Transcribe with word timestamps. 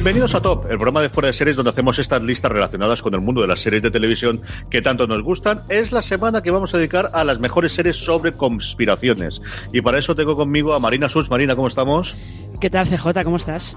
Bienvenidos 0.00 0.34
a 0.34 0.40
Top, 0.40 0.64
el 0.64 0.78
programa 0.78 1.02
de 1.02 1.10
fuera 1.10 1.26
de 1.26 1.34
series 1.34 1.56
donde 1.56 1.72
hacemos 1.72 1.98
estas 1.98 2.22
listas 2.22 2.50
relacionadas 2.50 3.02
con 3.02 3.12
el 3.12 3.20
mundo 3.20 3.42
de 3.42 3.48
las 3.48 3.60
series 3.60 3.82
de 3.82 3.90
televisión 3.90 4.40
que 4.70 4.80
tanto 4.80 5.06
nos 5.06 5.22
gustan. 5.22 5.60
Es 5.68 5.92
la 5.92 6.00
semana 6.00 6.40
que 6.40 6.50
vamos 6.50 6.72
a 6.72 6.78
dedicar 6.78 7.10
a 7.12 7.22
las 7.22 7.38
mejores 7.38 7.74
series 7.74 7.96
sobre 7.96 8.32
conspiraciones. 8.32 9.42
Y 9.74 9.82
para 9.82 9.98
eso 9.98 10.16
tengo 10.16 10.36
conmigo 10.36 10.72
a 10.72 10.80
Marina 10.80 11.10
Sus. 11.10 11.28
Marina, 11.28 11.54
¿cómo 11.54 11.68
estamos? 11.68 12.16
¿Qué 12.62 12.70
tal, 12.70 12.88
CJ? 12.88 13.24
¿Cómo 13.24 13.36
estás? 13.36 13.76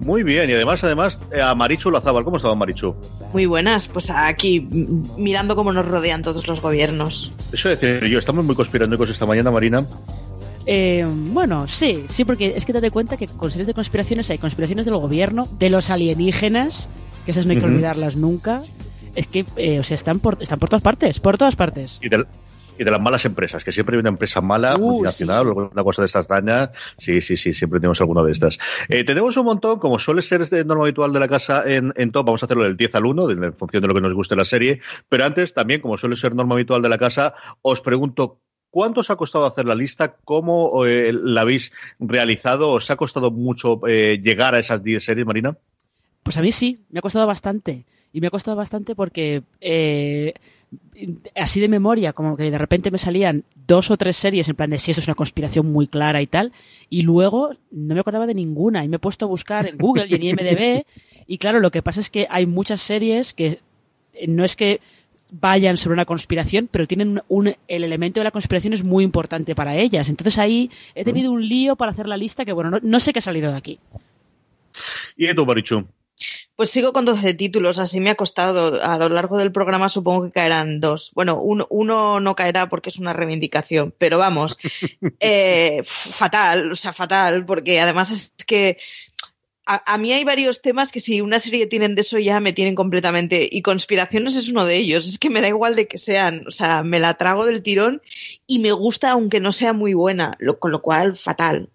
Muy 0.00 0.24
bien, 0.24 0.50
y 0.50 0.52
además, 0.52 0.82
además, 0.82 1.20
eh, 1.32 1.40
a 1.40 1.54
Marichu 1.54 1.92
Lazábal. 1.92 2.24
¿Cómo 2.24 2.38
estaba 2.38 2.56
Marichu? 2.56 2.96
Muy 3.32 3.46
buenas, 3.46 3.86
pues 3.86 4.10
aquí 4.10 4.68
mirando 5.16 5.54
cómo 5.54 5.72
nos 5.72 5.86
rodean 5.86 6.22
todos 6.22 6.48
los 6.48 6.60
gobiernos. 6.60 7.32
Eso 7.52 7.70
es 7.70 7.80
decir, 7.80 8.08
yo, 8.08 8.18
estamos 8.18 8.44
muy 8.44 8.56
conspiranoicos 8.56 9.10
esta 9.10 9.26
mañana, 9.26 9.52
Marina. 9.52 9.86
Eh, 10.66 11.06
bueno, 11.08 11.68
sí, 11.68 12.04
sí, 12.08 12.24
porque 12.24 12.54
es 12.56 12.64
que 12.64 12.72
te 12.72 12.80
das 12.80 12.90
cuenta 12.90 13.16
que 13.16 13.28
con 13.28 13.50
series 13.50 13.66
de 13.68 13.74
conspiraciones 13.74 14.28
hay 14.30 14.38
conspiraciones 14.38 14.84
del 14.86 14.96
gobierno, 14.96 15.46
de 15.58 15.70
los 15.70 15.90
alienígenas, 15.90 16.88
que 17.24 17.30
esas 17.30 17.46
no 17.46 17.52
hay 17.52 17.58
que 17.58 17.64
olvidarlas 17.66 18.16
nunca. 18.16 18.62
Es 19.14 19.26
que, 19.26 19.46
eh, 19.56 19.78
o 19.78 19.82
sea, 19.82 19.94
están 19.94 20.18
por, 20.20 20.38
están 20.40 20.58
por 20.58 20.68
todas 20.68 20.82
partes, 20.82 21.20
por 21.20 21.38
todas 21.38 21.56
partes. 21.56 21.98
Y 22.02 22.08
de, 22.10 22.26
y 22.78 22.84
de 22.84 22.90
las 22.90 23.00
malas 23.00 23.24
empresas, 23.24 23.64
que 23.64 23.72
siempre 23.72 23.96
hay 23.96 24.00
una 24.00 24.10
empresa 24.10 24.42
mala, 24.42 24.76
Uh, 24.76 24.78
multinacional, 24.80 25.46
o 25.48 25.70
una 25.72 25.82
cosa 25.84 26.02
de 26.02 26.06
estas 26.06 26.24
extrañas. 26.24 26.70
Sí, 26.98 27.20
sí, 27.22 27.36
sí, 27.38 27.54
siempre 27.54 27.80
tenemos 27.80 27.98
alguna 28.02 28.22
de 28.22 28.32
estas. 28.32 28.58
Eh, 28.90 29.04
tenemos 29.04 29.34
un 29.38 29.46
montón, 29.46 29.78
como 29.78 29.98
suele 29.98 30.20
ser 30.20 30.46
de 30.46 30.64
norma 30.66 30.82
habitual 30.84 31.12
de 31.14 31.20
la 31.20 31.28
casa 31.28 31.62
en, 31.64 31.94
en 31.96 32.12
Top, 32.12 32.26
vamos 32.26 32.42
a 32.42 32.46
hacerlo 32.46 32.64
del 32.64 32.76
10 32.76 32.94
al 32.96 33.06
1, 33.06 33.26
de- 33.28 33.46
en 33.46 33.54
función 33.54 33.80
de 33.80 33.88
lo 33.88 33.94
que 33.94 34.00
nos 34.02 34.12
guste 34.12 34.36
la 34.36 34.44
serie. 34.44 34.80
Pero 35.08 35.24
antes, 35.24 35.54
también, 35.54 35.80
como 35.80 35.96
suele 35.96 36.16
ser 36.16 36.34
norma 36.34 36.54
habitual 36.56 36.82
de 36.82 36.88
la 36.90 36.98
casa, 36.98 37.32
os 37.62 37.80
pregunto 37.80 38.40
¿Cuánto 38.76 39.00
os 39.00 39.08
ha 39.08 39.16
costado 39.16 39.46
hacer 39.46 39.64
la 39.64 39.74
lista? 39.74 40.16
¿Cómo 40.22 40.84
eh, 40.84 41.10
la 41.10 41.40
habéis 41.40 41.72
realizado? 41.98 42.72
¿Os 42.72 42.90
ha 42.90 42.96
costado 42.96 43.30
mucho 43.30 43.80
eh, 43.88 44.20
llegar 44.22 44.54
a 44.54 44.58
esas 44.58 44.84
10 44.84 45.02
series, 45.02 45.26
Marina? 45.26 45.56
Pues 46.22 46.36
a 46.36 46.42
mí 46.42 46.52
sí, 46.52 46.80
me 46.90 46.98
ha 46.98 47.00
costado 47.00 47.26
bastante. 47.26 47.86
Y 48.12 48.20
me 48.20 48.26
ha 48.26 48.30
costado 48.30 48.54
bastante 48.54 48.94
porque 48.94 49.44
eh, 49.62 50.34
así 51.34 51.58
de 51.58 51.70
memoria, 51.70 52.12
como 52.12 52.36
que 52.36 52.50
de 52.50 52.58
repente 52.58 52.90
me 52.90 52.98
salían 52.98 53.44
dos 53.66 53.90
o 53.90 53.96
tres 53.96 54.18
series 54.18 54.46
en 54.50 54.56
plan 54.56 54.68
de 54.68 54.76
si 54.76 54.90
esto 54.90 55.00
es 55.00 55.08
una 55.08 55.14
conspiración 55.14 55.72
muy 55.72 55.88
clara 55.88 56.20
y 56.20 56.26
tal, 56.26 56.52
y 56.90 57.00
luego 57.00 57.52
no 57.70 57.94
me 57.94 58.00
acordaba 58.00 58.26
de 58.26 58.34
ninguna 58.34 58.84
y 58.84 58.90
me 58.90 58.96
he 58.96 58.98
puesto 58.98 59.24
a 59.24 59.28
buscar 59.28 59.66
en 59.66 59.78
Google 59.78 60.06
y 60.06 60.16
en 60.16 60.22
IMDB 60.22 60.84
y 61.26 61.38
claro, 61.38 61.60
lo 61.60 61.70
que 61.70 61.80
pasa 61.80 62.00
es 62.00 62.10
que 62.10 62.26
hay 62.28 62.44
muchas 62.44 62.82
series 62.82 63.32
que 63.32 63.60
no 64.28 64.44
es 64.44 64.54
que 64.54 64.82
vayan 65.30 65.76
sobre 65.76 65.94
una 65.94 66.04
conspiración, 66.04 66.68
pero 66.70 66.86
tienen 66.86 67.22
un, 67.28 67.54
el 67.68 67.84
elemento 67.84 68.20
de 68.20 68.24
la 68.24 68.30
conspiración 68.30 68.72
es 68.72 68.84
muy 68.84 69.04
importante 69.04 69.54
para 69.54 69.76
ellas. 69.76 70.08
Entonces 70.08 70.38
ahí 70.38 70.70
he 70.94 71.04
tenido 71.04 71.32
un 71.32 71.46
lío 71.46 71.76
para 71.76 71.92
hacer 71.92 72.08
la 72.08 72.16
lista 72.16 72.44
que 72.44 72.52
bueno, 72.52 72.70
no, 72.70 72.78
no 72.82 73.00
sé 73.00 73.12
qué 73.12 73.18
ha 73.18 73.22
salido 73.22 73.50
de 73.50 73.56
aquí. 73.56 73.78
¿Y 75.16 75.32
tú, 75.34 75.46
Marichu? 75.46 75.86
Pues 76.54 76.70
sigo 76.70 76.94
con 76.94 77.04
12 77.04 77.34
títulos, 77.34 77.78
así 77.78 78.00
me 78.00 78.08
ha 78.08 78.14
costado. 78.14 78.82
A 78.82 78.96
lo 78.96 79.10
largo 79.10 79.36
del 79.36 79.52
programa 79.52 79.90
supongo 79.90 80.24
que 80.24 80.32
caerán 80.32 80.80
dos. 80.80 81.12
Bueno, 81.14 81.38
uno, 81.38 81.66
uno 81.68 82.20
no 82.20 82.34
caerá 82.34 82.70
porque 82.70 82.88
es 82.88 82.98
una 82.98 83.12
reivindicación, 83.12 83.92
pero 83.98 84.16
vamos, 84.16 84.56
eh, 85.20 85.82
fatal, 85.84 86.72
o 86.72 86.74
sea, 86.74 86.94
fatal, 86.94 87.44
porque 87.44 87.80
además 87.80 88.10
es 88.10 88.32
que 88.46 88.78
a, 89.66 89.94
a, 89.94 89.98
mí 89.98 90.12
hay 90.12 90.24
varios 90.24 90.62
temas 90.62 90.92
que 90.92 91.00
si 91.00 91.20
una 91.20 91.40
serie 91.40 91.66
tienen 91.66 91.94
de 91.94 92.02
eso 92.02 92.18
ya 92.18 92.40
me 92.40 92.52
tienen 92.52 92.74
completamente. 92.74 93.48
Y 93.50 93.62
conspiraciones 93.62 94.36
es 94.36 94.48
uno 94.48 94.64
de 94.64 94.76
ellos. 94.76 95.08
Es 95.08 95.18
que 95.18 95.30
me 95.30 95.40
da 95.40 95.48
igual 95.48 95.74
de 95.74 95.88
que 95.88 95.98
sean. 95.98 96.46
O 96.46 96.50
sea, 96.50 96.82
me 96.82 97.00
la 97.00 97.14
trago 97.14 97.44
del 97.44 97.62
tirón 97.62 98.00
y 98.46 98.60
me 98.60 98.72
gusta 98.72 99.10
aunque 99.10 99.40
no 99.40 99.52
sea 99.52 99.72
muy 99.72 99.94
buena. 99.94 100.36
Lo, 100.38 100.58
con 100.58 100.70
lo 100.70 100.82
cual, 100.82 101.16
fatal. 101.16 101.68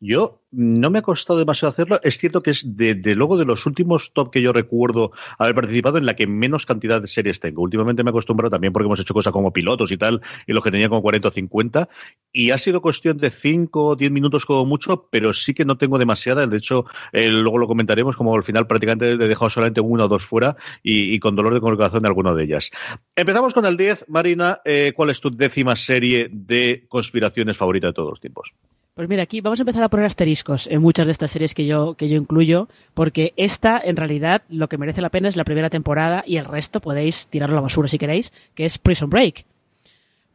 Yo 0.00 0.40
no 0.50 0.90
me 0.90 1.00
ha 1.00 1.02
costado 1.02 1.38
demasiado 1.38 1.70
hacerlo. 1.70 2.00
Es 2.02 2.16
cierto 2.16 2.42
que 2.42 2.50
es 2.52 2.76
de, 2.76 2.94
de, 2.94 3.14
luego 3.14 3.36
de 3.36 3.44
los 3.44 3.66
últimos 3.66 4.12
top 4.14 4.30
que 4.30 4.40
yo 4.40 4.52
recuerdo 4.52 5.12
haber 5.38 5.54
participado 5.54 5.98
en 5.98 6.06
la 6.06 6.16
que 6.16 6.26
menos 6.26 6.64
cantidad 6.64 7.02
de 7.02 7.06
series 7.06 7.38
tengo. 7.38 7.60
Últimamente 7.62 8.02
me 8.02 8.08
he 8.08 8.12
acostumbrado 8.12 8.50
también 8.50 8.72
porque 8.72 8.86
hemos 8.86 8.98
hecho 8.98 9.12
cosas 9.12 9.32
como 9.32 9.52
pilotos 9.52 9.92
y 9.92 9.98
tal, 9.98 10.22
y 10.46 10.54
lo 10.54 10.62
que 10.62 10.70
tenía 10.70 10.88
como 10.88 11.02
40 11.02 11.28
o 11.28 11.30
50. 11.30 11.88
Y 12.32 12.50
ha 12.50 12.56
sido 12.56 12.80
cuestión 12.80 13.18
de 13.18 13.28
5 13.28 13.84
o 13.84 13.96
10 13.96 14.10
minutos 14.10 14.46
como 14.46 14.64
mucho, 14.64 15.08
pero 15.10 15.34
sí 15.34 15.52
que 15.52 15.66
no 15.66 15.76
tengo 15.76 15.98
demasiada. 15.98 16.46
De 16.46 16.56
hecho, 16.56 16.86
eh, 17.12 17.28
luego 17.28 17.58
lo 17.58 17.66
comentaremos, 17.66 18.16
como 18.16 18.34
al 18.34 18.42
final 18.42 18.66
prácticamente 18.66 19.12
he 19.12 19.16
dejado 19.16 19.50
solamente 19.50 19.82
una 19.82 20.06
o 20.06 20.08
dos 20.08 20.24
fuera 20.24 20.56
y, 20.82 21.14
y 21.14 21.18
con 21.18 21.36
dolor 21.36 21.52
de 21.52 21.60
corazón 21.60 22.02
de 22.02 22.08
alguna 22.08 22.32
de 22.32 22.44
ellas. 22.44 22.70
Empezamos 23.14 23.52
con 23.52 23.66
el 23.66 23.76
10. 23.76 24.06
Marina, 24.08 24.62
eh, 24.64 24.94
¿cuál 24.96 25.10
es 25.10 25.20
tu 25.20 25.30
décima 25.30 25.76
serie 25.76 26.30
de 26.32 26.86
conspiraciones 26.88 27.58
favorita 27.58 27.88
de 27.88 27.92
todos 27.92 28.10
los 28.10 28.20
tiempos? 28.20 28.54
Pues 29.00 29.08
mira, 29.08 29.22
aquí 29.22 29.40
vamos 29.40 29.58
a 29.58 29.62
empezar 29.62 29.82
a 29.82 29.88
poner 29.88 30.04
asteriscos 30.04 30.66
en 30.66 30.82
muchas 30.82 31.06
de 31.06 31.12
estas 31.12 31.30
series 31.30 31.54
que 31.54 31.64
yo, 31.64 31.94
que 31.94 32.10
yo 32.10 32.18
incluyo, 32.18 32.68
porque 32.92 33.32
esta, 33.38 33.80
en 33.82 33.96
realidad, 33.96 34.42
lo 34.50 34.68
que 34.68 34.76
merece 34.76 35.00
la 35.00 35.08
pena 35.08 35.26
es 35.26 35.36
la 35.36 35.44
primera 35.44 35.70
temporada 35.70 36.22
y 36.26 36.36
el 36.36 36.44
resto 36.44 36.82
podéis 36.82 37.28
tirarlo 37.28 37.54
a 37.54 37.60
la 37.60 37.62
basura 37.62 37.88
si 37.88 37.96
queréis, 37.96 38.30
que 38.54 38.66
es 38.66 38.76
Prison 38.76 39.08
Break. 39.08 39.46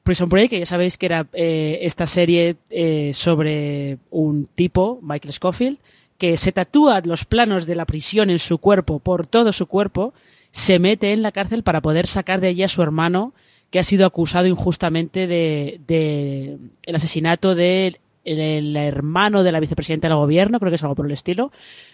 Prison 0.02 0.30
Break, 0.30 0.50
que 0.50 0.58
ya 0.58 0.66
sabéis 0.66 0.98
que 0.98 1.06
era 1.06 1.28
eh, 1.34 1.78
esta 1.84 2.08
serie 2.08 2.56
eh, 2.72 3.12
sobre 3.14 4.00
un 4.10 4.48
tipo, 4.56 4.98
Michael 5.04 5.34
Scofield, 5.34 5.78
que 6.18 6.36
se 6.36 6.52
tatúa 6.52 7.02
los 7.06 7.24
planos 7.24 7.68
de 7.68 7.76
la 7.76 7.86
prisión 7.86 8.32
en 8.32 8.40
su 8.40 8.58
cuerpo, 8.58 8.98
por 8.98 9.28
todo 9.28 9.54
su 9.54 9.68
cuerpo, 9.68 10.16
se 10.50 10.80
mete 10.80 11.14
en 11.14 11.22
la 11.22 11.32
cárcel 11.32 11.62
para 11.62 11.82
poder 11.82 12.08
sacar 12.08 12.42
de 12.42 12.48
allí 12.48 12.64
a 12.64 12.68
su 12.68 12.82
hermano, 12.82 13.36
que 13.70 13.78
ha 13.78 13.84
sido 13.84 14.08
acusado 14.08 14.48
injustamente 14.48 15.28
de, 15.28 15.82
de 15.86 16.58
el 16.82 16.96
asesinato 16.96 17.54
de 17.54 18.00
el, 18.26 18.40
el, 18.40 18.76
hermano 18.76 19.44
de 19.44 19.52
la 19.52 19.60
vicepresidenta 19.60 20.08
del 20.10 20.18
gobierno, 20.18 20.60
creo 20.60 20.72
que 20.72 20.76
es 20.76 20.84
algo 20.84 20.96
por 20.96 21.06
el 21.06 21.12
estilo. 21.12 21.52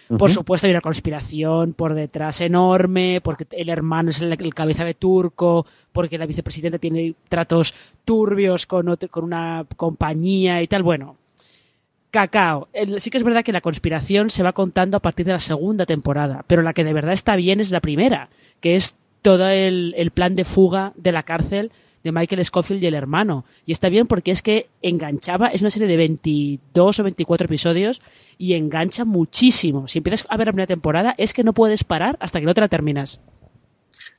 Uh 0.08 0.14
-huh. 0.14 0.18
Por 0.18 0.30
supuesto, 0.30 0.66
hay 0.66 0.72
una 0.72 0.80
conspiración 0.80 1.74
por 1.74 1.94
detrás 1.94 2.40
enorme, 2.40 3.20
porque 3.22 3.46
el 3.52 3.68
hermano 3.68 4.10
es 4.10 4.20
el, 4.20 4.32
el 4.32 4.54
cabeza 4.54 4.84
de 4.84 4.94
turco, 4.94 5.66
porque 5.92 6.18
la 6.18 6.26
vicepresidenta 6.26 6.78
tiene 6.78 7.14
tratos 7.28 7.74
turbios 8.04 8.66
con, 8.66 8.88
otro, 8.88 9.08
con 9.08 9.24
una 9.24 9.66
compañía 9.76 10.62
y 10.62 10.66
tal. 10.66 10.82
Bueno, 10.82 11.16
cacao. 12.10 12.68
Sí 12.98 13.10
que 13.10 13.18
es 13.18 13.24
verdad 13.24 13.44
que 13.44 13.52
la 13.52 13.60
conspiración 13.60 14.30
se 14.30 14.42
va 14.42 14.52
contando 14.52 14.96
a 14.96 15.00
partir 15.00 15.26
de 15.26 15.32
la 15.32 15.40
segunda 15.40 15.86
temporada, 15.86 16.44
pero 16.46 16.62
la 16.62 16.74
que 16.74 16.84
de 16.84 16.92
verdad 16.92 17.14
está 17.14 17.36
bien 17.36 17.60
es 17.60 17.70
la 17.70 17.80
primera, 17.80 18.28
que 18.60 18.76
es 18.76 18.96
todo 19.22 19.48
el, 19.48 19.94
el 19.96 20.10
plan 20.10 20.36
de 20.36 20.44
fuga 20.44 20.92
de 20.96 21.12
la 21.12 21.22
cárcel 21.22 21.72
de 22.04 22.12
Michael 22.12 22.44
Scofield 22.44 22.82
y 22.82 22.86
el 22.86 22.94
hermano. 22.94 23.44
Y 23.66 23.72
está 23.72 23.88
bien 23.88 24.06
porque 24.06 24.30
es 24.30 24.42
que 24.42 24.68
enganchaba, 24.82 25.48
es 25.48 25.60
una 25.60 25.70
serie 25.70 25.88
de 25.88 25.96
22 25.96 27.00
o 27.00 27.02
24 27.02 27.44
episodios 27.46 28.02
y 28.38 28.54
engancha 28.54 29.04
muchísimo. 29.04 29.88
Si 29.88 29.98
empiezas 29.98 30.26
a 30.28 30.36
ver 30.36 30.48
la 30.48 30.52
primera 30.52 30.66
temporada, 30.66 31.14
es 31.18 31.32
que 31.32 31.44
no 31.44 31.52
puedes 31.52 31.84
parar 31.84 32.16
hasta 32.20 32.40
que 32.40 32.46
no 32.46 32.54
te 32.54 32.60
la 32.60 32.68
terminas. 32.68 33.20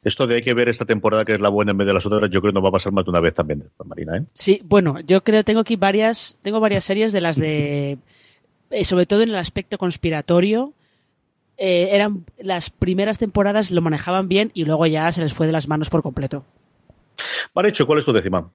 Esto 0.04 0.28
de 0.28 0.36
hay 0.36 0.42
que 0.42 0.54
ver 0.54 0.70
esta 0.70 0.86
temporada 0.86 1.24
que 1.26 1.34
es 1.34 1.42
la 1.42 1.50
buena 1.50 1.72
en 1.72 1.78
vez 1.78 1.88
de 1.88 1.94
las 1.94 2.06
otras, 2.06 2.30
yo 2.30 2.42
creo 2.42 2.52
que 2.52 2.56
nos 2.56 2.64
va 2.64 2.70
a 2.70 2.74
pasar 2.74 2.92
más 2.92 3.06
de 3.06 3.12
una 3.12 3.22
vez 3.22 3.34
también, 3.34 3.64
Marina. 3.86 4.18
¿eh? 4.18 4.24
Sí, 4.34 4.62
bueno, 4.66 5.00
yo 5.00 5.24
creo 5.24 5.44
tengo 5.44 5.62
aquí 5.62 5.78
varias, 5.78 6.38
tengo 6.42 6.60
varias 6.60 6.84
series 6.84 7.14
de 7.14 7.22
las 7.22 7.38
de, 7.38 7.98
eh, 8.70 8.86
sobre 8.86 9.06
todo 9.06 9.22
en 9.22 9.30
el 9.30 9.36
aspecto 9.38 9.78
conspiratorio, 9.78 10.74
eh, 11.58 11.90
eran 11.92 12.26
las 12.38 12.70
primeras 12.70 13.18
temporadas 13.18 13.72
lo 13.72 13.82
manejaban 13.82 14.28
bien 14.28 14.52
y 14.54 14.66
luego 14.66 14.86
ya 14.88 15.12
se 15.12 15.22
les 15.22 15.34
fue 15.34 15.46
de 15.46 15.54
las 15.54 15.68
manos 15.68 15.90
por 15.90 16.02
completo. 16.02 16.44
Hecho, 17.66 17.88
¿cuál 17.88 18.00
es 18.00 18.06
tu 18.06 18.12
décima? 18.12 18.52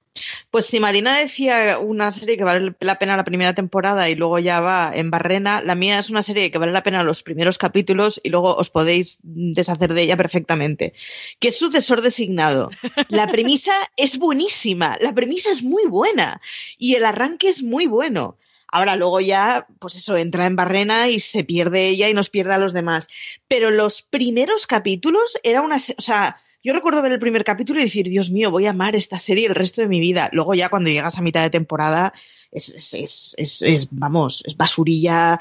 Pues 0.51 0.67
si 0.67 0.79
Marina 0.79 1.17
decía 1.17 1.79
una 1.79 2.11
serie 2.11 2.37
que 2.37 2.43
vale 2.43 2.75
la 2.79 2.99
pena 2.99 3.17
la 3.17 3.23
primera 3.23 3.53
temporada 3.53 4.09
y 4.09 4.15
luego 4.15 4.39
ya 4.39 4.61
va 4.61 4.91
en 4.93 5.09
barrena, 5.09 5.61
la 5.61 5.75
mía 5.75 5.99
es 5.99 6.09
una 6.09 6.21
serie 6.21 6.51
que 6.51 6.57
vale 6.57 6.71
la 6.71 6.83
pena 6.83 7.03
los 7.03 7.23
primeros 7.23 7.57
capítulos 7.57 8.21
y 8.23 8.29
luego 8.29 8.55
os 8.55 8.69
podéis 8.69 9.19
deshacer 9.23 9.93
de 9.93 10.03
ella 10.03 10.15
perfectamente, 10.15 10.93
que 11.39 11.47
es 11.47 11.57
sucesor 11.57 12.01
designado. 12.01 12.69
La 13.07 13.27
premisa 13.27 13.73
es 13.97 14.17
buenísima, 14.17 14.97
la 15.01 15.13
premisa 15.13 15.51
es 15.51 15.63
muy 15.63 15.85
buena 15.85 16.39
y 16.77 16.95
el 16.95 17.05
arranque 17.05 17.49
es 17.49 17.63
muy 17.63 17.87
bueno. 17.87 18.37
Ahora 18.71 18.95
luego 18.95 19.19
ya, 19.19 19.65
pues 19.79 19.95
eso, 19.95 20.15
entra 20.15 20.45
en 20.45 20.55
barrena 20.55 21.09
y 21.09 21.19
se 21.19 21.43
pierde 21.43 21.87
ella 21.87 22.07
y 22.07 22.13
nos 22.13 22.29
pierde 22.29 22.53
a 22.53 22.59
los 22.59 22.73
demás. 22.73 23.07
Pero 23.47 23.71
los 23.71 24.03
primeros 24.03 24.67
capítulos 24.67 25.39
era 25.41 25.61
una, 25.61 25.77
o 25.77 26.01
sea, 26.01 26.39
yo 26.63 26.73
recuerdo 26.73 27.01
ver 27.01 27.11
el 27.11 27.19
primer 27.19 27.43
capítulo 27.43 27.79
y 27.79 27.85
decir, 27.85 28.07
Dios 28.09 28.29
mío, 28.29 28.51
voy 28.51 28.67
a 28.67 28.71
amar 28.71 28.95
esta 28.95 29.17
serie 29.17 29.47
el 29.47 29.55
resto 29.55 29.81
de 29.81 29.87
mi 29.87 29.99
vida. 29.99 30.29
Luego 30.33 30.53
ya 30.53 30.69
cuando 30.69 30.89
llegas 30.89 31.17
a 31.17 31.21
mitad 31.21 31.41
de 31.41 31.49
temporada, 31.49 32.13
es, 32.51 32.93
es, 32.93 33.35
es, 33.37 33.61
es 33.61 33.87
vamos, 33.91 34.43
es 34.45 34.57
basurilla 34.57 35.39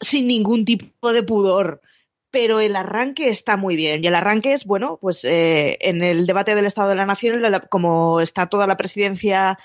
sin 0.00 0.26
ningún 0.26 0.64
tipo 0.64 1.12
de 1.12 1.22
pudor 1.22 1.82
pero 2.30 2.60
el 2.60 2.76
arranque 2.76 3.30
está 3.30 3.56
muy 3.56 3.76
bien. 3.76 4.02
Y 4.04 4.06
el 4.06 4.14
arranque 4.14 4.52
es, 4.52 4.64
bueno, 4.64 4.98
pues 5.00 5.24
eh, 5.24 5.78
en 5.80 6.02
el 6.02 6.26
debate 6.26 6.54
del 6.54 6.66
Estado 6.66 6.90
de 6.90 6.94
la 6.96 7.06
Nación, 7.06 7.42
como 7.70 8.20
está 8.20 8.46
toda 8.48 8.66
la 8.66 8.76
presidencia 8.76 9.58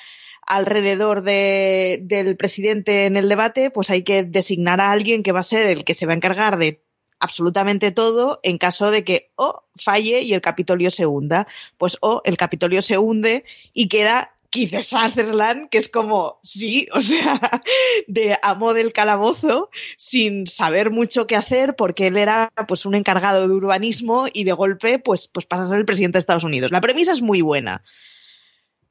alrededor 0.45 1.24
de, 1.24 2.00
del 2.03 2.36
presidente 2.38 3.06
en 3.06 3.18
el 3.18 3.29
debate, 3.29 3.71
pues 3.71 3.89
hay 3.89 4.03
que 4.03 4.24
designar 4.24 4.81
a 4.81 4.91
alguien 4.91 5.24
que 5.24 5.31
va 5.31 5.39
a 5.39 5.44
ser 5.44 5.68
el 5.68 5.83
que 5.83 5.94
se 5.94 6.06
va 6.06 6.13
a 6.13 6.15
encargar 6.15 6.57
de 6.57 6.81
absolutamente 7.23 7.91
todo 7.91 8.41
en 8.43 8.57
caso 8.57 8.91
de 8.91 9.05
que 9.05 9.31
o 9.37 9.63
falle 9.77 10.21
y 10.21 10.33
el 10.33 10.41
Capitolio 10.41 10.91
se 10.91 11.05
hunda. 11.05 11.47
Pues 11.77 11.97
o 12.01 12.21
el 12.25 12.35
Capitolio 12.35 12.81
se 12.81 12.97
hunde 12.97 13.45
y 13.73 13.87
queda 13.87 14.35
Keith 14.49 14.81
Sutherland, 14.81 15.69
que 15.69 15.77
es 15.77 15.87
como, 15.87 16.39
sí, 16.43 16.87
o 16.93 17.01
sea, 17.01 17.39
de 18.07 18.37
amo 18.43 18.73
del 18.73 18.91
calabozo, 18.91 19.69
sin 19.95 20.47
saber 20.47 20.91
mucho 20.91 21.25
qué 21.25 21.37
hacer, 21.37 21.75
porque 21.77 22.07
él 22.07 22.17
era 22.17 22.51
pues 22.67 22.85
un 22.85 22.93
encargado 22.93 23.47
de 23.47 23.53
urbanismo 23.53 24.25
y 24.31 24.43
de 24.43 24.51
golpe 24.51 24.99
pues, 24.99 25.29
pues 25.29 25.45
pasa 25.45 25.63
a 25.63 25.67
ser 25.67 25.79
el 25.79 25.85
presidente 25.85 26.17
de 26.17 26.19
Estados 26.19 26.43
Unidos. 26.43 26.71
La 26.71 26.81
premisa 26.81 27.13
es 27.13 27.21
muy 27.21 27.41
buena. 27.41 27.83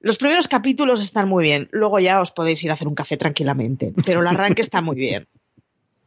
Los 0.01 0.17
primeros 0.17 0.49
capítulos 0.49 1.05
están 1.05 1.29
muy 1.29 1.45
bien, 1.45 1.69
luego 1.71 2.01
ya 2.01 2.21
os 2.21 2.33
podéis 2.33 2.65
ir 2.65 2.71
a 2.71 2.75
hacer 2.75 2.89
un 2.89 2.95
café 2.95 3.19
tranquilamente, 3.19 3.93
pero 4.07 4.23
el 4.23 4.27
arranque 4.27 4.63
está 4.63 4.81
muy 4.81 4.97
bien. 4.97 5.29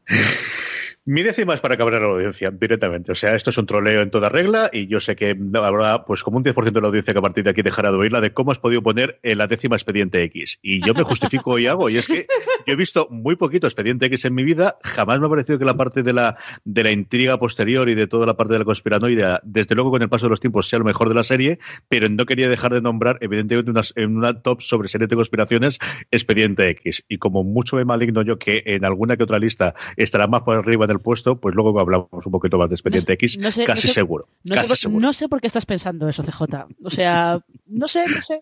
Mi 1.07 1.21
décima 1.21 1.53
es 1.53 1.59
para 1.59 1.77
cabrear 1.77 2.01
a 2.01 2.07
la 2.07 2.13
audiencia, 2.13 2.49
directamente. 2.49 3.11
O 3.11 3.15
sea, 3.15 3.35
esto 3.35 3.51
es 3.51 3.57
un 3.59 3.67
troleo 3.67 4.01
en 4.01 4.09
toda 4.09 4.27
regla 4.27 4.71
y 4.73 4.87
yo 4.87 4.99
sé 4.99 5.15
que 5.15 5.37
habrá 5.53 6.03
pues 6.03 6.23
como 6.23 6.37
un 6.37 6.43
10% 6.43 6.71
de 6.71 6.81
la 6.81 6.87
audiencia 6.87 7.13
que 7.13 7.19
a 7.19 7.21
partir 7.21 7.43
de 7.43 7.51
aquí 7.51 7.61
dejará 7.61 7.91
de 7.91 7.97
oírla 7.99 8.21
de 8.21 8.33
cómo 8.33 8.49
has 8.49 8.57
podido 8.57 8.81
poner 8.81 9.19
en 9.21 9.37
la 9.37 9.45
décima 9.45 9.75
expediente 9.75 10.23
X. 10.23 10.57
Y 10.63 10.83
yo 10.83 10.95
me 10.95 11.03
justifico 11.03 11.59
y 11.59 11.67
hago, 11.67 11.91
y 11.91 11.97
es 11.97 12.07
que 12.07 12.25
yo 12.65 12.73
he 12.73 12.75
visto 12.75 13.07
muy 13.11 13.35
poquito 13.35 13.67
expediente 13.67 14.07
X 14.07 14.25
en 14.25 14.33
mi 14.33 14.43
vida, 14.43 14.79
jamás 14.83 15.19
me 15.19 15.27
ha 15.27 15.29
parecido 15.29 15.59
que 15.59 15.65
la 15.65 15.77
parte 15.77 16.01
de 16.01 16.11
la, 16.11 16.37
de 16.63 16.83
la 16.83 16.89
intriga 16.89 17.37
posterior 17.37 17.87
y 17.87 17.93
de 17.93 18.07
toda 18.07 18.25
la 18.25 18.35
parte 18.35 18.53
de 18.53 18.59
la 18.59 18.65
conspiranoia, 18.65 19.41
desde 19.43 19.75
luego 19.75 19.91
con 19.91 20.01
el 20.01 20.09
paso 20.09 20.25
de 20.25 20.31
los 20.31 20.39
tiempos, 20.39 20.67
sea 20.67 20.79
lo 20.79 20.85
mejor 20.85 21.09
de 21.09 21.13
la 21.13 21.23
serie, 21.23 21.59
pero 21.87 22.09
no 22.09 22.25
quería 22.25 22.49
dejar 22.49 22.73
de 22.73 22.81
nombrar, 22.81 23.19
evidentemente, 23.21 23.69
unas, 23.69 23.93
en 23.95 24.17
una 24.17 24.41
top 24.41 24.63
sobre 24.63 24.87
serie 24.87 25.05
de 25.05 25.15
conspiraciones, 25.15 25.77
expediente 26.09 26.67
X. 26.69 27.05
Y 27.07 27.19
como 27.19 27.43
mucho 27.43 27.75
me 27.75 27.85
maligno 27.85 28.23
yo 28.23 28.39
que 28.39 28.63
en 28.65 28.85
alguna 28.85 29.17
que 29.17 29.23
otra 29.23 29.37
lista 29.37 29.75
estará 29.97 30.25
más 30.25 30.41
por 30.41 30.57
arriba 30.57 30.87
puesto, 30.99 31.39
pues 31.39 31.55
luego 31.55 31.79
hablamos 31.79 32.09
un 32.25 32.31
poquito 32.31 32.57
más 32.57 32.69
de 32.69 32.75
Expediente 32.75 33.13
X, 33.13 33.39
casi 33.65 33.87
seguro. 33.87 34.27
No 34.43 35.13
sé, 35.13 35.27
por, 35.29 35.41
qué 35.41 35.47
estás 35.47 35.65
pensando 35.65 36.07
eso, 36.09 36.23
CJ. 36.23 36.67
O 36.83 36.89
sea, 36.89 37.39
no 37.67 37.87
sé, 37.87 38.05
no 38.07 38.21
sé. 38.21 38.41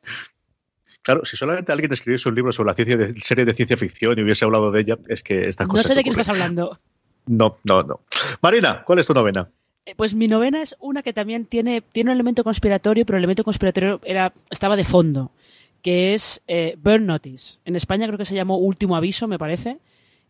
Claro, 1.02 1.26
si 1.26 1.36
solamente 1.36 1.72
alguien 1.72 1.92
escribiese 1.92 2.30
un 2.30 2.36
libro 2.36 2.54
sobre 2.54 2.68
la 2.68 2.76
ciencia 2.76 2.96
de, 2.98 3.16
serie 3.20 3.44
de 3.44 3.54
ciencia 3.54 3.76
ficción 3.76 4.18
y 4.18 4.24
hubiese 4.24 4.46
hablado 4.46 4.72
de 4.72 4.82
ella, 4.82 4.98
es 5.08 5.22
que 5.22 5.50
esta 5.50 5.68
cosa. 5.68 5.82
No 5.82 5.88
sé 5.88 5.96
de 5.96 6.04
quién 6.04 6.14
estás 6.14 6.30
hablando. 6.30 6.80
No, 7.26 7.58
no, 7.64 7.84
no. 7.84 8.02
Marina, 8.42 8.84
¿cuál 8.86 9.00
es 9.00 9.08
tu 9.08 9.14
novena? 9.14 9.50
Eh, 9.86 9.96
pues 9.96 10.14
mi 10.14 10.28
novena 10.28 10.62
es 10.62 10.76
una 10.80 11.04
que 11.04 11.14
también 11.14 11.46
tiene, 11.46 11.82
tiene 11.82 12.12
un 12.12 12.16
elemento 12.16 12.44
conspiratorio, 12.44 13.06
pero 13.06 13.18
el 13.18 13.24
elemento 13.24 13.44
conspiratorio 13.44 14.00
era, 14.04 14.34
estaba 14.50 14.78
de 14.78 14.86
fondo, 14.86 15.32
que 15.82 16.14
es 16.14 16.42
eh, 16.48 16.78
Burn 16.82 17.06
Notice. 17.06 17.60
En 17.66 17.76
España 17.76 18.08
creo 18.08 18.18
que 18.18 18.26
se 18.26 18.36
llamó 18.36 18.58
Último 18.58 18.96
Aviso, 18.96 19.28
me 19.28 19.40
parece. 19.40 19.80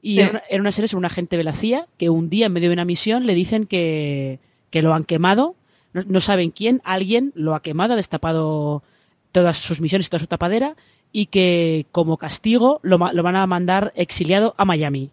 Y 0.05 0.19
era, 0.19 0.43
una, 0.59 0.73
serie 0.73 0.89
sobre 0.89 0.99
un 0.99 1.05
agente 1.05 1.37
de 1.37 1.45
la 1.45 1.53
CIA 1.53 1.87
que 1.97 2.09
un 2.09 2.29
día, 2.29 2.47
en 2.47 2.51
medio 2.51 2.67
de 2.67 2.73
una 2.73 2.83
misión, 2.83 3.25
le 3.25 3.33
dicen 3.33 3.65
que, 3.65 4.37
lo 4.73 4.93
han 4.93 5.05
quemado. 5.05 5.55
No, 5.93 6.19
saben 6.19 6.51
quién, 6.51 6.81
alguien 6.83 7.31
lo 7.35 7.55
ha 7.55 7.61
quemado, 7.61 7.93
ha 7.93 7.95
destapado 7.95 8.83
todas 9.31 9.57
sus 9.57 9.79
misiones 9.79 10.07
y 10.07 10.09
toda 10.09 10.19
su 10.19 10.27
tapadera. 10.27 10.75
Y 11.13 11.27
que 11.27 11.85
como 11.93 12.17
castigo 12.17 12.81
lo, 12.83 12.97
lo 12.97 13.23
van 13.23 13.37
a 13.37 13.47
mandar 13.47 13.93
exiliado 13.95 14.55
a 14.57 14.65
Miami. 14.65 15.09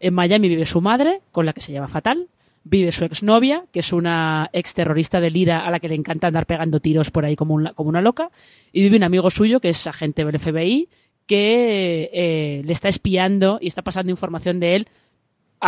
En 0.00 0.14
Miami 0.14 0.48
vive 0.48 0.66
su 0.66 0.80
madre, 0.80 1.20
con 1.30 1.46
la 1.46 1.52
que 1.52 1.60
se 1.60 1.70
lleva 1.70 1.86
fatal. 1.86 2.26
Vive 2.64 2.90
su 2.90 3.04
exnovia, 3.04 3.66
que 3.72 3.80
es 3.80 3.92
una 3.92 4.50
ex 4.52 4.74
terrorista 4.74 5.20
de 5.20 5.30
Lira 5.30 5.64
a 5.64 5.70
la 5.70 5.78
que 5.78 5.88
le 5.88 5.94
encanta 5.94 6.26
andar 6.26 6.46
pegando 6.46 6.80
tiros 6.80 7.12
por 7.12 7.24
ahí 7.24 7.36
como, 7.36 7.72
como 7.74 7.88
una 7.88 8.00
loca. 8.00 8.30
Y 8.72 8.82
vive 8.82 8.96
un 8.96 9.04
amigo 9.04 9.30
suyo, 9.30 9.60
que 9.60 9.68
es 9.68 9.86
agente 9.86 10.24
del 10.24 10.40
FBI, 10.40 10.88
que 11.26 12.10
eh, 12.12 12.62
le 12.64 12.72
está 12.72 12.88
espiando 12.88 13.58
y 13.60 13.68
está 13.68 13.82
pasando 13.82 14.10
información 14.10 14.60
de 14.60 14.76
él 14.76 14.88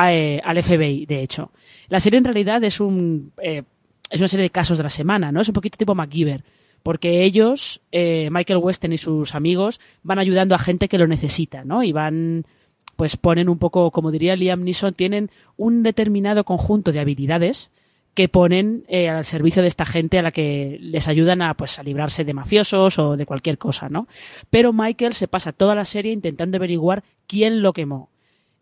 eh, 0.08 0.40
al 0.44 0.62
FBI, 0.62 1.06
de 1.06 1.22
hecho. 1.22 1.52
La 1.88 2.00
serie 2.00 2.18
en 2.18 2.24
realidad 2.24 2.62
es 2.64 2.80
un 2.80 3.32
eh, 3.42 3.62
es 4.10 4.20
una 4.20 4.28
serie 4.28 4.44
de 4.44 4.50
casos 4.50 4.78
de 4.78 4.84
la 4.84 4.90
semana, 4.90 5.32
¿no? 5.32 5.40
Es 5.40 5.48
un 5.48 5.54
poquito 5.54 5.78
tipo 5.78 5.94
MacGyver, 5.94 6.44
porque 6.82 7.24
ellos, 7.24 7.80
Michael 7.92 8.60
Weston 8.62 8.92
y 8.92 8.98
sus 8.98 9.34
amigos, 9.34 9.80
van 10.04 10.20
ayudando 10.20 10.54
a 10.54 10.60
gente 10.60 10.88
que 10.88 10.98
lo 10.98 11.08
necesita, 11.08 11.64
¿no? 11.64 11.82
Y 11.82 11.90
van, 11.90 12.46
pues 12.94 13.16
ponen 13.16 13.48
un 13.48 13.58
poco, 13.58 13.90
como 13.90 14.12
diría 14.12 14.36
Liam 14.36 14.62
Neeson, 14.62 14.94
tienen 14.94 15.30
un 15.56 15.82
determinado 15.82 16.44
conjunto 16.44 16.92
de 16.92 17.00
habilidades 17.00 17.72
que 18.16 18.30
ponen 18.30 18.84
eh, 18.88 19.10
al 19.10 19.26
servicio 19.26 19.60
de 19.60 19.68
esta 19.68 19.84
gente 19.84 20.18
a 20.18 20.22
la 20.22 20.32
que 20.32 20.78
les 20.80 21.06
ayudan 21.06 21.42
a, 21.42 21.52
pues, 21.52 21.78
a 21.78 21.82
librarse 21.82 22.24
de 22.24 22.32
mafiosos 22.32 22.98
o 22.98 23.14
de 23.18 23.26
cualquier 23.26 23.58
cosa, 23.58 23.90
¿no? 23.90 24.08
Pero 24.48 24.72
Michael 24.72 25.12
se 25.12 25.28
pasa 25.28 25.52
toda 25.52 25.74
la 25.74 25.84
serie 25.84 26.12
intentando 26.12 26.56
averiguar 26.56 27.04
quién 27.26 27.60
lo 27.60 27.74
quemó. 27.74 28.08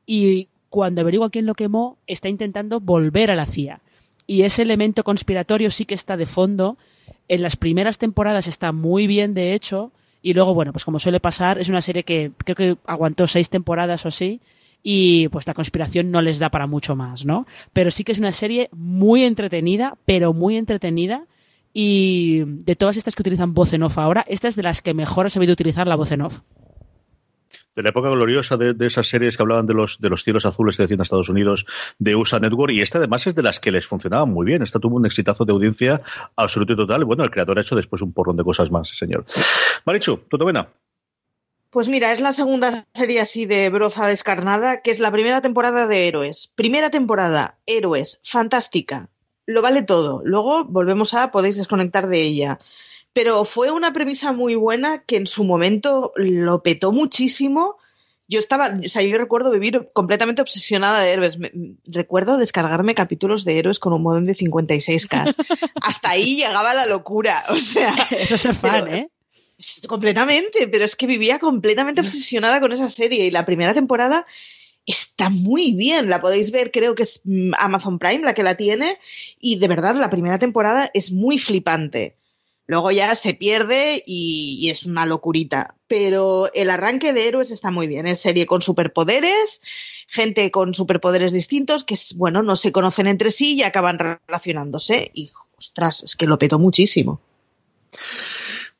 Y 0.06 0.48
cuando 0.70 1.02
averigua 1.02 1.30
quién 1.30 1.46
lo 1.46 1.54
quemó, 1.54 1.98
está 2.08 2.28
intentando 2.28 2.80
volver 2.80 3.30
a 3.30 3.36
la 3.36 3.46
CIA. 3.46 3.80
Y 4.26 4.42
ese 4.42 4.62
elemento 4.62 5.04
conspiratorio 5.04 5.70
sí 5.70 5.84
que 5.84 5.94
está 5.94 6.16
de 6.16 6.26
fondo. 6.26 6.76
En 7.28 7.40
las 7.40 7.54
primeras 7.54 7.98
temporadas 7.98 8.48
está 8.48 8.72
muy 8.72 9.06
bien, 9.06 9.34
de 9.34 9.54
hecho. 9.54 9.92
Y 10.20 10.34
luego, 10.34 10.52
bueno, 10.54 10.72
pues 10.72 10.84
como 10.84 10.98
suele 10.98 11.20
pasar, 11.20 11.60
es 11.60 11.68
una 11.68 11.80
serie 11.80 12.02
que 12.02 12.32
creo 12.38 12.56
que 12.56 12.76
aguantó 12.86 13.28
seis 13.28 13.50
temporadas 13.50 14.04
o 14.04 14.08
así 14.08 14.40
y 14.86 15.28
pues 15.28 15.46
la 15.46 15.54
conspiración 15.54 16.10
no 16.10 16.20
les 16.20 16.38
da 16.38 16.50
para 16.50 16.66
mucho 16.66 16.94
más, 16.94 17.24
¿no? 17.24 17.46
Pero 17.72 17.90
sí 17.90 18.04
que 18.04 18.12
es 18.12 18.18
una 18.18 18.34
serie 18.34 18.68
muy 18.70 19.24
entretenida, 19.24 19.96
pero 20.04 20.34
muy 20.34 20.58
entretenida. 20.58 21.24
Y 21.72 22.42
de 22.44 22.76
todas 22.76 22.98
estas 22.98 23.16
que 23.16 23.22
utilizan 23.22 23.54
voz 23.54 23.72
en 23.72 23.82
off 23.82 23.98
ahora, 23.98 24.24
esta 24.28 24.46
es 24.46 24.56
de 24.56 24.62
las 24.62 24.82
que 24.82 24.92
mejor 24.92 25.26
ha 25.26 25.30
sabido 25.30 25.54
utilizar 25.54 25.88
la 25.88 25.96
voz 25.96 26.12
en 26.12 26.20
off. 26.20 26.40
De 27.74 27.82
la 27.82 27.88
época 27.88 28.10
gloriosa 28.10 28.56
de, 28.58 28.76
esas 28.86 29.08
series 29.08 29.36
que 29.36 29.42
hablaban 29.42 29.66
de 29.66 29.74
los, 29.74 29.98
de 30.00 30.10
los 30.10 30.22
cielos 30.22 30.44
azules 30.44 30.76
que 30.76 30.82
decían 30.84 31.00
Estados 31.00 31.30
Unidos 31.30 31.66
de 31.98 32.14
USA 32.14 32.38
Network, 32.38 32.72
y 32.72 32.82
esta 32.82 32.98
además 32.98 33.26
es 33.26 33.34
de 33.34 33.42
las 33.42 33.58
que 33.60 33.72
les 33.72 33.86
funcionaba 33.86 34.26
muy 34.26 34.44
bien. 34.44 34.62
Esta 34.62 34.78
tuvo 34.78 34.96
un 34.96 35.06
exitazo 35.06 35.46
de 35.46 35.52
audiencia 35.52 36.02
absoluto 36.36 36.74
y 36.74 36.76
total. 36.76 37.06
Bueno, 37.06 37.24
el 37.24 37.30
creador 37.30 37.58
ha 37.58 37.62
hecho 37.62 37.74
después 37.74 38.02
un 38.02 38.12
porrón 38.12 38.36
de 38.36 38.44
cosas 38.44 38.70
más, 38.70 38.90
señor. 38.90 39.24
Marichu, 39.86 40.18
¿tú 40.28 40.36
te 40.36 40.44
buena? 40.44 40.68
Pues 41.74 41.88
mira, 41.88 42.12
es 42.12 42.20
la 42.20 42.32
segunda 42.32 42.86
serie 42.94 43.20
así 43.20 43.46
de 43.46 43.68
broza 43.68 44.06
descarnada, 44.06 44.80
que 44.80 44.92
es 44.92 45.00
la 45.00 45.10
primera 45.10 45.42
temporada 45.42 45.88
de 45.88 46.06
Héroes. 46.06 46.52
Primera 46.54 46.88
temporada, 46.88 47.58
Héroes, 47.66 48.20
fantástica. 48.22 49.10
Lo 49.44 49.60
vale 49.60 49.82
todo. 49.82 50.22
Luego 50.24 50.66
volvemos 50.66 51.14
a, 51.14 51.32
podéis 51.32 51.56
desconectar 51.56 52.06
de 52.06 52.22
ella. 52.22 52.60
Pero 53.12 53.44
fue 53.44 53.72
una 53.72 53.92
premisa 53.92 54.30
muy 54.30 54.54
buena 54.54 55.02
que 55.02 55.16
en 55.16 55.26
su 55.26 55.42
momento 55.42 56.12
lo 56.14 56.62
petó 56.62 56.92
muchísimo. 56.92 57.76
Yo 58.28 58.38
estaba, 58.38 58.78
o 58.84 58.86
sea, 58.86 59.02
yo 59.02 59.18
recuerdo 59.18 59.50
vivir 59.50 59.90
completamente 59.92 60.42
obsesionada 60.42 61.00
de 61.00 61.10
héroes. 61.10 61.38
recuerdo 61.86 62.36
descargarme 62.36 62.94
capítulos 62.94 63.44
de 63.44 63.58
héroes 63.58 63.80
con 63.80 63.92
un 63.92 64.02
modem 64.02 64.26
de 64.26 64.36
56K. 64.36 65.34
Hasta 65.82 66.10
ahí 66.10 66.36
llegaba 66.36 66.72
la 66.72 66.86
locura. 66.86 67.42
O 67.48 67.56
sea. 67.56 67.96
Eso 68.12 68.36
es 68.36 68.42
ser 68.42 68.54
fan, 68.54 68.94
¿eh? 68.94 69.10
Completamente, 69.86 70.68
pero 70.68 70.84
es 70.84 70.96
que 70.96 71.06
vivía 71.06 71.38
completamente 71.38 72.02
mm. 72.02 72.04
obsesionada 72.04 72.60
con 72.60 72.72
esa 72.72 72.88
serie 72.88 73.26
y 73.26 73.30
la 73.30 73.46
primera 73.46 73.74
temporada 73.74 74.26
está 74.86 75.30
muy 75.30 75.72
bien, 75.72 76.10
la 76.10 76.20
podéis 76.20 76.50
ver, 76.50 76.70
creo 76.70 76.94
que 76.94 77.04
es 77.04 77.20
mm, 77.24 77.52
Amazon 77.58 77.98
Prime 77.98 78.24
la 78.24 78.34
que 78.34 78.42
la 78.42 78.56
tiene 78.56 78.98
y 79.40 79.58
de 79.58 79.68
verdad 79.68 79.94
la 79.96 80.10
primera 80.10 80.38
temporada 80.38 80.90
es 80.92 81.10
muy 81.12 81.38
flipante. 81.38 82.16
Luego 82.66 82.90
ya 82.90 83.14
se 83.14 83.34
pierde 83.34 84.02
y, 84.06 84.70
es 84.70 84.86
una 84.86 85.04
locurita. 85.04 85.74
Pero 85.86 86.50
el 86.54 86.70
arranque 86.70 87.12
de 87.12 87.28
héroes 87.28 87.50
está 87.50 87.70
muy 87.70 87.86
bien. 87.86 88.06
Es 88.06 88.20
serie 88.20 88.46
con 88.46 88.62
superpoderes, 88.62 89.60
gente 90.08 90.50
con 90.50 90.72
superpoderes 90.72 91.34
distintos 91.34 91.84
que, 91.84 91.94
bueno, 92.16 92.42
no 92.42 92.56
se 92.56 92.72
conocen 92.72 93.06
entre 93.06 93.30
sí 93.30 93.56
y 93.56 93.62
acaban 93.62 93.98
relacionándose. 93.98 95.10
Y, 95.12 95.30
ostras, 95.58 96.04
es 96.04 96.16
que 96.16 96.26
lo 96.26 96.38
petó 96.38 96.58
muchísimo. 96.58 97.20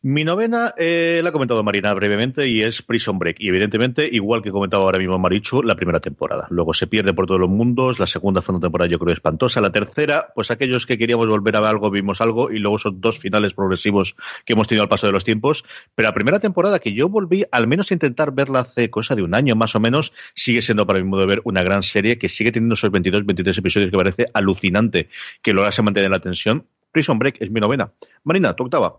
Mi 0.06 0.22
novena 0.22 0.74
eh, 0.76 1.20
la 1.22 1.30
ha 1.30 1.32
comentado 1.32 1.62
Marina 1.62 1.94
brevemente 1.94 2.46
y 2.46 2.60
es 2.60 2.82
Prison 2.82 3.18
Break. 3.18 3.38
Y 3.40 3.48
evidentemente, 3.48 4.06
igual 4.12 4.42
que 4.42 4.50
comentaba 4.50 4.84
ahora 4.84 4.98
mismo 4.98 5.18
Marichu, 5.18 5.62
la 5.62 5.76
primera 5.76 5.98
temporada. 5.98 6.46
Luego 6.50 6.74
se 6.74 6.86
pierde 6.86 7.14
por 7.14 7.24
todos 7.24 7.40
los 7.40 7.48
mundos. 7.48 7.98
La 7.98 8.04
segunda 8.04 8.42
fue 8.42 8.54
una 8.54 8.60
temporada, 8.60 8.90
yo 8.90 8.98
creo, 8.98 9.14
espantosa. 9.14 9.62
La 9.62 9.72
tercera, 9.72 10.30
pues 10.34 10.50
aquellos 10.50 10.84
que 10.84 10.98
queríamos 10.98 11.26
volver 11.26 11.56
a 11.56 11.60
ver 11.60 11.70
algo, 11.70 11.90
vimos 11.90 12.20
algo. 12.20 12.50
Y 12.50 12.58
luego 12.58 12.76
son 12.76 13.00
dos 13.00 13.18
finales 13.18 13.54
progresivos 13.54 14.14
que 14.44 14.52
hemos 14.52 14.68
tenido 14.68 14.82
al 14.82 14.90
paso 14.90 15.06
de 15.06 15.14
los 15.14 15.24
tiempos. 15.24 15.64
Pero 15.94 16.06
la 16.06 16.12
primera 16.12 16.38
temporada 16.38 16.80
que 16.80 16.92
yo 16.92 17.08
volví, 17.08 17.46
al 17.50 17.66
menos 17.66 17.90
a 17.90 17.94
intentar 17.94 18.34
verla 18.34 18.58
hace 18.58 18.90
cosa 18.90 19.14
de 19.14 19.22
un 19.22 19.34
año 19.34 19.56
más 19.56 19.74
o 19.74 19.80
menos, 19.80 20.12
sigue 20.34 20.60
siendo 20.60 20.86
para 20.86 20.98
mi 20.98 21.06
modo 21.06 21.22
de 21.22 21.28
ver 21.28 21.40
una 21.44 21.62
gran 21.62 21.82
serie 21.82 22.18
que 22.18 22.28
sigue 22.28 22.52
teniendo 22.52 22.74
esos 22.74 22.90
22, 22.90 23.24
23 23.24 23.56
episodios 23.56 23.90
que 23.90 23.96
parece 23.96 24.26
alucinante 24.34 25.08
que 25.40 25.54
lo 25.54 25.62
mantener 25.82 26.10
la 26.10 26.20
tensión. 26.20 26.66
Prison 26.92 27.18
Break 27.18 27.38
es 27.40 27.50
mi 27.50 27.58
novena. 27.58 27.90
Marina, 28.22 28.52
tu 28.52 28.64
octava. 28.64 28.98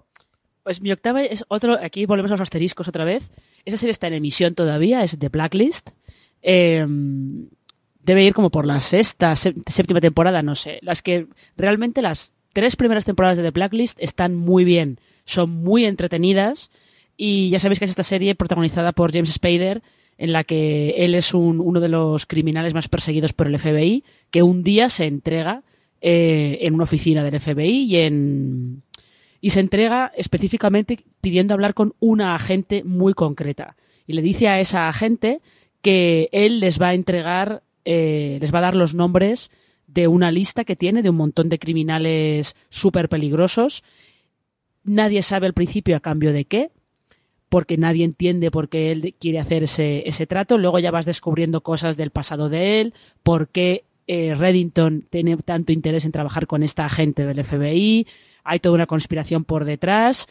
Pues 0.65 0.81
mi 0.81 0.91
octava 0.91 1.23
es 1.23 1.45
otro, 1.47 1.77
aquí 1.79 2.07
volvemos 2.07 2.31
a 2.31 2.33
los 2.33 2.41
asteriscos 2.41 2.87
otra 2.87 3.05
vez. 3.05 3.31
Esa 3.65 3.77
serie 3.77 3.91
está 3.91 4.07
en 4.07 4.13
emisión 4.13 4.55
todavía, 4.55 5.03
es 5.03 5.19
The 5.19 5.29
Blacklist. 5.29 5.91
Em, 6.41 7.49
debe 8.01 8.23
ir 8.23 8.33
como 8.33 8.49
por 8.49 8.65
la 8.65 8.81
sexta, 8.81 9.35
séptima 9.35 10.01
temporada, 10.01 10.41
no 10.41 10.55
sé. 10.55 10.79
Las 10.81 11.03
que 11.03 11.27
realmente 11.55 12.01
las 12.01 12.33
tres 12.51 12.75
primeras 12.77 13.05
temporadas 13.05 13.37
de 13.37 13.43
The 13.43 13.51
Blacklist 13.51 14.01
están 14.01 14.35
muy 14.35 14.63
bien, 14.63 14.99
son 15.23 15.51
muy 15.51 15.85
entretenidas. 15.85 16.71
Y 17.15 17.51
ya 17.51 17.59
sabéis 17.59 17.77
que 17.77 17.85
es 17.85 17.91
esta 17.91 18.01
serie 18.01 18.33
protagonizada 18.33 18.91
por 18.91 19.13
James 19.13 19.33
Spader, 19.33 19.83
en 20.17 20.33
la 20.33 20.43
que 20.43 20.95
él 20.97 21.13
es 21.13 21.35
uno 21.35 21.79
de 21.79 21.89
los 21.89 22.25
criminales 22.25 22.73
más 22.73 22.87
perseguidos 22.87 23.33
por 23.33 23.45
el 23.45 23.59
FBI, 23.59 24.03
que 24.31 24.41
un 24.41 24.63
día 24.63 24.89
se 24.89 25.05
entrega 25.05 25.61
eh, 26.01 26.57
en 26.61 26.73
una 26.73 26.85
oficina 26.85 27.23
del 27.23 27.39
FBI 27.39 27.83
y 27.83 27.97
en 27.97 28.81
y 29.45 29.51
se 29.51 29.59
entrega 29.59 30.11
específicamente 30.15 30.97
pidiendo 31.21 31.53
hablar 31.53 31.75
con 31.75 31.93
una 31.99 32.33
agente 32.33 32.83
muy 32.83 33.13
concreta. 33.13 33.75
Y 34.07 34.13
le 34.13 34.23
dice 34.23 34.47
a 34.47 34.59
esa 34.59 34.89
agente 34.89 35.39
que 35.83 36.29
él 36.31 36.59
les 36.59 36.81
va 36.81 36.87
a 36.87 36.93
entregar, 36.95 37.61
eh, 37.85 38.39
les 38.41 38.51
va 38.51 38.57
a 38.57 38.63
dar 38.63 38.75
los 38.75 38.95
nombres 38.95 39.51
de 39.85 40.07
una 40.07 40.31
lista 40.31 40.63
que 40.63 40.75
tiene 40.75 41.03
de 41.03 41.11
un 41.11 41.17
montón 41.17 41.47
de 41.47 41.59
criminales 41.59 42.55
súper 42.69 43.07
peligrosos. 43.07 43.83
Nadie 44.83 45.21
sabe 45.21 45.45
al 45.45 45.53
principio 45.53 45.95
a 45.95 45.99
cambio 45.99 46.33
de 46.33 46.45
qué, 46.45 46.71
porque 47.47 47.77
nadie 47.77 48.03
entiende 48.03 48.49
por 48.49 48.67
qué 48.67 48.91
él 48.91 49.13
quiere 49.19 49.37
hacer 49.37 49.61
ese, 49.61 50.25
trato. 50.27 50.57
Luego 50.57 50.79
ya 50.79 50.89
vas 50.89 51.05
descubriendo 51.05 51.61
cosas 51.61 51.97
del 51.97 52.09
pasado 52.09 52.49
de 52.49 52.81
él, 52.81 52.95
por 53.21 53.49
qué 53.49 53.83
eh, 54.07 54.33
Reddington 54.33 55.05
tiene 55.07 55.37
tanto 55.37 55.71
interés 55.71 56.03
en 56.03 56.11
trabajar 56.11 56.47
con 56.47 56.63
esta 56.63 56.85
agente 56.87 57.27
del 57.27 57.45
FBI 57.45 58.07
hay 58.45 58.59
toda 58.59 58.75
una 58.75 58.85
conspiración 58.85 59.43
por 59.43 59.65
detrás. 59.65 60.27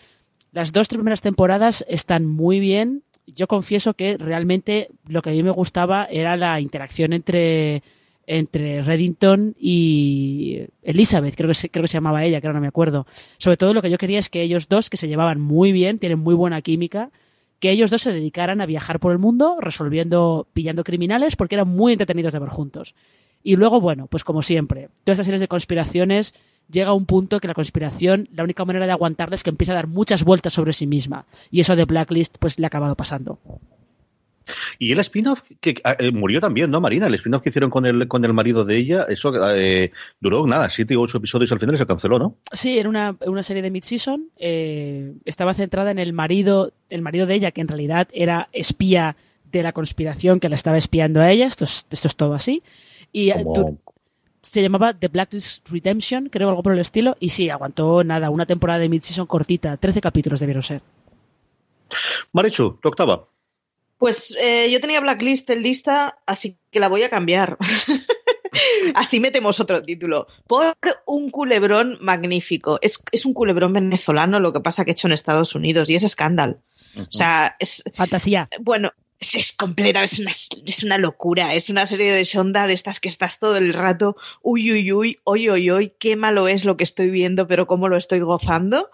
Las 0.53 0.73
dos 0.73 0.89
primeras 0.89 1.21
temporadas 1.21 1.85
están 1.89 2.25
muy 2.25 2.61
bien. 2.61 3.03
Yo 3.27 3.49
confieso 3.49 3.95
que 3.95 4.17
realmente 4.17 4.89
lo 5.09 5.21
que 5.21 5.31
a 5.31 5.33
mí 5.33 5.43
me 5.43 5.51
gustaba 5.51 6.05
era 6.05 6.37
la 6.37 6.61
interacción 6.61 7.13
entre, 7.13 7.83
entre 8.27 8.83
Reddington 8.83 9.57
y 9.59 10.63
Elizabeth, 10.83 11.35
creo 11.35 11.49
que, 11.49 11.55
se, 11.55 11.71
creo 11.71 11.83
que 11.83 11.89
se 11.89 11.97
llamaba 11.97 12.25
ella, 12.25 12.41
que 12.41 12.47
ahora 12.47 12.59
no 12.59 12.63
me 12.63 12.69
acuerdo. 12.69 13.07
Sobre 13.39 13.57
todo 13.57 13.75
lo 13.75 13.83
que 13.83 13.91
yo 13.91 13.99
quería 13.99 14.21
es 14.21 14.31
que 14.31 14.43
ellos 14.43 14.69
dos, 14.69 14.91
que 14.91 14.97
se 14.97 15.09
llevaban 15.09 15.41
muy 15.41 15.73
bien, 15.73 15.99
tienen 15.99 16.21
muy 16.21 16.35
buena 16.35 16.63
química, 16.63 17.11
que 17.59 17.71
ellos 17.71 17.91
dos 17.91 18.03
se 18.03 18.13
dedicaran 18.13 18.61
a 18.61 18.67
viajar 18.67 19.01
por 19.01 19.13
el 19.13 19.19
mundo 19.19 19.57
resolviendo, 19.61 20.47
pillando 20.53 20.85
criminales, 20.85 21.35
porque 21.35 21.57
eran 21.57 21.69
muy 21.69 21.93
entretenidos 21.93 22.33
de 22.33 22.39
ver 22.39 22.49
juntos. 22.49 22.95
Y 23.43 23.57
luego, 23.57 23.81
bueno, 23.81 24.07
pues 24.07 24.23
como 24.23 24.43
siempre, 24.43 24.89
todas 25.05 25.17
estas 25.17 25.27
series 25.27 25.41
de 25.41 25.49
conspiraciones 25.49 26.35
llega 26.75 26.91
a 26.91 26.93
un 26.93 27.07
punto 27.07 27.41
que 27.41 27.49
la 27.49 27.55
conspiración, 27.55 28.29
la 28.35 28.43
única 28.43 28.65
manera 28.65 28.85
de 28.85 28.93
aguantarla 28.93 29.37
es 29.37 29.43
que 29.43 29.51
empieza 29.51 29.73
a 29.73 29.77
dar 29.77 29.87
muchas 29.87 30.25
vueltas 30.25 30.53
sobre 30.53 30.75
sí 30.75 30.87
misma. 30.87 31.25
Y 31.51 31.61
eso 31.61 31.77
de 31.77 31.87
Blacklist, 31.87 32.37
pues 32.39 32.59
le 32.59 32.67
ha 32.67 32.69
acabado 32.69 32.97
pasando. 32.97 33.39
Y 34.79 34.93
el 34.93 34.99
spin-off 34.99 35.43
que 35.61 35.77
ah, 35.85 35.97
eh, 35.99 36.13
murió 36.13 36.41
también, 36.41 36.71
¿no, 36.71 36.81
Marina? 36.81 37.07
El 37.07 37.15
spin-off 37.15 37.43
que 37.43 37.49
hicieron 37.49 37.71
con 37.71 37.87
el, 37.87 38.09
con 38.09 38.25
el 38.25 38.35
marido 38.35 38.65
de 38.65 38.77
ella, 38.77 39.07
eso 39.09 39.33
eh, 39.55 39.91
duró 40.21 40.47
nada, 40.47 40.69
siete 40.69 40.97
u 40.97 41.01
ocho 41.01 41.19
episodios 41.19 41.51
al 41.53 41.61
final 41.61 41.77
y 41.77 41.79
se 41.79 41.87
canceló, 41.87 42.19
¿no? 42.19 42.37
Sí, 42.53 42.79
era 42.79 42.89
una, 42.89 43.17
una 43.27 43.43
serie 43.43 43.63
de 43.63 43.71
mid-season. 43.71 44.29
Eh, 44.37 45.15
estaba 45.25 45.55
centrada 45.55 45.91
en 45.91 45.99
el 45.99 46.13
marido, 46.13 46.73
el 46.91 47.01
marido 47.01 47.27
de 47.27 47.35
ella, 47.37 47.53
que 47.53 47.63
en 47.63 47.69
realidad 47.69 48.09
era 48.13 48.49
espía 48.53 49.17
de 49.51 49.63
la 49.63 49.73
conspiración 49.73 50.41
que 50.41 50.49
la 50.49 50.57
estaba 50.57 50.77
espiando 50.77 51.21
a 51.21 51.31
ella. 51.31 51.47
Esto 51.47 51.65
es, 51.65 51.87
esto 51.91 52.09
es 52.09 52.17
todo 52.17 52.35
así. 52.35 52.63
Y 53.13 53.31
se 54.45 54.63
llamaba 54.63 54.93
The 54.93 55.09
Blacklist 55.09 55.69
Redemption, 55.69 56.29
creo 56.29 56.49
algo 56.49 56.63
por 56.63 56.73
el 56.73 56.81
estilo, 56.81 57.17
y 57.19 57.31
sí, 57.31 57.51
aguantó 57.51 58.05
nada, 58.05 58.31
una 58.31 58.47
temporada 58.47 58.79
de 58.79 58.89
mid-season 58.89 59.27
cortita, 59.27 59.77
13 59.77 60.01
capítulos 60.01 60.41
debieron 60.41 60.63
ser. 60.63 60.83
Marichu, 62.33 62.79
tu 62.81 62.89
octava. 62.89 63.29
Pues 63.99 64.37
eh, 64.41 64.71
yo 64.71 64.81
tenía 64.81 65.01
Blacklist 65.01 65.49
en 65.51 65.63
lista, 65.63 66.19
así 66.27 66.59
que 66.71 66.81
la 66.81 66.89
voy 66.89 67.03
a 67.05 67.11
cambiar. 67.11 67.57
así 68.95 69.21
metemos 69.21 69.61
otro 69.61 69.83
título. 69.83 70.27
Por 70.47 70.77
un 71.07 71.31
culebrón 71.31 71.99
magnífico. 72.01 72.79
Es, 72.83 73.03
es, 73.13 73.25
un 73.25 73.33
culebrón 73.33 73.73
venezolano, 73.73 74.41
lo 74.41 74.53
que 74.53 74.61
pasa 74.61 74.85
que 74.85 74.91
hecho 74.91 75.07
en 75.07 75.15
Estados 75.15 75.55
Unidos, 75.55 75.89
y 75.89 75.95
es 75.95 76.03
escándalo. 76.03 76.59
O 76.97 77.07
sea, 77.11 77.57
es. 77.59 77.83
Fantasía. 77.95 78.49
Bueno, 78.61 78.93
es, 79.35 79.53
completa, 79.53 80.05
es 80.05 80.19
una, 80.19 80.31
es 80.31 80.83
una, 80.85 80.99
locura, 80.99 81.55
es 81.55 81.71
una 81.71 81.87
serie 81.87 82.13
de 82.13 82.25
sonda 82.25 82.67
de 82.67 82.75
estas 82.75 83.01
que 83.01 83.09
estás 83.09 83.39
todo 83.39 83.57
el 83.57 83.73
rato, 83.73 84.17
uy, 84.43 84.73
uy, 84.73 84.93
uy, 84.93 85.19
uy, 85.25 85.51
uy, 85.51 85.71
uy, 85.71 85.93
qué 85.99 86.17
malo 86.17 86.49
es 86.49 86.65
lo 86.65 86.77
que 86.77 86.85
estoy 86.85 87.11
viendo, 87.11 87.47
pero 87.47 87.67
cómo 87.67 87.89
lo 87.89 87.97
estoy 87.97 88.21
gozando. 88.21 88.91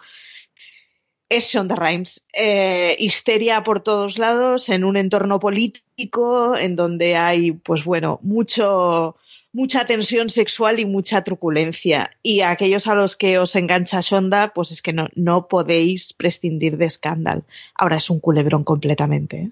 Es 1.28 1.52
Shonda 1.52 1.76
Rhimes. 1.76 2.24
Eh, 2.32 2.96
histeria 2.98 3.62
por 3.62 3.80
todos 3.80 4.18
lados, 4.18 4.68
en 4.68 4.84
un 4.84 4.96
entorno 4.96 5.38
político, 5.38 6.56
en 6.56 6.74
donde 6.74 7.16
hay, 7.16 7.52
pues 7.52 7.84
bueno, 7.84 8.18
mucho, 8.22 9.16
mucha 9.52 9.84
tensión 9.84 10.28
sexual 10.28 10.80
y 10.80 10.86
mucha 10.86 11.22
truculencia. 11.22 12.10
Y 12.22 12.40
a 12.40 12.50
aquellos 12.50 12.88
a 12.88 12.96
los 12.96 13.16
que 13.16 13.38
os 13.38 13.54
engancha 13.54 14.00
Shonda, 14.00 14.52
pues 14.52 14.72
es 14.72 14.82
que 14.82 14.92
no, 14.92 15.08
no 15.14 15.46
podéis 15.46 16.12
prescindir 16.12 16.76
de 16.76 16.86
escándalo. 16.86 17.44
Ahora 17.74 17.98
es 17.98 18.10
un 18.10 18.18
culebrón 18.18 18.64
completamente. 18.64 19.36
¿eh? 19.36 19.50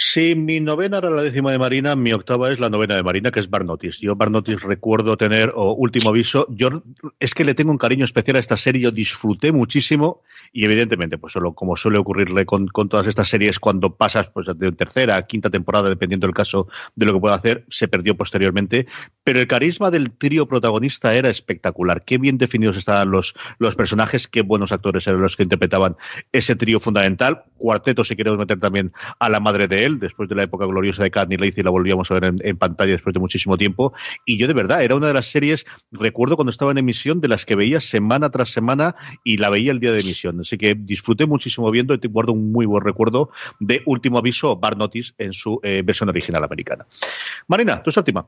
Sí, 0.00 0.36
mi 0.36 0.60
novena 0.60 0.98
era 0.98 1.10
la 1.10 1.24
décima 1.24 1.50
de 1.50 1.58
Marina, 1.58 1.96
mi 1.96 2.12
octava 2.12 2.52
es 2.52 2.60
la 2.60 2.70
novena 2.70 2.94
de 2.94 3.02
Marina, 3.02 3.32
que 3.32 3.40
es 3.40 3.50
Barnotis. 3.50 3.98
Yo 3.98 4.14
Barnotis 4.14 4.62
recuerdo 4.62 5.16
tener, 5.16 5.50
o 5.56 5.72
último 5.72 6.10
aviso, 6.10 6.46
yo 6.50 6.84
es 7.18 7.34
que 7.34 7.44
le 7.44 7.54
tengo 7.54 7.72
un 7.72 7.78
cariño 7.78 8.04
especial 8.04 8.36
a 8.36 8.38
esta 8.38 8.56
serie, 8.56 8.80
yo 8.80 8.92
disfruté 8.92 9.50
muchísimo 9.50 10.22
y 10.52 10.64
evidentemente, 10.64 11.18
pues 11.18 11.32
solo 11.32 11.52
como 11.52 11.76
suele 11.76 11.98
ocurrirle 11.98 12.46
con, 12.46 12.68
todas 12.68 13.08
estas 13.08 13.26
series, 13.28 13.58
cuando 13.58 13.96
pasas 13.96 14.30
pues 14.30 14.46
de 14.56 14.70
tercera, 14.70 15.20
quinta 15.26 15.50
temporada, 15.50 15.88
dependiendo 15.88 16.28
del 16.28 16.34
caso 16.34 16.68
de 16.94 17.04
lo 17.04 17.14
que 17.14 17.18
pueda 17.18 17.34
hacer, 17.34 17.64
se 17.68 17.88
perdió 17.88 18.16
posteriormente. 18.16 18.86
Pero 19.24 19.40
el 19.40 19.48
carisma 19.48 19.90
del 19.90 20.12
trío 20.12 20.46
protagonista 20.46 21.12
era 21.16 21.28
espectacular. 21.28 22.04
Qué 22.04 22.18
bien 22.18 22.38
definidos 22.38 22.76
estaban 22.76 23.10
los, 23.10 23.34
los 23.58 23.74
personajes, 23.74 24.28
qué 24.28 24.42
buenos 24.42 24.70
actores 24.70 25.08
eran 25.08 25.20
los 25.22 25.36
que 25.36 25.42
interpretaban 25.42 25.96
ese 26.30 26.54
trío 26.54 26.78
fundamental. 26.78 27.42
Cuarteto, 27.56 28.04
si 28.04 28.14
queremos 28.14 28.38
meter 28.38 28.60
también 28.60 28.92
a 29.18 29.28
la 29.28 29.40
madre 29.40 29.66
de 29.66 29.86
él 29.86 29.87
después 29.96 30.28
de 30.28 30.34
la 30.34 30.42
época 30.42 30.66
gloriosa 30.66 31.02
de 31.02 31.10
Katniss 31.10 31.40
Lacey, 31.40 31.62
la 31.62 31.70
volvíamos 31.70 32.10
a 32.10 32.14
ver 32.14 32.34
en, 32.40 32.56
pantalla 32.56 32.92
después 32.92 33.14
de 33.14 33.20
muchísimo 33.20 33.56
tiempo. 33.56 33.92
Y 34.24 34.38
yo 34.38 34.46
de 34.46 34.54
verdad, 34.54 34.82
era 34.82 34.94
una 34.94 35.08
de 35.08 35.14
las 35.14 35.26
series, 35.26 35.66
recuerdo 35.90 36.36
cuando 36.36 36.50
estaba 36.50 36.70
en 36.70 36.78
emisión, 36.78 37.20
de 37.20 37.28
las 37.28 37.46
que 37.46 37.54
veía 37.54 37.80
semana 37.80 38.30
tras 38.30 38.50
semana 38.50 38.94
y 39.24 39.38
la 39.38 39.50
veía 39.50 39.72
el 39.72 39.80
día 39.80 39.92
de 39.92 40.00
emisión. 40.00 40.40
Así 40.40 40.58
que 40.58 40.74
disfruté 40.74 41.26
muchísimo 41.26 41.70
viendo 41.70 41.94
y 41.94 41.98
te 41.98 42.08
guardo 42.08 42.32
un 42.32 42.52
muy 42.52 42.66
buen 42.66 42.84
recuerdo 42.84 43.30
de 43.60 43.82
Último 43.86 44.18
Aviso, 44.18 44.56
Bar 44.56 44.76
Notice, 44.76 45.14
en 45.18 45.32
su 45.32 45.60
eh, 45.62 45.82
versión 45.84 46.08
original 46.08 46.44
americana. 46.44 46.86
Marina, 47.46 47.82
tu 47.82 47.90
séptima. 47.90 48.26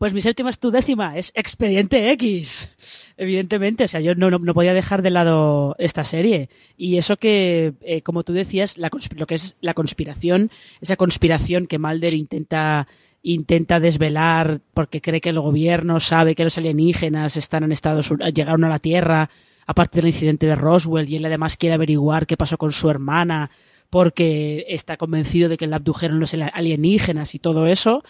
Pues 0.00 0.14
mi 0.14 0.22
séptima 0.22 0.48
es 0.48 0.58
tu 0.58 0.70
décima, 0.70 1.18
es 1.18 1.30
Expediente 1.34 2.10
X. 2.12 2.70
Evidentemente, 3.18 3.84
o 3.84 3.88
sea, 3.88 4.00
yo 4.00 4.14
no, 4.14 4.30
no, 4.30 4.54
podía 4.54 4.72
dejar 4.72 5.02
de 5.02 5.10
lado 5.10 5.76
esta 5.78 6.04
serie. 6.04 6.48
Y 6.78 6.96
eso 6.96 7.18
que, 7.18 7.74
eh, 7.82 8.00
como 8.00 8.22
tú 8.22 8.32
decías, 8.32 8.78
la, 8.78 8.90
lo 9.14 9.26
que 9.26 9.34
es 9.34 9.58
la 9.60 9.74
conspiración, 9.74 10.50
esa 10.80 10.96
conspiración 10.96 11.66
que 11.66 11.78
Mulder 11.78 12.14
intenta 12.14 12.88
intenta 13.22 13.78
desvelar 13.78 14.62
porque 14.72 15.02
cree 15.02 15.20
que 15.20 15.28
el 15.28 15.40
gobierno 15.40 16.00
sabe 16.00 16.34
que 16.34 16.44
los 16.44 16.56
alienígenas 16.56 17.36
están 17.36 17.64
en 17.64 17.72
Estados 17.72 18.10
Unidos, 18.10 18.32
llegaron 18.32 18.64
a 18.64 18.70
la 18.70 18.78
Tierra 18.78 19.28
aparte 19.66 19.98
del 19.98 20.06
incidente 20.06 20.46
de 20.46 20.54
Roswell, 20.54 21.10
y 21.10 21.16
él 21.16 21.26
además 21.26 21.58
quiere 21.58 21.74
averiguar 21.74 22.26
qué 22.26 22.38
pasó 22.38 22.56
con 22.56 22.72
su 22.72 22.88
hermana, 22.88 23.50
porque 23.90 24.64
está 24.66 24.96
convencido 24.96 25.50
de 25.50 25.58
que 25.58 25.66
la 25.66 25.76
abdujeron 25.76 26.20
los 26.20 26.32
alienígenas 26.32 27.34
y 27.34 27.38
todo 27.38 27.66
eso. 27.66 28.02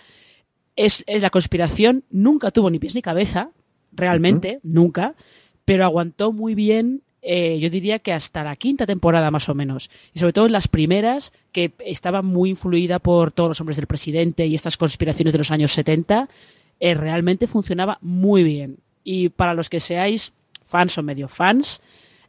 Es, 0.76 1.04
la 1.06 1.30
conspiración, 1.30 2.04
nunca 2.10 2.50
tuvo 2.50 2.70
ni 2.70 2.78
pies 2.78 2.94
ni 2.94 3.02
cabeza, 3.02 3.50
realmente, 3.92 4.60
nunca, 4.62 5.14
pero 5.64 5.84
aguantó 5.84 6.32
muy 6.32 6.54
bien 6.54 7.02
eh, 7.22 7.58
yo 7.60 7.68
diría 7.68 7.98
que 7.98 8.12
hasta 8.12 8.42
la 8.42 8.56
quinta 8.56 8.86
temporada 8.86 9.30
más 9.30 9.48
o 9.48 9.54
menos. 9.54 9.90
Y 10.14 10.18
sobre 10.18 10.32
todo 10.32 10.46
en 10.46 10.52
las 10.52 10.68
primeras, 10.68 11.32
que 11.52 11.72
estaba 11.80 12.22
muy 12.22 12.50
influida 12.50 12.98
por 12.98 13.32
todos 13.32 13.50
los 13.50 13.60
hombres 13.60 13.76
del 13.76 13.86
presidente 13.86 14.46
y 14.46 14.54
estas 14.54 14.76
conspiraciones 14.76 15.32
de 15.32 15.38
los 15.38 15.50
años 15.50 15.72
70, 15.72 16.28
eh, 16.80 16.94
realmente 16.94 17.46
funcionaba 17.46 17.98
muy 18.00 18.42
bien. 18.42 18.78
Y 19.04 19.28
para 19.30 19.54
los 19.54 19.68
que 19.68 19.80
seáis 19.80 20.32
fans 20.64 20.96
o 20.96 21.02
medio 21.02 21.28
fans, 21.28 21.82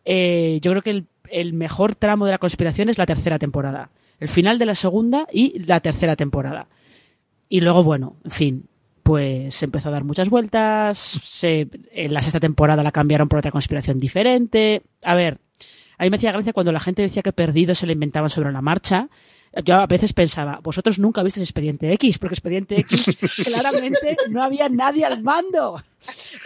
eh, 0.03 0.59
yo 0.61 0.71
creo 0.71 0.81
que 0.81 0.89
el, 0.89 1.05
el, 1.29 1.53
mejor 1.53 1.95
tramo 1.95 2.25
de 2.25 2.31
la 2.31 2.37
conspiración 2.37 2.89
es 2.89 2.97
la 2.97 3.05
tercera 3.05 3.39
temporada. 3.39 3.91
El 4.19 4.27
final 4.27 4.59
de 4.59 4.65
la 4.65 4.75
segunda 4.75 5.27
y 5.31 5.59
la 5.59 5.79
tercera 5.79 6.15
temporada. 6.15 6.67
Y 7.51 7.61
luego, 7.61 7.83
bueno, 7.83 8.15
en 8.23 8.31
fin, 8.31 8.65
pues 9.03 9.61
empezó 9.61 9.89
a 9.89 9.91
dar 9.91 10.03
muchas 10.03 10.29
vueltas. 10.29 10.97
Se, 10.97 11.67
en 11.91 12.13
la 12.13 12.21
sexta 12.21 12.39
temporada 12.39 12.81
la 12.81 12.91
cambiaron 12.91 13.27
por 13.27 13.39
otra 13.39 13.51
conspiración 13.51 13.99
diferente. 13.99 14.83
A 15.03 15.15
ver, 15.15 15.39
a 15.97 16.03
mí 16.03 16.09
me 16.09 16.17
hacía 16.17 16.31
gracia 16.31 16.53
cuando 16.53 16.71
la 16.71 16.79
gente 16.79 17.01
decía 17.01 17.21
que 17.21 17.33
Perdido 17.33 17.75
se 17.75 17.85
lo 17.85 17.91
inventaban 17.91 18.29
sobre 18.29 18.51
la 18.51 18.61
marcha 18.61 19.09
yo 19.65 19.75
a 19.75 19.87
veces 19.87 20.13
pensaba, 20.13 20.59
vosotros 20.63 20.97
nunca 20.97 21.23
visteis 21.23 21.47
Expediente 21.47 21.91
X, 21.93 22.17
porque 22.17 22.35
Expediente 22.35 22.79
X 22.79 23.43
claramente 23.45 24.17
no 24.29 24.43
había 24.43 24.69
nadie 24.69 25.05
al 25.05 25.21
mando. 25.23 25.83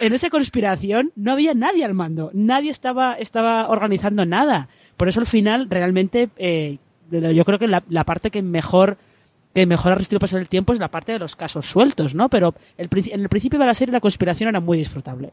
En 0.00 0.12
esa 0.12 0.28
conspiración 0.28 1.12
no 1.14 1.32
había 1.32 1.54
nadie 1.54 1.84
al 1.84 1.94
mando, 1.94 2.30
nadie 2.34 2.70
estaba, 2.70 3.14
estaba 3.14 3.68
organizando 3.68 4.26
nada. 4.26 4.68
Por 4.96 5.08
eso 5.08 5.20
al 5.20 5.26
final 5.26 5.70
realmente 5.70 6.30
eh, 6.36 6.78
yo 7.10 7.44
creo 7.44 7.58
que 7.58 7.68
la, 7.68 8.04
parte 8.04 8.30
que 8.30 8.42
mejor 8.42 8.98
que 9.56 9.64
mejor 9.64 9.92
ha 9.92 9.94
resistido 9.94 10.20
pasar 10.20 10.40
el 10.40 10.50
tiempo 10.50 10.74
es 10.74 10.78
la 10.78 10.90
parte 10.90 11.12
de 11.12 11.18
los 11.18 11.34
casos 11.34 11.64
sueltos, 11.64 12.14
¿no? 12.14 12.28
Pero 12.28 12.54
el, 12.76 12.90
en 12.92 13.22
el 13.22 13.30
principio 13.30 13.58
de 13.58 13.64
la 13.64 13.72
serie 13.72 13.90
la 13.90 14.00
conspiración 14.02 14.50
era 14.50 14.60
muy 14.60 14.76
disfrutable. 14.76 15.32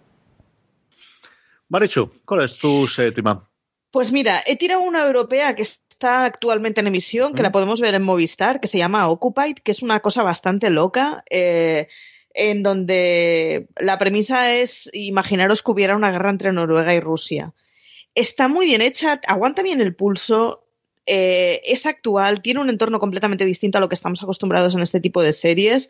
Marichu, 1.68 2.10
¿cuál 2.24 2.44
es 2.44 2.53
tu 2.58 2.88
tema? 3.13 3.46
Pues 3.92 4.13
mira, 4.13 4.42
he 4.48 4.56
tirado 4.56 4.80
una 4.80 5.06
europea 5.06 5.53
que 5.58 5.63
está 5.63 6.24
actualmente 6.24 6.80
en 6.80 6.88
emisión, 6.88 7.34
que 7.34 7.44
la 7.44 7.51
podemos 7.51 7.82
ver 7.82 7.96
en 7.96 8.03
Movistar, 8.03 8.62
que 8.62 8.70
se 8.70 8.77
llama 8.77 9.10
Occupied, 9.10 9.56
que 9.56 9.72
es 9.72 9.84
una 9.84 10.00
cosa 10.00 10.24
bastante 10.24 10.70
loca. 10.70 11.25
Eh, 11.30 11.89
en 12.34 12.63
donde 12.63 13.68
la 13.75 14.00
premisa 14.00 14.53
es 14.53 14.89
imaginaros 14.94 15.62
que 15.62 15.72
hubiera 15.72 15.98
una 15.98 16.12
guerra 16.12 16.30
entre 16.30 16.53
Noruega 16.53 16.96
y 16.96 17.01
Rusia. 17.01 17.53
Está 18.15 18.48
muy 18.48 18.65
bien 18.65 18.82
hecha, 18.82 19.20
aguanta 19.27 19.63
bien 19.63 19.82
el 19.82 19.94
pulso, 19.94 20.62
eh, 21.06 21.62
es 21.66 21.86
actual, 21.86 22.42
tiene 22.42 22.60
un 22.60 22.70
entorno 22.70 23.00
completamente 23.00 23.46
distinto 23.46 23.78
a 23.78 23.82
lo 23.82 23.90
que 23.90 23.96
estamos 23.96 24.22
acostumbrados 24.24 24.76
en 24.76 24.82
este 24.82 25.00
tipo 25.00 25.22
de 25.22 25.34
series 25.34 25.90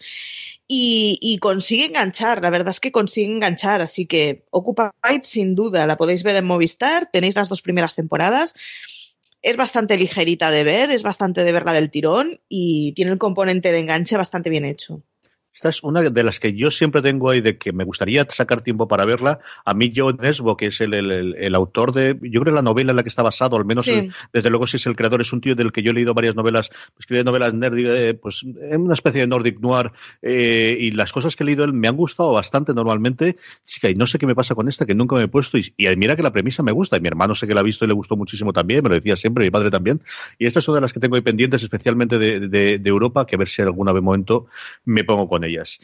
y, 0.67 1.37
consigue 1.41 1.85
enganchar, 1.85 2.41
la 2.41 2.49
verdad 2.49 2.69
es 2.69 2.79
que 2.79 2.91
consigue 2.91 3.31
enganchar, 3.31 3.81
así 3.81 4.05
que 4.05 4.45
Occupied 4.49 5.21
sin 5.21 5.55
duda 5.55 5.85
la 5.85 5.97
podéis 5.97 6.23
ver 6.23 6.35
en 6.35 6.45
Movistar, 6.45 7.09
tenéis 7.11 7.35
las 7.35 7.49
dos 7.49 7.61
primeras 7.61 7.95
temporadas 7.95 8.55
es 9.43 9.57
bastante 9.57 9.97
ligerita 9.97 10.51
de 10.51 10.63
ver, 10.63 10.89
es 10.89 11.03
bastante 11.03 11.43
de 11.43 11.51
verla 11.51 11.73
del 11.73 11.91
tirón 11.91 12.39
y 12.47 12.93
tiene 12.93 13.11
el 13.11 13.17
componente 13.17 13.73
de 13.73 13.79
enganche 13.79 14.15
bastante 14.15 14.49
bien 14.49 14.63
hecho. 14.63 15.03
Esta 15.53 15.69
es 15.69 15.83
una 15.83 16.01
de 16.01 16.23
las 16.23 16.39
que 16.39 16.53
yo 16.53 16.71
siempre 16.71 17.03
tengo 17.03 17.29
ahí 17.29 17.39
de 17.39 17.57
que 17.59 17.73
me 17.73 17.83
gustaría 17.83 18.25
sacar 18.27 18.61
tiempo 18.61 18.87
para 18.87 19.05
verla. 19.05 19.39
A 19.65 19.75
mí, 19.75 19.93
Joe 19.95 20.13
Nesbo, 20.13 20.57
que 20.57 20.67
es 20.67 20.81
el, 20.81 21.55
autor 21.55 21.93
de, 21.93 22.17
yo 22.23 22.41
creo, 22.41 22.55
la 22.55 22.63
novela 22.63 22.91
en 22.91 22.95
la 22.95 23.03
que 23.03 23.09
está 23.09 23.21
basado, 23.21 23.55
al 23.55 23.65
menos 23.65 23.85
desde 24.33 24.49
luego 24.49 24.65
si 24.65 24.77
es 24.77 24.87
el 24.87 24.95
creador, 24.95 25.21
es 25.21 25.31
un 25.31 25.41
tío 25.41 25.53
del 25.55 25.71
que 25.71 25.83
yo 25.83 25.91
he 25.91 25.93
leído 25.93 26.15
varias 26.15 26.35
novelas, 26.35 26.71
escribe 26.97 27.23
novelas 27.23 27.53
nerd, 27.53 27.77
eh, 27.77 28.13
pues 28.15 28.43
en 28.43 28.81
una 28.81 28.95
especie 28.95 29.21
de 29.21 29.27
Nordic 29.27 29.59
Noir, 29.59 29.91
eh, 30.23 30.75
y 30.79 30.91
las 30.91 31.13
cosas 31.13 31.35
que 31.35 31.43
he 31.43 31.45
leído 31.45 31.65
él 31.65 31.73
me 31.73 31.87
han 31.87 31.97
gustado 31.97 32.33
bastante 32.33 32.73
normalmente. 32.73 33.37
Chica, 33.65 33.89
y 33.89 33.95
no 33.95 34.07
sé 34.07 34.17
qué 34.17 34.25
me 34.25 34.33
pasa 34.33 34.55
con 34.55 34.67
esta, 34.67 34.87
que 34.87 34.95
nunca 34.95 35.15
me 35.15 35.23
he 35.23 35.27
puesto, 35.27 35.59
y, 35.59 35.73
mira 35.97 36.15
que 36.15 36.23
la 36.23 36.33
premisa 36.33 36.63
me 36.63 36.71
gusta, 36.71 36.97
y 36.97 37.01
mi 37.01 37.09
hermano 37.09 37.35
sé 37.35 37.45
que 37.45 37.53
la 37.53 37.59
ha 37.59 37.63
visto 37.63 37.85
y 37.85 37.87
le 37.87 37.93
gustó 37.93 38.17
muchísimo 38.17 38.53
también, 38.53 38.81
me 38.81 38.89
lo 38.89 38.95
decía 38.95 39.15
siempre, 39.15 39.45
mi 39.45 39.51
padre 39.51 39.69
también. 39.69 40.01
Y 40.39 40.47
esta 40.47 40.59
es 40.59 40.67
una 40.67 40.77
de 40.77 40.81
las 40.81 40.93
que 40.93 40.99
tengo 40.99 41.15
ahí 41.15 41.21
pendientes, 41.21 41.61
especialmente 41.61 42.17
de, 42.17 42.79
de 42.79 42.89
Europa, 42.89 43.27
que 43.27 43.35
a 43.35 43.39
ver 43.39 43.47
si 43.47 43.61
en 43.61 43.67
algún 43.67 43.87
momento 44.01 44.47
me 44.85 45.03
pongo 45.03 45.29
con 45.29 45.42
ellas. 45.43 45.79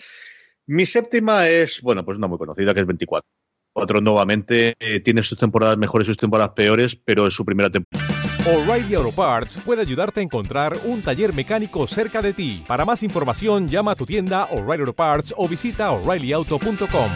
Mi 0.68 0.86
séptima 0.86 1.48
es, 1.48 1.82
bueno, 1.82 2.06
pues 2.06 2.18
una 2.18 2.28
muy 2.28 2.38
conocida, 2.38 2.74
que 2.74 2.82
es 2.82 2.86
24. 2.86 3.28
Otro 3.74 4.02
nuevamente 4.02 4.76
eh, 4.80 5.00
tiene 5.00 5.24
sus 5.24 5.38
temporadas 5.38 5.78
mejores 5.78 6.08
y 6.08 6.10
sus 6.10 6.18
temporadas 6.18 6.54
peores, 6.56 6.96
pero 6.96 7.28
es 7.28 7.34
su 7.34 7.46
primera 7.46 7.70
temporada. 7.70 8.08
O'Reilly 8.46 8.96
Auto 8.96 9.12
Parts 9.12 9.58
puede 9.58 9.82
ayudarte 9.82 10.22
a 10.22 10.24
encontrar 10.24 10.78
un 10.86 11.02
taller 11.02 11.34
mecánico 11.34 11.86
cerca 11.88 12.22
de 12.22 12.34
ti. 12.34 12.64
Para 12.68 12.86
más 12.86 13.04
información, 13.04 13.68
llama 13.68 13.92
a 13.92 13.96
tu 13.96 14.06
tienda 14.06 14.46
O'Reilly 14.46 14.82
Auto 14.82 14.94
Parts 14.94 15.34
o 15.38 15.48
visita 15.48 15.92
oreillyauto.com 15.92 17.12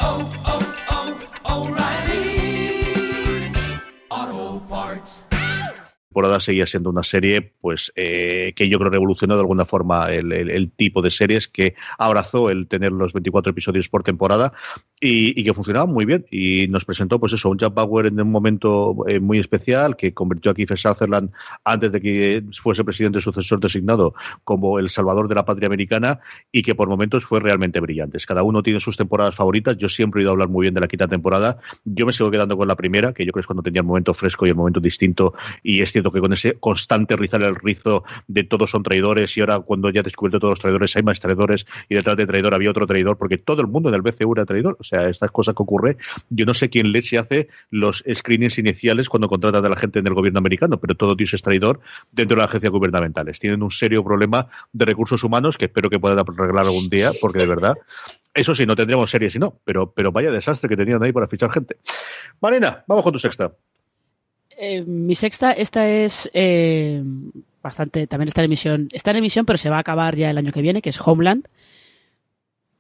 temporada 6.14 6.40
seguía 6.40 6.68
siendo 6.68 6.92
una 6.92 7.02
serie 7.02 7.54
pues 7.60 7.92
eh, 7.96 8.54
que 8.56 8.70
yo 8.70 8.78
creo 8.78 8.92
revolucionó 8.92 9.34
de 9.34 9.42
alguna 9.42 9.66
forma 9.66 10.12
el, 10.12 10.72
tipo 10.76 11.02
de 11.02 11.10
series 11.10 11.48
que 11.48 11.74
abrazó 11.98 12.52
el 12.52 12.68
tener 12.68 12.92
los 12.92 13.14
24 13.14 13.50
episodios 13.50 13.90
por 13.90 14.04
temporada 14.04 14.54
y, 15.02 15.44
que 15.44 15.54
funcionaba 15.56 15.88
muy 15.88 16.06
bien 16.06 16.26
y 16.30 16.68
nos 16.68 16.86
presentó 16.86 17.20
pues 17.20 17.34
eso 17.34 17.50
un 17.50 17.58
Jack 17.58 17.74
Bauer 17.74 18.06
en 18.06 18.22
un 18.22 18.30
momento 18.30 18.96
eh, 19.08 19.20
muy 19.20 19.40
especial 19.40 19.98
que 19.98 20.14
convirtió 20.14 20.52
a 20.52 20.54
Kiefer 20.54 20.78
Sutherland 20.78 21.32
antes 21.64 21.92
de 21.92 22.00
que 22.00 22.44
fuese 22.62 22.84
presidente 22.84 23.20
sucesor 23.20 23.60
designado 23.60 24.14
como 24.44 24.78
el 24.78 24.90
salvador 24.90 25.28
de 25.28 25.36
la 25.36 25.46
patria 25.46 25.66
americana 25.66 26.20
y 26.52 26.62
que 26.62 26.76
por 26.76 26.88
momentos 26.90 27.26
fue 27.26 27.40
realmente 27.40 27.80
brillante. 27.80 28.20
Cada 28.28 28.44
uno 28.44 28.62
tiene 28.62 28.80
sus 28.80 28.96
temporadas 28.96 29.36
favoritas. 29.36 29.78
Yo 29.78 29.90
siempre 29.90 30.22
he 30.22 30.24
ido 30.24 30.32
a 30.32 30.34
hablar 30.34 30.50
muy 30.50 30.64
bien 30.66 30.76
de 30.76 30.82
la 30.82 30.88
quinta 30.88 31.08
temporada. 31.08 31.58
Yo 31.84 32.06
me 32.06 32.14
sigo 32.14 32.30
quedando 32.30 32.56
con 32.56 32.68
la 32.68 32.76
primera, 32.76 33.14
que 33.14 33.26
yo 33.26 33.32
creo 33.32 33.42
que 33.42 33.44
es 33.44 33.48
cuando 33.48 33.64
tenía 33.64 33.82
el 33.82 33.88
momento 33.88 34.14
fresco 34.14 34.46
y 34.46 34.50
el 34.50 34.56
momento 34.56 34.80
distinto 34.80 35.34
y 35.64 35.82
es 36.10 36.14
que 36.14 36.20
con 36.20 36.34
ese 36.34 36.56
constante 36.60 37.16
rizar 37.16 37.42
el 37.42 37.56
rizo 37.56 38.04
de 38.28 38.44
todos 38.44 38.72
son 38.72 38.84
traidores 38.84 39.36
y 39.38 39.42
ahora 39.42 39.60
cuando 39.60 39.90
ya 39.90 40.02
he 40.02 40.04
descubierto 40.04 40.40
todos 40.40 40.52
los 40.54 40.60
traidores 40.60 40.96
hay 40.96 41.04
más 41.04 41.20
traidores 41.20 41.66
y 41.90 41.96
detrás 41.96 42.18
de 42.18 42.28
traidor 42.28 42.54
había 42.54 42.70
otro 42.70 42.86
traidor 42.86 43.18
porque 43.18 43.38
todo 43.38 43.62
el 43.62 43.68
mundo 43.68 43.90
en 43.90 43.96
el 43.96 44.02
BCU 44.02 44.34
era 44.34 44.46
traidor. 44.46 44.78
O 44.80 44.84
sea, 44.84 45.10
estas 45.10 45.32
cosas 45.32 45.56
que 45.56 45.64
ocurre, 45.64 45.98
yo 46.30 46.46
no 46.46 46.54
sé 46.54 46.70
quién 46.70 46.92
leche 46.92 47.18
hace 47.18 47.48
los 47.70 48.04
screenings 48.14 48.58
iniciales 48.58 49.10
cuando 49.10 49.28
contratan 49.28 49.66
a 49.66 49.70
la 49.70 49.76
gente 49.76 50.00
en 50.00 50.08
el 50.08 50.14
gobierno 50.14 50.40
americano, 50.40 50.80
pero 50.80 50.96
todo 50.96 51.16
Dios 51.16 51.34
es 51.34 51.42
traidor 51.42 51.80
dentro 52.12 52.36
de 52.36 52.42
las 52.42 52.50
agencias 52.50 52.72
gubernamentales. 52.72 53.40
Tienen 53.40 53.64
un 53.64 53.72
serio 53.72 54.04
problema 54.04 54.48
de 54.72 54.86
recursos 54.86 55.24
humanos 55.24 55.58
que 55.58 55.66
espero 55.66 55.90
que 55.90 56.00
puedan 56.00 56.20
arreglar 56.20 56.66
algún 56.66 56.90
día 56.90 57.12
porque 57.22 57.40
de 57.40 57.48
verdad 57.48 57.76
eso 58.34 58.56
sí, 58.56 58.66
no 58.66 58.76
tendríamos 58.76 59.12
series 59.12 59.34
si 59.34 59.40
no, 59.40 59.60
pero, 59.64 59.94
pero 59.94 60.12
vaya 60.12 60.32
desastre 60.32 60.68
que 60.68 60.76
tenían 60.76 61.04
ahí 61.04 61.12
para 61.12 61.28
fichar 61.28 61.52
gente. 61.52 61.78
Marina, 62.42 62.84
vamos 62.88 63.04
con 63.04 63.14
tu 63.14 63.20
sexta. 63.20 63.54
Eh, 64.58 64.84
mi 64.84 65.16
sexta, 65.16 65.52
esta 65.52 65.88
es 65.88 66.30
eh, 66.34 67.04
bastante, 67.62 68.08
también 68.08 68.28
está 68.28 68.42
en 68.42 68.46
emisión, 68.46 68.90
está 68.92 69.12
en 69.12 69.18
emisión, 69.18 69.46
pero 69.46 69.58
se 69.58 69.70
va 69.70 69.78
a 69.78 69.80
acabar 69.80 70.16
ya 70.16 70.30
el 70.30 70.38
año 70.38 70.52
que 70.52 70.62
viene, 70.62 70.82
que 70.82 70.90
es 70.90 71.00
Homeland. 71.04 71.48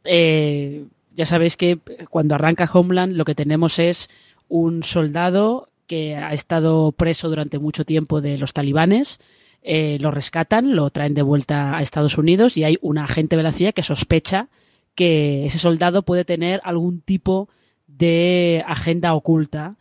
Eh, 0.03 0.85
ya 1.13 1.25
sabéis 1.25 1.57
que 1.57 1.79
cuando 2.09 2.35
arranca 2.35 2.69
Homeland 2.71 3.15
lo 3.15 3.25
que 3.25 3.35
tenemos 3.35 3.79
es 3.79 4.09
un 4.49 4.83
soldado 4.83 5.69
que 5.87 6.15
ha 6.15 6.33
estado 6.33 6.91
preso 6.91 7.29
durante 7.29 7.59
mucho 7.59 7.85
tiempo 7.85 8.21
de 8.21 8.37
los 8.37 8.53
talibanes, 8.53 9.19
lo 9.63 10.11
rescatan, 10.11 10.75
lo 10.75 10.89
traen 10.89 11.13
de 11.13 11.21
vuelta 11.21 11.77
a 11.77 11.81
Estados 11.81 12.17
Unidos 12.17 12.57
y 12.57 12.65
hay 12.65 12.77
un 12.81 12.97
agente 12.97 13.37
de 13.37 13.43
la 13.43 13.51
CIA 13.51 13.71
que 13.71 13.83
sospecha 13.83 14.49
que 14.95 15.45
ese 15.45 15.59
soldado 15.59 16.03
puede 16.03 16.25
tener 16.25 16.59
algún 16.63 16.99
tipo 16.99 17.47
de 17.87 18.63
agenda 18.67 19.13
oculta 19.13 19.75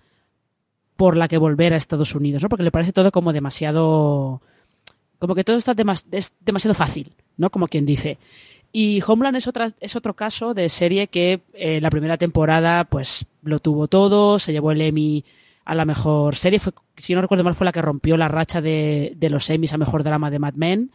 por 0.97 1.17
la 1.17 1.29
que 1.29 1.39
volver 1.39 1.73
a 1.73 1.77
Estados 1.77 2.15
Unidos, 2.15 2.43
¿no? 2.43 2.49
Porque 2.49 2.65
le 2.65 2.71
parece 2.71 2.93
todo 2.93 3.13
como 3.13 3.33
demasiado. 3.33 4.41
Como 5.19 5.35
que 5.35 5.45
todo 5.45 5.57
está 5.57 5.75
es 6.11 6.33
demasiado 6.41 6.75
fácil, 6.75 7.13
¿no? 7.37 7.51
Como 7.51 7.69
quien 7.69 7.87
dice. 7.87 8.19
Y 8.73 9.03
Homeland 9.07 9.37
es, 9.37 9.47
otra, 9.47 9.69
es 9.81 9.97
otro 9.97 10.15
caso 10.15 10.55
de 10.55 10.69
serie 10.69 11.07
que 11.07 11.43
eh, 11.53 11.81
la 11.81 11.91
primera 11.91 12.17
temporada, 12.17 12.85
pues 12.85 13.27
lo 13.43 13.61
tuvo 13.61 13.87
todo, 13.87 14.39
se 14.39 14.53
llevó 14.53 14.73
el 14.73 14.81
Emmy 14.81 15.25
a 15.65 15.75
la 15.75 15.85
mejor 15.85 16.37
serie. 16.37 16.59
Fue, 16.59 16.73
si 16.97 17.15
no 17.15 17.21
recuerdo 17.21 17.45
mal, 17.45 17.55
fue 17.55 17.67
la 17.67 17.73
que 17.73 17.83
rompió 17.83 18.17
la 18.17 18.29
racha 18.29 18.63
de, 18.63 19.13
de 19.17 19.31
los 19.31 19.49
Emmys 19.51 19.75
a 19.75 19.79
mejor 19.79 20.03
drama 20.03 20.31
de 20.31 20.39
Mad 20.39 20.55
Men. 20.55 20.91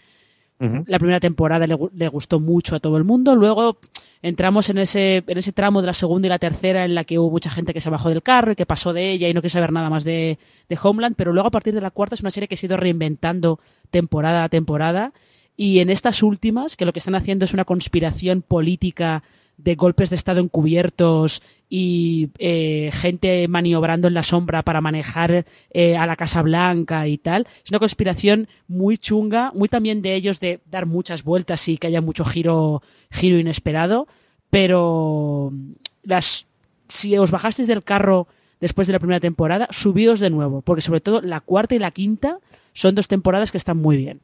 La 0.60 0.98
primera 0.98 1.20
temporada 1.20 1.68
le, 1.68 2.08
gustó 2.08 2.40
mucho 2.40 2.76
a 2.76 2.80
todo 2.80 2.98
el 2.98 3.04
mundo. 3.04 3.36
Luego 3.36 3.78
entramos 4.24 4.70
en 4.70 4.80
ese, 4.80 5.24
en 5.28 5.38
ese 5.38 5.52
tramo 5.52 5.82
de 5.82 5.88
la 5.88 5.94
segunda 5.94 6.28
y 6.28 6.30
la 6.30 6.40
tercera 6.40 6.84
en 6.84 6.96
la 6.96 7.04
que 7.04 7.20
hubo 7.20 7.30
mucha 7.30 7.52
gente 7.52 7.74
que 7.74 7.82
se 7.82 7.92
bajó 7.92 8.10
del 8.10 8.24
carro 8.24 8.54
y 8.54 8.56
que 8.56 8.66
pasó 8.66 8.92
de 8.92 9.12
ella 9.12 9.30
y 9.30 9.34
no 9.34 9.44
quiso 9.44 9.54
saber 9.54 9.72
nada 9.72 9.92
más 9.92 10.04
de, 10.04 10.40
de 10.68 10.80
Homeland. 10.82 11.16
Pero 11.16 11.32
luego 11.32 11.48
a 11.48 11.52
partir 11.52 11.76
de 11.76 11.82
la 11.82 11.92
cuarta 11.92 12.16
es 12.16 12.22
una 12.22 12.32
serie 12.32 12.48
que 12.48 12.58
se 12.58 12.66
ha 12.66 12.70
ido 12.70 12.78
reinventando 12.78 13.60
temporada 13.92 14.44
a 14.44 14.50
temporada. 14.50 15.14
Y 15.56 15.80
en 15.80 15.90
estas 15.90 16.24
últimas, 16.24 16.76
que 16.76 16.86
lo 16.86 16.94
que 16.94 17.00
están 17.00 17.16
haciendo 17.16 17.46
es 17.46 17.54
una 17.54 17.66
conspiración 17.66 18.42
política 18.42 19.24
de 19.58 19.76
golpes 19.76 20.10
de 20.10 20.16
Estado 20.16 20.40
encubiertos 20.40 21.42
y 21.70 22.30
eh, 22.38 22.92
gente 22.94 23.48
maniobrando 23.48 24.08
en 24.08 24.14
la 24.14 24.24
sombra 24.24 24.64
para 24.64 24.82
manejar 24.82 25.46
eh, 25.72 25.98
a 25.98 26.06
la 26.06 26.16
Casa 26.16 26.42
Blanca 26.42 27.08
y 27.08 27.18
tal. 27.18 27.48
Es 27.64 27.72
una 27.72 27.80
conspiración 27.80 28.48
muy 28.68 28.98
chunga, 28.98 29.52
muy 29.54 29.68
también 29.68 30.02
de 30.02 30.14
ellos 30.14 30.40
de 30.40 30.62
dar 30.70 30.86
muchas 30.86 31.24
vueltas 31.24 31.68
y 31.68 31.78
que 31.78 31.88
haya 31.88 32.02
mucho 32.02 32.24
giro, 32.24 32.82
giro 33.12 33.38
inesperado, 33.38 34.08
pero 34.50 35.52
las, 36.04 36.46
si 36.88 37.18
os 37.18 37.32
bajasteis 37.32 37.68
del 37.68 37.84
carro 37.84 38.28
después 38.62 38.88
de 38.88 38.94
la 38.94 39.00
primera 39.00 39.20
temporada, 39.20 39.68
subíos 39.72 40.20
de 40.20 40.30
nuevo, 40.30 40.62
porque 40.62 40.82
sobre 40.82 41.02
todo 41.02 41.22
la 41.22 41.42
cuarta 41.42 41.76
y 41.76 41.80
la 41.80 41.92
quinta 41.92 42.40
son 42.74 42.96
dos 42.96 43.08
temporadas 43.08 43.52
que 43.52 43.58
están 43.58 43.78
muy 43.78 43.98
bien. 43.98 44.22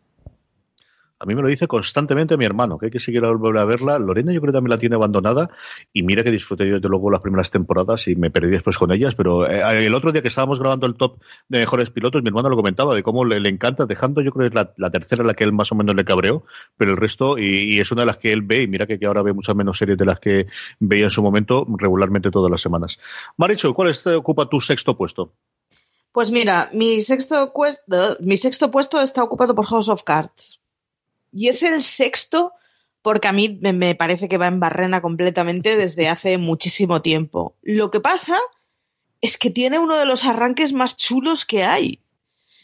A 1.24 1.26
mí 1.26 1.36
me 1.36 1.42
lo 1.42 1.48
dice 1.48 1.70
constantemente 1.70 2.36
mi 2.36 2.44
hermano, 2.44 2.78
que 2.78 2.88
hay 2.88 2.92
que 2.92 3.00
seguir 3.00 3.22
volver 3.22 3.62
a 3.62 3.64
verla. 3.64 3.98
Lorena 3.98 4.34
yo 4.34 4.42
creo 4.42 4.52
que 4.52 4.58
también 4.58 4.72
la 4.72 4.78
tiene 4.78 4.96
abandonada 4.96 5.50
y 5.94 6.04
mira 6.04 6.22
que 6.22 6.32
disfruté 6.32 6.68
yo 6.68 6.76
desde 6.76 6.90
luego 6.90 7.10
las 7.10 7.22
primeras 7.22 7.50
temporadas 7.50 8.10
y 8.10 8.18
me 8.18 8.30
perdí 8.30 8.50
después 8.50 8.78
con 8.78 8.92
ellas, 8.92 9.16
pero 9.16 9.50
eh, 9.50 9.86
el 9.86 9.96
otro 9.96 10.12
día 10.12 10.22
que 10.22 10.28
estábamos 10.28 10.60
grabando 10.60 10.86
el 10.86 10.96
top 10.96 11.20
de 11.48 11.60
mejores 11.60 11.90
pilotos, 11.92 12.22
mi 12.24 12.28
hermano 12.28 12.50
lo 12.50 12.58
comentaba 12.58 12.94
de 12.94 13.04
cómo 13.04 13.24
le, 13.24 13.38
encanta, 13.48 13.86
dejando 13.86 14.20
yo 14.20 14.32
creo 14.32 14.50
que 14.50 14.60
es 14.60 14.68
la, 14.76 14.90
tercera 14.92 15.24
la 15.24 15.34
que 15.34 15.46
él 15.46 15.54
más 15.54 15.72
o 15.72 15.76
menos 15.76 15.96
le 15.96 16.04
cabreó, 16.04 16.44
pero 16.76 16.92
el 16.92 16.98
resto, 16.98 17.38
y, 17.38 17.80
es 17.80 17.90
una 17.94 18.02
de 18.02 18.08
las 18.08 18.18
que 18.18 18.34
él 18.34 18.42
ve, 18.42 18.64
y 18.64 18.68
mira 18.68 18.86
que, 18.86 19.00
ahora 19.06 19.22
ve 19.24 19.32
muchas 19.32 19.56
menos 19.56 19.78
series 19.78 19.98
de 19.98 20.06
las 20.06 20.20
que 20.20 20.48
veía 20.80 21.06
en 21.06 21.10
su 21.10 21.24
momento 21.24 21.66
regularmente 21.78 22.32
todas 22.32 22.52
las 22.52 22.60
semanas. 22.60 23.00
Maricho, 23.38 23.74
¿cuál 23.74 23.92
es, 23.92 24.06
ocupa 24.08 24.50
tu 24.50 24.60
sexto 24.60 24.98
puesto? 24.98 25.32
Pues 26.12 26.32
mira, 26.32 26.70
mi 26.74 27.00
sexto, 27.00 27.54
mi 28.20 28.36
sexto 28.36 28.72
puesto 28.72 29.02
está 29.02 29.24
ocupado 29.24 29.56
por 29.56 29.66
House 29.68 29.88
of 29.88 30.04
Cards. 30.04 30.63
Y 31.34 31.48
es 31.50 31.64
el 31.64 31.82
sexto 31.84 32.54
porque 33.02 33.28
a 33.28 33.34
mí 33.34 33.60
me 33.62 33.96
parece 33.96 34.30
que 34.30 34.38
va 34.38 34.48
en 34.48 34.60
barrena 34.62 35.02
completamente 35.02 35.76
desde 35.76 36.08
hace 36.08 36.38
muchísimo 36.38 37.02
tiempo. 37.02 37.56
Lo 37.62 37.92
que 37.92 38.00
pasa 38.00 38.38
es 39.20 39.38
que 39.38 39.50
tiene 39.50 39.80
uno 39.80 39.98
de 39.98 40.06
los 40.06 40.24
arranques 40.26 40.72
más 40.72 40.96
chulos 40.96 41.46
que 41.46 41.64
hay. 41.64 42.02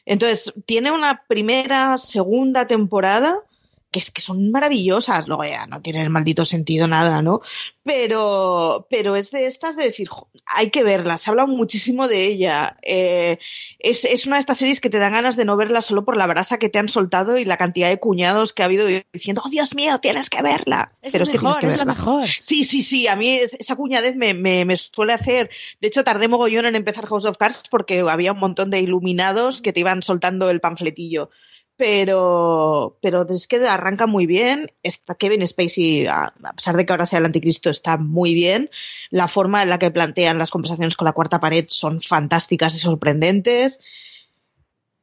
Entonces, 0.05 0.53
tiene 0.65 0.91
una 0.91 1.23
primera, 1.27 1.97
segunda 1.97 2.67
temporada 2.67 3.43
que 3.91 3.99
es 3.99 4.11
que 4.11 4.21
son 4.21 4.51
maravillosas, 4.51 5.27
luego 5.27 5.43
ya 5.45 5.65
no 5.65 5.81
tiene 5.81 6.01
el 6.01 6.09
maldito 6.11 6.45
sentido 6.45 6.87
nada, 6.87 7.21
¿no? 7.21 7.41
Pero, 7.83 8.85
pero 8.89 9.15
es 9.15 9.31
de 9.31 9.47
estas 9.47 9.75
de 9.75 9.85
decir, 9.85 10.09
hay 10.45 10.69
que 10.69 10.83
verla, 10.83 11.17
se 11.17 11.31
habla 11.31 11.47
muchísimo 11.47 12.07
de 12.07 12.25
ella. 12.25 12.77
Eh, 12.83 13.39
es, 13.79 14.05
es, 14.05 14.27
una 14.27 14.35
de 14.35 14.41
estas 14.41 14.59
series 14.59 14.79
que 14.79 14.91
te 14.91 14.99
dan 14.99 15.13
ganas 15.13 15.35
de 15.35 15.45
no 15.45 15.57
verla 15.57 15.81
solo 15.81 16.05
por 16.05 16.17
la 16.17 16.27
brasa 16.27 16.59
que 16.59 16.69
te 16.69 16.77
han 16.77 16.87
soltado 16.87 17.39
y 17.39 17.45
la 17.45 17.57
cantidad 17.57 17.89
de 17.89 17.99
cuñados 17.99 18.53
que 18.53 18.61
ha 18.61 18.65
habido 18.65 18.85
diciendo, 19.11 19.41
oh 19.43 19.49
Dios 19.49 19.73
mío, 19.73 19.99
tienes 19.99 20.29
que 20.29 20.43
verla. 20.43 20.91
Es 21.01 21.11
pero 21.11 21.23
es 21.23 21.31
mejor, 21.31 21.59
que 21.59 21.67
es 21.67 21.77
la 21.77 21.85
mejor. 21.85 22.27
Sí, 22.27 22.63
sí, 22.63 22.83
sí, 22.83 23.07
a 23.07 23.15
mí 23.15 23.39
esa 23.39 23.75
cuñadez 23.75 24.15
me, 24.15 24.35
me, 24.35 24.65
me, 24.65 24.77
suele 24.77 25.13
hacer. 25.13 25.49
De 25.81 25.87
hecho, 25.87 26.03
tardé 26.03 26.27
mogollón 26.27 26.67
en 26.67 26.75
empezar 26.75 27.07
House 27.07 27.25
of 27.25 27.37
Cards 27.37 27.63
porque 27.71 28.01
había 28.01 28.33
un 28.33 28.39
montón 28.39 28.69
de 28.69 28.81
iluminados 28.81 29.63
que 29.63 29.73
te 29.73 29.79
iban 29.79 30.03
soltando 30.03 30.51
el 30.51 30.59
panfletillo 30.61 31.31
pero, 31.79 32.97
pero 33.01 33.25
es 33.29 33.47
que 33.47 33.65
arranca 33.65 34.05
muy 34.05 34.25
bien. 34.25 34.69
Está 34.83 35.15
Kevin 35.15 35.47
Spacey, 35.47 36.07
a, 36.07 36.33
pesar 36.53 36.75
de 36.75 36.85
que 36.85 36.91
ahora 36.91 37.05
sea 37.05 37.19
el 37.19 37.25
anticristo, 37.25 37.69
está 37.69 37.95
muy 37.95 38.33
bien. 38.33 38.69
La 39.11 39.29
forma 39.29 39.63
en 39.63 39.69
la 39.69 39.79
que 39.79 39.89
plantean 39.89 40.37
las 40.37 40.51
conversaciones 40.51 40.97
con 40.97 41.05
la 41.05 41.13
cuarta 41.13 41.39
pared 41.39 41.63
son 41.69 42.01
fantásticas 42.01 42.75
y 42.75 42.79
sorprendentes. 42.79 43.79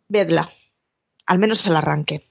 Vedla, 0.07 0.53
al 1.25 1.39
menos 1.39 1.67
el 1.67 1.77
arranque. 1.77 2.29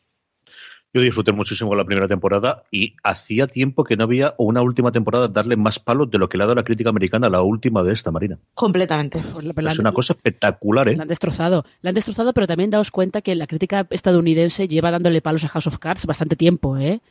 Yo 0.95 1.01
disfruté 1.01 1.33
muchísimo 1.33 1.71
con 1.71 1.77
la 1.77 1.83
primera 1.83 2.07
temporada 2.07 2.63
y 2.71 2.95
hacía 3.03 3.47
tiempo 3.47 3.83
que 3.83 3.97
no 3.97 4.05
había 4.05 4.33
una 4.37 4.61
última 4.61 4.93
temporada 4.93 5.27
darle 5.27 5.57
más 5.57 5.77
palos 5.77 6.09
de 6.09 6.17
lo 6.17 6.29
que 6.29 6.37
le 6.37 6.45
ha 6.45 6.47
dado 6.47 6.55
la 6.55 6.63
crítica 6.63 6.89
americana 6.89 7.27
a 7.27 7.29
la 7.29 7.41
última 7.41 7.83
de 7.83 7.91
esta, 7.91 8.11
Marina. 8.11 8.39
Completamente. 8.53 9.19
Pues 9.19 9.73
es 9.73 9.79
una 9.79 9.91
cosa 9.91 10.13
espectacular, 10.13 10.87
¿eh? 10.87 10.95
La 10.95 11.01
han 11.01 11.09
destrozado. 11.09 11.65
La 11.81 11.89
han 11.89 11.95
destrozado, 11.95 12.31
pero 12.31 12.47
también 12.47 12.69
daos 12.69 12.91
cuenta 12.91 13.21
que 13.21 13.35
la 13.35 13.45
crítica 13.45 13.85
estadounidense 13.89 14.69
lleva 14.69 14.89
dándole 14.89 15.21
palos 15.21 15.43
a 15.43 15.49
House 15.49 15.67
of 15.67 15.79
Cards 15.79 16.05
bastante 16.05 16.37
tiempo, 16.37 16.77
¿eh? 16.77 17.01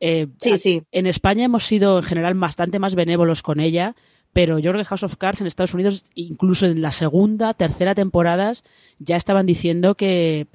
eh 0.00 0.26
sí, 0.38 0.58
sí. 0.58 0.82
En 0.92 1.06
España 1.06 1.46
hemos 1.46 1.64
sido 1.64 1.96
en 1.96 2.04
general 2.04 2.34
bastante 2.34 2.78
más 2.78 2.94
benévolos 2.94 3.40
con 3.40 3.58
ella, 3.58 3.96
pero 4.34 4.58
yo 4.58 4.70
creo 4.72 4.82
que 4.82 4.88
House 4.88 5.04
of 5.04 5.16
Cards 5.16 5.40
en 5.40 5.46
Estados 5.46 5.72
Unidos, 5.72 6.04
incluso 6.14 6.66
en 6.66 6.82
la 6.82 6.92
segunda, 6.92 7.54
tercera 7.54 7.94
temporadas, 7.94 8.64
ya 8.98 9.16
estaban 9.16 9.46
diciendo 9.46 9.94
que 9.94 10.46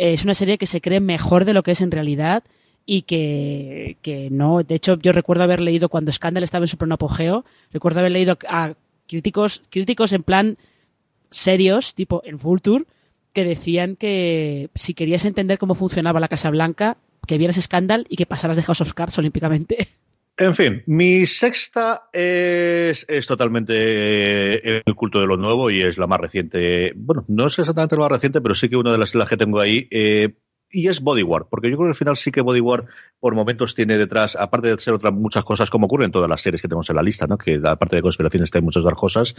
es 0.00 0.24
una 0.24 0.34
serie 0.34 0.56
que 0.56 0.64
se 0.64 0.80
cree 0.80 0.98
mejor 0.98 1.44
de 1.44 1.52
lo 1.52 1.62
que 1.62 1.72
es 1.72 1.82
en 1.82 1.90
realidad 1.90 2.42
y 2.86 3.02
que, 3.02 4.28
no. 4.30 4.62
De 4.62 4.74
hecho, 4.74 4.98
yo 4.98 5.12
recuerdo 5.12 5.44
haber 5.44 5.60
leído 5.60 5.90
cuando 5.90 6.10
Scandal 6.10 6.42
estaba 6.42 6.64
en 6.64 6.68
su 6.68 6.78
pleno 6.78 6.94
apogeo, 6.94 7.44
recuerdo 7.70 8.00
haber 8.00 8.12
leído 8.12 8.38
a 8.48 8.72
críticos, 9.06 9.62
críticos 9.68 10.14
en 10.14 10.22
plan 10.22 10.56
serios, 11.30 11.94
tipo 11.94 12.22
en 12.24 12.38
Vulture, 12.38 12.86
que 13.34 13.44
decían 13.44 13.94
que 13.94 14.70
si 14.74 14.94
querías 14.94 15.26
entender 15.26 15.58
cómo 15.58 15.74
funcionaba 15.74 16.18
la 16.18 16.28
Casa 16.28 16.48
Blanca, 16.48 16.96
que 17.26 17.36
vieras 17.36 17.60
Scandal 17.60 18.06
y 18.08 18.16
que 18.16 18.24
pasaras 18.24 18.56
de 18.56 18.62
House 18.62 18.80
of 18.80 18.94
Cards 18.94 19.18
olímpicamente. 19.18 19.86
En 20.40 20.54
fin, 20.54 20.82
mi 20.86 21.26
sexta 21.26 22.08
es, 22.14 23.06
totalmente 23.28 24.78
el 24.78 24.94
culto 24.94 25.20
de 25.20 25.26
lo 25.26 25.36
nuevo 25.36 25.70
y 25.70 25.82
es 25.82 25.98
la 25.98 26.06
más 26.06 26.18
reciente. 26.18 26.94
Bueno, 26.96 27.26
no 27.28 27.48
es 27.48 27.58
exactamente 27.58 27.96
la 27.96 28.00
más 28.00 28.12
reciente, 28.12 28.40
pero 28.40 28.54
sí 28.54 28.70
que 28.70 28.76
una 28.78 28.92
de 28.92 28.96
las, 28.96 29.12
que 29.12 29.36
tengo 29.36 29.60
ahí. 29.60 29.86
Eh, 29.90 30.32
y 30.72 30.88
es 30.88 31.00
Bodyguard, 31.00 31.48
porque 31.50 31.68
yo 31.68 31.76
creo 31.76 31.88
que 31.88 31.90
al 31.90 31.96
final 31.96 32.16
sí 32.16 32.30
que 32.30 32.42
Bodyguard 32.42 32.86
por 33.18 33.34
momentos 33.34 33.74
tiene 33.74 33.98
detrás, 33.98 34.36
aparte 34.36 34.68
de 34.68 34.78
ser 34.78 34.94
otras 34.94 35.12
muchas 35.12 35.44
cosas 35.44 35.68
como 35.68 35.86
ocurre 35.86 36.04
en 36.04 36.12
todas 36.12 36.28
las 36.28 36.40
series 36.40 36.62
que 36.62 36.68
tenemos 36.68 36.88
en 36.90 36.96
la 36.96 37.02
lista, 37.02 37.26
¿no? 37.26 37.36
que 37.36 37.60
aparte 37.64 37.96
de 37.96 38.02
conspiraciones 38.02 38.50
hay 38.54 38.62
muchas 38.62 38.84
otras 38.84 38.98
cosas, 38.98 39.34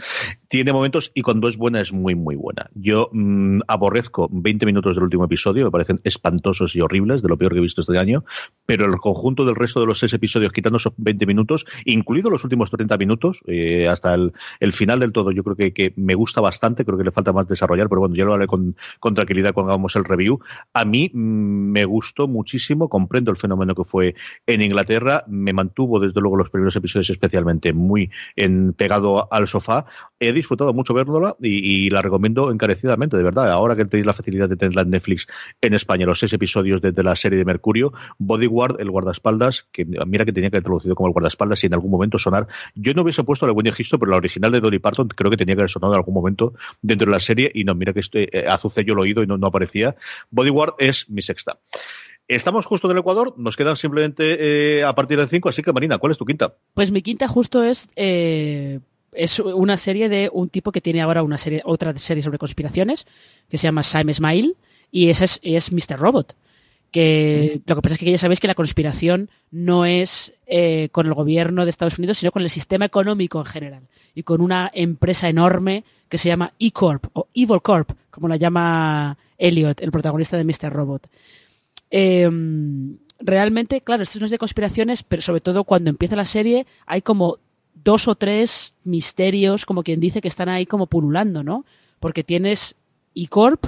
tiene 0.48 0.72
momentos 0.72 1.10
y 1.14 1.22
cuando 1.22 1.48
es 1.48 1.56
buena 1.56 1.80
es 1.80 1.92
muy, 1.92 2.14
muy 2.14 2.36
buena. 2.36 2.70
Yo 2.74 3.08
mm, 3.12 3.60
aborrezco 3.66 4.28
20 4.30 4.66
minutos 4.66 4.94
del 4.94 5.04
último 5.04 5.24
episodio, 5.24 5.64
me 5.64 5.70
parecen 5.70 6.00
espantosos 6.04 6.76
y 6.76 6.80
horribles, 6.80 7.22
de 7.22 7.28
lo 7.28 7.38
peor 7.38 7.52
que 7.52 7.58
he 7.58 7.62
visto 7.62 7.80
este 7.80 7.98
año, 7.98 8.24
pero 8.66 8.86
el 8.86 8.98
conjunto 8.98 9.44
del 9.44 9.54
resto 9.54 9.80
de 9.80 9.86
los 9.86 9.98
seis 9.98 10.12
episodios, 10.12 10.52
quitando 10.52 10.76
esos 10.76 10.92
20 10.96 11.26
minutos, 11.26 11.66
incluido 11.84 12.30
los 12.30 12.44
últimos 12.44 12.70
30 12.70 12.96
minutos, 12.98 13.40
eh, 13.46 13.88
hasta 13.88 14.14
el, 14.14 14.32
el, 14.60 14.72
final 14.72 15.00
del 15.00 15.12
todo, 15.12 15.30
yo 15.30 15.44
creo 15.44 15.56
que, 15.56 15.72
que, 15.72 15.92
me 15.96 16.14
gusta 16.14 16.40
bastante, 16.40 16.84
creo 16.84 16.98
que 16.98 17.04
le 17.04 17.12
falta 17.12 17.32
más 17.32 17.46
desarrollar, 17.48 17.88
pero 17.88 18.00
bueno, 18.00 18.14
ya 18.14 18.24
lo 18.24 18.34
haré 18.34 18.46
con, 18.46 18.76
con 19.00 19.14
tranquilidad 19.14 19.52
cuando 19.52 19.72
hagamos 19.72 19.96
el 19.96 20.04
review. 20.04 20.40
A 20.72 20.84
mí 20.84 21.10
me 21.14 21.84
gustó 21.84 22.28
muchísimo, 22.28 22.88
comprendo 22.88 23.30
el 23.30 23.36
fenómeno 23.36 23.74
que 23.74 23.84
fue 23.84 24.14
en 24.46 24.62
Inglaterra, 24.62 25.24
me 25.28 25.52
mantuvo 25.52 26.00
desde 26.00 26.20
luego 26.20 26.36
los 26.36 26.50
primeros 26.50 26.74
episodios 26.76 27.10
especialmente 27.10 27.72
muy 27.72 28.10
en, 28.36 28.72
pegado 28.72 29.32
al 29.32 29.46
sofá. 29.46 29.86
He 30.18 30.32
disfrutado 30.32 30.72
mucho 30.72 30.94
verla 30.94 31.36
y, 31.40 31.90
la 31.90 32.02
recomiendo 32.02 32.50
encarecidamente, 32.50 33.16
de 33.16 33.22
verdad. 33.22 33.50
Ahora 33.50 33.76
que 33.76 33.84
tenéis 33.84 34.06
la 34.06 34.14
facilidad 34.14 34.48
de 34.48 34.56
tenerla 34.56 34.82
en 34.82 34.90
Netflix 34.90 35.26
en 35.60 35.74
España, 35.74 36.06
los 36.06 36.18
seis 36.18 36.32
episodios 36.32 36.80
de, 36.80 37.02
la 37.02 37.16
serie 37.16 37.38
de 37.38 37.44
Mercurio, 37.44 37.92
Bodyguard, 38.18 38.61
el 38.78 38.90
guardaespaldas, 38.90 39.66
que 39.72 39.84
mira 39.84 40.24
que 40.24 40.32
tenía 40.32 40.50
que 40.50 40.56
haber 40.56 40.64
traducido 40.64 40.94
como 40.94 41.08
el 41.08 41.12
guardaespaldas 41.12 41.62
y 41.64 41.66
en 41.66 41.74
algún 41.74 41.90
momento 41.90 42.18
sonar. 42.18 42.46
Yo 42.74 42.94
no 42.94 43.02
hubiese 43.02 43.24
puesto 43.24 43.46
el 43.46 43.52
buen 43.52 43.66
registro, 43.66 43.98
pero 43.98 44.10
la 44.10 44.16
original 44.16 44.52
de 44.52 44.60
Dolly 44.60 44.78
Parton 44.78 45.08
creo 45.08 45.30
que 45.30 45.36
tenía 45.36 45.54
que 45.54 45.62
haber 45.62 45.70
sonado 45.70 45.92
en 45.94 45.98
algún 45.98 46.14
momento 46.14 46.54
dentro 46.80 47.06
de 47.06 47.12
la 47.12 47.20
serie 47.20 47.50
y 47.54 47.64
no, 47.64 47.74
mira 47.74 47.92
que 47.92 48.00
este, 48.00 48.28
eh, 48.32 48.46
yo 48.86 48.94
lo 48.94 49.02
oído 49.02 49.22
y 49.22 49.26
no, 49.26 49.36
no 49.38 49.46
aparecía. 49.48 49.96
Bodyguard 50.30 50.74
es 50.78 51.08
mi 51.10 51.22
sexta. 51.22 51.58
Estamos 52.28 52.66
justo 52.66 52.86
en 52.86 52.92
el 52.92 52.98
Ecuador, 52.98 53.34
nos 53.36 53.56
quedan 53.56 53.76
simplemente 53.76 54.78
eh, 54.78 54.84
a 54.84 54.94
partir 54.94 55.18
del 55.18 55.28
5, 55.28 55.48
así 55.48 55.62
que 55.62 55.72
Marina, 55.72 55.98
¿cuál 55.98 56.12
es 56.12 56.18
tu 56.18 56.24
quinta? 56.24 56.54
Pues 56.72 56.90
mi 56.90 57.02
quinta 57.02 57.28
justo 57.28 57.62
es 57.62 57.90
eh, 57.96 58.78
es 59.12 59.38
una 59.40 59.76
serie 59.76 60.08
de 60.08 60.30
un 60.32 60.48
tipo 60.48 60.72
que 60.72 60.80
tiene 60.80 61.02
ahora 61.02 61.22
una 61.22 61.38
serie, 61.38 61.62
otra 61.64 61.96
serie 61.98 62.22
sobre 62.22 62.38
conspiraciones, 62.38 63.06
que 63.48 63.58
se 63.58 63.64
llama 63.64 63.82
Simon 63.82 64.14
Smile, 64.14 64.54
y 64.90 65.08
ese 65.08 65.24
es, 65.24 65.40
es 65.42 65.72
Mr. 65.72 65.98
Robot. 65.98 66.34
Que 66.92 67.62
lo 67.64 67.74
que 67.74 67.82
pasa 67.82 67.94
es 67.94 67.98
que 67.98 68.10
ya 68.10 68.18
sabéis 68.18 68.38
que 68.38 68.46
la 68.46 68.54
conspiración 68.54 69.30
no 69.50 69.86
es 69.86 70.34
eh, 70.46 70.90
con 70.92 71.06
el 71.06 71.14
gobierno 71.14 71.64
de 71.64 71.70
Estados 71.70 71.98
Unidos, 71.98 72.18
sino 72.18 72.32
con 72.32 72.42
el 72.42 72.50
sistema 72.50 72.84
económico 72.84 73.38
en 73.38 73.46
general. 73.46 73.88
Y 74.14 74.24
con 74.24 74.42
una 74.42 74.70
empresa 74.74 75.28
enorme 75.30 75.84
que 76.10 76.18
se 76.18 76.28
llama 76.28 76.52
E-Corp 76.58 77.06
o 77.14 77.28
Evil 77.32 77.62
Corp, 77.62 77.92
como 78.10 78.28
la 78.28 78.36
llama 78.36 79.16
Elliot, 79.38 79.80
el 79.80 79.90
protagonista 79.90 80.36
de 80.36 80.44
Mr. 80.44 80.70
Robot. 80.70 81.08
Em, 81.90 82.98
realmente, 83.18 83.80
claro, 83.80 84.02
esto 84.02 84.18
no 84.18 84.26
es 84.26 84.30
de 84.30 84.38
conspiraciones, 84.38 85.02
pero 85.02 85.22
sobre 85.22 85.40
todo 85.40 85.64
cuando 85.64 85.88
empieza 85.88 86.14
la 86.14 86.26
serie 86.26 86.66
hay 86.84 87.00
como 87.00 87.38
dos 87.74 88.06
o 88.06 88.14
tres 88.14 88.74
misterios, 88.84 89.64
como 89.64 89.82
quien 89.82 90.00
dice, 90.00 90.20
que 90.20 90.28
están 90.28 90.50
ahí 90.50 90.66
como 90.66 90.86
pululando, 90.86 91.42
¿no? 91.42 91.64
Porque 92.00 92.22
tienes 92.22 92.76
E-Corp, 93.14 93.64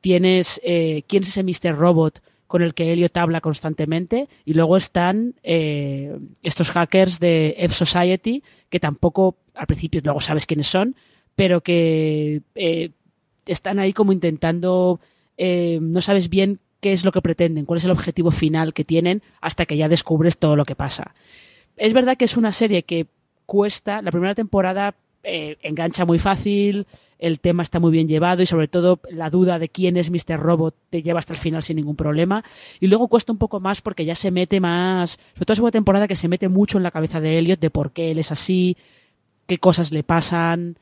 tienes 0.00 0.60
eh, 0.64 1.02
quién 1.08 1.24
es 1.24 1.36
ese 1.36 1.42
Mr. 1.42 1.76
Robot 1.76 2.22
con 2.52 2.60
el 2.60 2.74
que 2.74 2.92
Elliot 2.92 3.16
habla 3.16 3.40
constantemente, 3.40 4.28
y 4.44 4.52
luego 4.52 4.76
están 4.76 5.36
eh, 5.42 6.18
estos 6.42 6.70
hackers 6.70 7.18
de 7.18 7.54
F 7.56 7.74
Society, 7.74 8.42
que 8.68 8.78
tampoco 8.78 9.38
al 9.54 9.66
principio 9.66 10.02
luego 10.04 10.20
sabes 10.20 10.44
quiénes 10.44 10.66
son, 10.66 10.94
pero 11.34 11.62
que 11.62 12.42
eh, 12.54 12.90
están 13.46 13.78
ahí 13.78 13.94
como 13.94 14.12
intentando, 14.12 15.00
no 15.38 16.00
sabes 16.02 16.28
bien 16.28 16.60
qué 16.80 16.92
es 16.92 17.06
lo 17.06 17.12
que 17.12 17.22
pretenden, 17.22 17.64
cuál 17.64 17.78
es 17.78 17.86
el 17.86 17.90
objetivo 17.90 18.30
final 18.30 18.74
que 18.74 18.84
tienen 18.84 19.22
hasta 19.40 19.64
que 19.64 19.78
ya 19.78 19.88
descubres 19.88 20.36
todo 20.36 20.54
lo 20.54 20.66
que 20.66 20.76
pasa. 20.76 21.14
Es 21.78 21.94
verdad 21.94 22.18
que 22.18 22.26
es 22.26 22.36
una 22.36 22.52
serie 22.52 22.82
que 22.82 23.06
cuesta, 23.46 24.02
la 24.02 24.10
primera 24.10 24.34
temporada 24.34 24.94
eh, 25.22 25.56
engancha 25.62 26.04
muy 26.04 26.18
fácil, 26.18 26.86
el 27.18 27.38
tema 27.38 27.62
está 27.62 27.78
muy 27.78 27.92
bien 27.92 28.08
llevado 28.08 28.42
y 28.42 28.46
sobre 28.46 28.66
todo 28.68 29.00
la 29.10 29.30
duda 29.30 29.58
de 29.58 29.68
quién 29.68 29.96
es 29.96 30.10
Mr. 30.10 30.40
Robot 30.40 30.74
te 30.90 31.02
lleva 31.02 31.20
hasta 31.20 31.32
el 31.32 31.38
final 31.38 31.62
sin 31.62 31.76
ningún 31.76 31.96
problema. 31.96 32.44
Y 32.80 32.88
luego 32.88 33.08
cuesta 33.08 33.32
un 33.32 33.38
poco 33.38 33.60
más 33.60 33.80
porque 33.80 34.04
ya 34.04 34.16
se 34.16 34.30
mete 34.30 34.60
más, 34.60 35.20
sobre 35.34 35.46
todo 35.46 35.52
es 35.54 35.60
una 35.60 35.70
temporada 35.70 36.08
que 36.08 36.16
se 36.16 36.28
mete 36.28 36.48
mucho 36.48 36.78
en 36.78 36.84
la 36.84 36.90
cabeza 36.90 37.20
de 37.20 37.38
Elliot 37.38 37.60
de 37.60 37.70
por 37.70 37.92
qué 37.92 38.10
él 38.10 38.18
es 38.18 38.32
así, 38.32 38.76
qué 39.46 39.58
cosas 39.58 39.92
le 39.92 40.02
pasan. 40.02 40.76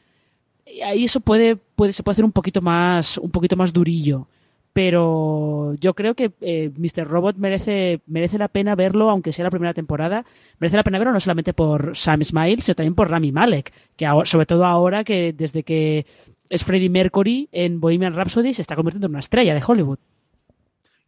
Y 0.67 0.81
ahí 0.81 1.05
eso 1.05 1.21
puede, 1.21 1.57
puede, 1.57 1.93
se 1.93 2.03
puede 2.03 2.15
hacer 2.15 2.25
un 2.25 2.33
poquito 2.33 2.63
más, 2.63 3.19
un 3.19 3.31
poquito 3.31 3.57
más 3.57 3.73
durillo 3.73 4.27
pero 4.73 5.75
yo 5.81 5.95
creo 5.95 6.15
que 6.15 6.33
eh, 6.41 6.71
Mr. 6.77 7.07
Robot 7.07 7.37
merece, 7.37 8.01
merece 8.07 8.39
la 8.39 8.49
pena 8.49 8.75
verlo, 8.77 9.11
aunque 9.11 9.33
sea 9.33 9.45
la 9.45 9.51
primera 9.51 9.75
temporada. 9.75 10.25
Merece 10.59 10.77
la 10.77 10.85
pena 10.85 10.99
verlo 10.99 11.13
no 11.13 11.21
solamente 11.21 11.53
por 11.53 11.97
Sam 11.97 12.23
Smile, 12.23 12.63
sino 12.63 12.75
también 12.75 12.95
por 12.95 13.11
Rami 13.11 13.33
Malek, 13.33 13.73
que 13.97 14.07
sobre 14.25 14.47
todo 14.47 14.65
ahora 14.65 15.05
que 15.05 15.33
desde 15.33 15.65
que 15.65 16.07
es 16.49 16.65
Freddie 16.65 16.91
Mercury 16.91 17.49
en 17.53 17.81
Bohemian 17.81 18.15
Rhapsody 18.15 18.55
se 18.55 18.63
está 18.63 18.77
convirtiendo 18.77 19.07
en 19.07 19.13
una 19.13 19.21
estrella 19.21 19.55
de 19.55 19.63
Hollywood 19.67 19.99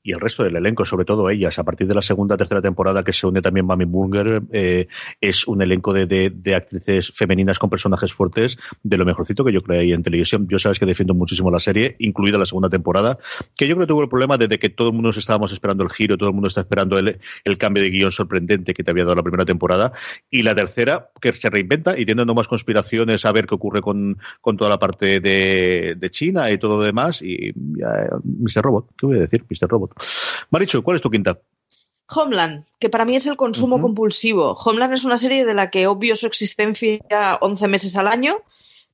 y 0.03 0.13
el 0.13 0.21
resto 0.21 0.43
del 0.43 0.57
elenco, 0.57 0.85
sobre 0.85 1.05
todo 1.05 1.31
ellas, 1.31 1.59
a 1.59 1.65
partir 1.65 1.87
de 1.87 1.95
la 1.95 2.03
segunda 2.03 2.37
tercera 2.37 2.61
temporada 2.61 3.05
que 3.05 3.13
se 3.13 3.27
une 3.27 3.41
también 3.41 3.67
Mami 3.67 3.85
Burger, 3.85 4.43
eh, 4.53 4.89
es 5.21 5.47
un 5.47 5.63
elenco 5.63 5.93
de, 5.93 6.07
de, 6.07 6.55
actrices 6.55 7.13
femeninas 7.13 7.59
con 7.59 7.71
personajes 7.71 8.13
fuertes 8.13 8.59
de 8.83 8.97
lo 8.97 9.05
mejorcito 9.05 9.45
que 9.45 9.53
yo 9.53 9.63
creo 9.63 9.81
ahí 9.81 9.93
en 9.93 10.03
televisión. 10.03 10.49
Yo 10.49 10.59
sabes 10.59 10.79
que 10.79 10.87
defiendo 10.87 11.15
muchísimo 11.15 11.51
la 11.51 11.61
serie, 11.61 11.97
incluida 11.99 12.37
la 12.37 12.47
segunda 12.47 12.69
temporada, 12.69 13.19
que 13.57 13.69
yo 13.69 13.77
creo 13.77 13.87
que 13.87 13.91
tuvo 13.93 14.03
el 14.03 14.09
problema 14.09 14.37
de, 14.37 14.59
que 14.59 14.71
todo 14.71 14.89
el 14.89 14.95
mundo 14.95 15.11
estábamos 15.11 15.53
esperando 15.53 15.85
el 15.85 15.91
giro, 15.91 16.17
todo 16.17 16.29
el 16.29 16.35
mundo 16.35 16.49
está 16.49 16.61
esperando 16.63 16.99
el, 16.99 17.21
el, 17.45 17.59
cambio 17.59 17.83
de 17.83 17.91
guion 17.91 18.11
sorprendente 18.11 18.75
que 18.75 18.83
te 18.83 18.91
había 18.91 19.05
dado 19.05 19.17
la 19.17 19.23
primera 19.23 19.45
temporada, 19.45 19.93
y 20.31 20.43
la 20.43 20.55
tercera, 20.55 21.11
que 21.21 21.33
se 21.33 21.49
reinventa 21.49 21.99
y 21.99 22.05
tiene 22.07 22.25
más 22.25 22.49
conspiraciones 22.49 23.25
a 23.25 23.33
ver 23.33 23.47
qué 23.47 23.55
ocurre 23.55 23.83
con, 23.83 24.19
con 24.41 24.57
toda 24.57 24.71
la 24.71 24.79
parte 24.79 25.21
de, 25.21 25.97
de 25.99 26.11
China 26.11 26.51
y 26.51 26.59
todo 26.59 26.79
lo 26.79 26.83
demás, 26.83 27.23
y 27.23 27.53
ya, 27.55 28.09
Mr. 28.25 28.63
Robot, 28.63 28.89
¿qué 28.97 29.07
voy 29.07 29.17
a 29.19 29.21
decir? 29.21 29.45
Mr. 29.49 29.69
Robot. 29.69 29.92
Maricho, 30.51 30.83
¿cuál 30.83 30.97
es 30.97 31.03
tu 31.03 31.11
quinta? 31.11 31.39
Homeland, 32.15 32.67
que 32.79 32.91
para 32.91 33.05
mí 33.05 33.17
es 33.17 33.27
el 33.27 33.37
consumo 33.37 33.81
compulsivo. 33.81 34.53
Homeland 34.53 34.95
es 34.95 35.05
una 35.05 35.19
serie 35.19 35.45
de 35.45 35.55
la 35.55 35.71
que 35.71 35.87
obvio 35.87 36.17
su 36.17 36.27
existencia 36.27 37.39
11 37.41 37.69
meses 37.69 37.97
al 37.97 38.07
año, 38.07 38.37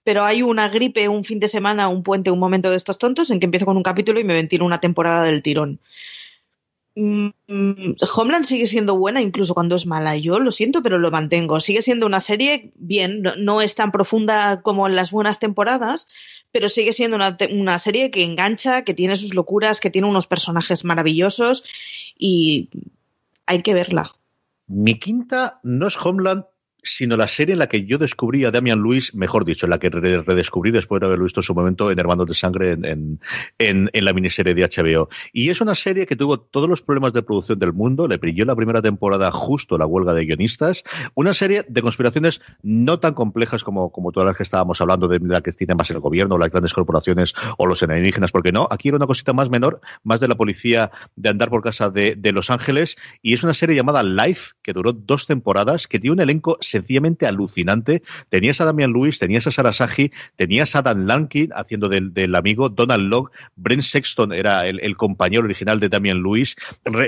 pero 0.04 0.24
hay 0.24 0.42
una 0.42 0.68
gripe, 0.68 1.08
un 1.08 1.24
fin 1.24 1.40
de 1.40 1.48
semana, 1.48 1.88
un 1.88 2.02
puente, 2.02 2.30
un 2.30 2.38
momento 2.38 2.70
de 2.70 2.76
estos 2.76 2.98
tontos 2.98 3.30
en 3.30 3.40
que 3.40 3.46
empiezo 3.46 3.66
con 3.66 3.76
un 3.76 3.82
capítulo 3.82 4.20
y 4.20 4.24
me 4.24 4.34
ventilo 4.34 4.64
una 4.64 4.80
temporada 4.80 5.24
del 5.24 5.42
tirón. 5.42 5.80
Mm, 7.00 7.30
Homeland 8.16 8.44
sigue 8.44 8.66
siendo 8.66 8.96
buena 8.98 9.22
incluso 9.22 9.54
cuando 9.54 9.76
es 9.76 9.87
mala. 9.87 10.16
Yo 10.16 10.40
lo 10.40 10.50
siento, 10.50 10.82
pero 10.82 10.98
lo 10.98 11.12
mantengo. 11.12 11.61
Sigue 11.61 11.80
siendo 11.80 12.06
una 12.06 12.18
serie 12.18 12.72
bien, 12.74 13.22
no, 13.38 13.61
es 13.61 13.76
tan 13.76 13.92
profunda 13.92 14.62
como 14.62 14.88
en 14.88 14.96
las 14.96 15.12
buenas 15.12 15.38
temporadas, 15.38 16.08
pero 16.52 16.68
sigue 16.68 16.92
siendo 16.92 17.18
una, 17.50 17.78
serie 17.78 18.11
que 18.11 18.24
engancha, 18.24 18.82
que 18.84 18.94
tiene 18.94 19.16
sus 19.16 19.34
locuras, 19.34 19.80
que 19.80 19.90
tiene 19.90 20.08
unos 20.08 20.26
personajes 20.26 20.84
maravillosos 20.84 21.64
y 22.18 22.70
hay 23.46 23.62
que 23.62 23.74
verla. 23.74 24.14
Mi 24.66 24.98
quinta 24.98 25.61
no 25.62 25.87
es 25.87 25.96
Homeland, 25.96 26.44
sino 26.88 27.16
la 27.16 27.29
serie 27.29 27.53
en 27.53 27.59
la 27.59 27.68
que 27.68 27.85
yo 27.85 27.98
descubrí 27.98 28.44
a 28.44 28.51
Damian 28.51 28.83
Lewis, 28.83 29.14
mejor 29.14 29.44
dicho, 29.44 29.66
en 29.66 29.70
la 29.70 29.79
que 29.79 29.90
redescubrí 29.90 30.70
después 30.70 31.01
de 31.01 31.07
haberlo 31.07 31.24
visto 31.24 31.40
en 31.40 31.44
su 31.44 31.55
momento 31.55 31.90
en 31.90 31.98
Hermanos 31.98 32.27
de 32.27 32.35
Sangre 32.35 32.70
en, 32.72 33.20
en, 33.59 33.90
la 33.92 34.12
miniserie 34.12 34.55
de 34.55 34.62
HBO. 34.62 35.09
Y 35.33 35.51
es 35.51 35.61
una 35.61 35.74
serie 35.74 36.07
que 36.07 36.16
tuvo 36.16 36.40
todos 36.40 36.68
los 36.68 36.83
problemas 36.83 37.12
de 37.12 37.22
producción 37.22 37.59
del 37.59 37.72
mundo, 37.72 38.09
le 38.09 38.16
brilló 38.16 38.44
la 38.44 38.57
primera 38.57 38.81
temporada 38.81 39.31
justo 39.31 39.77
la 39.77 39.87
huelga 39.87 40.14
de 40.14 40.24
guionistas, 40.24 40.83
una 41.14 41.35
serie 41.35 41.64
de 41.68 41.83
conspiraciones 41.83 42.40
no 42.62 42.98
tan 43.01 43.14
complejas 43.14 43.64
como, 43.64 43.92
como 43.92 44.12
todas 44.12 44.27
las 44.27 44.37
que 44.37 44.42
estábamos 44.42 44.81
hablando 44.81 45.09
de 45.09 45.18
la 45.20 45.42
que 45.42 45.53
tiene 45.53 45.74
más 45.74 45.90
el 45.90 46.01
gobierno, 46.01 46.38
las 46.38 46.51
grandes 46.51 46.72
corporaciones 46.72 47.35
o 47.59 47.66
los 47.66 47.83
alienígenas, 47.83 48.33
porque 48.33 48.53
no, 48.53 48.66
aquí 48.70 48.88
era 48.88 48.96
una 48.96 49.07
cosita 49.07 49.33
más 49.33 49.51
menor, 49.51 49.81
más 50.05 50.20
de 50.20 50.29
la 50.29 50.37
policía 50.37 50.90
de 51.16 51.29
andar 51.29 51.51
por 51.51 51.62
casa 51.62 51.90
de, 51.90 52.16
de 52.16 52.33
Los 52.33 52.51
Ángeles, 52.51 52.96
y 53.20 53.35
es 53.35 53.42
una 53.42 53.55
serie 53.55 53.77
llamada 53.77 54.03
Life, 54.03 54.53
que 54.62 54.72
duró 54.72 54.92
dos 54.92 55.27
temporadas, 55.27 55.87
que 55.87 55.98
tiene 55.98 56.14
un 56.14 56.20
elenco 56.20 56.57
sencillamente 56.78 57.26
alucinante. 57.26 58.02
Tenías 58.28 58.60
a 58.60 58.64
Damian 58.64 58.92
Lewis, 58.92 59.18
tenías 59.18 59.46
a 59.46 59.50
Sarah 59.50 59.72
Sahi, 59.72 60.12
tenías 60.36 60.74
a 60.76 60.82
Dan 60.82 61.06
Lankin 61.06 61.50
haciendo 61.54 61.88
del, 61.88 62.34
amigo 62.34 62.68
Donald 62.68 63.08
Locke, 63.08 63.32
Brent 63.56 63.82
Sexton 63.82 64.32
era 64.32 64.66
el, 64.66 64.96
compañero 64.96 65.44
original 65.44 65.80
de 65.80 65.88
Damian 65.88 66.22
Lewis. 66.22 66.56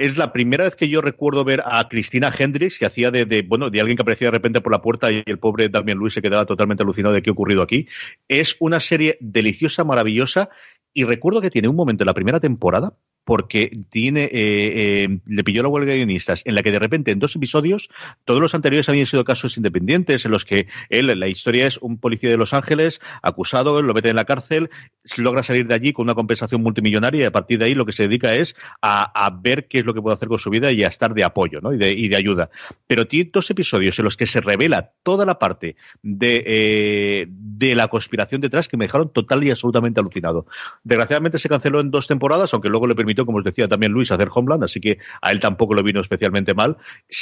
Es 0.01 0.17
la 0.17 0.33
primera 0.33 0.65
vez 0.65 0.77
que 0.77 0.89
yo 0.89 1.01
recuerdo 1.01 1.45
ver 1.45 1.63
a 1.65 1.89
Cristina 1.89 2.31
Hendricks, 2.37 2.79
que 2.79 2.87
hacía 2.87 3.11
de, 3.11 3.43
bueno, 3.43 3.71
de 3.71 3.81
alguien 3.81 3.97
que 3.97 4.03
aparecía 4.03 4.29
de 4.29 4.33
repente 4.33 4.61
por 4.61 4.73
la 4.73 4.83
puerta 4.83 5.11
y 5.11 5.23
el 5.27 5.39
pobre 5.39 5.69
Damian 5.69 5.99
Lewis 5.99 6.15
se 6.15 6.23
quedaba 6.23 6.47
totalmente 6.47 6.83
alucinado 6.83 7.15
de 7.15 7.23
qué 7.23 7.31
ha 7.31 7.33
ocurrido 7.33 7.63
aquí. 7.63 7.87
Es 8.29 8.57
una 8.61 8.81
serie 8.81 9.17
deliciosa, 9.21 9.85
maravillosa, 9.85 10.51
y 10.93 11.05
recuerdo 11.05 11.41
que 11.41 11.51
tiene 11.51 11.69
un 11.69 11.77
momento 11.77 12.03
en 12.03 12.07
la 12.07 12.15
primera 12.15 12.41
temporada 12.41 12.95
porque 13.25 13.79
tiene 13.91 14.25
eh, 14.25 14.33
eh, 14.33 15.19
le 15.27 15.45
pilló 15.45 15.63
la 15.63 15.69
huelga 15.69 15.93
de 15.93 15.99
guionistas 15.99 16.43
en 16.47 16.55
la 16.55 16.63
que 16.63 16.73
de 16.73 16.79
repente 16.79 17.11
en 17.11 17.19
dos 17.19 17.37
episodios 17.37 17.91
todos 18.25 18.41
los 18.41 18.55
anteriores 18.55 18.89
habían 18.89 19.07
sido 19.07 19.25
casos 19.25 19.57
independientes 19.57 20.25
en 20.25 20.31
los 20.31 20.45
que 20.45 20.69
él 20.89 21.07
la 21.19 21.29
historia 21.29 21.67
es 21.67 21.79
un 21.79 21.99
policía 21.99 22.31
de 22.31 22.37
Los 22.37 22.55
Ángeles 22.55 23.01
acusado 23.23 23.83
lo 23.83 23.95
mete 23.95 24.09
en 24.09 24.17
la 24.17 24.25
cárcel 24.25 24.71
logra 25.17 25.43
salir 25.43 25.67
de 25.67 25.75
allí 25.75 25.93
con 25.93 26.05
una 26.05 26.15
compensación 26.15 26.63
multimillonaria 26.63 27.23
y 27.23 27.25
a 27.25 27.31
partir 27.31 27.59
de 27.59 27.67
ahí 27.67 27.75
lo 27.75 27.87
que 27.87 27.93
se 27.93 28.05
dedica 28.05 28.35
es 28.35 28.57
a, 28.83 29.39
ver 29.43 29.69
qué 29.69 29.79
es 29.81 29.87
lo 29.87 29.95
que 29.95 30.03
puede 30.03 30.17
hacer 30.17 30.29
con 30.29 30.39
su 30.39 30.51
vida 30.51 30.73
y 30.73 30.83
a 30.83 30.89
estar 30.89 31.15
de 31.15 31.25
apoyo 31.25 31.61
¿no? 31.61 31.73
y, 31.73 31.79
de, 31.79 31.93
y 31.93 32.09
de 32.09 32.17
ayuda 32.17 32.51
pero 32.87 33.07
tiene 33.07 33.31
dos 33.33 33.51
episodios 33.51 33.99
en 33.99 34.05
los 34.07 34.17
que 34.17 34.27
se 34.27 34.41
revela 34.41 34.93
toda 35.03 35.25
la 35.25 35.39
parte 35.39 35.77
de, 36.03 36.43
eh, 36.47 37.27
de 37.29 37.75
la 37.75 37.89
conspiración 37.89 38.41
detrás 38.41 38.69
que 38.69 38.77
me 38.77 38.87
dejaron 38.87 39.13
total 39.13 39.45
y 39.45 39.51
absolutamente 39.51 40.01
alucinado 40.01 40.47
desgraciadamente 40.83 41.39
se 41.39 41.49
canceló 41.49 41.81
en 41.81 41.91
dos 41.91 42.07
temporadas 42.07 42.53
aunque 42.55 42.69
luego 42.69 42.87
le 42.87 42.95
permitió 42.95 43.10
como 43.15 43.39
os 43.39 43.45
decía 43.45 43.69
también 43.69 43.93
Luis, 43.93 44.11
hacer 44.11 44.29
Homeland, 44.33 44.65
así 44.65 44.81
que 44.81 44.99
a 45.21 45.31
él 45.31 45.41
tampoco 45.41 45.75
lo 45.75 45.83
vino 45.83 46.01
especialmente 46.01 46.55
mal. 46.55 46.77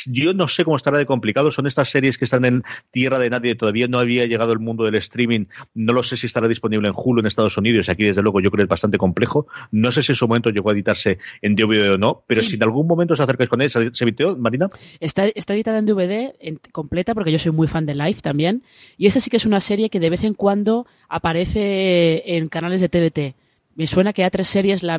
Yo 0.06 0.34
no 0.34 0.48
sé 0.48 0.64
cómo 0.64 0.76
estará 0.76 0.98
de 0.98 1.06
complicado, 1.06 1.50
son 1.50 1.66
estas 1.66 1.90
series 1.90 2.18
que 2.18 2.24
están 2.24 2.44
en 2.44 2.62
tierra 2.90 3.18
de 3.18 3.30
nadie, 3.30 3.54
todavía 3.54 3.88
no 3.88 3.98
había 3.98 4.26
llegado 4.26 4.52
el 4.52 4.58
mundo 4.58 4.84
del 4.84 4.94
streaming, 4.96 5.46
no 5.74 5.92
lo 5.92 6.02
sé 6.02 6.16
si 6.16 6.26
estará 6.26 6.48
disponible 6.48 6.88
en 6.88 6.94
Hulu 6.96 7.20
en 7.20 7.26
Estados 7.26 7.56
Unidos, 7.56 7.88
aquí 7.88 8.04
desde 8.04 8.22
luego 8.22 8.40
yo 8.40 8.50
creo 8.50 8.58
que 8.58 8.64
es 8.64 8.68
bastante 8.68 8.98
complejo, 8.98 9.46
no 9.70 9.92
sé 9.92 10.02
si 10.02 10.12
en 10.12 10.16
su 10.16 10.28
momento 10.28 10.50
llegó 10.50 10.70
a 10.70 10.72
editarse 10.72 11.18
en 11.42 11.54
DVD 11.54 11.92
o 11.92 11.98
no, 11.98 12.24
pero 12.26 12.42
si 12.42 12.56
en 12.56 12.62
algún 12.62 12.86
momento 12.86 13.14
os 13.14 13.20
acercáis 13.20 13.50
con 13.50 13.60
él, 13.60 13.70
¿se 13.70 14.04
editó, 14.04 14.36
Marina? 14.36 14.68
Está, 15.00 15.26
está 15.26 15.54
editada 15.54 15.78
en 15.78 15.86
DVD 15.86 16.32
completa 16.72 17.14
porque 17.14 17.32
yo 17.32 17.38
soy 17.38 17.52
muy 17.52 17.66
fan 17.66 17.86
de 17.86 17.94
Live 17.94 18.20
también, 18.22 18.62
y 18.96 19.06
esta 19.06 19.20
sí 19.20 19.30
que 19.30 19.36
es 19.36 19.46
una 19.46 19.60
serie 19.60 19.90
que 19.90 20.00
de 20.00 20.10
vez 20.10 20.24
en 20.24 20.34
cuando 20.34 20.86
aparece 21.08 22.36
en 22.36 22.48
canales 22.48 22.80
de 22.80 22.88
TVT 22.88 23.47
me 23.78 23.86
suena 23.86 24.12
que 24.12 24.24
a 24.24 24.30
tres 24.30 24.48
series 24.48 24.82
la, 24.82 24.98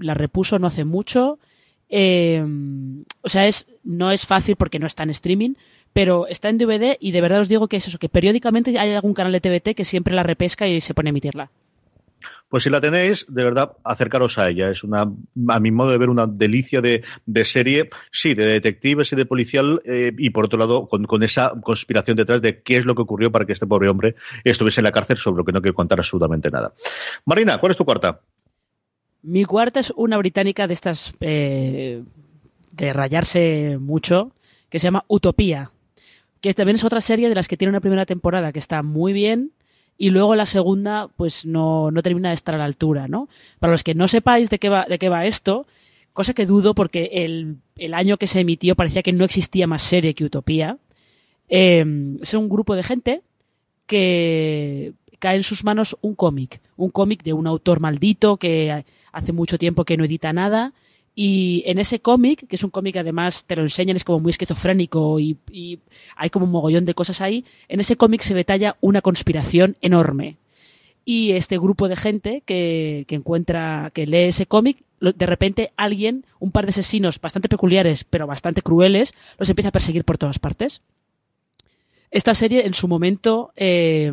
repuso 0.00 0.58
no 0.58 0.68
hace 0.68 0.86
mucho. 0.86 1.38
Eh, 1.90 2.42
o 3.20 3.28
sea, 3.28 3.46
es, 3.46 3.66
no 3.84 4.10
es 4.10 4.24
fácil 4.24 4.56
porque 4.56 4.78
no 4.78 4.86
está 4.86 5.02
en 5.02 5.10
streaming, 5.10 5.52
pero 5.92 6.26
está 6.26 6.48
en 6.48 6.56
DVD 6.56 6.96
y 6.98 7.10
de 7.10 7.20
verdad 7.20 7.42
os 7.42 7.50
digo 7.50 7.68
que 7.68 7.76
es 7.76 7.86
eso, 7.86 7.98
que 7.98 8.08
periódicamente 8.08 8.78
hay 8.78 8.92
algún 8.92 9.12
canal 9.12 9.32
de 9.32 9.42
TVT 9.42 9.74
que 9.74 9.84
siempre 9.84 10.14
la 10.14 10.22
repesca 10.22 10.66
y 10.66 10.80
se 10.80 10.94
pone 10.94 11.08
a 11.08 11.10
emitirla. 11.10 11.50
Pues 12.48 12.62
si 12.62 12.70
la 12.70 12.80
tenéis, 12.80 13.26
de 13.28 13.42
verdad, 13.42 13.72
acercaros 13.82 14.38
a 14.38 14.48
ella. 14.48 14.70
Es 14.70 14.84
una, 14.84 15.12
a 15.48 15.60
mi 15.60 15.70
modo 15.72 15.90
de 15.90 15.98
ver, 15.98 16.10
una 16.10 16.26
delicia 16.26 16.80
de, 16.80 17.02
serie, 17.44 17.90
sí, 18.12 18.34
de 18.34 18.46
detectives 18.46 19.12
y 19.12 19.16
de 19.16 19.26
policial, 19.26 19.82
eh, 19.84 20.12
y 20.16 20.30
por 20.30 20.44
otro 20.44 20.58
lado, 20.58 20.86
con, 20.86 21.22
esa 21.22 21.52
conspiración 21.60 22.16
detrás 22.16 22.40
de 22.42 22.62
qué 22.62 22.76
es 22.76 22.84
lo 22.84 22.94
que 22.94 23.02
ocurrió 23.02 23.32
para 23.32 23.46
que 23.46 23.52
este 23.52 23.66
pobre 23.66 23.88
hombre 23.88 24.14
estuviese 24.44 24.80
en 24.80 24.84
la 24.84 24.92
cárcel, 24.92 25.16
sobre 25.16 25.38
lo 25.38 25.44
que 25.44 25.52
no 25.52 25.60
quiero 25.60 25.74
contar 25.74 25.98
absolutamente 25.98 26.50
nada. 26.50 26.72
Marina, 27.24 27.58
¿cuál 27.58 27.72
es 27.72 27.78
tu 27.78 27.84
cuarta? 27.84 28.20
Mi 29.22 29.44
cuarta 29.44 29.80
es 29.80 29.92
una 29.96 30.16
británica 30.18 30.68
de 30.68 30.74
estas 30.74 31.14
eh, 31.20 32.04
de 32.70 32.92
rayarse 32.92 33.76
mucho, 33.80 34.30
que 34.68 34.78
se 34.78 34.84
llama 34.84 35.04
Utopía, 35.08 35.72
que 36.40 36.54
también 36.54 36.76
es 36.76 36.84
otra 36.84 37.00
serie 37.00 37.28
de 37.28 37.34
las 37.34 37.48
que 37.48 37.56
tiene 37.56 37.70
una 37.70 37.80
primera 37.80 38.06
temporada 38.06 38.52
que 38.52 38.60
está 38.60 38.84
muy 38.84 39.12
bien, 39.12 39.52
y 39.98 40.10
luego 40.10 40.34
la 40.34 40.46
segunda 40.46 41.08
pues 41.16 41.46
no, 41.46 41.90
no 41.90 42.02
termina 42.02 42.30
de 42.30 42.34
estar 42.34 42.54
a 42.54 42.58
la 42.58 42.64
altura, 42.64 43.08
¿no? 43.08 43.28
Para 43.58 43.72
los 43.72 43.82
que 43.82 43.94
no 43.94 44.08
sepáis 44.08 44.50
de 44.50 44.58
qué 44.58 44.68
va, 44.68 44.84
de 44.84 44.98
qué 44.98 45.08
va 45.08 45.26
esto, 45.26 45.66
cosa 46.12 46.34
que 46.34 46.46
dudo 46.46 46.74
porque 46.74 47.10
el, 47.12 47.56
el 47.76 47.94
año 47.94 48.16
que 48.16 48.26
se 48.26 48.40
emitió 48.40 48.74
parecía 48.74 49.02
que 49.02 49.12
no 49.12 49.24
existía 49.24 49.66
más 49.66 49.82
serie 49.82 50.14
que 50.14 50.24
Utopía, 50.24 50.78
em, 51.48 52.18
es 52.20 52.34
un 52.34 52.48
grupo 52.48 52.74
de 52.74 52.82
gente 52.82 53.22
que 53.86 54.92
cae 55.18 55.36
en 55.36 55.42
sus 55.42 55.64
manos 55.64 55.96
un 56.00 56.14
cómic, 56.14 56.60
un 56.76 56.90
cómic 56.90 57.22
de 57.22 57.32
un 57.32 57.46
autor 57.46 57.80
maldito 57.80 58.36
que 58.36 58.84
hace 59.12 59.32
mucho 59.32 59.58
tiempo 59.58 59.84
que 59.84 59.96
no 59.96 60.04
edita 60.04 60.32
nada 60.32 60.74
y 61.18 61.62
en 61.64 61.78
ese 61.78 62.00
cómic, 62.00 62.46
que 62.46 62.56
es 62.56 62.62
un 62.62 62.68
cómic 62.68 62.98
además 62.98 63.46
te 63.46 63.56
lo 63.56 63.62
enseñan, 63.62 63.96
es 63.96 64.04
como 64.04 64.20
muy 64.20 64.30
esquizofrénico 64.30 65.18
y, 65.18 65.38
hay 66.14 66.28
como 66.28 66.44
un 66.44 66.52
mogollón 66.52 66.84
de 66.84 66.92
cosas 66.92 67.22
ahí, 67.22 67.46
en 67.68 67.80
ese 67.80 67.96
cómic 67.96 68.20
se 68.20 68.34
detalla 68.34 68.76
una 68.82 69.00
conspiración 69.00 69.76
enorme. 69.80 70.36
Y 71.06 71.32
este 71.32 71.56
grupo 71.56 71.88
de 71.88 71.96
gente 71.96 72.42
que, 72.44 73.06
encuentra, 73.08 73.90
que 73.94 74.06
lee 74.06 74.28
ese 74.28 74.44
cómic, 74.44 74.82
de 75.00 75.24
repente 75.24 75.72
alguien, 75.78 76.26
un 76.38 76.50
par 76.50 76.66
de 76.66 76.70
asesinos 76.70 77.18
bastante 77.18 77.48
peculiares, 77.48 78.04
pero 78.04 78.26
bastante 78.26 78.60
crueles, 78.60 79.14
los 79.38 79.48
empieza 79.48 79.70
a 79.70 79.72
perseguir 79.72 80.04
por 80.04 80.18
todas 80.18 80.38
partes. 80.38 80.82
Esta 82.10 82.34
serie 82.34 82.66
en 82.66 82.74
su 82.74 82.88
momento 82.88 83.52
eh, 83.56 84.12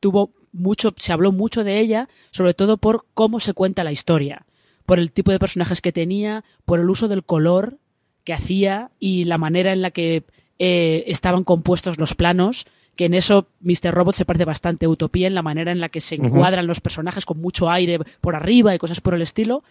tuvo 0.00 0.32
mucho, 0.52 0.92
se 0.98 1.14
habló 1.14 1.32
mucho 1.32 1.64
de 1.64 1.80
ella, 1.80 2.10
sobre 2.30 2.52
todo 2.52 2.76
por 2.76 3.06
cómo 3.14 3.40
se 3.40 3.54
cuenta 3.54 3.84
la 3.84 3.92
historia, 3.92 4.44
por 4.86 4.98
el 4.98 5.12
tipo 5.12 5.32
de 5.32 5.38
personajes 5.38 5.80
que 5.82 5.92
tenía, 5.92 6.44
por 6.64 6.80
el 6.80 6.88
uso 6.88 7.08
del 7.08 7.24
color 7.24 7.78
que 8.24 8.32
hacía 8.32 8.90
y 8.98 9.24
la 9.24 9.38
manera 9.38 9.72
en 9.72 9.82
la 9.82 9.90
que 9.90 10.24
eh, 10.58 11.04
estaban 11.06 11.44
compuestos 11.44 11.98
los 11.98 12.14
planos, 12.14 12.66
que 12.96 13.04
en 13.04 13.14
eso 13.14 13.48
Mr. 13.60 13.92
Robot 13.92 14.14
se 14.14 14.24
parece 14.24 14.44
bastante 14.44 14.86
a 14.86 14.88
Utopía, 14.88 15.26
en 15.26 15.34
la 15.34 15.42
manera 15.42 15.70
en 15.70 15.80
la 15.80 15.88
que 15.88 16.00
se 16.00 16.14
encuadran 16.14 16.66
los 16.66 16.80
personajes 16.80 17.26
con 17.26 17.40
mucho 17.40 17.70
aire 17.70 17.98
por 18.20 18.34
arriba 18.34 18.74
y 18.74 18.78
cosas 18.78 19.00
por 19.00 19.14
el 19.14 19.22
estilo. 19.22 19.62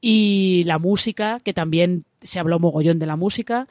Y 0.00 0.62
la 0.64 0.78
música, 0.78 1.40
que 1.44 1.52
también 1.52 2.04
se 2.22 2.38
habló 2.38 2.58
mogollón 2.58 2.98
de 2.98 3.06
la 3.06 3.16
música. 3.16 3.66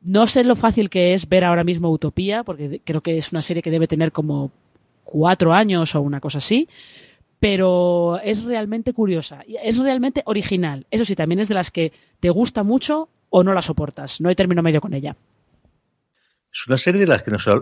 No 0.00 0.26
sé 0.28 0.44
lo 0.44 0.56
fácil 0.56 0.88
que 0.88 1.14
es 1.14 1.28
ver 1.28 1.44
ahora 1.44 1.64
mismo 1.64 1.90
Utopía, 1.90 2.44
porque 2.44 2.80
creo 2.84 3.02
que 3.02 3.18
es 3.18 3.32
una 3.32 3.42
serie 3.42 3.62
que 3.62 3.70
debe 3.70 3.88
tener 3.88 4.12
como 4.12 4.52
cuatro 5.02 5.52
años 5.52 5.94
o 5.94 6.00
una 6.00 6.20
cosa 6.20 6.38
así, 6.38 6.68
pero 7.44 8.18
es 8.24 8.44
realmente 8.44 8.94
curiosa, 8.94 9.44
es 9.46 9.76
realmente 9.76 10.22
original. 10.24 10.86
Eso 10.90 11.04
sí, 11.04 11.14
también 11.14 11.40
es 11.40 11.48
de 11.48 11.54
las 11.54 11.70
que 11.70 11.92
te 12.18 12.30
gusta 12.30 12.62
mucho 12.62 13.10
o 13.28 13.44
no 13.44 13.52
la 13.52 13.60
soportas. 13.60 14.18
No 14.22 14.30
hay 14.30 14.34
término 14.34 14.62
medio 14.62 14.80
con 14.80 14.94
ella. 14.94 15.14
Es 16.50 16.66
una 16.66 16.78
serie 16.78 17.02
de 17.02 17.06
las 17.06 17.20
que 17.20 17.30
no 17.30 17.38
se, 17.38 17.52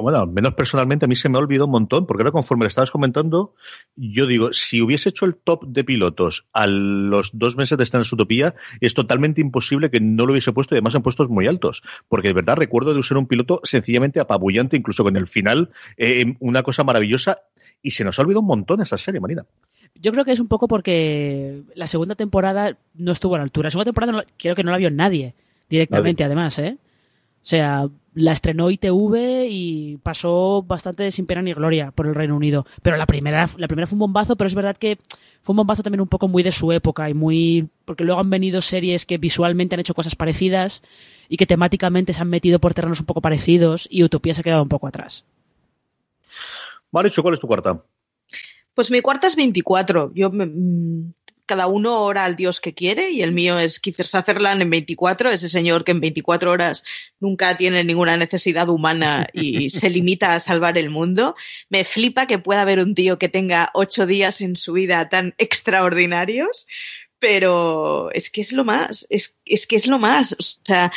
bueno, 0.00 0.18
al 0.18 0.28
menos 0.28 0.54
personalmente 0.54 1.04
a 1.04 1.08
mí 1.08 1.14
se 1.14 1.28
me 1.28 1.36
ha 1.36 1.42
olvidado 1.42 1.66
un 1.66 1.72
montón, 1.72 2.06
porque 2.06 2.22
ahora 2.22 2.32
conforme 2.32 2.64
le 2.64 2.68
estabas 2.68 2.90
comentando, 2.90 3.54
yo 3.96 4.26
digo, 4.26 4.54
si 4.54 4.80
hubiese 4.80 5.10
hecho 5.10 5.26
el 5.26 5.34
top 5.34 5.66
de 5.66 5.84
pilotos 5.84 6.46
a 6.54 6.66
los 6.66 7.36
dos 7.36 7.54
meses 7.56 7.76
de 7.76 7.84
estar 7.84 8.00
en 8.00 8.06
Utopía, 8.10 8.54
es 8.80 8.94
totalmente 8.94 9.42
imposible 9.42 9.90
que 9.90 10.00
no 10.00 10.24
lo 10.24 10.32
hubiese 10.32 10.52
puesto 10.52 10.74
y 10.74 10.76
además 10.76 10.94
en 10.94 11.02
puestos 11.02 11.28
muy 11.28 11.46
altos, 11.46 11.82
porque 12.08 12.28
de 12.28 12.34
verdad 12.34 12.56
recuerdo 12.56 12.94
de 12.94 13.00
usar 13.00 13.18
un 13.18 13.26
piloto 13.26 13.60
sencillamente 13.62 14.20
apabullante, 14.20 14.78
incluso 14.78 15.04
con 15.04 15.18
el 15.18 15.28
final, 15.28 15.70
eh, 15.98 16.34
una 16.38 16.62
cosa 16.62 16.82
maravillosa, 16.82 17.42
y 17.82 17.92
se 17.92 18.04
nos 18.04 18.18
ha 18.18 18.22
olvidado 18.22 18.40
un 18.40 18.46
montón 18.46 18.80
esa 18.80 18.98
serie, 18.98 19.20
Marina. 19.20 19.44
Yo 19.94 20.12
creo 20.12 20.24
que 20.24 20.32
es 20.32 20.40
un 20.40 20.48
poco 20.48 20.68
porque 20.68 21.62
la 21.74 21.86
segunda 21.86 22.14
temporada 22.14 22.76
no 22.94 23.12
estuvo 23.12 23.34
a 23.34 23.38
la 23.38 23.44
altura. 23.44 23.66
La 23.66 23.70
segunda 23.70 23.92
temporada 23.92 24.24
creo 24.36 24.54
que 24.54 24.64
no 24.64 24.70
la 24.70 24.76
vio 24.76 24.90
nadie 24.90 25.34
directamente, 25.68 26.24
además, 26.24 26.58
¿eh? 26.58 26.78
O 27.42 27.46
sea, 27.48 27.88
la 28.14 28.32
estrenó 28.32 28.70
ITV 28.70 29.46
y 29.48 29.98
pasó 30.02 30.62
bastante 30.66 31.10
sin 31.10 31.26
pena 31.26 31.40
ni 31.40 31.52
gloria 31.54 31.92
por 31.92 32.06
el 32.06 32.14
Reino 32.14 32.36
Unido. 32.36 32.66
Pero 32.82 32.96
la 32.96 33.06
primera, 33.06 33.48
la 33.56 33.68
primera 33.68 33.86
fue 33.86 33.94
un 33.94 34.00
bombazo, 34.00 34.36
pero 34.36 34.48
es 34.48 34.54
verdad 34.54 34.76
que 34.76 34.98
fue 35.42 35.52
un 35.52 35.58
bombazo 35.58 35.82
también 35.82 36.00
un 36.00 36.08
poco 36.08 36.28
muy 36.28 36.42
de 36.42 36.52
su 36.52 36.72
época 36.72 37.08
y 37.08 37.14
muy. 37.14 37.68
porque 37.84 38.04
luego 38.04 38.20
han 38.20 38.30
venido 38.30 38.60
series 38.60 39.06
que 39.06 39.18
visualmente 39.18 39.74
han 39.74 39.80
hecho 39.80 39.94
cosas 39.94 40.16
parecidas 40.16 40.82
y 41.28 41.36
que 41.36 41.46
temáticamente 41.46 42.12
se 42.12 42.20
han 42.20 42.28
metido 42.28 42.58
por 42.58 42.74
terrenos 42.74 43.00
un 43.00 43.06
poco 43.06 43.20
parecidos 43.20 43.88
y 43.90 44.02
Utopía 44.02 44.34
se 44.34 44.40
ha 44.40 44.44
quedado 44.44 44.62
un 44.62 44.68
poco 44.68 44.86
atrás. 44.86 45.24
Maricho, 46.90 47.22
¿cuál 47.22 47.34
es 47.34 47.40
tu 47.40 47.46
cuarta? 47.46 47.84
Pues 48.74 48.90
mi 48.90 49.00
cuarta 49.00 49.26
es 49.26 49.36
24. 49.36 50.12
Yo 50.14 50.30
mm, 50.30 51.12
cada 51.48 51.66
uno 51.66 52.02
ora 52.02 52.26
al 52.26 52.36
Dios 52.36 52.60
que 52.60 52.74
quiere 52.74 53.10
y 53.10 53.22
el 53.22 53.32
mío 53.32 53.58
es 53.58 53.80
Kiefer 53.80 54.06
Sutherland 54.06 54.60
en 54.60 54.70
24, 54.70 55.30
ese 55.30 55.48
señor 55.48 55.82
que 55.82 55.92
en 55.92 56.00
24 56.00 56.50
horas 56.50 56.84
nunca 57.20 57.56
tiene 57.56 57.82
ninguna 57.84 58.16
necesidad 58.18 58.68
humana 58.68 59.26
y 59.32 59.70
se 59.70 59.88
limita 59.88 60.34
a 60.34 60.40
salvar 60.40 60.76
el 60.76 60.90
mundo. 60.90 61.34
Me 61.70 61.84
flipa 61.84 62.26
que 62.26 62.38
pueda 62.38 62.62
haber 62.62 62.80
un 62.80 62.94
tío 62.94 63.18
que 63.18 63.30
tenga 63.30 63.70
ocho 63.72 64.06
días 64.06 64.42
en 64.42 64.56
su 64.56 64.74
vida 64.74 65.08
tan 65.08 65.34
extraordinarios, 65.38 66.66
pero 67.18 68.10
es 68.12 68.30
que 68.30 68.42
es 68.42 68.52
lo 68.52 68.64
más, 68.64 69.06
es, 69.08 69.36
es 69.46 69.66
que 69.66 69.76
es 69.76 69.86
lo 69.86 69.98
más. 69.98 70.34
O 70.34 70.42
sea, 70.64 70.92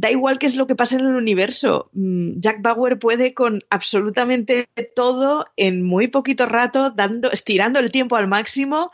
da 0.00 0.10
igual 0.10 0.38
qué 0.38 0.46
es 0.46 0.56
lo 0.56 0.66
que 0.66 0.74
pasa 0.74 0.96
en 0.96 1.06
el 1.06 1.14
universo. 1.14 1.90
Mm, 1.92 2.40
Jack 2.40 2.62
Bauer 2.62 2.98
puede 2.98 3.34
con 3.34 3.62
absolutamente 3.68 4.66
todo 4.96 5.44
en 5.56 5.82
muy 5.82 6.08
poquito 6.08 6.46
rato, 6.46 6.90
dando, 6.90 7.30
estirando 7.30 7.78
el 7.78 7.92
tiempo 7.92 8.16
al 8.16 8.26
máximo 8.26 8.90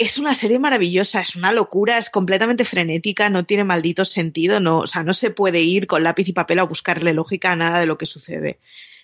es 0.00 0.16
una 0.16 0.32
serie 0.32 0.58
maravillosa, 0.58 1.20
es 1.20 1.36
una 1.36 1.52
locura, 1.52 1.98
es 1.98 2.08
completamente 2.08 2.64
frenética, 2.64 3.28
no 3.28 3.44
tiene 3.44 3.64
maldito 3.64 4.06
sentido, 4.06 4.58
no, 4.58 4.78
o 4.78 4.86
sea, 4.86 5.02
no 5.02 5.12
se 5.12 5.30
puede 5.30 5.60
ir 5.60 5.86
con 5.86 6.02
lápiz 6.02 6.26
y 6.26 6.32
papel 6.32 6.58
a 6.58 6.62
buscarle 6.62 7.12
lógica 7.12 7.52
a 7.52 7.56
nada 7.56 7.80
de 7.80 7.86
lo 7.86 7.98
que 7.98 8.06
sucede. 8.06 8.60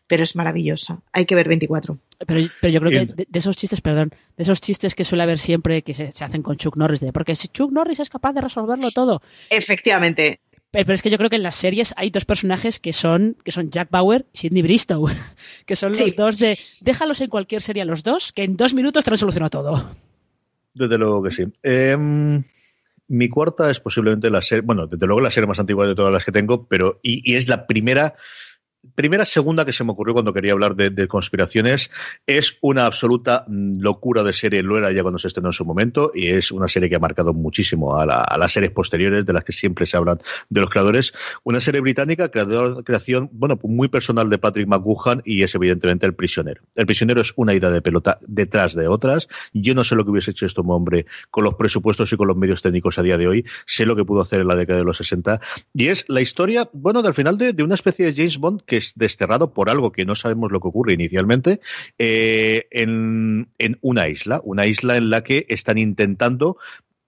Pero 0.07 0.23
es 0.23 0.37
maravillosa. 0.37 1.03
Hay 1.13 1.27
que 1.27 1.35
ver 1.35 1.49
24. 1.49 1.99
Pero, 2.27 2.41
yo 2.41 2.81
creo 2.81 2.91
que 2.91 3.13
de, 3.13 3.39
esos 3.39 3.57
chistes, 3.57 3.83
perdón, 3.83 4.11
de 4.37 4.43
esos 4.43 4.61
chistes 4.63 4.95
que 4.95 5.05
suele 5.05 5.25
haber 5.25 5.39
siempre 5.39 5.83
que 5.83 5.93
se, 5.93 6.05
hacen 6.25 6.43
con 6.43 6.57
Chuck 6.57 6.77
Norris, 6.77 7.01
de, 7.01 7.13
porque 7.13 7.35
si 7.35 7.49
Chuck 7.49 7.73
Norris 7.73 8.01
es 8.01 8.09
capaz 8.09 8.33
de 8.33 8.41
resolverlo 8.41 8.91
todo. 8.93 9.21
Efectivamente. 9.51 10.41
Pero, 10.85 10.93
es 10.93 11.03
que 11.03 11.09
yo 11.09 11.17
creo 11.17 11.31
que 11.31 11.37
en 11.37 11.43
las 11.43 11.55
series 11.55 11.95
hay 11.97 12.11
dos 12.11 12.27
personajes 12.27 12.79
que 12.79 12.93
son, 12.93 13.37
que 13.45 13.51
son 13.51 13.71
Jack 13.71 13.91
Bauer 13.91 14.27
y 14.35 14.39
Sidney 14.39 14.63
Bristow, 14.63 15.09
que 15.67 15.75
son 15.75 15.93
los 15.97 16.17
dos 16.17 16.39
de 16.39 16.59
déjalos 16.83 17.21
en 17.23 17.31
cualquier 17.31 17.63
serie 17.63 17.83
a 17.83 17.87
los 17.87 18.03
dos, 18.03 18.33
que 18.33 18.43
en 18.43 18.57
dos 18.57 18.75
minutos 18.75 19.05
te 19.05 19.11
lo 19.11 19.51
todo. 19.51 19.97
Desde 20.75 20.99
luego 20.99 21.23
que 21.23 21.31
sí. 21.31 21.45
Em, 21.63 22.45
mi 23.09 23.29
cuarta 23.31 23.71
es 23.71 23.81
posiblemente 23.81 24.29
la 24.29 24.43
serie, 24.43 24.63
bueno, 24.63 24.87
desde 24.87 25.07
luego 25.07 25.23
la 25.23 25.31
serie 25.31 25.47
más 25.47 25.59
antigua 25.59 25.87
de 25.87 25.95
todas 25.95 26.13
las 26.13 26.25
que 26.25 26.33
tengo, 26.33 26.67
pero 26.67 27.01
y 27.03 27.35
es 27.35 27.49
la 27.49 27.67
primera 27.67 28.15
primera 28.95 29.25
segunda 29.25 29.65
que 29.65 29.73
se 29.73 29.85
me 29.85 29.93
ocurrió 29.93 30.15
cuando 30.15 30.33
quería 30.33 30.53
hablar 30.53 30.75
de, 30.75 31.09
conspiraciones 31.09 31.91
es 32.27 32.59
una 32.61 32.87
absoluta 32.87 33.45
locura 33.49 34.23
de 34.23 34.33
serie, 34.33 34.63
lo 34.63 34.79
era 34.79 34.93
ya 34.93 35.03
cuando 35.03 35.19
se 35.19 35.29
estrenó 35.29 35.51
en 35.51 35.53
su 35.53 35.65
momento, 35.65 36.11
y 36.15 36.29
es 36.29 36.51
una 36.51 36.69
serie 36.69 36.89
que 36.89 36.97
ha 36.97 37.01
marcado 37.01 37.33
muchísimo 37.33 37.97
a, 37.97 38.07
las 38.07 38.53
series 38.53 38.73
posteriores 38.73 39.25
de 39.25 39.33
las 39.33 39.45
que 39.45 39.53
siempre 39.53 39.87
se 39.87 39.97
hablan 39.97 40.19
de 40.49 40.61
los 40.61 40.71
creadores. 40.71 41.13
Una 41.45 41.61
serie 41.61 41.81
británica, 41.81 42.31
creador, 42.31 42.85
creación, 42.85 43.29
bueno, 43.33 43.59
muy 43.63 43.89
personal 43.89 44.29
de 44.31 44.39
Patrick 44.39 44.67
McGuhan 44.67 45.23
y 45.25 45.43
es 45.43 45.55
evidentemente 45.55 46.07
El 46.07 46.15
Prisionero. 46.15 46.63
El 46.75 46.87
Prisionero 46.87 47.21
es 47.21 47.33
una 47.37 47.55
idea 47.55 47.71
de 47.71 47.83
pelota 47.83 48.19
detrás 48.27 48.75
de 48.75 48.89
otras. 48.89 49.29
Yo 49.53 49.75
no 49.75 49.85
sé 49.85 49.95
lo 49.95 50.05
que 50.05 50.11
hubiese 50.11 50.33
hecho 50.33 50.47
este 50.47 50.61
hombre 50.65 51.07
con 51.31 51.45
los 51.45 51.55
presupuestos 51.55 52.13
y 52.13 52.17
con 52.17 52.29
los 52.29 52.37
medios 52.37 52.63
técnicos 52.63 52.99
a 52.99 53.03
día 53.03 53.19
de 53.19 53.29
hoy. 53.29 53.45
Sé 53.67 53.87
lo 53.87 53.97
que 53.97 54.05
pudo 54.05 54.21
hacer 54.21 54.41
en 54.41 54.49
la 54.49 54.57
década 54.57 54.79
de 54.79 54.85
los 54.85 54.97
60. 54.97 55.41
Y 55.75 55.89
es 55.89 56.05
la 56.09 56.21
historia, 56.21 56.69
bueno, 56.73 57.03
del 57.03 57.15
final 57.15 57.39
de, 57.39 57.53
de 57.53 57.63
una 57.63 57.75
especie 57.75 58.07
de 58.07 58.15
James 58.15 58.39
Bond 58.39 58.63
que 58.67 58.76
es 58.77 58.95
desterrado 58.97 59.53
por 59.53 59.71
algo 59.71 59.93
que 59.93 60.05
no 60.05 60.15
sabemos 60.15 60.53
lo 60.53 60.61
que 60.61 60.69
ocurre 60.69 60.95
inicialmente 60.95 61.61
eh, 61.99 62.67
en, 62.71 63.49
en 63.59 63.79
una 63.81 64.09
isla, 64.09 64.41
una 64.45 64.67
isla 64.67 64.97
en 64.97 65.11
la 65.11 65.23
que 65.23 65.47
están 65.49 65.79
intentando 65.79 66.57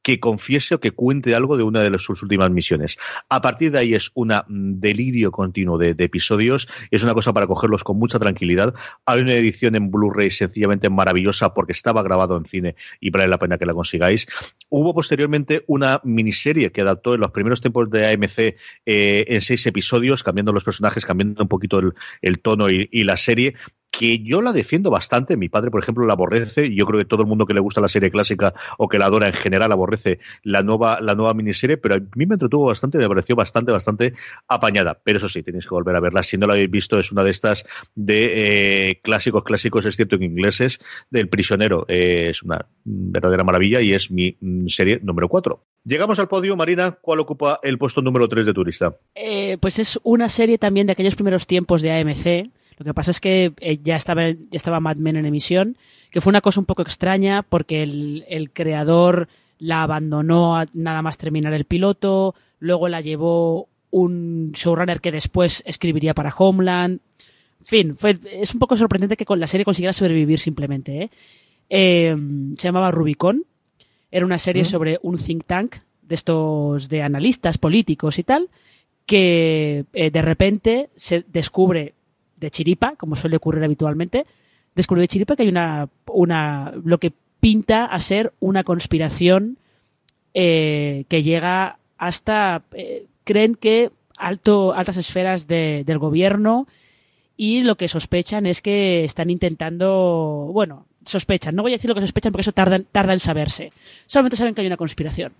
que 0.03 0.21
confiese 0.21 0.75
o 0.75 0.81
que 0.81 0.93
cuente 0.93 1.35
algo 1.35 1.57
de 1.57 1.63
una 1.63 1.83
de 1.83 1.99
sus 1.99 2.23
últimas 2.23 2.51
misiones. 2.51 2.99
A 3.29 3.41
partir 3.41 3.73
de 3.73 3.79
ahí 3.79 3.95
es 3.95 4.11
un 4.15 4.33
delirio 4.81 5.31
continuo 5.33 5.79
de, 5.79 5.95
episodios, 5.99 6.69
es 6.91 7.03
una 7.03 7.15
cosa 7.15 7.33
para 7.33 7.47
cogerlos 7.47 7.85
con 7.85 7.99
mucha 7.99 8.19
tranquilidad. 8.19 8.75
Hay 9.05 9.21
una 9.21 9.35
edición 9.35 9.75
en 9.75 9.91
Blu-ray 9.91 10.31
sencillamente 10.31 10.89
maravillosa 10.89 11.55
porque 11.55 11.73
estaba 11.73 12.03
grabado 12.03 12.37
en 12.37 12.45
cine 12.45 12.77
y 13.01 13.11
vale 13.11 13.29
la 13.29 13.39
pena 13.39 13.59
que 13.59 13.67
la 13.67 13.75
consigáis. 13.75 14.27
Hubo 14.69 14.95
posteriormente 14.95 15.65
una 15.67 16.01
miniserie 16.05 16.73
que 16.73 16.81
adaptó 16.81 17.15
en 17.15 17.21
los 17.21 17.31
primeros 17.31 17.61
tiempos 17.61 17.91
de 17.91 18.13
AMC 18.13 18.39
eh, 18.87 19.25
en 19.29 19.41
seis 19.41 19.67
episodios, 19.67 20.23
cambiando 20.23 20.53
los 20.53 20.65
personajes, 20.65 21.05
cambiando 21.05 21.43
un 21.43 21.49
poquito 21.49 21.81
el, 22.23 22.41
tono 22.41 22.71
y 22.71 23.05
la 23.05 23.17
serie, 23.17 23.55
que 23.99 24.21
yo 24.21 24.43
la 24.43 24.53
defiendo 24.53 24.91
bastante. 24.91 25.37
Mi 25.37 25.49
padre, 25.49 25.73
por 25.73 25.83
ejemplo, 25.83 26.07
la 26.07 26.13
aborrece. 26.13 26.73
Yo 26.73 26.87
creo 26.87 27.01
que 27.01 27.05
todo 27.05 27.23
el 27.23 27.29
mundo 27.29 27.47
que 27.47 27.53
le 27.53 27.59
gusta 27.59 27.81
la 27.81 27.89
serie 27.89 28.13
clásica 28.13 28.55
o 28.79 28.89
que 28.89 28.97
la 28.97 29.07
adora 29.07 29.27
en 29.27 29.33
general 29.33 29.73
aborrece 29.73 30.21
la 30.45 30.63
nueva, 30.63 31.01
la 31.01 31.17
nueva 31.17 31.35
miniserie, 31.35 31.79
pero 31.79 31.97
a 31.97 31.99
mí 31.99 32.25
me 32.25 32.37
entretuvo 32.37 32.67
bastante, 32.67 32.97
me 32.97 33.09
pareció 33.09 33.35
bastante, 33.35 33.73
bastante 33.73 34.15
apañada. 34.47 35.01
Pero 35.03 35.19
eso 35.19 35.29
sí, 35.29 35.43
tenéis 35.43 35.65
que 35.65 35.75
volver 35.75 35.97
a 35.97 36.01
verla. 36.01 36.23
Si 36.23 36.39
no 36.39 36.47
la 36.47 36.53
habéis 36.53 36.71
visto, 36.71 36.97
es 37.01 37.11
una 37.11 37.25
de 37.25 37.33
estas 37.33 37.67
de 37.97 38.91
eh, 38.91 39.01
clásicos, 39.03 39.43
clásicos, 39.43 39.85
es 39.85 39.97
cierto, 39.97 40.15
en 40.15 40.23
ingleses, 40.23 40.79
del 41.11 41.29
prisionero. 41.29 41.85
Eh, 41.89 42.29
es 42.31 42.45
una 42.45 42.67
verdadera 42.85 43.43
maravilla 43.43 43.81
y 43.81 43.95
es 43.95 44.13
mi 44.13 44.37
mm, 44.41 44.69
serie 44.69 45.01
número 45.03 45.29
4. 45.29 45.61
Llegamos 45.85 46.21
al 46.21 46.29
podio, 46.29 46.55
Marina. 46.55 46.93
¿Cuál 47.01 47.19
ocupa 47.19 47.59
el 47.65 47.79
puesto 47.79 48.01
número 48.01 48.29
3 48.29 48.47
de 48.47 48.55
turista? 48.55 48.97
Eh, 49.17 49.59
pues 49.59 49.81
es 49.81 49.99
una 50.05 50.29
serie 50.29 50.57
también 50.57 50.87
de 50.87 50.93
aquellos 50.93 51.17
primeros 51.17 51.49
tiempos 51.49 51.83
de 51.83 51.91
AMC 51.91 52.53
lo 52.79 52.85
que 52.85 52.95
pasa 52.95 53.11
es 53.11 53.21
que 53.21 53.53
eh, 53.61 53.79
ya 53.83 53.97
estaba, 53.97 54.31
ya 54.31 54.37
estaba 54.53 54.81
Mad 54.81 54.97
Men 54.97 55.17
en 55.17 55.27
emisión, 55.27 55.77
que 56.11 56.21
fue 56.21 56.31
una 56.31 56.41
cosa 56.41 56.61
un 56.61 56.67
poco 56.67 56.83
extraña 56.83 57.43
porque 57.43 57.83
el, 57.83 58.51
creador 58.53 59.29
la 59.59 59.83
abandonó 59.83 60.65
nada 60.73 61.03
más 61.03 61.19
terminar 61.19 61.53
el 61.55 61.65
piloto, 61.65 62.37
luego 62.61 62.89
la 62.89 63.01
llevó 63.01 63.69
un 63.91 64.53
showrunner 64.53 65.01
que 65.01 65.11
después 65.11 65.65
escribiría 65.67 66.15
para 66.15 66.33
Homeland. 66.37 67.01
En 67.61 67.67
fin, 67.67 67.97
fue, 67.97 68.17
es 68.31 68.55
un 68.55 68.61
poco 68.61 68.77
sorprendente 68.77 69.17
que 69.17 69.25
con 69.27 69.41
la 69.41 69.49
serie 69.49 69.65
consiguiera 69.65 69.93
sobrevivir 69.93 70.39
simplemente. 70.39 71.03
¿eh? 71.03 71.11
Em, 71.69 72.57
se 72.57 72.69
llamaba 72.69 72.93
Rubicon. 72.93 73.45
Era 74.11 74.25
una 74.25 74.39
serie 74.39 74.65
sobre 74.65 74.99
un 75.03 75.19
think 75.19 75.45
tank 75.45 75.77
de 76.03 76.15
estos 76.15 76.89
de 76.89 77.03
analistas 77.03 77.59
políticos 77.59 78.19
y 78.19 78.23
tal, 78.23 78.49
que 79.05 79.85
eh, 79.93 80.11
de 80.11 80.23
repente 80.23 80.91
se 80.97 81.25
descubre 81.29 81.95
de 82.39 82.51
chiripa, 82.51 82.97
como 82.97 83.17
suele 83.17 83.37
ocurrir 83.37 83.65
habitualmente, 83.65 84.27
descubrió 84.75 85.03
de 85.03 85.09
chiripa 85.09 85.37
que 85.37 85.43
hay 85.43 85.49
una, 85.49 85.89
una 86.07 86.73
lo 86.85 86.99
que 86.99 87.13
pinta 87.41 87.85
a 87.85 88.01
ser 88.01 88.33
una 88.41 88.65
conspiración 88.65 89.59
eh, 90.35 91.05
que 91.09 91.23
llega 91.23 91.79
hasta, 91.97 92.63
eh, 92.73 93.07
creen 93.25 93.55
que 93.55 93.91
alto, 94.17 94.75
altas 94.75 94.97
esferas 94.97 95.47
del 95.47 95.99
gobierno 95.99 96.67
y 97.37 97.63
lo 97.63 97.77
que 97.77 97.89
sospechan 97.89 98.47
es 98.47 98.61
que 98.61 99.05
están 99.05 99.31
intentando, 99.31 100.51
bueno, 100.53 100.87
sospechan, 101.05 101.55
no 101.55 101.63
voy 101.63 101.73
a 101.73 101.77
decir 101.77 101.89
lo 101.89 101.95
que 101.95 102.01
sospechan 102.01 102.33
porque 102.33 102.43
eso 102.43 102.53
tarda, 102.53 102.81
tarda 102.81 103.13
en 103.13 103.21
saberse, 103.21 103.73
solamente 104.07 104.37
saben 104.37 104.55
que 104.55 104.61
hay 104.61 104.67
una 104.67 104.77
conspiración 104.77 105.33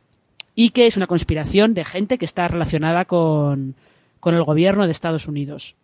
y 0.55 0.71
que 0.71 0.87
es 0.87 0.97
una 0.97 1.07
conspiración 1.07 1.75
de 1.75 1.85
gente 1.85 2.19
que 2.19 2.25
está 2.25 2.49
relacionada 2.49 3.05
con, 3.05 3.75
con 4.21 4.35
el 4.35 4.43
gobierno 4.45 4.87
de 4.87 4.93
Estados 4.93 5.29
Unidos. 5.29 5.77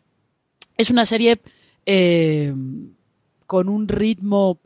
Es 0.77 0.91
una 0.91 1.07
serie 1.07 1.41
eh, 1.87 2.53
con 3.47 3.69
un 3.69 3.89
ritmo 3.89 4.59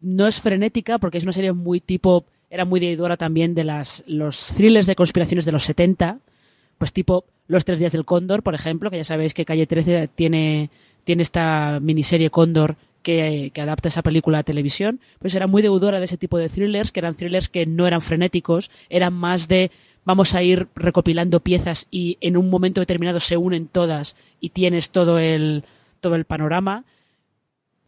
no 0.00 0.26
es 0.26 0.40
frenética 0.40 0.98
porque 0.98 1.18
es 1.18 1.24
una 1.24 1.32
serie 1.32 1.52
muy 1.52 1.80
tipo 1.80 2.24
era 2.48 2.64
muy 2.64 2.80
deidora 2.80 3.16
también 3.16 3.54
de 3.54 3.64
las 3.64 4.02
los 4.06 4.52
thrillers 4.54 4.86
de 4.86 4.96
conspiraciones 4.96 5.44
de 5.44 5.52
los 5.52 5.64
70 5.64 6.18
pues 6.78 6.92
tipo 6.92 7.24
Los 7.48 7.64
tres 7.64 7.78
días 7.78 7.92
del 7.92 8.04
cóndor 8.04 8.42
por 8.42 8.54
ejemplo 8.54 8.90
que 8.90 8.96
ya 8.96 9.04
sabéis 9.04 9.34
que 9.34 9.44
Calle 9.44 9.66
13 9.66 10.08
tiene 10.14 10.70
tiene 11.04 11.22
esta 11.22 11.78
miniserie 11.80 12.30
Cóndor 12.30 12.76
que, 13.02 13.50
que, 13.54 13.60
adapta 13.60 13.88
esa 13.88 14.02
película 14.02 14.38
a 14.38 14.42
televisión, 14.42 15.00
pues 15.18 15.34
era 15.34 15.46
muy 15.46 15.62
deudora 15.62 15.98
de 15.98 16.04
ese 16.04 16.18
tipo 16.18 16.36
de 16.36 16.50
thrillers, 16.50 16.92
que 16.92 17.00
eran 17.00 17.14
thrillers 17.14 17.48
que 17.48 17.64
no 17.64 17.86
eran 17.86 18.02
frenéticos, 18.02 18.70
eran 18.90 19.14
más 19.14 19.48
de 19.48 19.70
vamos 20.04 20.34
a 20.34 20.42
ir 20.42 20.68
recopilando 20.74 21.40
piezas 21.40 21.86
y 21.90 22.18
en 22.20 22.36
un 22.36 22.50
momento 22.50 22.80
determinado 22.80 23.20
se 23.20 23.36
unen 23.36 23.68
todas 23.68 24.16
y 24.40 24.50
tienes 24.50 24.90
todo 24.90 25.18
el, 25.18 25.64
todo 26.00 26.14
el 26.14 26.24
panorama 26.24 26.84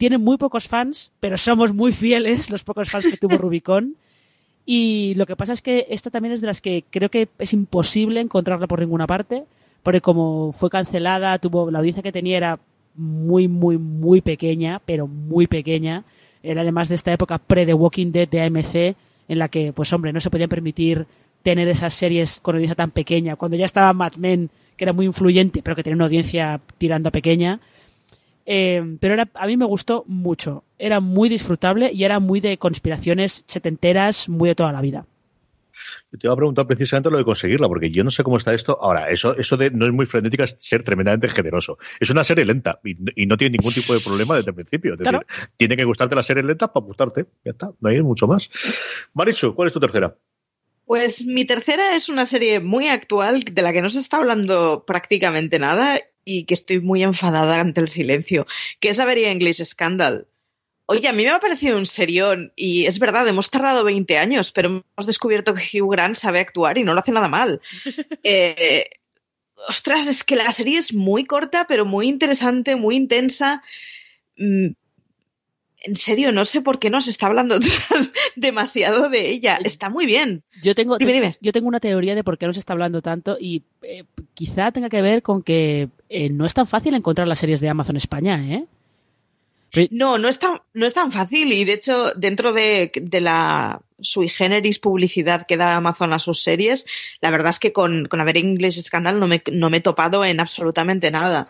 tiene 0.02 0.18
muy 0.18 0.36
pocos 0.36 0.66
fans, 0.66 1.12
pero 1.20 1.38
somos 1.38 1.72
muy 1.72 1.92
fieles 1.92 2.50
los 2.50 2.64
pocos 2.64 2.90
fans 2.90 3.06
que 3.06 3.16
tuvo 3.16 3.36
Rubicon. 3.38 3.94
Y 4.66 5.14
lo 5.14 5.26
que 5.26 5.36
pasa 5.36 5.52
es 5.52 5.62
que 5.62 5.86
esta 5.90 6.10
también 6.10 6.34
es 6.34 6.40
de 6.40 6.48
las 6.48 6.60
que 6.60 6.82
creo 6.90 7.08
que 7.08 7.28
es 7.38 7.52
imposible 7.52 8.18
encontrarla 8.18 8.66
por 8.66 8.80
ninguna 8.80 9.06
parte, 9.06 9.44
porque 9.84 10.00
como 10.00 10.50
fue 10.50 10.70
cancelada, 10.70 11.38
tuvo 11.38 11.70
la 11.70 11.78
audiencia 11.78 12.02
que 12.02 12.10
tenía 12.10 12.36
era 12.36 12.58
muy, 12.96 13.46
muy, 13.46 13.78
muy 13.78 14.20
pequeña, 14.22 14.82
pero 14.84 15.06
muy 15.06 15.46
pequeña. 15.46 16.02
Era 16.42 16.62
además 16.62 16.88
de 16.88 16.96
esta 16.96 17.12
época 17.12 17.38
pre-The 17.38 17.74
Walking 17.74 18.10
Dead 18.10 18.28
de 18.28 18.42
AMC, 18.42 18.96
en 19.28 19.38
la 19.38 19.48
que, 19.48 19.72
pues 19.72 19.92
hombre, 19.92 20.12
no 20.12 20.20
se 20.20 20.30
podían 20.30 20.48
permitir 20.48 21.06
tener 21.42 21.68
esas 21.68 21.94
series 21.94 22.40
con 22.40 22.54
audiencia 22.54 22.76
tan 22.76 22.90
pequeña. 22.90 23.36
Cuando 23.36 23.56
ya 23.56 23.66
estaba 23.66 23.92
Mad 23.92 24.14
Men, 24.16 24.50
que 24.76 24.84
era 24.84 24.92
muy 24.92 25.06
influyente, 25.06 25.62
pero 25.62 25.76
que 25.76 25.82
tenía 25.82 25.96
una 25.96 26.06
audiencia 26.06 26.60
tirando 26.78 27.08
a 27.08 27.12
pequeña, 27.12 27.60
eh, 28.46 28.96
pero 29.00 29.14
era, 29.14 29.28
a 29.34 29.46
mí 29.46 29.56
me 29.56 29.64
gustó 29.64 30.04
mucho. 30.06 30.64
Era 30.78 31.00
muy 31.00 31.28
disfrutable 31.28 31.92
y 31.92 32.04
era 32.04 32.18
muy 32.20 32.40
de 32.40 32.58
conspiraciones 32.58 33.44
setenteras, 33.46 34.28
muy 34.28 34.48
de 34.48 34.54
toda 34.54 34.72
la 34.72 34.80
vida. 34.80 35.06
te 36.10 36.26
iba 36.26 36.32
a 36.32 36.36
preguntar 36.36 36.66
precisamente 36.66 37.10
lo 37.10 37.18
de 37.18 37.24
conseguirla, 37.24 37.68
porque 37.68 37.90
yo 37.90 38.02
no 38.02 38.10
sé 38.10 38.24
cómo 38.24 38.36
está 38.36 38.52
esto. 38.54 38.78
Ahora, 38.80 39.10
eso, 39.10 39.36
eso 39.36 39.56
de 39.56 39.70
no 39.70 39.86
es 39.86 39.92
muy 39.92 40.06
frenética, 40.06 40.44
es 40.44 40.56
ser 40.58 40.82
tremendamente 40.82 41.28
generoso. 41.28 41.78
Es 42.00 42.10
una 42.10 42.24
serie 42.24 42.44
lenta 42.44 42.80
y, 42.84 43.26
no 43.26 43.36
tiene 43.36 43.58
ningún 43.58 43.72
tipo 43.72 43.94
de 43.94 44.00
problema 44.00 44.36
desde 44.36 44.50
el 44.50 44.54
principio. 44.54 44.96
tiene 45.56 45.76
que 45.76 45.84
gustarte 45.84 46.14
la 46.14 46.22
serie 46.22 46.42
lenta 46.42 46.72
para 46.72 46.84
gustarte. 46.84 47.26
Ya 47.44 47.52
está, 47.52 47.70
no 47.80 47.88
hay 47.88 48.02
mucho 48.02 48.26
más. 48.26 48.50
Marichu, 49.14 49.54
¿cuál 49.54 49.68
es 49.68 49.72
tu 49.72 49.80
tercera? 49.80 50.16
Pues 50.92 51.24
mi 51.24 51.46
tercera 51.46 51.96
es 51.96 52.10
una 52.10 52.26
serie 52.26 52.60
muy 52.60 52.88
actual 52.88 53.40
de 53.44 53.62
la 53.62 53.72
que 53.72 53.80
no 53.80 53.88
se 53.88 53.98
está 53.98 54.18
hablando 54.18 54.84
prácticamente 54.84 55.58
nada 55.58 55.98
y 56.22 56.44
que 56.44 56.52
estoy 56.52 56.80
muy 56.80 57.02
enfadada 57.02 57.60
ante 57.60 57.80
el 57.80 57.88
silencio, 57.88 58.46
que 58.78 58.90
es 58.90 59.00
Avery 59.00 59.24
English 59.24 59.64
Scandal. 59.64 60.28
Oye, 60.84 61.08
a 61.08 61.14
mí 61.14 61.22
me 61.22 61.30
ha 61.30 61.40
parecido 61.40 61.78
un 61.78 61.86
serión 61.86 62.52
y 62.56 62.84
es 62.84 62.98
verdad, 62.98 63.26
hemos 63.26 63.48
tardado 63.48 63.84
20 63.84 64.18
años, 64.18 64.52
pero 64.52 64.68
hemos 64.68 65.06
descubierto 65.06 65.54
que 65.54 65.80
Hugh 65.80 65.92
Grant 65.92 66.16
sabe 66.16 66.40
actuar 66.40 66.76
y 66.76 66.84
no 66.84 66.92
lo 66.92 67.00
hace 67.00 67.12
nada 67.12 67.28
mal. 67.28 67.62
Eh, 68.22 68.84
ostras, 69.68 70.08
es 70.08 70.24
que 70.24 70.36
la 70.36 70.52
serie 70.52 70.76
es 70.76 70.92
muy 70.92 71.24
corta, 71.24 71.66
pero 71.66 71.86
muy 71.86 72.06
interesante, 72.06 72.76
muy 72.76 72.96
intensa. 72.96 73.62
En 75.84 75.96
serio, 75.96 76.30
no 76.30 76.44
sé 76.44 76.60
por 76.60 76.78
qué 76.78 76.90
no 76.90 77.00
se 77.00 77.10
está 77.10 77.26
hablando 77.26 77.58
demasiado 78.36 79.08
de 79.08 79.30
ella. 79.30 79.58
Está 79.64 79.90
muy 79.90 80.06
bien. 80.06 80.44
Yo 80.62 80.74
tengo, 80.74 80.96
Yo 81.40 81.52
tengo 81.52 81.68
una 81.68 81.80
teoría 81.80 82.14
de 82.14 82.22
por 82.22 82.38
qué 82.38 82.46
no 82.46 82.52
se 82.52 82.60
está 82.60 82.72
hablando 82.72 83.02
tanto 83.02 83.36
y 83.40 83.64
eh, 83.82 84.04
quizá 84.34 84.70
tenga 84.70 84.88
que 84.88 85.02
ver 85.02 85.22
con 85.22 85.42
que 85.42 85.88
eh, 86.08 86.30
no 86.30 86.46
es 86.46 86.54
tan 86.54 86.66
fácil 86.66 86.94
encontrar 86.94 87.26
las 87.26 87.40
series 87.40 87.60
de 87.60 87.68
Amazon 87.68 87.96
España, 87.96 88.40
¿eh? 88.44 88.66
No, 89.90 90.18
no 90.18 90.28
es 90.28 90.38
tan, 90.38 90.60
no 90.74 90.84
es 90.84 90.92
tan 90.92 91.12
fácil 91.12 91.50
y 91.50 91.64
de 91.64 91.72
hecho 91.72 92.12
dentro 92.14 92.52
de, 92.52 92.92
la 93.12 93.80
sui 94.00 94.28
generis 94.28 94.78
publicidad 94.78 95.46
que 95.46 95.56
da 95.56 95.76
Amazon 95.76 96.12
a 96.12 96.18
sus 96.18 96.42
series, 96.42 96.84
la 97.22 97.30
verdad 97.30 97.50
es 97.50 97.58
que 97.58 97.72
con, 97.72 98.06
con 98.06 98.20
Haber 98.20 98.36
English 98.36 98.82
Scandal 98.82 99.18
no 99.18 99.28
me, 99.28 99.42
no 99.50 99.70
me 99.70 99.78
he 99.78 99.80
topado 99.80 100.24
en 100.24 100.40
absolutamente 100.40 101.10
nada. 101.10 101.48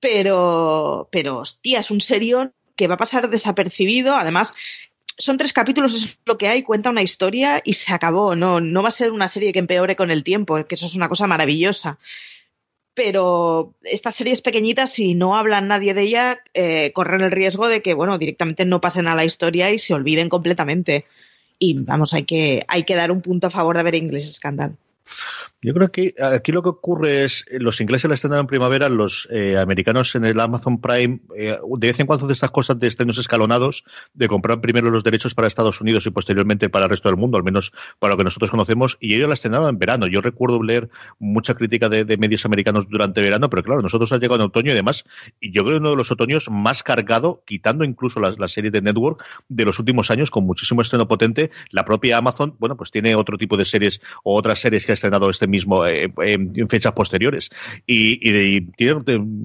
Pero, 0.00 1.08
pero 1.10 1.38
hostia, 1.38 1.78
es 1.78 1.90
un 1.90 2.00
serión 2.00 2.52
que 2.82 2.88
va 2.88 2.94
a 2.94 2.98
pasar 2.98 3.30
desapercibido. 3.30 4.16
Además, 4.16 4.54
son 5.16 5.36
tres 5.36 5.52
capítulos, 5.52 5.94
es 5.94 6.18
lo 6.26 6.36
que 6.36 6.48
hay, 6.48 6.64
cuenta 6.64 6.90
una 6.90 7.02
historia 7.02 7.62
y 7.64 7.74
se 7.74 7.92
acabó. 7.92 8.34
No, 8.34 8.60
no 8.60 8.82
va 8.82 8.88
a 8.88 8.90
ser 8.90 9.12
una 9.12 9.28
serie 9.28 9.52
que 9.52 9.60
empeore 9.60 9.94
con 9.94 10.10
el 10.10 10.24
tiempo, 10.24 10.64
que 10.66 10.74
eso 10.74 10.86
es 10.86 10.96
una 10.96 11.08
cosa 11.08 11.28
maravillosa. 11.28 12.00
Pero 12.94 13.72
estas 13.84 14.16
series 14.16 14.42
pequeñitas, 14.42 14.92
si 14.92 15.14
no 15.14 15.36
hablan 15.36 15.68
nadie 15.68 15.94
de 15.94 16.02
ella, 16.02 16.40
eh, 16.54 16.90
corren 16.92 17.20
el 17.20 17.30
riesgo 17.30 17.68
de 17.68 17.82
que, 17.82 17.94
bueno, 17.94 18.18
directamente 18.18 18.66
no 18.66 18.80
pasen 18.80 19.06
a 19.06 19.14
la 19.14 19.24
historia 19.24 19.70
y 19.70 19.78
se 19.78 19.94
olviden 19.94 20.28
completamente. 20.28 21.06
Y 21.60 21.74
vamos, 21.74 22.14
hay 22.14 22.24
que, 22.24 22.64
hay 22.66 22.82
que 22.82 22.96
dar 22.96 23.12
un 23.12 23.22
punto 23.22 23.46
a 23.46 23.50
favor 23.50 23.76
de 23.76 23.84
ver 23.84 23.94
English 23.94 24.32
Scandal. 24.32 24.76
Yo 25.64 25.72
creo 25.74 25.92
que 25.92 26.14
aquí 26.20 26.50
lo 26.50 26.62
que 26.62 26.70
ocurre 26.70 27.22
es, 27.22 27.44
eh, 27.48 27.60
los 27.60 27.80
ingleses 27.80 28.08
la 28.08 28.14
estrenan 28.14 28.40
en 28.40 28.46
primavera, 28.48 28.88
los 28.88 29.28
eh, 29.30 29.56
americanos 29.56 30.14
en 30.16 30.24
el 30.24 30.40
Amazon 30.40 30.80
Prime, 30.80 31.20
eh, 31.36 31.56
de 31.78 31.86
vez 31.86 32.00
en 32.00 32.06
cuando 32.06 32.26
de 32.26 32.32
estas 32.32 32.50
cosas 32.50 32.80
de 32.80 32.88
estrenos 32.88 33.16
escalonados, 33.18 33.84
de 34.12 34.26
comprar 34.26 34.60
primero 34.60 34.90
los 34.90 35.04
derechos 35.04 35.36
para 35.36 35.46
Estados 35.46 35.80
Unidos 35.80 36.04
y 36.06 36.10
posteriormente 36.10 36.68
para 36.68 36.86
el 36.86 36.90
resto 36.90 37.08
del 37.08 37.16
mundo, 37.16 37.36
al 37.36 37.44
menos 37.44 37.72
para 38.00 38.14
lo 38.14 38.18
que 38.18 38.24
nosotros 38.24 38.50
conocemos, 38.50 38.98
y 39.00 39.14
ellos 39.14 39.28
la 39.28 39.34
estrenaban 39.34 39.68
en 39.68 39.78
verano. 39.78 40.08
Yo 40.08 40.20
recuerdo 40.20 40.60
leer 40.62 40.90
mucha 41.20 41.54
crítica 41.54 41.88
de, 41.88 42.16
medios 42.16 42.44
americanos 42.44 42.88
durante 42.88 43.22
verano, 43.22 43.48
pero 43.48 43.62
claro, 43.62 43.82
nosotros 43.82 44.12
ha 44.12 44.16
llegado 44.16 44.36
en 44.36 44.48
otoño 44.48 44.72
y 44.72 44.74
demás, 44.74 45.04
y 45.40 45.52
yo 45.52 45.62
creo 45.62 45.76
que 45.76 45.80
uno 45.80 45.90
de 45.90 45.96
los 45.96 46.10
otoños 46.10 46.50
más 46.50 46.82
cargado, 46.82 47.44
quitando 47.46 47.84
incluso 47.84 48.18
la, 48.18 48.32
la 48.32 48.48
serie 48.48 48.72
de 48.72 48.82
Network 48.82 49.24
de 49.48 49.64
los 49.64 49.78
últimos 49.78 50.10
años, 50.10 50.30
con 50.32 50.44
muchísimo 50.44 50.82
estreno 50.82 51.06
potente, 51.06 51.52
la 51.70 51.84
propia 51.84 52.18
Amazon, 52.18 52.56
bueno, 52.58 52.76
pues 52.76 52.90
tiene 52.90 53.14
otro 53.14 53.38
tipo 53.38 53.56
de 53.56 53.64
series 53.64 54.00
o 54.24 54.36
otras 54.36 54.58
series 54.58 54.86
que 54.86 54.91
ha 54.92 54.94
estrenado 54.94 55.28
este 55.30 55.46
mismo 55.46 55.84
eh, 55.86 56.12
en 56.18 56.68
fechas 56.68 56.92
posteriores. 56.92 57.50
Y, 57.86 58.70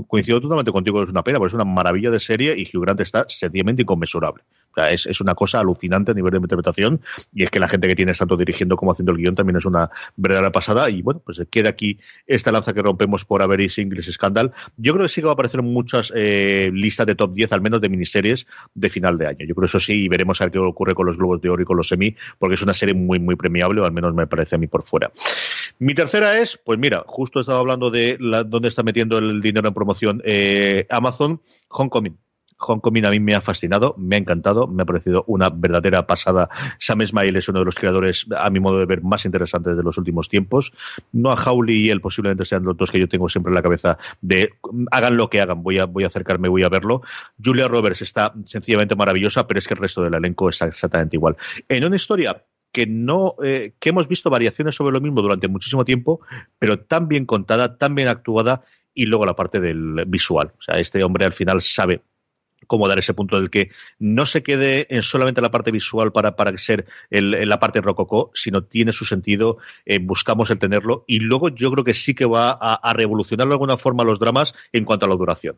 coincido 0.08 0.42
totalmente 0.42 0.72
contigo, 0.72 1.04
es 1.04 1.10
una 1.10 1.24
pena, 1.24 1.40
porque 1.40 1.50
es 1.50 1.56
una 1.56 1.66
maravilla 1.66 2.12
de 2.12 2.20
serie 2.20 2.56
y 2.58 2.64
Hugh 2.66 2.84
Grant 2.84 3.02
está 3.02 3.26
sencillamente 3.30 3.82
inconmensurable. 3.82 4.44
Es, 4.92 5.22
una 5.22 5.36
cosa 5.36 5.60
alucinante 5.60 6.12
a 6.12 6.14
nivel 6.14 6.32
de 6.32 6.38
interpretación 6.38 7.02
y 7.34 7.44
es 7.44 7.50
que 7.50 7.60
la 7.60 7.68
gente 7.68 7.88
que 7.88 7.96
tiene 7.96 8.14
tanto 8.14 8.38
dirigiendo 8.38 8.76
como 8.76 8.92
haciendo 8.92 9.12
el 9.12 9.18
guion 9.18 9.36
también 9.36 9.58
es 9.58 9.66
una 9.66 9.90
verdadera 10.16 10.52
pasada 10.52 10.90
y 10.90 11.02
bueno, 11.02 11.22
pues 11.26 11.42
queda 11.50 11.70
aquí 11.70 12.00
esta 12.26 12.52
lanza 12.52 12.74
que 12.74 12.82
rompemos 12.82 13.26
por 13.26 13.42
Avery 13.42 13.72
English 13.76 14.12
Scandal. 14.12 14.52
Yo 14.78 14.94
creo 14.94 15.06
que 15.06 15.10
sí 15.10 15.22
que 15.22 15.26
va 15.26 15.32
a 15.32 15.34
aparecer 15.34 15.62
muchas 15.62 16.12
eh, 16.16 16.70
listas 16.74 17.08
de 17.08 17.16
top 17.16 17.34
10, 17.34 17.52
al 17.52 17.62
menos 17.62 17.82
de 17.82 17.90
miniseries 17.90 18.48
de 18.74 18.90
final 18.90 19.18
de 19.18 19.28
año. 19.28 19.46
Yo 19.46 19.56
creo 19.56 19.66
eso 19.66 19.80
sí 19.80 20.04
y 20.04 20.08
veremos 20.08 20.40
a 20.42 20.46
ver 20.46 20.52
qué 20.52 20.60
ocurre 20.60 20.94
con 20.94 21.06
los 21.06 21.18
Globos 21.18 21.42
de 21.42 21.50
Oro 21.50 21.62
y 21.62 21.66
con 21.66 21.78
los 21.78 21.88
Semi, 21.88 22.16
porque 22.38 22.56
es 22.56 22.62
una 22.62 22.74
serie 22.74 22.94
muy, 22.94 23.20
muy 23.20 23.36
premiable, 23.36 23.82
o 23.82 23.86
al 23.86 23.92
menos 23.92 24.14
me 24.14 24.28
parece 24.28 24.56
a 24.56 24.58
mí 24.58 24.68
por 24.68 24.84
fuera. 24.84 25.12
Mi 25.80 25.94
tercera 25.94 26.40
es, 26.40 26.58
pues 26.58 26.80
mira, 26.80 27.04
justo 27.06 27.40
estaba 27.40 27.60
hablando 27.60 27.90
de 27.90 28.18
la, 28.20 28.44
dónde 28.44 28.70
está 28.70 28.84
metiendo 28.84 29.18
el 29.18 29.42
dinero 29.42 29.68
en 29.68 29.74
promoción 29.74 30.22
eh, 30.24 30.86
Amazon, 30.90 31.42
Homecoming. 31.70 32.18
Homecoming 32.60 33.06
a 33.06 33.12
mí 33.12 33.20
me 33.20 33.36
ha 33.36 33.42
fascinado, 33.42 33.96
me 33.98 34.16
ha 34.16 34.20
encantado, 34.20 34.68
me 34.68 34.84
ha 34.84 34.86
parecido 34.86 35.24
una 35.28 35.50
verdadera 35.50 36.08
pasada. 36.08 36.50
Sam 36.80 37.06
Smile 37.06 37.38
es 37.40 37.50
uno 37.50 37.60
de 37.60 37.66
los 37.66 37.76
creadores, 37.76 38.26
a 38.36 38.50
mi 38.50 38.60
modo 38.60 38.80
de 38.80 38.86
ver, 38.86 39.04
más 39.04 39.26
interesantes 39.26 39.78
de 39.78 39.84
los 39.84 39.98
últimos 39.98 40.30
tiempos. 40.30 40.74
No 41.12 41.32
a 41.32 41.36
Howley 41.36 41.86
y 41.86 41.90
él 41.90 42.02
posiblemente 42.02 42.46
sean 42.46 42.64
los 42.64 42.76
dos 42.78 42.92
que 42.92 43.00
yo 43.00 43.08
tengo 43.08 43.30
siempre 43.30 43.52
en 43.52 43.56
la 43.56 43.62
cabeza 43.62 43.98
de 44.22 44.54
hagan 44.92 45.18
lo 45.18 45.30
que 45.30 45.42
hagan, 45.42 45.64
voy 45.64 45.80
a, 45.80 45.86
voy 45.86 46.04
a 46.04 46.08
acercarme, 46.08 46.48
voy 46.50 46.64
a 46.64 46.70
verlo. 46.70 47.02
Julia 47.44 47.68
Roberts 47.68 48.02
está 48.02 48.34
sencillamente 48.46 48.96
maravillosa, 48.96 49.48
pero 49.48 49.60
es 49.60 49.68
que 49.68 49.74
el 49.74 49.80
resto 49.80 50.04
del 50.04 50.14
elenco 50.14 50.50
está 50.50 50.66
exactamente 50.66 51.16
igual. 51.16 51.38
En 51.70 51.86
una 51.86 51.96
historia 51.96 52.44
que 52.72 52.86
no 52.86 53.36
eh, 53.44 53.74
que 53.80 53.90
hemos 53.90 54.08
visto 54.08 54.30
variaciones 54.30 54.76
sobre 54.76 54.94
lo 54.94 55.02
mismo 55.02 55.22
durante 55.22 55.48
muchísimo 55.48 55.86
tiempo, 55.86 56.22
pero 56.60 56.80
tan 56.80 57.08
bien 57.08 57.26
contada, 57.26 57.78
tan 57.78 57.96
bien 57.96 58.08
actuada 58.08 58.64
y 58.94 59.06
luego 59.06 59.26
la 59.26 59.36
parte 59.36 59.60
del 59.60 60.06
visual. 60.08 60.54
O 60.58 60.62
sea, 60.62 60.80
este 60.80 61.04
hombre 61.04 61.26
al 61.26 61.34
final 61.34 61.62
sabe 61.62 62.02
cómo 62.68 62.88
dar 62.88 63.00
ese 63.00 63.14
punto 63.14 63.40
del 63.40 63.50
que 63.50 63.72
no 64.00 64.26
se 64.26 64.44
quede 64.44 64.88
en 64.90 65.02
solamente 65.02 65.42
la 65.42 65.52
parte 65.52 65.72
visual 65.72 66.12
para, 66.12 66.36
para 66.36 66.56
ser 66.58 66.86
el, 67.10 67.48
la 67.48 67.60
parte 67.60 67.82
rococó, 67.82 68.32
sino 68.34 68.64
tiene 68.64 68.94
su 68.94 69.06
sentido, 69.06 69.58
eh, 69.86 70.00
buscamos 70.00 70.52
el 70.52 70.60
tenerlo 70.60 71.04
y 71.08 71.20
luego 71.20 71.50
yo 71.50 71.72
creo 71.72 71.84
que 71.84 71.94
sí 71.94 72.14
que 72.14 72.26
va 72.26 72.52
a, 72.52 72.76
a 72.76 72.94
revolucionar 72.94 73.48
de 73.48 73.54
alguna 73.54 73.78
forma 73.78 74.04
los 74.04 74.20
dramas 74.20 74.54
en 74.72 74.86
cuanto 74.86 75.06
a 75.06 75.10
la 75.10 75.16
duración 75.16 75.58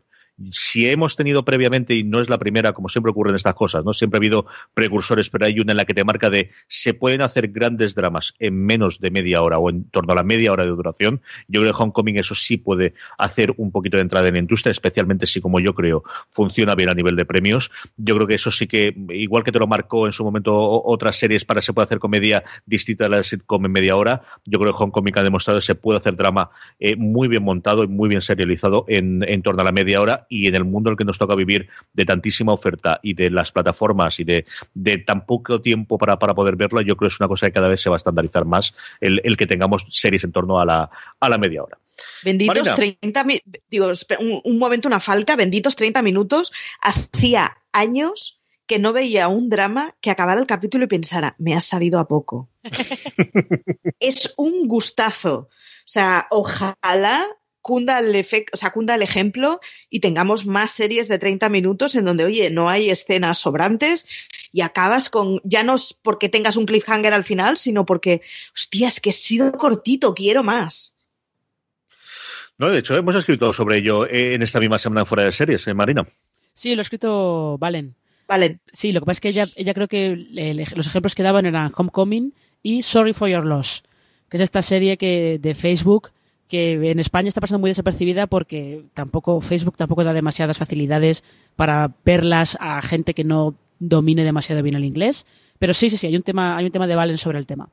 Si 0.52 0.88
hemos 0.90 1.16
tenido 1.16 1.44
previamente, 1.44 1.96
y 1.96 2.04
no 2.04 2.20
es 2.20 2.30
la 2.30 2.38
primera, 2.38 2.74
como 2.74 2.90
siempre 2.90 3.12
ocurre 3.12 3.32
en 3.32 3.36
estas 3.36 3.54
cosas, 3.54 3.84
¿no? 3.84 3.94
Siempre 3.94 4.18
ha 4.18 4.20
habido 4.20 4.46
precursores, 4.74 5.30
pero 5.30 5.46
hay 5.46 5.60
una 5.60 5.74
en 5.74 5.78
la 5.78 5.86
que 5.86 5.94
te 5.94 6.04
marca 6.04 6.30
de 6.30 6.52
se 6.68 6.94
pueden 6.94 7.22
hacer 7.22 7.50
grandes 7.50 7.96
dramas 7.96 8.34
en 8.40 8.66
menos 8.66 9.00
de 9.00 9.12
media 9.12 9.42
hora 9.42 9.60
o 9.60 9.70
en 9.70 9.86
torno 9.90 10.14
a 10.14 10.16
la 10.16 10.24
media 10.24 10.52
hora 10.54 10.64
de 10.64 10.70
duración. 10.70 11.22
Yo 11.48 11.62
creo 11.62 11.74
que 11.74 11.84
Homecoming 11.84 12.18
eso 12.18 12.36
sí 12.36 12.58
puede 12.58 12.94
hacer 13.18 13.54
un 13.58 13.72
poquito 13.72 13.98
de 13.98 14.02
entrada 14.02 14.28
en 14.28 14.36
la 14.36 14.40
industria, 14.40 14.72
especialmente 14.72 15.28
si, 15.28 15.42
como 15.42 15.60
yo 15.60 15.76
creo, 15.76 16.04
funciona 16.30 16.76
bien 16.76 16.90
a 16.90 16.94
nivel 16.94 17.16
de 17.16 17.26
premios. 17.26 17.72
Yo 17.98 18.16
creo 18.16 18.28
que 18.28 18.36
eso 18.36 18.52
sí 18.52 18.68
que, 18.68 18.96
igual 19.10 19.44
que 19.44 19.52
te 19.52 19.60
lo 19.60 19.68
marcó 19.68 20.06
en 20.06 20.12
su 20.12 20.24
momento 20.24 20.54
otras 20.54 21.18
series 21.18 21.46
para 21.46 21.62
se 21.62 21.74
pueda 21.74 21.86
hacer 21.86 22.00
comedia 22.00 22.44
distinta 22.66 23.06
a 23.06 23.10
la 23.10 23.24
sitcom 23.24 23.66
en 23.66 23.72
media 23.72 23.96
hora, 23.96 24.22
yo 24.46 24.60
creo 24.60 24.72
que 24.72 24.84
Homecoming 24.84 25.18
ha 25.18 25.24
demostrado 25.24 25.60
que 25.60 25.66
se 25.66 25.76
puede 25.76 26.00
hacer 26.00 26.16
drama 26.16 26.52
eh, 26.80 26.96
muy 26.96 27.28
bien 27.28 27.44
montado 27.44 27.84
y 27.84 27.88
muy 27.88 28.10
bien 28.10 28.22
serializado 28.22 28.86
en 28.88 29.42
torno 29.42 29.62
a 29.62 29.66
la 29.66 29.72
media 29.72 30.02
hora 30.02 30.28
y 30.30 30.48
en 30.48 30.56
el 30.56 30.64
mundo 30.64 30.90
en 30.90 30.94
el 30.94 30.98
que 30.98 31.04
nos 31.04 31.18
toca 31.18 31.36
vivir 31.36 31.68
de 31.94 32.06
tantísima 32.06 32.54
oferta 32.54 33.00
y 33.04 33.16
de 33.16 33.30
las 33.30 33.52
plataformas 33.52 34.20
y 34.20 34.24
de, 34.24 34.46
de 34.74 35.00
tan 35.00 35.26
poco 35.26 35.62
tiempo 35.62 35.98
para, 35.98 36.18
para 36.20 36.36
poder 36.36 36.56
verlo, 36.56 36.82
yo 36.82 36.96
creo 36.96 37.10
que 37.10 37.14
es 37.14 37.20
una 37.20 37.28
cosa 37.28 37.48
que 37.48 37.54
cada 37.54 37.68
vez 37.68 37.82
se 37.82 37.90
va 37.90 37.96
a 37.96 37.98
estandarizar 37.98 38.46
más 38.46 38.74
el, 39.02 39.20
el 39.24 39.36
que 39.36 39.48
tengamos 39.48 39.88
series 39.90 40.24
en 40.24 40.32
torno 40.32 40.60
a 40.60 40.66
la, 40.66 40.90
a 41.20 41.30
la 41.30 41.38
media 41.38 41.64
hora. 41.64 41.78
Benditos 42.24 42.70
Marina. 42.70 42.76
30 42.76 43.26
digo, 43.70 43.92
un, 44.20 44.42
un, 44.44 44.58
momento, 44.58 44.88
una 44.88 45.00
falta, 45.00 45.36
benditos 45.36 45.76
30 45.76 46.02
minutos. 46.02 46.54
Hacía 46.82 47.58
años 47.74 48.40
que 48.70 48.80
no 48.80 48.94
veía 48.94 49.28
un 49.28 49.50
drama 49.50 49.96
que 50.00 50.12
acabara 50.12 50.40
el 50.40 50.48
capítulo 50.48 50.86
y 50.86 50.88
pensara, 50.88 51.36
me 51.40 51.56
ha 51.56 51.62
sabido 51.62 52.00
a 52.00 52.08
poco. 52.08 52.50
es 54.00 54.36
un 54.38 54.68
gustazo. 54.68 55.50
O 55.90 55.92
sea, 55.92 56.28
ojalá 56.30 57.26
cunda 57.62 58.00
el 58.00 58.16
efecto, 58.16 58.52
o 58.56 58.58
sea, 58.58 58.72
cunda 58.72 58.96
el 58.96 59.02
ejemplo 59.02 59.60
y 59.90 60.00
tengamos 60.00 60.46
más 60.46 60.72
series 60.72 61.08
de 61.08 61.20
30 61.20 61.50
minutos 61.50 61.96
en 61.96 62.06
donde, 62.06 62.26
oye, 62.26 62.50
no 62.50 62.70
hay 62.70 62.90
escenas 62.90 63.40
sobrantes 63.40 64.06
y 64.52 64.62
acabas 64.62 65.10
con, 65.10 65.42
ya 65.44 65.64
no 65.64 65.76
es 65.76 65.94
porque 65.94 66.30
tengas 66.30 66.58
un 66.58 66.66
cliffhanger 66.66 67.14
al 67.14 67.24
final, 67.24 67.58
sino 67.58 67.86
porque, 67.86 68.22
hostia, 68.54 68.88
es 68.88 69.00
que 69.00 69.10
he 69.10 69.14
sido 69.14 69.52
cortito, 69.52 70.14
quiero 70.14 70.44
más. 70.44 70.96
No, 72.58 72.70
de 72.70 72.80
hecho, 72.80 72.98
hemos 72.98 73.16
escrito 73.16 73.54
sobre 73.54 73.78
ello 73.78 74.06
en 74.10 74.42
esta 74.42 74.60
misma 74.60 74.80
semana 74.80 75.06
fuera 75.06 75.24
de 75.24 75.32
series, 75.32 75.66
¿eh, 75.68 75.74
Marina? 75.74 76.06
Sí, 76.54 76.76
lo 76.76 76.82
ha 76.82 76.84
escrito 76.84 77.58
Valen. 77.58 77.96
Valen. 78.28 78.60
Sí, 78.74 78.92
lo 78.92 79.00
que 79.00 79.06
pasa 79.06 79.18
es 79.18 79.22
que 79.22 79.30
ella, 79.30 79.48
ella 79.56 79.74
creo 79.74 79.88
que 79.88 80.66
los 80.76 80.88
ejemplos 80.88 81.16
que 81.16 81.24
daban 81.24 81.46
eran 81.46 81.72
Homecoming 81.76 82.34
y 82.62 82.84
Sorry 82.84 83.14
for 83.14 83.30
Your 83.30 83.46
Loss, 83.46 83.84
que 84.30 84.38
es 84.38 84.44
esta 84.44 84.62
serie 84.62 84.98
que 84.98 85.40
de 85.42 85.56
Facebook 85.56 86.12
que 86.50 86.74
en 86.92 87.00
España 87.00 87.30
está 87.30 87.40
pasando 87.40 87.60
muy 87.60 87.70
desapercibida 87.70 88.28
porque 88.28 88.84
tampoco 88.96 89.40
Facebook 89.40 89.78
tampoco 89.78 90.04
da 90.04 90.14
demasiadas 90.14 90.58
facilidades 90.58 91.24
para 91.56 91.92
verlas 92.04 92.58
a 92.60 92.82
gente 92.82 93.14
que 93.14 93.24
no 93.24 93.56
domine 93.78 94.24
demasiado 94.24 94.64
bien 94.64 94.76
el 94.76 94.84
inglés. 94.84 95.28
Pero 95.60 95.74
sí, 95.74 95.90
sí, 95.90 95.98
sí, 95.98 96.08
hay 96.08 96.16
un 96.16 96.24
tema, 96.24 96.58
hay 96.58 96.66
un 96.66 96.72
tema 96.72 96.88
de 96.88 96.96
Valen 96.96 97.20
sobre 97.20 97.38
el 97.38 97.46
tema. 97.46 97.70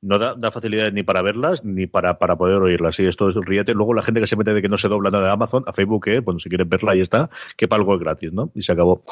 No 0.00 0.18
da, 0.18 0.34
da 0.34 0.52
facilidades 0.52 0.92
ni 0.92 1.02
para 1.02 1.22
verlas 1.22 1.64
ni 1.64 1.86
para, 1.86 2.18
para 2.18 2.36
poder 2.36 2.62
oírlas. 2.62 3.00
Y 3.00 3.06
esto 3.06 3.28
es 3.28 3.34
ríete. 3.34 3.74
Luego 3.74 3.94
la 3.94 4.02
gente 4.02 4.20
que 4.20 4.28
se 4.28 4.36
mete 4.36 4.54
de 4.54 4.62
que 4.62 4.68
no 4.68 4.76
se 4.76 4.88
dobla 4.88 5.10
nada 5.10 5.24
de 5.24 5.32
Amazon, 5.32 5.64
a 5.66 5.72
Facebook, 5.72 6.06
¿eh? 6.08 6.20
bueno, 6.20 6.38
si 6.38 6.48
quieres 6.48 6.68
verla, 6.68 6.92
ahí 6.92 7.00
está, 7.00 7.30
que 7.56 7.66
para 7.66 7.80
algo 7.80 7.94
es 7.94 8.00
gratis, 8.00 8.32
¿no? 8.32 8.52
Y 8.54 8.62
se 8.62 8.70
acabó. 8.70 9.02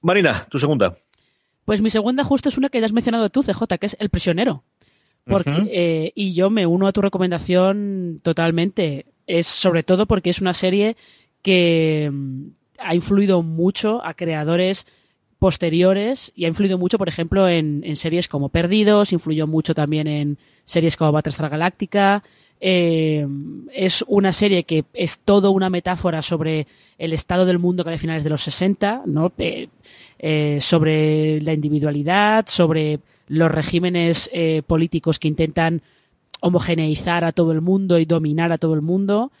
Marina, 0.00 0.46
tu 0.48 0.60
segunda. 0.60 0.96
Pues 1.64 1.82
mi 1.82 1.90
segunda 1.90 2.22
justo 2.22 2.50
es 2.50 2.58
una 2.58 2.68
que 2.68 2.78
ya 2.78 2.86
has 2.86 2.92
mencionado 2.92 3.30
tú, 3.30 3.42
CJ, 3.42 3.78
que 3.78 3.86
es 3.86 3.96
El 3.98 4.10
prisionero. 4.10 4.62
Porque, 5.24 5.50
uh 5.50 5.54
-huh. 5.54 5.68
eh, 5.70 6.12
y 6.14 6.32
yo 6.34 6.50
me 6.50 6.66
uno 6.66 6.86
a 6.86 6.92
tu 6.92 7.02
recomendación 7.02 8.20
totalmente. 8.22 9.06
Es 9.26 9.46
sobre 9.46 9.82
todo 9.82 10.06
porque 10.06 10.30
es 10.30 10.40
una 10.40 10.54
serie 10.54 10.96
que 11.42 12.10
mm, 12.12 12.46
ha 12.78 12.94
influido 12.94 13.42
mucho 13.42 14.04
a 14.04 14.14
creadores 14.14 14.86
posteriores 15.40 16.32
y 16.36 16.44
ha 16.44 16.48
influido 16.48 16.78
mucho, 16.78 16.98
por 16.98 17.08
ejemplo, 17.08 17.48
en, 17.48 17.96
series 17.96 18.28
como 18.28 18.50
Perdidos, 18.50 19.12
influyó 19.12 19.46
mucho 19.46 19.74
también 19.74 20.06
en 20.06 20.38
series 20.64 20.98
como 20.98 21.12
Battlestar 21.12 21.48
Galáctica. 21.48 22.22
Eh, 22.60 23.26
es 23.72 24.04
una 24.06 24.34
serie 24.34 24.64
que 24.64 24.84
es 24.92 25.18
todo 25.18 25.50
una 25.50 25.70
metáfora 25.70 26.20
sobre 26.20 26.66
el 26.98 27.14
estado 27.14 27.46
del 27.46 27.58
mundo 27.58 27.82
que 27.82 27.90
hay 27.90 27.96
a 27.96 27.98
finales 27.98 28.22
de 28.22 28.28
los 28.28 28.42
60, 28.42 29.04
¿no? 29.06 29.32
Eh, 29.38 29.68
eh, 30.18 30.58
sobre 30.60 31.40
la 31.40 31.54
individualidad, 31.54 32.44
sobre 32.46 33.00
los 33.26 33.50
regímenes 33.50 34.30
políticos 34.66 35.18
que 35.18 35.28
intentan 35.28 35.80
homogeneizar 36.40 37.24
a 37.24 37.32
todo 37.32 37.52
el 37.52 37.62
mundo 37.62 37.98
y 37.98 38.04
dominar 38.04 38.52
a 38.52 38.58
todo 38.58 38.74
el 38.74 38.82
mundo, 38.82 39.32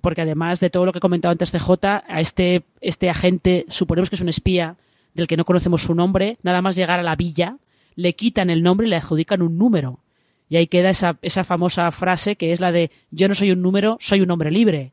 porque 0.00 0.22
además 0.22 0.58
de 0.58 0.70
todo 0.70 0.84
lo 0.84 0.92
que 0.92 0.98
he 0.98 1.00
comentado 1.00 1.30
antes 1.30 1.52
de 1.52 1.60
J, 1.60 2.04
a 2.08 2.20
este, 2.20 2.64
este 2.80 3.08
agente, 3.08 3.66
suponemos 3.68 4.10
que 4.10 4.16
es 4.16 4.22
un 4.22 4.30
espía 4.30 4.76
del 5.14 5.26
que 5.26 5.36
no 5.36 5.44
conocemos 5.44 5.82
su 5.82 5.94
nombre, 5.94 6.38
nada 6.42 6.62
más 6.62 6.76
llegar 6.76 7.00
a 7.00 7.02
la 7.02 7.16
villa, 7.16 7.58
le 7.94 8.14
quitan 8.14 8.50
el 8.50 8.62
nombre 8.62 8.86
y 8.86 8.90
le 8.90 8.96
adjudican 8.96 9.42
un 9.42 9.56
número. 9.56 10.00
Y 10.48 10.56
ahí 10.56 10.66
queda 10.66 10.90
esa, 10.90 11.18
esa 11.22 11.44
famosa 11.44 11.90
frase 11.90 12.36
que 12.36 12.52
es 12.52 12.60
la 12.60 12.72
de 12.72 12.90
yo 13.10 13.28
no 13.28 13.34
soy 13.34 13.50
un 13.50 13.62
número, 13.62 13.96
soy 14.00 14.20
un 14.20 14.30
hombre 14.30 14.50
libre. 14.50 14.92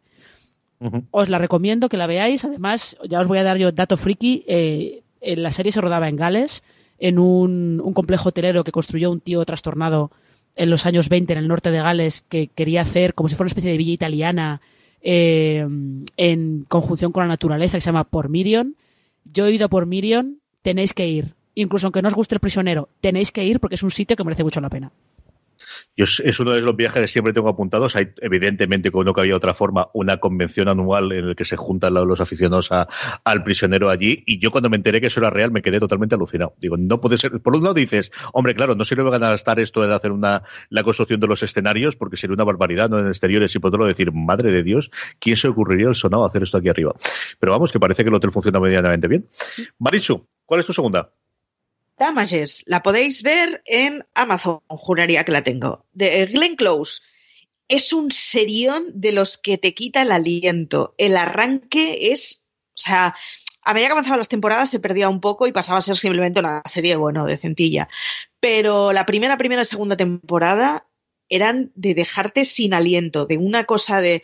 Uh 0.79 0.89
-huh. 0.89 1.03
Os 1.11 1.29
la 1.29 1.37
recomiendo 1.37 1.89
que 1.89 1.97
la 1.97 2.07
veáis. 2.07 2.45
Además, 2.45 2.97
ya 3.07 3.19
os 3.19 3.27
voy 3.27 3.37
a 3.37 3.43
dar 3.43 3.57
yo 3.57 3.71
dato 3.71 3.97
friki. 3.97 4.43
Eh, 4.47 5.03
la 5.21 5.51
serie 5.51 5.71
se 5.71 5.81
rodaba 5.81 6.07
en 6.07 6.15
Gales, 6.15 6.63
en 6.97 7.19
un, 7.19 7.81
un, 7.83 7.93
complejo 7.93 8.29
hotelero 8.29 8.63
que 8.63 8.71
construyó 8.71 9.11
un 9.11 9.19
tío 9.19 9.45
trastornado 9.45 10.11
en 10.55 10.69
los 10.69 10.85
años 10.85 11.09
20 11.09 11.33
en 11.33 11.39
el 11.39 11.47
norte 11.47 11.71
de 11.71 11.81
Gales 11.81 12.23
que 12.27 12.47
quería 12.47 12.81
hacer 12.81 13.13
como 13.13 13.29
si 13.29 13.35
fuera 13.35 13.47
una 13.47 13.51
especie 13.51 13.71
de 13.71 13.77
villa 13.77 13.93
italiana 13.93 14.61
eh, 15.01 15.65
en 16.17 16.65
conjunción 16.67 17.11
con 17.11 17.23
la 17.23 17.27
naturaleza 17.27 17.77
que 17.77 17.81
se 17.81 17.87
llama 17.87 18.03
Por 18.03 18.29
Mirion. 18.29 18.75
Yo 19.25 19.45
he 19.45 19.51
ido 19.51 19.69
Por 19.69 19.85
Mirion, 19.85 20.39
tenéis 20.61 20.93
que 20.93 21.07
ir. 21.07 21.35
Incluso 21.55 21.87
aunque 21.87 22.01
no 22.01 22.07
os 22.07 22.15
guste 22.15 22.35
el 22.35 22.39
prisionero, 22.39 22.89
tenéis 23.01 23.31
que 23.31 23.45
ir 23.45 23.59
porque 23.59 23.75
es 23.75 23.83
un 23.83 23.91
sitio 23.91 24.15
que 24.15 24.23
merece 24.23 24.43
mucho 24.43 24.61
la 24.61 24.69
pena. 24.69 24.91
Yo, 25.95 26.05
es 26.05 26.39
uno 26.39 26.51
de 26.51 26.61
los 26.61 26.75
viajes 26.75 27.01
que 27.01 27.07
siempre 27.07 27.33
tengo 27.33 27.49
apuntados. 27.49 27.95
Hay, 27.95 28.09
evidentemente, 28.21 28.91
como 28.91 29.03
no 29.03 29.13
cabía 29.13 29.35
otra 29.35 29.53
forma, 29.53 29.89
una 29.93 30.17
convención 30.17 30.67
anual 30.67 31.11
en 31.11 31.29
la 31.29 31.35
que 31.35 31.45
se 31.45 31.57
juntan 31.57 31.93
los 31.93 32.21
aficionados 32.21 32.71
a, 32.71 32.87
al 33.23 33.43
prisionero 33.43 33.89
allí. 33.89 34.23
Y 34.25 34.39
yo, 34.39 34.51
cuando 34.51 34.69
me 34.69 34.77
enteré 34.77 35.01
que 35.01 35.07
eso 35.07 35.19
era 35.19 35.29
real, 35.29 35.51
me 35.51 35.61
quedé 35.61 35.79
totalmente 35.79 36.15
alucinado. 36.15 36.55
Digo, 36.59 36.77
no 36.77 37.01
puede 37.01 37.17
ser. 37.17 37.41
Por 37.41 37.55
un 37.55 37.63
lado 37.63 37.73
dices, 37.73 38.11
hombre, 38.33 38.55
claro, 38.55 38.75
no 38.75 38.85
sirve 38.85 39.09
ganar 39.09 39.33
estar 39.33 39.59
esto 39.59 39.81
de 39.81 39.93
hacer 39.93 40.11
una, 40.11 40.43
la 40.69 40.83
construcción 40.83 41.19
de 41.19 41.27
los 41.27 41.43
escenarios, 41.43 41.95
porque 41.95 42.17
sería 42.17 42.33
una 42.33 42.43
barbaridad, 42.43 42.89
¿no? 42.89 42.99
En 42.99 43.07
exteriores. 43.07 43.55
Y 43.55 43.59
por 43.59 43.69
otro 43.69 43.79
lado, 43.79 43.87
decir, 43.87 44.11
madre 44.11 44.51
de 44.51 44.63
Dios, 44.63 44.91
¿quién 45.19 45.37
se 45.37 45.47
ocurriría 45.47 45.89
el 45.89 45.95
sonado 45.95 46.25
hacer 46.25 46.43
esto 46.43 46.57
aquí 46.57 46.69
arriba? 46.69 46.93
Pero 47.39 47.51
vamos, 47.51 47.71
que 47.71 47.79
parece 47.79 48.03
que 48.03 48.09
el 48.09 48.15
hotel 48.15 48.31
funciona 48.31 48.59
medianamente 48.59 49.07
bien. 49.07 49.27
Marichu, 49.79 50.27
¿cuál 50.45 50.59
es 50.59 50.65
tu 50.65 50.73
segunda? 50.73 51.11
Damages, 52.01 52.63
la 52.65 52.81
podéis 52.81 53.21
ver 53.21 53.61
en 53.67 54.03
Amazon, 54.15 54.61
juraría 54.67 55.23
que 55.23 55.31
la 55.31 55.43
tengo. 55.43 55.85
De 55.93 56.25
Glenn 56.25 56.55
Close. 56.55 57.03
Es 57.67 57.93
un 57.93 58.09
serión 58.09 58.85
de 58.95 59.11
los 59.11 59.37
que 59.37 59.59
te 59.59 59.75
quita 59.75 60.01
el 60.01 60.11
aliento. 60.11 60.95
El 60.97 61.15
arranque 61.15 62.11
es, 62.11 62.47
o 62.69 62.77
sea, 62.77 63.15
a 63.61 63.73
medida 63.75 63.89
que 63.89 63.91
avanzaban 63.91 64.17
las 64.17 64.29
temporadas 64.29 64.71
se 64.71 64.79
perdía 64.79 65.09
un 65.09 65.21
poco 65.21 65.45
y 65.45 65.51
pasaba 65.51 65.77
a 65.77 65.83
ser 65.83 65.95
simplemente 65.95 66.39
una 66.39 66.63
serie, 66.65 66.95
bueno, 66.95 67.27
de 67.27 67.37
centilla. 67.37 67.87
Pero 68.39 68.93
la 68.93 69.05
primera, 69.05 69.37
primera 69.37 69.61
y 69.61 69.65
segunda 69.65 69.95
temporada 69.95 70.87
eran 71.29 71.71
de 71.75 71.93
dejarte 71.93 72.45
sin 72.45 72.73
aliento, 72.73 73.27
de 73.27 73.37
una 73.37 73.65
cosa 73.65 74.01
de 74.01 74.23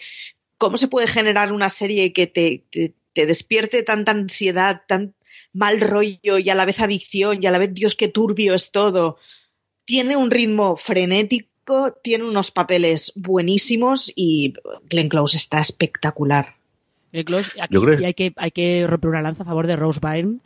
cómo 0.57 0.77
se 0.77 0.87
puede 0.87 1.07
generar 1.07 1.53
una 1.53 1.69
serie 1.69 2.11
que 2.11 2.25
te, 2.25 2.65
te, 2.71 2.95
te 3.13 3.27
despierte 3.27 3.83
tanta 3.83 4.13
ansiedad, 4.13 4.81
tan, 4.87 5.13
mal 5.53 5.79
rollo 5.81 6.37
y 6.37 6.49
a 6.49 6.55
la 6.55 6.65
vez 6.65 6.79
adicción 6.79 7.39
y 7.41 7.45
a 7.45 7.51
la 7.51 7.57
vez 7.57 7.73
Dios 7.73 7.95
qué 7.95 8.07
turbio 8.07 8.53
es 8.53 8.71
todo. 8.71 9.17
Tiene 9.85 10.15
un 10.15 10.31
ritmo 10.31 10.75
frenético, 10.75 11.93
tiene 12.03 12.25
unos 12.25 12.51
papeles 12.51 13.13
buenísimos 13.15 14.11
y 14.15 14.53
Glenn 14.89 15.09
Close 15.09 15.37
está 15.37 15.59
espectacular. 15.59 16.55
Glenn 17.11 17.25
Close, 17.25 17.51
aquí, 17.61 17.77
y 17.99 18.05
hay 18.05 18.13
que, 18.13 18.33
hay 18.35 18.51
que 18.51 18.85
romper 18.87 19.09
una 19.09 19.21
lanza 19.21 19.43
a 19.43 19.47
favor 19.47 19.67
de 19.67 19.75
Rose 19.75 19.99
Byrne, 20.01 20.39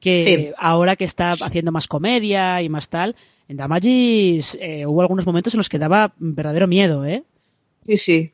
que 0.00 0.22
sí. 0.22 0.50
ahora 0.56 0.96
que 0.96 1.04
está 1.04 1.32
haciendo 1.32 1.72
más 1.72 1.86
comedia 1.86 2.62
y 2.62 2.68
más 2.68 2.88
tal, 2.88 3.14
en 3.48 3.56
Damages 3.56 4.56
eh, 4.60 4.86
hubo 4.86 5.02
algunos 5.02 5.26
momentos 5.26 5.54
en 5.54 5.58
los 5.58 5.68
que 5.68 5.78
daba 5.78 6.14
verdadero 6.18 6.66
miedo, 6.66 7.04
¿eh? 7.04 7.24
Sí, 7.84 7.96
sí 7.96 8.32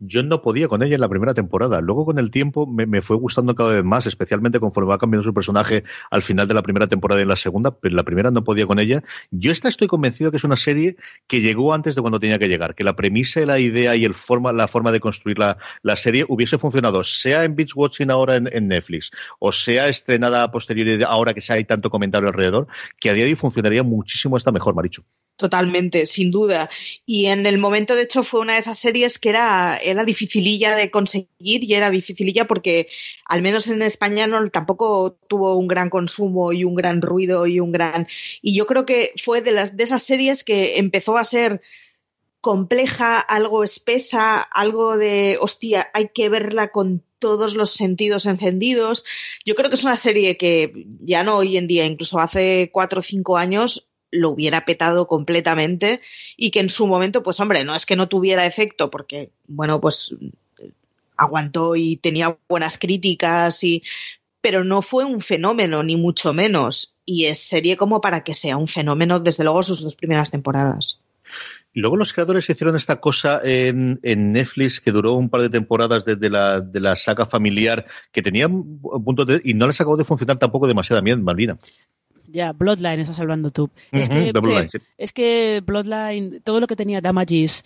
yo 0.00 0.22
no 0.22 0.42
podía 0.42 0.66
con 0.66 0.82
ella 0.82 0.94
en 0.94 1.00
la 1.00 1.08
primera 1.08 1.34
temporada. 1.34 1.80
Luego, 1.80 2.06
con 2.06 2.18
el 2.18 2.30
tiempo, 2.30 2.66
me, 2.66 3.02
fue 3.02 3.16
gustando 3.16 3.54
cada 3.54 3.70
vez 3.70 3.84
más, 3.84 4.06
especialmente 4.06 4.58
conforme 4.58 4.88
va 4.88 4.98
cambiando 4.98 5.22
su 5.22 5.34
personaje 5.34 5.84
al 6.10 6.22
final 6.22 6.48
de 6.48 6.54
la 6.54 6.62
primera 6.62 6.86
temporada 6.86 7.20
y 7.20 7.22
en 7.22 7.28
la 7.28 7.36
segunda, 7.36 7.70
pero 7.70 7.92
en 7.92 7.96
la 7.96 8.02
primera 8.02 8.30
no 8.30 8.42
podía 8.42 8.66
con 8.66 8.78
ella. 8.78 9.04
Yo 9.30 9.52
esta 9.52 9.68
estoy 9.68 9.88
convencido 9.88 10.30
que 10.30 10.38
es 10.38 10.44
una 10.44 10.56
serie 10.56 10.96
que 11.26 11.40
llegó 11.40 11.74
antes 11.74 11.94
de 11.94 12.00
cuando 12.00 12.18
tenía 12.18 12.38
que 12.38 12.48
llegar, 12.48 12.74
que 12.74 12.82
la 12.82 12.96
premisa, 12.96 13.40
la 13.40 13.58
idea 13.58 13.94
y 13.96 14.04
el 14.04 14.14
forma, 14.14 14.52
la 14.52 14.68
forma 14.68 14.90
de 14.92 15.00
construir 15.00 15.38
la, 15.38 15.58
la 15.82 15.96
serie 15.96 16.24
hubiese 16.28 16.58
funcionado, 16.58 17.04
sea 17.04 17.44
en 17.44 17.54
Beach 17.54 17.72
Watching 17.76 18.10
ahora 18.10 18.36
en, 18.36 18.48
en, 18.52 18.68
Netflix, 18.68 19.10
o 19.38 19.52
sea 19.52 19.88
estrenada 19.88 20.42
a 20.42 20.50
posteriori 20.50 21.02
ahora 21.02 21.34
que 21.34 21.40
se 21.40 21.52
hay 21.52 21.64
tanto 21.64 21.90
comentario 21.90 22.28
alrededor, 22.28 22.66
que 22.98 23.10
a 23.10 23.12
día 23.12 23.24
de 23.24 23.30
hoy 23.30 23.36
funcionaría 23.36 23.82
muchísimo 23.82 24.36
esta 24.36 24.52
mejor, 24.52 24.74
Marichu. 24.74 25.02
totalmente, 25.36 26.06
sin 26.06 26.30
duda. 26.30 26.68
Y 27.06 27.26
en 27.26 27.46
el 27.46 27.58
momento, 27.58 27.96
de 27.96 28.02
hecho, 28.02 28.22
fue 28.22 28.40
una 28.40 28.54
de 28.54 28.60
esas 28.60 28.78
series 28.78 29.18
que 29.18 29.30
era, 29.30 29.78
era 29.90 30.04
dificililla 30.04 30.74
de 30.74 30.90
conseguir 30.90 31.28
y 31.64 31.74
era 31.74 31.90
dificililla 31.90 32.46
porque, 32.46 32.88
al 33.26 33.42
menos 33.42 33.68
en 33.68 33.82
España, 33.82 34.26
no, 34.26 34.48
tampoco 34.50 35.18
tuvo 35.28 35.56
un 35.56 35.68
gran 35.68 35.90
consumo 35.90 36.52
y 36.52 36.64
un 36.64 36.74
gran 36.74 37.02
ruido 37.02 37.46
y 37.46 37.60
un 37.60 37.72
gran. 37.72 38.06
Y 38.42 38.54
yo 38.54 38.66
creo 38.66 38.86
que 38.86 39.12
fue 39.22 39.42
de, 39.42 39.52
las, 39.52 39.76
de 39.76 39.84
esas 39.84 40.02
series 40.02 40.44
que 40.44 40.78
empezó 40.78 41.16
a 41.16 41.24
ser 41.24 41.60
compleja, 42.40 43.20
algo 43.20 43.64
espesa, 43.64 44.40
algo 44.40 44.96
de, 44.96 45.36
hostia, 45.40 45.90
hay 45.92 46.08
que 46.08 46.28
verla 46.28 46.70
con 46.70 47.02
todos 47.18 47.54
los 47.54 47.72
sentidos 47.72 48.26
encendidos. 48.26 49.04
Yo 49.44 49.54
creo 49.54 49.68
que 49.68 49.76
es 49.76 49.84
una 49.84 49.96
serie 49.96 50.36
que 50.36 50.86
ya 51.00 51.22
no 51.22 51.36
hoy 51.36 51.56
en 51.56 51.66
día, 51.66 51.84
incluso 51.84 52.18
hace 52.18 52.70
cuatro 52.72 53.00
o 53.00 53.02
cinco 53.02 53.36
años, 53.36 53.89
lo 54.10 54.30
hubiera 54.30 54.64
petado 54.64 55.06
completamente 55.06 56.00
y 56.36 56.50
que 56.50 56.60
en 56.60 56.70
su 56.70 56.86
momento, 56.86 57.22
pues 57.22 57.40
hombre, 57.40 57.64
no 57.64 57.74
es 57.74 57.86
que 57.86 57.96
no 57.96 58.08
tuviera 58.08 58.46
efecto, 58.46 58.90
porque, 58.90 59.30
bueno, 59.46 59.80
pues 59.80 60.14
aguantó 61.16 61.76
y 61.76 61.96
tenía 61.96 62.36
buenas 62.48 62.78
críticas 62.78 63.62
y 63.62 63.82
pero 64.40 64.64
no 64.64 64.80
fue 64.82 65.04
un 65.04 65.20
fenómeno, 65.20 65.82
ni 65.82 65.96
mucho 65.96 66.32
menos. 66.32 66.94
Y 67.04 67.26
es 67.26 67.38
serie 67.38 67.76
como 67.76 68.00
para 68.00 68.24
que 68.24 68.34
sea 68.34 68.56
un 68.56 68.68
fenómeno, 68.68 69.20
desde 69.20 69.44
luego, 69.44 69.62
sus 69.62 69.82
dos 69.82 69.96
primeras 69.96 70.30
temporadas. 70.30 70.98
Luego 71.72 71.96
los 71.96 72.12
creadores 72.12 72.48
hicieron 72.50 72.74
esta 72.74 73.00
cosa 73.00 73.40
en, 73.44 74.00
Netflix 74.02 74.80
que 74.80 74.90
duró 74.90 75.14
un 75.14 75.28
par 75.28 75.42
de 75.42 75.50
temporadas 75.50 76.04
desde 76.04 76.28
la, 76.28 76.60
de 76.60 76.80
la 76.80 76.96
saga 76.96 77.26
familiar 77.26 77.86
que 78.10 78.22
tenía 78.22 78.48
punto 78.48 79.24
de, 79.24 79.40
y 79.44 79.54
no 79.54 79.68
les 79.68 79.80
acabó 79.80 79.96
de 79.96 80.04
funcionar 80.04 80.38
tampoco 80.38 80.66
demasiado 80.66 81.00
bien, 81.02 81.22
Malvina. 81.22 81.58
Ya, 82.32 82.52
Bloodline 82.52 83.00
estás 83.00 83.20
hablando 83.20 83.50
tú. 83.50 83.70
es, 83.92 84.08
que, 84.08 84.32
Bloodline, 84.32 84.68
es 84.98 85.12
que 85.12 85.62
Bloodline, 85.64 86.40
todo 86.42 86.60
lo 86.60 86.66
que 86.66 86.76
tenía 86.76 87.00
Damages, 87.00 87.64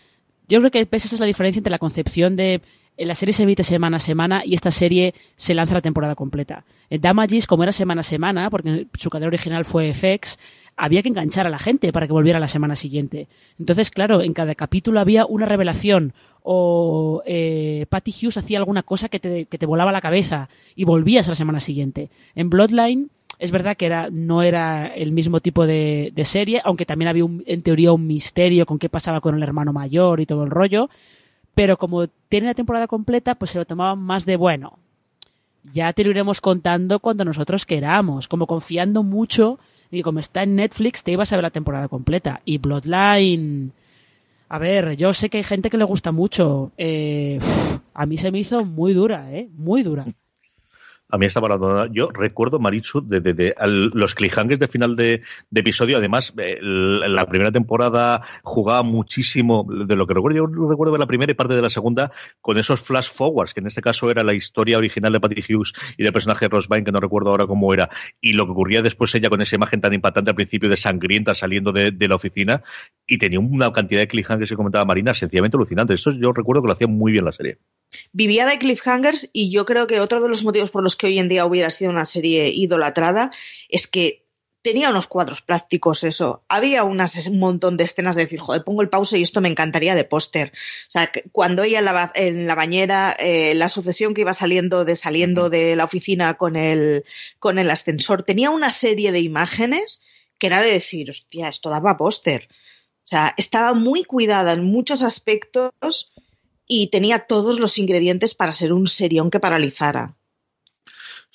yo 0.48 0.60
creo 0.60 0.70
que 0.70 0.88
esa 0.90 1.14
es 1.14 1.20
la 1.20 1.26
diferencia 1.26 1.60
entre 1.60 1.70
la 1.70 1.78
concepción 1.78 2.36
de 2.36 2.60
la 2.96 3.14
serie 3.14 3.32
se 3.32 3.42
emite 3.42 3.64
semana 3.64 3.96
a 3.96 4.00
semana 4.00 4.42
y 4.44 4.54
esta 4.54 4.70
serie 4.70 5.14
se 5.36 5.54
lanza 5.54 5.74
la 5.74 5.80
temporada 5.80 6.14
completa. 6.14 6.64
En 6.90 7.00
Damages, 7.00 7.46
como 7.46 7.64
era 7.64 7.72
semana 7.72 8.00
a 8.02 8.04
semana, 8.04 8.50
porque 8.50 8.86
su 8.94 9.10
cadena 9.10 9.28
original 9.28 9.64
fue 9.64 9.92
FX, 9.92 10.38
había 10.76 11.02
que 11.02 11.08
enganchar 11.08 11.46
a 11.46 11.50
la 11.50 11.58
gente 11.58 11.92
para 11.92 12.06
que 12.06 12.12
volviera 12.12 12.38
la 12.38 12.48
semana 12.48 12.76
siguiente. 12.76 13.28
Entonces, 13.58 13.90
claro, 13.90 14.22
en 14.22 14.32
cada 14.32 14.54
capítulo 14.54 15.00
había 15.00 15.26
una 15.26 15.46
revelación 15.46 16.12
o 16.42 17.22
eh, 17.26 17.86
Patty 17.88 18.12
Hughes 18.12 18.36
hacía 18.36 18.58
alguna 18.58 18.82
cosa 18.82 19.08
que 19.08 19.18
te, 19.18 19.46
que 19.46 19.58
te 19.58 19.66
volaba 19.66 19.92
la 19.92 20.00
cabeza 20.00 20.48
y 20.76 20.84
volvías 20.84 21.26
a 21.26 21.32
la 21.32 21.36
semana 21.36 21.60
siguiente. 21.60 22.10
En 22.34 22.50
Bloodline 22.50 23.10
es 23.38 23.50
verdad 23.50 23.76
que 23.76 23.86
era, 23.86 24.08
no 24.10 24.42
era 24.42 24.86
el 24.86 25.12
mismo 25.12 25.40
tipo 25.40 25.66
de, 25.66 26.12
serie, 26.24 26.60
aunque 26.64 26.86
también 26.86 27.08
había 27.08 27.24
en 27.46 27.62
teoría 27.62 27.92
un 27.92 28.06
misterio 28.06 28.66
con 28.66 28.78
qué 28.78 28.88
pasaba 28.88 29.20
con 29.20 29.34
el 29.34 29.42
hermano 29.42 29.72
mayor 29.72 30.20
y 30.20 30.26
todo 30.26 30.44
el 30.44 30.50
rollo. 30.50 30.88
Pero 31.54 31.76
como 31.76 32.08
tiene 32.28 32.48
la 32.48 32.54
temporada 32.54 32.86
completa, 32.86 33.34
pues 33.36 33.52
se 33.52 33.58
lo 33.58 33.64
tomaban 33.64 34.00
más 34.00 34.26
de 34.26 34.36
bueno. 34.36 34.78
Ya 35.72 35.92
te 35.92 36.04
lo 36.04 36.10
iremos 36.10 36.40
contando 36.40 36.98
cuando 37.00 37.24
nosotros 37.24 37.64
queramos, 37.64 38.28
como 38.28 38.46
confiando 38.46 39.02
mucho 39.02 39.58
y 39.90 40.02
como 40.02 40.18
está 40.18 40.42
en 40.42 40.56
Netflix 40.56 41.04
te 41.04 41.12
ibas 41.12 41.32
a 41.32 41.36
ver 41.36 41.44
la 41.44 41.50
temporada 41.50 41.88
completa. 41.88 42.40
Y 42.44 42.58
Bloodline, 42.58 43.72
a 44.48 44.58
ver, 44.58 44.96
yo 44.96 45.14
sé 45.14 45.30
que 45.30 45.38
hay 45.38 45.44
gente 45.44 45.70
que 45.70 45.78
le 45.78 45.84
gusta 45.84 46.12
mucho. 46.12 46.72
Eh, 46.76 47.38
a 47.94 48.06
mí 48.06 48.18
se 48.18 48.30
me 48.30 48.40
hizo 48.40 48.64
muy 48.64 48.92
dura, 48.92 49.32
¿eh? 49.32 49.48
Muy 49.52 49.82
dura 49.82 50.06
a 51.10 51.18
mí 51.18 51.26
estaba 51.26 51.48
abandonada. 51.48 51.88
Yo 51.92 52.08
recuerdo, 52.12 52.58
Maritsu, 52.58 53.02
de, 53.06 53.54
los 53.92 54.14
cliffhangers 54.14 54.58
de 54.58 54.68
final 54.68 54.96
de, 54.96 55.22
episodio. 55.54 55.98
Además, 55.98 56.32
la 56.36 57.26
primera 57.26 57.52
temporada 57.52 58.22
jugaba 58.42 58.82
muchísimo, 58.82 59.66
de 59.68 59.96
lo 59.96 60.06
que 60.06 60.14
recuerdo, 60.14 60.36
yo 60.36 60.46
recuerdo 60.46 60.92
de 60.92 60.98
la 60.98 61.06
primera 61.06 61.30
y 61.30 61.34
parte 61.34 61.54
de 61.54 61.62
la 61.62 61.70
segunda, 61.70 62.12
con 62.40 62.58
esos 62.58 62.80
flash 62.80 63.10
forwards, 63.10 63.54
que 63.54 63.60
en 63.60 63.66
este 63.66 63.80
caso 63.80 64.10
era 64.10 64.22
la 64.22 64.34
historia 64.34 64.78
original 64.78 65.12
de 65.12 65.20
Patty 65.20 65.42
Hughes 65.48 65.72
y 65.96 66.02
del 66.02 66.12
personaje 66.12 66.46
de 66.46 66.48
Ross 66.48 66.68
Vine, 66.68 66.84
que 66.84 66.92
no 66.92 67.00
recuerdo 67.00 67.30
ahora 67.30 67.46
cómo 67.46 67.72
era, 67.72 67.90
y 68.20 68.32
lo 68.32 68.46
que 68.46 68.52
ocurría 68.52 68.82
después 68.82 69.14
ella 69.14 69.30
con 69.30 69.40
esa 69.40 69.56
imagen 69.56 69.80
tan 69.80 69.92
impactante 69.92 70.30
al 70.30 70.36
principio 70.36 70.68
de 70.68 70.76
sangrienta 70.76 71.34
saliendo 71.34 71.72
de, 71.72 71.94
la 72.08 72.16
oficina, 72.16 72.62
y 73.06 73.18
tenía 73.18 73.40
una 73.40 73.72
cantidad 73.72 74.00
de 74.00 74.08
cliffhangers 74.08 74.50
que 74.50 74.56
comentaba 74.56 74.84
Marina 74.84 75.14
sencillamente 75.14 75.56
alucinante. 75.56 75.94
Esto 75.94 76.10
yo 76.12 76.32
recuerdo 76.32 76.62
que 76.62 76.68
lo 76.68 76.72
hacía 76.72 76.86
muy 76.86 77.12
bien 77.12 77.24
la 77.24 77.32
serie. 77.32 77.58
Vivía 78.12 78.46
de 78.46 78.58
cliffhangers 78.58 79.30
y 79.32 79.50
yo 79.50 79.64
creo 79.64 79.86
que 79.86 80.00
otro 80.00 80.20
de 80.20 80.28
los 80.28 80.44
motivos 80.44 80.70
por 80.70 80.82
los 80.82 80.93
que 80.96 81.06
hoy 81.06 81.18
en 81.18 81.28
día 81.28 81.46
hubiera 81.46 81.70
sido 81.70 81.90
una 81.90 82.04
serie 82.04 82.48
idolatrada 82.48 83.30
es 83.68 83.86
que 83.86 84.24
tenía 84.64 84.88
unos 84.88 85.06
cuadros 85.06 85.42
plásticos 85.42 86.04
eso. 86.04 86.42
Había 86.48 86.84
un 86.84 86.98
montón 87.38 87.76
de 87.76 87.84
escenas 87.84 88.16
de 88.16 88.22
decir, 88.22 88.40
joder, 88.40 88.64
pongo 88.64 88.80
el 88.80 88.88
pause 88.88 89.18
y 89.18 89.22
esto 89.22 89.42
me 89.42 89.50
encantaría 89.50 89.94
de 89.94 90.04
póster. 90.04 90.52
O 90.88 90.90
sea, 90.90 91.12
cuando 91.32 91.62
ella 91.62 91.80
en 92.14 92.46
la, 92.46 92.54
bañera, 92.54 93.14
eh, 93.18 93.54
la 93.54 93.68
sucesión 93.68 94.14
que 94.14 94.22
iba 94.22 94.32
saliendo 94.32 94.86
de 94.86 94.96
saliendo 94.96 95.50
de 95.50 95.76
la 95.76 95.84
oficina 95.84 96.34
con 96.34 96.56
el, 96.56 97.04
con 97.38 97.58
el 97.58 97.70
ascensor, 97.70 98.22
tenía 98.22 98.48
una 98.48 98.70
serie 98.70 99.12
de 99.12 99.20
imágenes 99.20 100.00
que 100.38 100.46
era 100.46 100.62
de 100.62 100.72
decir, 100.72 101.10
hostia, 101.10 101.48
esto 101.48 101.68
daba 101.68 101.98
póster. 101.98 102.48
O 103.04 103.06
sea, 103.06 103.34
estaba 103.36 103.74
muy 103.74 104.04
cuidada 104.04 104.54
en 104.54 104.64
muchos 104.64 105.02
aspectos 105.02 106.14
y 106.66 106.86
tenía 106.86 107.26
todos 107.26 107.60
los 107.60 107.78
ingredientes 107.78 108.34
para 108.34 108.54
ser 108.54 108.72
un 108.72 108.86
serión 108.86 109.30
que 109.30 109.40
paralizara. 109.40 110.16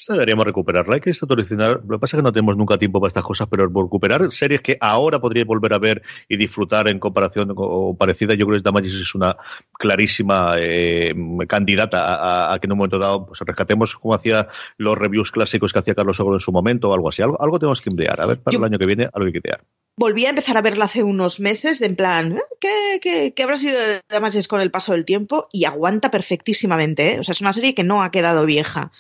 Esta 0.10 0.18
deberíamos 0.18 0.48
recuperarla. 0.48 0.96
Hay 0.96 1.02
que 1.02 1.14
original. 1.30 1.82
Lo 1.88 1.98
que 1.98 2.00
pasa 2.00 2.18
es 2.18 2.22
que 2.22 2.24
no 2.24 2.34
tenemos 2.34 2.58
nunca 2.58 2.80
tiempo 2.80 3.00
para 3.00 3.10
estas 3.10 3.24
cosas, 3.24 3.48
pero 3.48 3.68
recuperar 3.68 4.32
series 4.32 4.60
que 4.60 4.76
ahora 4.82 5.22
podría 5.22 5.46
volver 5.46 5.72
a 5.72 5.78
ver 5.78 6.02
y 6.28 6.36
disfrutar 6.36 6.88
en 6.88 6.98
comparación 6.98 7.54
o 7.56 7.96
parecida, 7.96 8.34
yo 8.34 8.48
creo 8.48 8.58
que 8.58 8.64
Damages 8.64 8.96
es 8.96 9.14
una 9.14 9.38
clarísima 9.72 10.56
eh, 10.58 11.14
candidata 11.48 12.52
a, 12.52 12.58
que 12.58 12.66
en 12.66 12.72
un 12.72 12.80
momento 12.80 12.98
dado 12.98 13.28
pues, 13.28 13.40
rescatemos 13.42 13.96
como 13.98 14.16
hacía 14.16 14.48
los 14.78 14.98
reviews 14.98 15.30
clásicos 15.30 15.74
que 15.74 15.78
hacía 15.78 15.94
Carlos 15.94 16.20
Ogro 16.20 16.38
en 16.38 16.40
su 16.40 16.52
momento 16.52 16.90
o 16.90 16.94
algo 16.96 17.10
así. 17.10 17.22
Algo, 17.22 17.40
algo 17.40 17.60
tenemos 17.60 17.80
que 17.80 17.92
emplear. 17.92 18.20
A 18.20 18.26
ver, 18.26 18.40
para 18.40 18.58
el 18.58 18.64
año 18.64 18.80
que 18.80 18.88
viene, 18.88 19.04
algo 19.14 19.28
hay 19.28 19.34
que 19.34 19.42
crear 19.42 19.62
volví 19.96 20.26
a 20.26 20.30
empezar 20.30 20.56
a 20.56 20.62
verla 20.62 20.86
hace 20.86 21.04
unos 21.04 21.42
meses, 21.42 21.82
en 21.82 21.98
plan, 21.98 22.40
¿qué, 22.62 23.00
qué, 23.02 23.34
qué 23.34 23.44
habrá 23.44 23.58
sido 23.58 23.78
de 23.78 24.00
Damages 24.08 24.48
con 24.48 24.62
el 24.62 24.72
paso 24.72 24.94
del 24.94 25.04
tiempo? 25.04 25.50
Y 25.52 25.66
aguanta 25.66 26.10
perfectísimamente, 26.10 27.16
¿eh? 27.16 27.20
O 27.20 27.24
sea, 27.24 27.34
es 27.34 27.42
una 27.42 27.52
serie 27.52 27.76
que 27.76 27.84
no 27.84 28.02
ha 28.02 28.10
quedado 28.10 28.46
vieja 28.46 28.94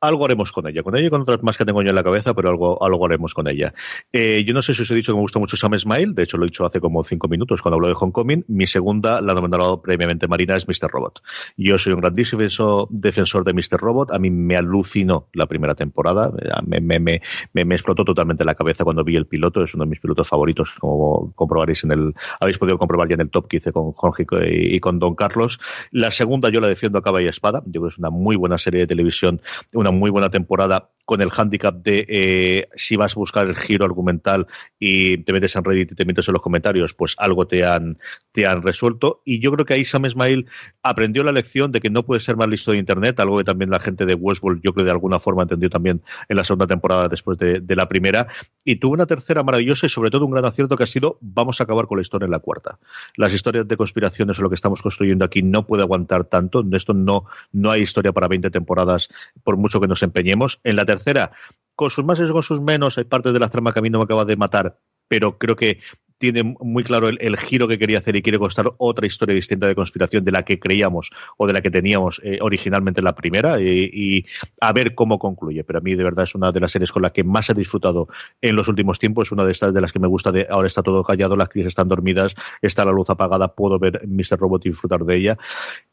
algo 0.00 0.24
haremos 0.24 0.52
con 0.52 0.66
ella. 0.66 0.82
Con 0.82 0.96
ella 0.96 1.06
y 1.06 1.10
con 1.10 1.22
otras 1.22 1.42
más 1.42 1.56
que 1.56 1.64
tengo 1.64 1.82
yo 1.82 1.88
en 1.88 1.94
la 1.94 2.04
cabeza, 2.04 2.34
pero 2.34 2.50
algo, 2.50 2.82
algo 2.82 3.06
haremos 3.06 3.34
con 3.34 3.48
ella. 3.48 3.74
Eh, 4.12 4.44
yo 4.46 4.54
no 4.54 4.62
sé 4.62 4.74
si 4.74 4.82
os 4.82 4.90
he 4.90 4.94
dicho 4.94 5.12
que 5.12 5.16
me 5.16 5.22
gusta 5.22 5.38
mucho 5.38 5.56
Sam 5.56 5.78
Smile, 5.78 6.12
de 6.14 6.22
hecho 6.22 6.36
lo 6.36 6.44
he 6.44 6.48
dicho 6.48 6.64
hace 6.64 6.80
como 6.80 7.02
cinco 7.04 7.28
minutos 7.28 7.62
cuando 7.62 7.76
hablo 7.76 7.88
de 7.88 7.94
Homecoming. 7.98 8.44
Mi 8.48 8.66
segunda, 8.66 9.20
la 9.20 9.34
nombrado 9.34 9.82
previamente 9.82 10.28
Marina, 10.28 10.56
es 10.56 10.66
Mr. 10.68 10.90
Robot. 10.90 11.22
Yo 11.56 11.78
soy 11.78 11.92
un 11.92 12.00
grandísimo 12.00 12.42
defensor 12.90 13.44
de 13.44 13.52
Mr. 13.52 13.78
Robot. 13.78 14.12
A 14.12 14.18
mí 14.18 14.30
me 14.30 14.56
alucinó 14.56 15.28
la 15.32 15.46
primera 15.46 15.74
temporada. 15.74 16.32
Me, 16.66 16.80
me, 16.80 16.98
me, 17.00 17.20
me, 17.52 17.74
explotó 17.74 18.04
totalmente 18.04 18.44
la 18.44 18.54
cabeza 18.54 18.84
cuando 18.84 19.04
vi 19.04 19.16
el 19.16 19.26
piloto. 19.26 19.62
Es 19.62 19.74
uno 19.74 19.84
de 19.84 19.90
mis 19.90 20.00
pilotos 20.00 20.28
favoritos, 20.28 20.74
como 20.78 21.32
comprobaréis 21.34 21.84
en 21.84 21.92
el, 21.92 22.14
habéis 22.40 22.58
podido 22.58 22.78
comprobar 22.78 23.08
ya 23.08 23.14
en 23.14 23.22
el 23.22 23.30
top 23.30 23.48
que 23.48 23.58
hice 23.58 23.72
con 23.72 23.92
Jorge 23.92 24.26
y 24.50 24.80
con 24.80 24.98
Don 24.98 25.14
Carlos. 25.14 25.60
La 25.90 26.10
segunda 26.10 26.50
yo 26.50 26.60
la 26.60 26.68
defiendo 26.68 26.98
a 26.98 27.02
capa 27.02 27.22
y 27.22 27.26
espada. 27.26 27.62
Yo 27.66 27.80
creo 27.80 27.82
que 27.84 27.88
es 27.88 27.98
una 27.98 28.10
muy 28.10 28.36
buena 28.36 28.58
serie 28.58 28.80
de 28.80 28.86
televisión, 28.86 29.40
una 29.72 29.87
muy 29.90 30.10
buena 30.10 30.30
temporada 30.30 30.90
con 31.08 31.22
el 31.22 31.30
hándicap 31.30 31.74
de 31.76 32.04
eh, 32.06 32.68
si 32.74 32.96
vas 32.96 33.16
a 33.16 33.18
buscar 33.18 33.48
el 33.48 33.56
giro 33.56 33.86
argumental 33.86 34.46
y 34.78 35.16
te 35.24 35.32
metes 35.32 35.56
en 35.56 35.64
Reddit 35.64 35.92
y 35.92 35.94
te 35.94 36.04
metes 36.04 36.28
en 36.28 36.34
los 36.34 36.42
comentarios, 36.42 36.92
pues 36.92 37.14
algo 37.16 37.46
te 37.46 37.64
han, 37.64 37.96
te 38.30 38.46
han 38.46 38.60
resuelto. 38.60 39.22
Y 39.24 39.40
yo 39.40 39.50
creo 39.52 39.64
que 39.64 39.72
ahí 39.72 39.86
Sam 39.86 40.04
Ismail 40.04 40.44
aprendió 40.82 41.24
la 41.24 41.32
lección 41.32 41.72
de 41.72 41.80
que 41.80 41.88
no 41.88 42.04
puede 42.04 42.20
ser 42.20 42.36
más 42.36 42.50
listo 42.50 42.72
de 42.72 42.76
Internet, 42.76 43.18
algo 43.20 43.38
que 43.38 43.44
también 43.44 43.70
la 43.70 43.80
gente 43.80 44.04
de 44.04 44.12
Westworld 44.12 44.60
yo 44.62 44.74
creo 44.74 44.84
de 44.84 44.90
alguna 44.90 45.18
forma 45.18 45.44
entendió 45.44 45.70
también 45.70 46.02
en 46.28 46.36
la 46.36 46.44
segunda 46.44 46.66
temporada 46.66 47.08
después 47.08 47.38
de, 47.38 47.62
la 47.74 47.88
primera. 47.88 48.28
Y 48.62 48.76
tuvo 48.76 48.92
una 48.92 49.06
tercera 49.06 49.42
maravillosa 49.42 49.86
y 49.86 49.88
sobre 49.88 50.10
todo 50.10 50.26
un 50.26 50.32
gran 50.32 50.44
acierto 50.44 50.76
que 50.76 50.84
ha 50.84 50.86
sido 50.86 51.16
vamos 51.22 51.58
a 51.62 51.64
acabar 51.64 51.86
con 51.86 51.96
la 51.96 52.02
historia 52.02 52.26
en 52.26 52.32
la 52.32 52.40
cuarta. 52.40 52.78
Las 53.16 53.32
historias 53.32 53.66
de 53.66 53.78
conspiraciones 53.78 54.38
o 54.38 54.42
lo 54.42 54.50
que 54.50 54.56
estamos 54.56 54.82
construyendo 54.82 55.24
aquí 55.24 55.40
no 55.40 55.66
puede 55.66 55.84
aguantar 55.84 56.26
tanto. 56.26 56.62
Esto 56.72 56.92
no, 56.92 57.24
no 57.50 57.70
hay 57.70 57.80
historia 57.80 58.12
para 58.12 58.28
20 58.28 58.50
temporadas 58.50 59.08
por 59.42 59.56
mucho 59.56 59.77
que 59.80 59.88
nos 59.88 60.02
empeñemos. 60.02 60.60
En 60.64 60.76
la 60.76 60.84
tercera, 60.84 61.32
con 61.74 61.90
sus 61.90 62.04
más 62.04 62.20
y 62.20 62.28
con 62.30 62.42
sus 62.42 62.60
menos, 62.60 62.98
hay 62.98 63.04
parte 63.04 63.32
de 63.32 63.38
la 63.38 63.48
trama 63.48 63.72
que 63.72 63.78
a 63.78 63.82
mí 63.82 63.90
no 63.90 63.98
me 63.98 64.04
acaba 64.04 64.24
de 64.24 64.36
matar, 64.36 64.78
pero 65.08 65.38
creo 65.38 65.56
que 65.56 65.80
tiene 66.18 66.56
muy 66.60 66.84
claro 66.84 67.08
el, 67.08 67.36
giro 67.38 67.68
que 67.68 67.78
quería 67.78 67.98
hacer 67.98 68.16
y 68.16 68.22
quiere 68.22 68.38
contar 68.38 68.72
otra 68.78 69.06
historia 69.06 69.34
distinta 69.34 69.66
de 69.66 69.74
conspiración 69.74 70.24
de 70.24 70.32
la 70.32 70.44
que 70.44 70.58
creíamos 70.58 71.10
o 71.36 71.46
de 71.46 71.52
la 71.52 71.62
que 71.62 71.70
teníamos 71.70 72.20
eh, 72.24 72.38
originalmente 72.42 73.00
en 73.00 73.04
la 73.04 73.14
primera 73.14 73.60
y, 73.60 74.26
a 74.60 74.72
ver 74.72 74.94
cómo 74.94 75.18
concluye. 75.18 75.64
Pero 75.64 75.78
a 75.78 75.82
mí 75.82 75.94
de 75.94 76.04
verdad 76.04 76.24
es 76.24 76.34
una 76.34 76.52
de 76.52 76.60
las 76.60 76.72
series 76.72 76.92
con 76.92 77.02
la 77.02 77.10
que 77.10 77.24
más 77.24 77.48
he 77.50 77.54
disfrutado 77.54 78.08
en 78.42 78.56
los 78.56 78.68
últimos 78.68 78.98
tiempos, 78.98 79.28
es 79.28 79.32
una 79.32 79.44
de 79.44 79.52
estas 79.52 79.72
de 79.72 79.80
las 79.80 79.92
que 79.92 79.98
me 79.98 80.08
gusta 80.08 80.32
de 80.32 80.46
ahora 80.50 80.66
está 80.66 80.82
todo 80.82 81.04
callado, 81.04 81.36
las 81.36 81.48
crisis 81.48 81.68
están 81.68 81.88
dormidas, 81.88 82.34
está 82.62 82.84
la 82.84 82.92
luz 82.92 83.08
apagada, 83.10 83.54
puedo 83.54 83.78
ver 83.78 84.06
Mr. 84.06 84.38
Robot 84.38 84.66
y 84.66 84.70
disfrutar 84.70 85.04
de 85.04 85.16
ella. 85.16 85.38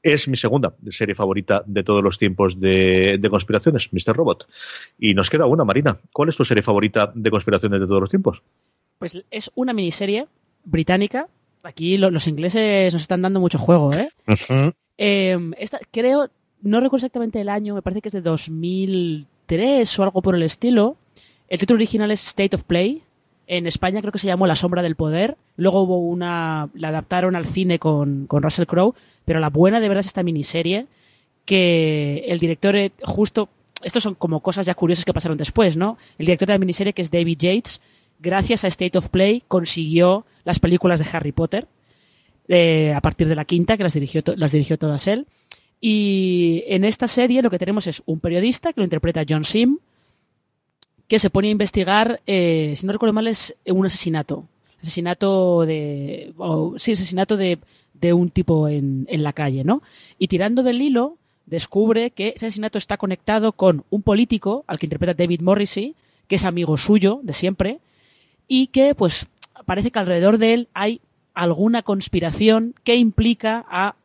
Es 0.01 0.27
mi 0.27 0.37
segunda 0.37 0.75
serie 0.89 1.15
favorita 1.15 1.63
de 1.65 1.83
todos 1.83 2.03
los 2.03 2.17
tiempos 2.17 2.59
de, 2.59 3.17
de 3.19 3.29
conspiraciones, 3.29 3.89
Mr. 3.93 4.15
Robot. 4.15 4.47
Y 4.97 5.13
nos 5.13 5.29
queda 5.29 5.45
una, 5.45 5.65
Marina. 5.65 5.99
¿Cuál 6.11 6.29
es 6.29 6.35
tu 6.35 6.45
serie 6.45 6.63
favorita 6.63 7.11
de 7.13 7.29
conspiraciones 7.29 7.79
de 7.79 7.87
todos 7.87 8.01
los 8.01 8.09
tiempos? 8.09 8.41
Pues 8.99 9.23
es 9.31 9.51
una 9.55 9.73
miniserie 9.73 10.27
británica. 10.63 11.27
Aquí 11.63 11.97
los 11.97 12.27
ingleses 12.27 12.93
nos 12.93 13.01
están 13.01 13.21
dando 13.21 13.39
mucho 13.39 13.57
juego, 13.57 13.93
¿eh? 13.93 14.09
Em, 14.97 15.53
esta, 15.57 15.79
creo, 15.91 16.29
no 16.61 16.79
recuerdo 16.79 17.05
exactamente 17.05 17.41
el 17.41 17.49
año, 17.49 17.73
me 17.73 17.81
parece 17.81 18.01
que 18.01 18.09
es 18.09 18.13
de 18.13 18.21
2003 18.21 19.99
o 19.99 20.03
algo 20.03 20.21
por 20.21 20.35
el 20.35 20.43
estilo. 20.43 20.97
El 21.47 21.59
título 21.59 21.77
original 21.77 22.11
es 22.11 22.25
State 22.27 22.55
of 22.55 22.63
Play. 22.63 23.03
En 23.47 23.67
España 23.67 24.01
creo 24.01 24.11
que 24.11 24.19
se 24.19 24.27
llamó 24.27 24.47
La 24.47 24.55
Sombra 24.55 24.81
del 24.81 24.95
Poder. 24.95 25.37
Luego 25.57 25.81
hubo 25.81 25.99
una. 25.99 26.69
La 26.73 26.89
adaptaron 26.89 27.35
al 27.35 27.45
cine 27.45 27.77
con, 27.77 28.25
con 28.25 28.41
Russell 28.41 28.65
Crowe. 28.65 28.95
Pero 29.25 29.39
la 29.39 29.49
buena 29.49 29.79
de 29.79 29.87
verdad 29.87 29.99
es 29.99 30.07
esta 30.07 30.23
miniserie. 30.23 30.87
Que 31.45 32.25
el 32.27 32.39
director, 32.39 32.75
eh, 32.75 32.91
justo. 33.03 33.49
Estos 33.83 34.01
son 34.01 34.15
como 34.15 34.39
cosas 34.39 34.65
ya 34.65 34.73
curiosas 34.73 35.05
que 35.05 35.13
pasaron 35.13 35.37
después, 35.37 35.77
¿no? 35.77 35.97
El 36.17 36.25
director 36.25 36.47
de 36.47 36.53
la 36.55 36.59
miniserie, 36.59 36.93
que 36.93 37.03
es 37.03 37.11
David 37.11 37.37
Yates, 37.37 37.81
gracias 38.19 38.63
a 38.63 38.67
State 38.67 38.97
of 38.97 39.09
Play, 39.09 39.43
consiguió 39.47 40.25
las 40.43 40.59
películas 40.59 40.99
de 40.99 41.05
Harry 41.11 41.31
Potter. 41.31 41.67
Eh, 42.47 42.93
a 42.93 43.01
partir 43.01 43.27
de 43.27 43.35
la 43.35 43.45
quinta, 43.45 43.75
que 43.75 43.83
las 43.83 43.93
dirigió, 43.93 44.77
todas 44.77 45.07
él. 45.07 45.25
Y 45.81 46.63
en 46.67 46.85
esta 46.85 47.07
serie 47.07 47.41
lo 47.41 47.49
que 47.49 47.59
tenemos 47.59 47.87
es 47.87 48.03
un 48.05 48.19
periodista 48.19 48.71
que 48.71 48.81
lo 48.81 48.85
interpreta 48.85 49.25
John 49.27 49.43
Sim, 49.43 49.79
que 51.07 51.19
se 51.19 51.29
pone 51.29 51.47
a 51.47 51.51
investigar, 51.51 52.21
eh, 52.25 52.73
si 52.75 52.85
no 52.85 52.93
recuerdo 52.93 53.13
mal, 53.13 53.27
es 53.27 53.55
un 53.65 53.85
asesinato. 53.85 54.47
Asesinato 54.81 55.65
de. 55.65 56.33
sí, 56.77 56.91
asesinato 56.91 57.37
de, 57.37 57.59
de 57.93 58.13
un 58.13 58.29
tipo 58.29 58.67
en, 58.67 59.07
en, 59.09 59.23
la 59.23 59.33
calle, 59.33 59.63
¿no? 59.63 59.81
Y 60.19 60.27
tirando 60.27 60.63
del 60.63 60.81
hilo, 60.81 61.17
descubre 61.45 62.11
que 62.11 62.33
ese 62.35 62.47
asesinato 62.47 62.77
está 62.77 62.97
conectado 62.97 63.53
con 63.53 63.83
un 63.89 64.03
político 64.03 64.63
al 64.67 64.79
que 64.79 64.85
interpreta 64.85 65.13
David 65.13 65.41
Morrissey, 65.41 65.95
que 66.27 66.35
es 66.35 66.45
amigo 66.45 66.77
suyo 66.77 67.19
de 67.23 67.33
siempre, 67.33 67.79
y 68.47 68.67
que, 68.67 68.95
pues, 68.95 69.27
parece 69.65 69.91
que 69.91 69.99
alrededor 69.99 70.37
de 70.37 70.53
él 70.53 70.67
hay 70.73 71.01
alguna 71.33 71.81
conspiración 71.81 72.73
que 72.83 72.95
implica 72.95 73.65
a 73.69 73.95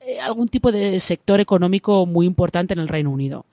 eh, 0.00 0.20
algún 0.20 0.48
tipo 0.48 0.72
de 0.72 1.00
sector 1.00 1.40
económico 1.40 2.04
muy 2.04 2.26
importante 2.26 2.74
en 2.74 2.80
el 2.80 2.88
Reino 2.88 3.10
Unido. 3.10 3.46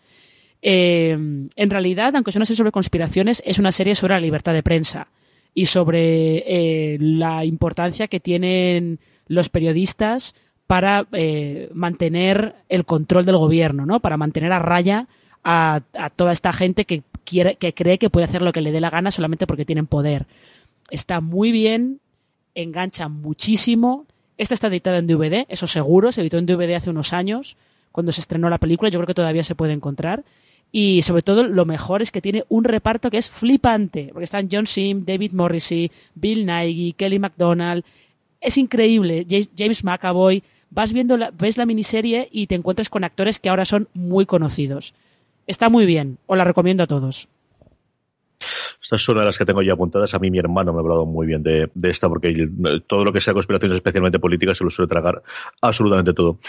Eh, 0.62 1.12
en 1.12 1.70
realidad, 1.70 2.16
aunque 2.16 2.32
es 2.32 2.36
una 2.36 2.46
serie 2.46 2.58
sobre 2.58 2.72
conspiraciones, 2.72 3.42
es 3.46 3.60
una 3.60 3.72
serie 3.72 3.96
sobre 3.96 4.16
la 4.16 4.20
libertad 4.20 4.54
de 4.54 4.64
prensa 4.64 5.08
y 5.54 5.66
sobre 5.66 6.44
eh, 6.46 6.98
la 7.00 7.46
importancia 7.46 8.08
que 8.08 8.20
tienen 8.20 9.00
los 9.28 9.50
periodistas 9.50 10.36
para 10.68 11.06
mantener 11.74 12.56
el 12.70 12.86
control 12.86 13.26
del 13.26 13.36
gobierno, 13.36 13.86
¿no? 13.86 14.00
Para 14.00 14.16
mantener 14.16 14.54
a 14.54 14.60
raya 14.60 15.08
a, 15.44 15.82
toda 16.16 16.32
esta 16.32 16.54
gente 16.54 16.86
que 16.86 17.04
quiere, 17.24 17.56
que 17.56 17.74
cree 17.74 17.98
que 17.98 18.10
puede 18.10 18.26
hacer 18.26 18.42
lo 18.42 18.54
que 18.54 18.62
le 18.62 18.72
dé 18.72 18.80
la 18.80 18.89
gana 18.89 19.12
solamente 19.12 19.48
porque 19.48 19.66
tienen 19.66 19.88
poder. 19.88 20.26
Está 20.89 21.22
muy 21.22 21.52
bien, 21.52 22.00
engancha 22.56 23.08
muchísimo. 23.08 24.06
Esta 24.38 24.54
está 24.54 24.68
editada 24.68 24.98
en 24.98 25.08
DVD, 25.08 25.46
eso 25.50 25.68
seguro, 25.68 26.12
se 26.12 26.22
editó 26.22 26.38
en 26.38 26.46
DVD 26.46 26.76
hace 26.76 26.89
unos 26.89 27.14
años, 27.14 27.58
cuando 27.92 28.12
se 28.12 28.22
estrenó 28.22 28.50
la 28.50 28.58
película, 28.58 28.89
yo 28.89 29.00
creo 29.00 29.08
que 29.08 29.14
todavía 29.14 29.44
se 29.44 29.56
puede 29.56 29.74
encontrar. 29.74 30.24
Y 30.72 31.02
sobre 31.02 31.22
todo 31.22 31.44
lo 31.44 31.66
mejor 31.66 32.02
es 32.02 32.12
que 32.12 32.22
tiene 32.22 32.46
un 32.48 32.64
reparto 32.64 33.12
que 33.12 33.18
es 33.18 33.30
flipante, 33.30 34.10
porque 34.14 34.24
están 34.24 34.48
John 34.50 34.66
Sim, 34.66 35.04
David 35.06 35.34
Morrissey, 35.34 35.92
Bill 36.16 36.46
Nighy, 36.46 36.94
Kelly 36.94 37.20
MacDonald. 37.20 37.84
Es 38.39 38.58
increíble, 38.58 39.28
James 39.58 39.84
McAvoy. 39.84 40.44
Vas 40.70 40.94
viendo, 40.94 41.18
la, 41.18 41.32
ves 41.32 41.58
la 41.58 41.66
miniserie 41.66 42.30
y 42.32 42.48
te 42.48 42.56
encuentras 42.56 42.89
con 42.89 43.04
actores 43.04 43.39
que 43.39 43.50
ahora 43.50 43.66
son 43.66 43.89
muy 43.94 44.26
conocidos. 44.26 44.94
Está 45.48 45.70
muy 45.70 45.86
bien, 45.86 46.18
os 46.28 46.38
la 46.38 46.44
recomiendo 46.44 46.84
a 46.84 46.88
todos. 46.88 47.28
Esta 48.82 48.96
es 48.96 49.10
una 49.10 49.22
de 49.22 49.28
las 49.28 49.38
que 49.38 49.46
tengo 49.46 49.62
ya 49.62 49.74
apuntadas. 49.74 50.14
A 50.14 50.20
mí 50.20 50.32
mi 50.32 50.39
hermano 50.39 50.74
me 50.74 50.80
ha 50.80 50.82
hablado 50.82 51.06
muy 51.06 51.28
bien 51.28 51.44
de, 51.44 51.70
esta, 51.84 52.10
porque 52.10 52.50
todo 52.88 53.04
lo 53.04 53.14
que 53.14 53.22
sea 53.22 53.34
conspiraciones, 53.34 53.78
especialmente 53.78 54.20
políticas, 54.20 54.58
se 54.58 54.64
lo 54.64 54.70
suele 54.70 54.89
tragar 54.89 55.22
absolutamente 55.62 56.14
todo. 56.14 56.39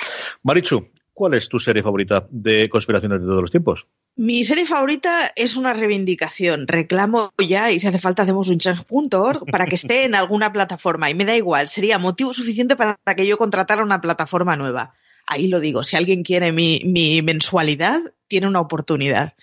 Marichu, 0.42 0.88
¿cuál 1.12 1.34
es 1.34 1.48
tu 1.48 1.58
serie 1.58 1.82
favorita 1.82 2.26
de 2.30 2.68
conspiraciones 2.68 3.20
de 3.20 3.26
todos 3.26 3.42
los 3.42 3.50
tiempos? 3.50 3.86
Mi 4.14 4.44
serie 4.44 4.66
favorita 4.66 5.32
es 5.36 5.56
una 5.56 5.72
reivindicación. 5.72 6.66
Reclamo 6.68 7.32
ya 7.38 7.70
y 7.70 7.80
si 7.80 7.88
hace 7.88 7.98
falta 7.98 8.22
hacemos 8.22 8.48
un 8.48 8.58
change.org 8.58 9.46
para 9.50 9.66
que 9.66 9.76
esté 9.76 10.04
en 10.04 10.14
alguna 10.14 10.52
plataforma. 10.52 11.10
Y 11.10 11.14
me 11.14 11.24
da 11.24 11.34
igual, 11.34 11.68
sería 11.68 11.98
motivo 11.98 12.32
suficiente 12.32 12.76
para 12.76 12.98
que 13.16 13.26
yo 13.26 13.38
contratara 13.38 13.82
una 13.82 14.00
plataforma 14.00 14.56
nueva. 14.56 14.94
Ahí 15.26 15.48
lo 15.48 15.60
digo, 15.60 15.84
si 15.84 15.96
alguien 15.96 16.22
quiere 16.22 16.52
mi, 16.52 16.80
mi 16.84 17.22
mensualidad, 17.22 18.00
tiene 18.28 18.46
una 18.46 18.60
oportunidad. 18.60 19.34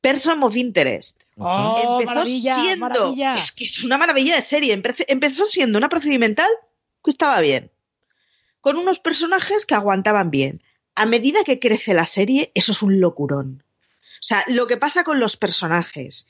Person 0.00 0.42
of 0.42 0.54
Interest. 0.54 1.22
Oh, 1.36 1.98
empezó 2.00 2.24
siendo. 2.26 3.14
Es 3.34 3.52
que 3.52 3.64
es 3.64 3.82
una 3.84 3.96
maravilla 3.96 4.36
de 4.36 4.42
serie. 4.42 4.80
Empezó 5.08 5.46
siendo 5.46 5.78
una 5.78 5.88
procedimental 5.88 6.50
que 7.02 7.10
estaba 7.10 7.40
bien. 7.40 7.70
Con 8.60 8.76
unos 8.76 8.98
personajes 8.98 9.66
que 9.66 9.74
aguantaban 9.74 10.30
bien. 10.30 10.62
A 10.94 11.06
medida 11.06 11.42
que 11.42 11.58
crece 11.58 11.94
la 11.94 12.06
serie, 12.06 12.52
eso 12.54 12.72
es 12.72 12.82
un 12.82 13.00
locurón. 13.00 13.64
O 14.20 14.26
sea, 14.26 14.44
lo 14.48 14.66
que 14.66 14.76
pasa 14.76 15.04
con 15.04 15.20
los 15.20 15.36
personajes, 15.36 16.28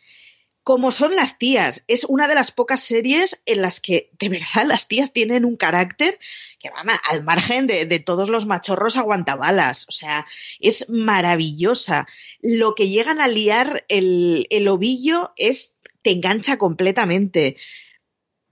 como 0.65 0.91
son 0.91 1.15
las 1.15 1.39
tías. 1.39 1.85
Es 1.89 2.05
una 2.05 2.27
de 2.27 2.35
las 2.35 2.51
pocas 2.51 2.81
series 2.81 3.43
en 3.45 3.61
las 3.61 3.81
que 3.81 4.11
de 4.19 4.31
verdad 4.31 4.65
las 4.67 4.89
tías 4.89 5.13
tienen 5.13 5.45
un 5.45 5.57
carácter 5.57 6.19
que 6.59 6.71
van 6.71 6.89
al 7.11 7.23
margen 7.23 7.67
de, 7.67 7.87
todos 8.01 8.31
los 8.31 8.47
machorros 8.47 8.97
aguantabalas. 8.97 9.87
O 9.89 9.93
sea, 9.93 10.27
es 10.59 10.89
maravillosa. 10.89 12.09
Lo 12.41 12.75
que 12.75 12.89
llegan 12.89 13.21
a 13.21 13.29
liar 13.29 13.85
el, 13.89 14.47
el 14.49 14.67
ovillo 14.69 15.35
es, 15.37 15.77
te 16.01 16.13
engancha 16.13 16.57
completamente. 16.57 17.59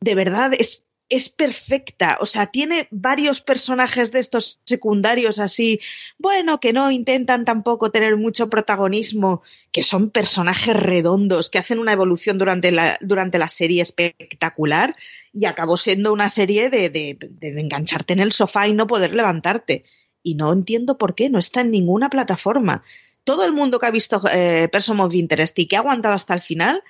De 0.01 0.15
verdad, 0.15 0.53
es 0.57 0.85
es 1.13 1.29
perfecta. 1.29 2.17
O 2.21 2.27
sea, 2.27 2.47
tiene 2.47 2.89
varios 2.91 3.43
personajes 3.43 4.13
de 4.13 4.19
estos 4.19 4.61
secundarios 4.65 5.39
así, 5.39 5.79
bueno, 6.17 6.59
que 6.59 6.73
no 6.73 6.91
intentan 6.91 7.45
tampoco 7.45 7.91
tener 7.91 8.17
mucho 8.17 8.49
protagonismo, 8.49 9.43
que 9.73 9.83
son 9.83 10.09
personajes 10.09 10.75
redondos, 10.75 11.51
que 11.51 11.59
hacen 11.59 11.79
una 11.81 11.93
evolución 11.93 12.39
durante 12.39 12.73
la, 12.73 12.97
durante 13.03 13.39
la 13.39 13.49
serie 13.49 13.83
espectacular 13.83 14.97
y 15.35 15.45
acabó 15.45 15.77
siendo 15.77 16.15
una 16.15 16.31
serie 16.31 16.71
de, 16.71 16.89
de, 16.89 17.61
engancharte 17.61 18.15
en 18.15 18.21
el 18.21 18.33
sofá 18.33 18.67
y 18.67 18.73
no 18.73 18.87
poder 18.87 19.13
levantarte. 19.13 19.85
Y 20.23 20.37
no 20.37 20.51
entiendo 20.51 20.97
por 20.97 21.15
qué, 21.15 21.29
no 21.29 21.39
está 21.39 21.61
en 21.61 21.73
ninguna 21.73 22.09
plataforma. 22.09 22.85
Todo 23.25 23.45
el 23.45 23.53
mundo 23.53 23.79
que 23.79 23.87
ha 23.87 23.91
visto 23.91 24.23
eh, 24.33 24.67
Person 24.73 24.99
of 25.01 25.13
Interest 25.13 25.59
y 25.59 25.67
que 25.67 25.77
ha 25.77 25.81
aguantado 25.81 26.15
hasta 26.15 26.33
el 26.33 26.41
final, 26.41 26.83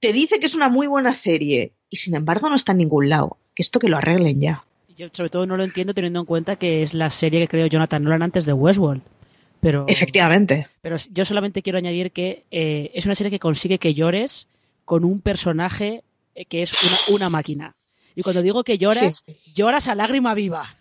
te 0.00 0.12
dice 0.12 0.40
que 0.40 0.46
es 0.46 0.54
una 0.54 0.68
muy 0.68 0.86
buena 0.86 1.12
serie 1.12 1.72
y 1.88 1.96
sin 1.96 2.14
embargo 2.14 2.48
no 2.48 2.56
está 2.56 2.72
en 2.72 2.78
ningún 2.78 3.08
lado 3.08 3.38
esto 3.60 3.78
que 3.78 3.88
lo 3.88 3.98
arreglen 3.98 4.40
ya. 4.40 4.64
Yo 4.96 5.08
sobre 5.12 5.30
todo 5.30 5.46
no 5.46 5.56
lo 5.56 5.62
entiendo 5.62 5.94
teniendo 5.94 6.20
en 6.20 6.26
cuenta 6.26 6.56
que 6.56 6.82
es 6.82 6.94
la 6.94 7.10
serie 7.10 7.40
que 7.40 7.48
creó 7.48 7.66
Jonathan 7.66 8.02
Nolan 8.02 8.22
antes 8.22 8.44
de 8.44 8.52
Westworld. 8.52 9.02
Pero, 9.60 9.84
Efectivamente. 9.88 10.68
Pero 10.80 10.96
yo 11.10 11.24
solamente 11.24 11.62
quiero 11.62 11.78
añadir 11.78 12.12
que 12.12 12.44
eh, 12.50 12.90
es 12.94 13.04
una 13.04 13.14
serie 13.14 13.30
que 13.30 13.38
consigue 13.38 13.78
que 13.78 13.94
llores 13.94 14.48
con 14.86 15.04
un 15.04 15.20
personaje 15.20 16.02
eh, 16.34 16.46
que 16.46 16.62
es 16.62 16.72
una, 17.10 17.28
máquina. 17.28 17.76
Y 18.14 18.22
cuando 18.22 18.42
digo 18.42 18.64
que 18.64 18.78
lloras, 18.78 19.24
lloras 19.54 19.86
a 19.86 19.94
lágrima 19.94 20.34
viva. 20.34 20.76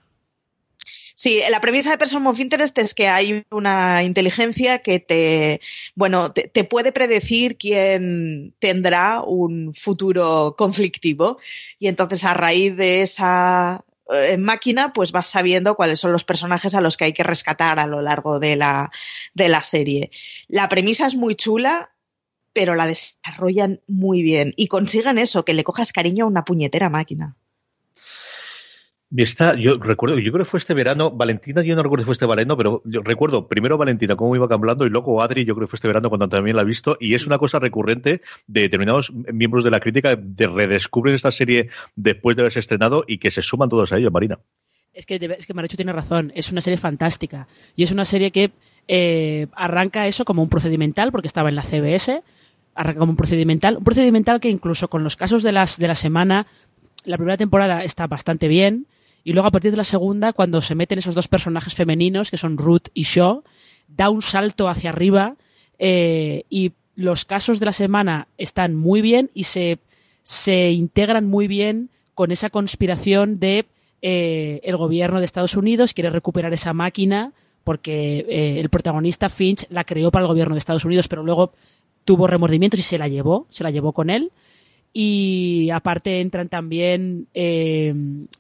Sí, 1.22 1.42
la 1.50 1.60
premisa 1.60 1.92
de 1.92 1.98
Person 1.98 2.26
of 2.28 2.40
Interest 2.40 2.78
es 2.78 2.94
que 2.94 3.10
hay 3.10 3.44
una 3.52 4.04
inteligencia 4.04 4.80
que 4.80 5.02
te, 5.02 5.60
bueno, 5.94 6.32
te, 6.32 6.64
puede 6.64 6.94
predecir 6.94 7.58
quién 7.58 8.56
tendrá 8.60 9.22
un 9.22 9.74
futuro 9.76 10.56
conflictivo. 10.58 11.38
Y 11.78 11.90
entonces 11.90 12.24
a 12.24 12.34
raíz 12.34 12.78
de 12.78 13.02
esa 13.02 13.84
eh, 14.14 14.38
máquina, 14.38 14.94
pues 14.94 15.12
vas 15.12 15.26
sabiendo 15.26 15.76
cuáles 15.76 16.00
son 16.00 16.14
los 16.14 16.24
personajes 16.24 16.74
a 16.74 16.80
los 16.80 16.96
que 16.96 17.04
hay 17.04 17.14
que 17.14 17.24
rescatar 17.24 17.80
a 17.80 17.88
lo 17.88 18.02
largo 18.02 18.40
de 18.40 18.56
la, 18.56 18.90
de 19.34 19.50
la 19.50 19.62
serie. 19.62 20.12
La 20.48 20.70
premisa 20.70 21.06
es 21.06 21.16
muy 21.16 21.36
chula, 21.36 21.92
pero 22.54 22.76
la 22.76 22.88
desarrollan 22.88 23.82
muy 23.88 24.24
bien 24.24 24.54
y 24.56 24.68
consiguen 24.68 25.18
eso, 25.18 25.44
que 25.44 25.54
le 25.54 25.66
cojas 25.66 25.92
cariño 25.92 26.24
a 26.24 26.30
una 26.30 26.46
puñetera 26.46 26.90
máquina. 26.90 27.36
Está, 29.16 29.56
yo 29.56 29.80
recuerdo, 29.80 30.20
yo 30.20 30.32
creo 30.32 30.46
que 30.46 30.50
fue 30.50 30.60
este 30.60 30.76
verano, 30.76 31.10
Valentina, 31.10 31.64
yo 31.64 31.76
no 31.76 31.82
recuerdo 31.82 32.04
si 32.04 32.06
fue 32.06 32.14
este 32.14 32.28
verano, 32.28 32.56
pero 32.56 32.84
yo 32.86 33.02
recuerdo 33.02 33.48
primero 33.48 33.76
Valentina 33.76 34.16
cómo 34.16 34.36
iba 34.36 34.48
cambiando 34.48 34.86
y 34.86 34.92
luego 34.92 35.24
Adri, 35.24 35.46
yo 35.46 35.56
creo 35.56 35.66
que 35.66 35.72
fue 35.72 35.78
este 35.78 35.88
verano 35.88 36.10
cuando 36.10 36.30
también 36.30 36.56
la 36.56 36.62
he 36.62 36.66
visto, 36.66 36.96
y 37.00 37.16
es 37.16 37.26
una 37.26 37.40
cosa 37.40 37.58
recurrente 37.58 38.22
de 38.46 38.62
determinados 38.62 39.12
miembros 39.12 39.64
de 39.64 39.72
la 39.72 39.80
crítica 39.80 40.16
de 40.16 40.48
redescubrir 40.48 41.16
esta 41.16 41.32
serie 41.32 41.70
después 41.96 42.36
de 42.36 42.44
haberse 42.44 42.60
estrenado 42.60 43.04
y 43.08 43.18
que 43.18 43.32
se 43.32 43.42
suman 43.42 43.68
todos 43.68 43.92
a 43.92 43.98
ello, 43.98 44.12
Marina. 44.12 44.38
Es 44.94 45.08
que, 45.08 45.16
es 45.16 45.48
que 45.48 45.54
Marecho 45.56 45.78
tiene 45.78 45.94
razón, 45.94 46.32
es 46.36 46.52
una 46.52 46.62
serie 46.62 46.78
fantástica 46.78 47.48
y 47.76 47.84
es 47.84 47.92
una 47.92 48.06
serie 48.06 48.30
que 48.30 48.52
eh, 48.88 49.48
arranca 49.54 50.06
eso 50.08 50.24
como 50.24 50.44
un 50.44 50.50
procedimental 50.50 51.12
porque 51.12 51.28
estaba 51.28 51.50
en 51.50 51.56
la 51.56 51.64
CBS, 51.64 52.22
arranca 52.76 53.00
como 53.00 53.14
un 53.14 53.18
procedimental, 53.18 53.78
un 53.78 53.84
procedimental 53.84 54.40
que 54.40 54.50
incluso 54.50 54.88
con 54.88 55.04
los 55.04 55.16
casos 55.16 55.42
de, 55.42 55.52
las, 55.52 55.80
de 55.80 55.88
la 55.88 55.96
semana, 55.96 56.46
la 57.06 57.18
primera 57.18 57.38
temporada 57.38 57.84
está 57.84 58.06
bastante 58.06 58.48
bien, 58.48 58.86
y 59.30 59.34
luego 59.34 59.48
a 59.48 59.52
partir 59.52 59.70
de 59.70 59.78
la 59.78 59.84
segunda, 59.84 60.34
cuando 60.34 60.60
se 60.60 60.74
meten 60.74 60.98
esos 60.98 61.14
dos 61.14 61.28
personajes 61.28 61.76
femeninos, 61.76 62.32
que 62.32 62.38
son 62.38 62.58
Ruth 62.58 62.88
y 62.96 63.04
Shaw, 63.04 63.44
da 63.88 64.10
un 64.10 64.24
salto 64.24 64.68
hacia 64.68 64.90
arriba 64.90 65.36
eh, 65.78 66.46
y 66.50 66.72
los 66.96 67.26
casos 67.26 67.60
de 67.60 67.68
la 67.68 67.74
semana 67.74 68.28
están 68.40 68.74
muy 68.74 69.04
bien 69.04 69.30
y 69.36 69.44
se, 69.44 69.78
se 70.24 70.72
integran 70.72 71.28
muy 71.28 71.48
bien 71.48 71.92
con 72.16 72.32
esa 72.32 72.50
conspiración 72.50 73.40
de 73.40 73.68
eh, 74.02 74.62
el 74.64 74.78
gobierno 74.78 75.20
de 75.20 75.26
Estados 75.26 75.56
Unidos 75.56 75.94
quiere 75.94 76.10
recuperar 76.10 76.52
esa 76.52 76.74
máquina 76.74 77.32
porque 77.64 78.26
eh, 78.28 78.60
el 78.60 78.70
protagonista 78.70 79.30
Finch 79.30 79.68
la 79.70 79.84
creó 79.84 80.10
para 80.10 80.24
el 80.24 80.30
gobierno 80.30 80.56
de 80.56 80.60
Estados 80.60 80.86
Unidos, 80.86 81.08
pero 81.08 81.22
luego 81.22 81.54
tuvo 82.04 82.26
remordimientos 82.26 82.80
y 82.80 82.84
se 82.84 82.98
la 82.98 83.08
llevó, 83.08 83.46
se 83.52 83.64
la 83.64 83.70
llevó 83.70 83.94
con 83.94 84.10
él. 84.10 84.32
Y 84.94 85.70
aparte 85.72 86.20
entran 86.20 86.50
también 86.50 87.28
eh, 87.34 87.94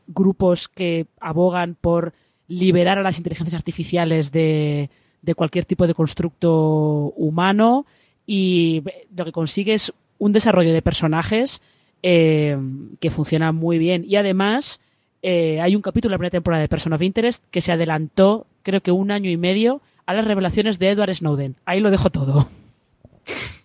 grupos 0.07 0.67
que 0.67 1.05
abogan 1.19 1.75
por 1.79 2.13
liberar 2.47 2.97
a 2.97 3.03
las 3.03 3.17
inteligencias 3.17 3.59
artificiales 3.59 4.31
de, 4.31 4.89
de 5.21 5.35
cualquier 5.35 5.65
tipo 5.65 5.85
de 5.87 5.93
constructo 5.93 7.13
humano 7.15 7.85
y 8.25 8.83
lo 9.15 9.25
que 9.25 9.31
consigue 9.31 9.73
es 9.73 9.93
un 10.17 10.33
desarrollo 10.33 10.73
de 10.73 10.81
personajes 10.81 11.61
eh, 12.03 12.57
que 12.99 13.11
funciona 13.11 13.51
muy 13.51 13.77
bien. 13.77 14.05
Y 14.07 14.17
además 14.17 14.79
eh, 15.21 15.59
hay 15.61 15.75
un 15.75 15.81
capítulo 15.81 16.11
de 16.11 16.13
la 16.13 16.17
primera 16.19 16.31
temporada 16.31 16.61
de 16.61 16.67
Person 16.69 16.93
of 16.93 17.01
Interest 17.01 17.43
que 17.51 17.61
se 17.61 17.71
adelantó, 17.71 18.45
creo 18.63 18.81
que 18.81 18.91
un 18.91 19.11
año 19.11 19.29
y 19.29 19.37
medio, 19.37 19.81
a 20.05 20.13
las 20.13 20.25
revelaciones 20.25 20.79
de 20.79 20.89
Edward 20.89 21.13
Snowden. 21.13 21.55
Ahí 21.65 21.79
lo 21.79 21.91
dejo 21.91 22.09
todo 22.09 22.49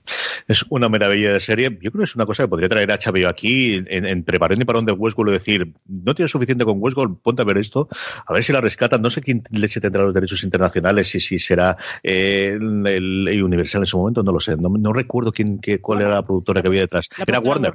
es 0.46 0.64
una 0.68 0.88
maravilla 0.88 1.32
de 1.32 1.40
serie. 1.40 1.70
Yo 1.80 1.90
creo 1.90 2.00
que 2.00 2.04
es 2.04 2.14
una 2.14 2.26
cosa 2.26 2.44
que 2.44 2.48
podría 2.48 2.68
traer 2.68 2.90
a 2.92 2.98
HBO 2.98 3.28
aquí 3.28 3.74
en, 3.86 4.06
en 4.06 4.24
preparando 4.24 4.62
y 4.62 4.66
parón 4.66 4.86
de 4.86 4.92
Westworld 4.92 5.30
y 5.30 5.32
decir, 5.34 5.72
no 5.86 6.14
tienes 6.14 6.30
suficiente 6.30 6.64
con 6.64 6.76
Westworld, 6.80 7.18
ponte 7.22 7.42
a 7.42 7.44
ver 7.44 7.58
esto, 7.58 7.88
a 8.26 8.32
ver 8.32 8.44
si 8.44 8.52
la 8.52 8.60
rescatan. 8.60 9.02
No 9.02 9.10
sé 9.10 9.20
quién 9.20 9.42
leche 9.50 9.80
tendrá 9.80 10.02
los 10.02 10.14
derechos 10.14 10.42
internacionales 10.44 11.14
y 11.14 11.20
si 11.20 11.38
será 11.38 11.76
eh, 12.02 12.58
el, 12.60 13.42
Universal 13.44 13.82
en 13.82 13.86
su 13.86 13.98
momento, 13.98 14.22
no 14.22 14.32
lo 14.32 14.40
sé. 14.40 14.56
No, 14.56 14.92
recuerdo 14.92 15.32
quién, 15.32 15.58
qué, 15.58 15.80
cuál 15.80 16.00
era 16.00 16.10
la 16.10 16.22
productora 16.22 16.62
que 16.62 16.68
había 16.68 16.82
detrás. 16.82 17.08
era 17.26 17.40
Warner. 17.40 17.74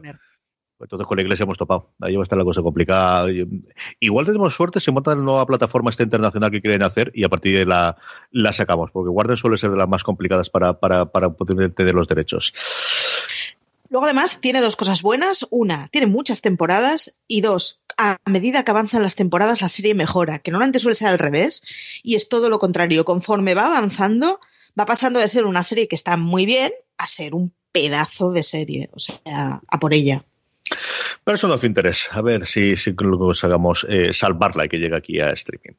Entonces 0.80 1.08
con 1.08 1.18
la 1.18 1.24
iglesia 1.24 1.44
hemos 1.44 1.58
topado. 1.58 1.92
Ahí 2.00 2.16
va 2.16 2.22
a 2.22 2.24
estar 2.24 2.38
la 2.38 2.46
cosa 2.46 2.62
complicada. 2.62 3.28
Igual 4.00 4.26
tenemos 4.26 4.54
suerte, 4.54 4.80
se 4.80 4.92
monta 4.92 5.16
la 5.16 5.22
nueva 5.22 5.46
plataforma 5.46 5.90
esta 5.90 6.04
internacional 6.04 6.52
que 6.52 6.62
quieren 6.62 6.84
hacer 6.84 7.12
y 7.14 7.24
a 7.24 7.30
partir 7.30 7.58
de 7.58 7.66
la, 7.66 7.98
la 8.32 8.54
sacamos, 8.54 8.92
porque 8.92 9.10
Warner 9.10 9.38
suele 9.38 9.58
ser 9.58 9.72
de 9.72 9.78
las 9.78 9.90
más 9.90 10.04
complicadas 10.04 10.50
para, 10.50 10.80
para, 10.80 11.06
para 11.06 11.32
poder 11.32 11.74
tener 11.74 11.94
los 11.94 12.08
derechos. 12.08 12.54
Luego 13.90 14.06
además 14.06 14.40
tiene 14.40 14.62
dos 14.62 14.76
cosas 14.76 15.02
buenas. 15.02 15.48
Una, 15.50 15.88
tiene 15.88 16.08
muchas 16.08 16.42
temporadas 16.42 17.18
y 17.28 17.42
dos, 17.42 17.82
a 17.98 18.18
medida 18.26 18.64
que 18.64 18.72
avanzan 18.72 19.02
las 19.02 19.16
temporadas 19.16 19.62
la 19.62 19.68
serie 19.68 19.96
mejora, 19.96 20.40
que 20.40 20.52
normalmente 20.52 20.80
suele 20.80 20.96
ser 20.96 21.08
al 21.08 21.20
revés 21.20 21.64
y 22.04 22.16
es 22.16 22.30
todo 22.30 22.50
lo 22.50 22.60
contrario. 22.60 23.04
Conforme 23.04 23.56
va 23.56 23.66
avanzando, 23.66 24.40
va 24.80 24.86
pasando 24.86 25.20
de 25.20 25.28
ser 25.28 25.46
una 25.46 25.64
serie 25.64 25.88
que 25.88 25.96
está 25.96 26.18
muy 26.18 26.46
bien 26.46 26.72
a 26.98 27.08
ser 27.08 27.34
un 27.34 27.54
pedazo 27.72 28.32
de 28.32 28.44
serie. 28.44 28.90
O 28.94 29.00
sea, 29.00 29.62
a 29.68 29.80
por 29.80 29.94
ella. 29.94 30.24
Person 31.24 31.52
of 31.52 31.64
Interest. 31.64 32.08
A 32.12 32.22
ver 32.22 32.46
si, 32.46 32.76
si 32.76 32.96
hagamos 33.44 33.86
eh, 33.90 34.14
salvarla 34.14 34.66
y 34.66 34.70
que 34.70 34.78
llegue 34.78 34.96
aquí 34.96 35.20
a 35.20 35.32
streaming. 35.32 35.78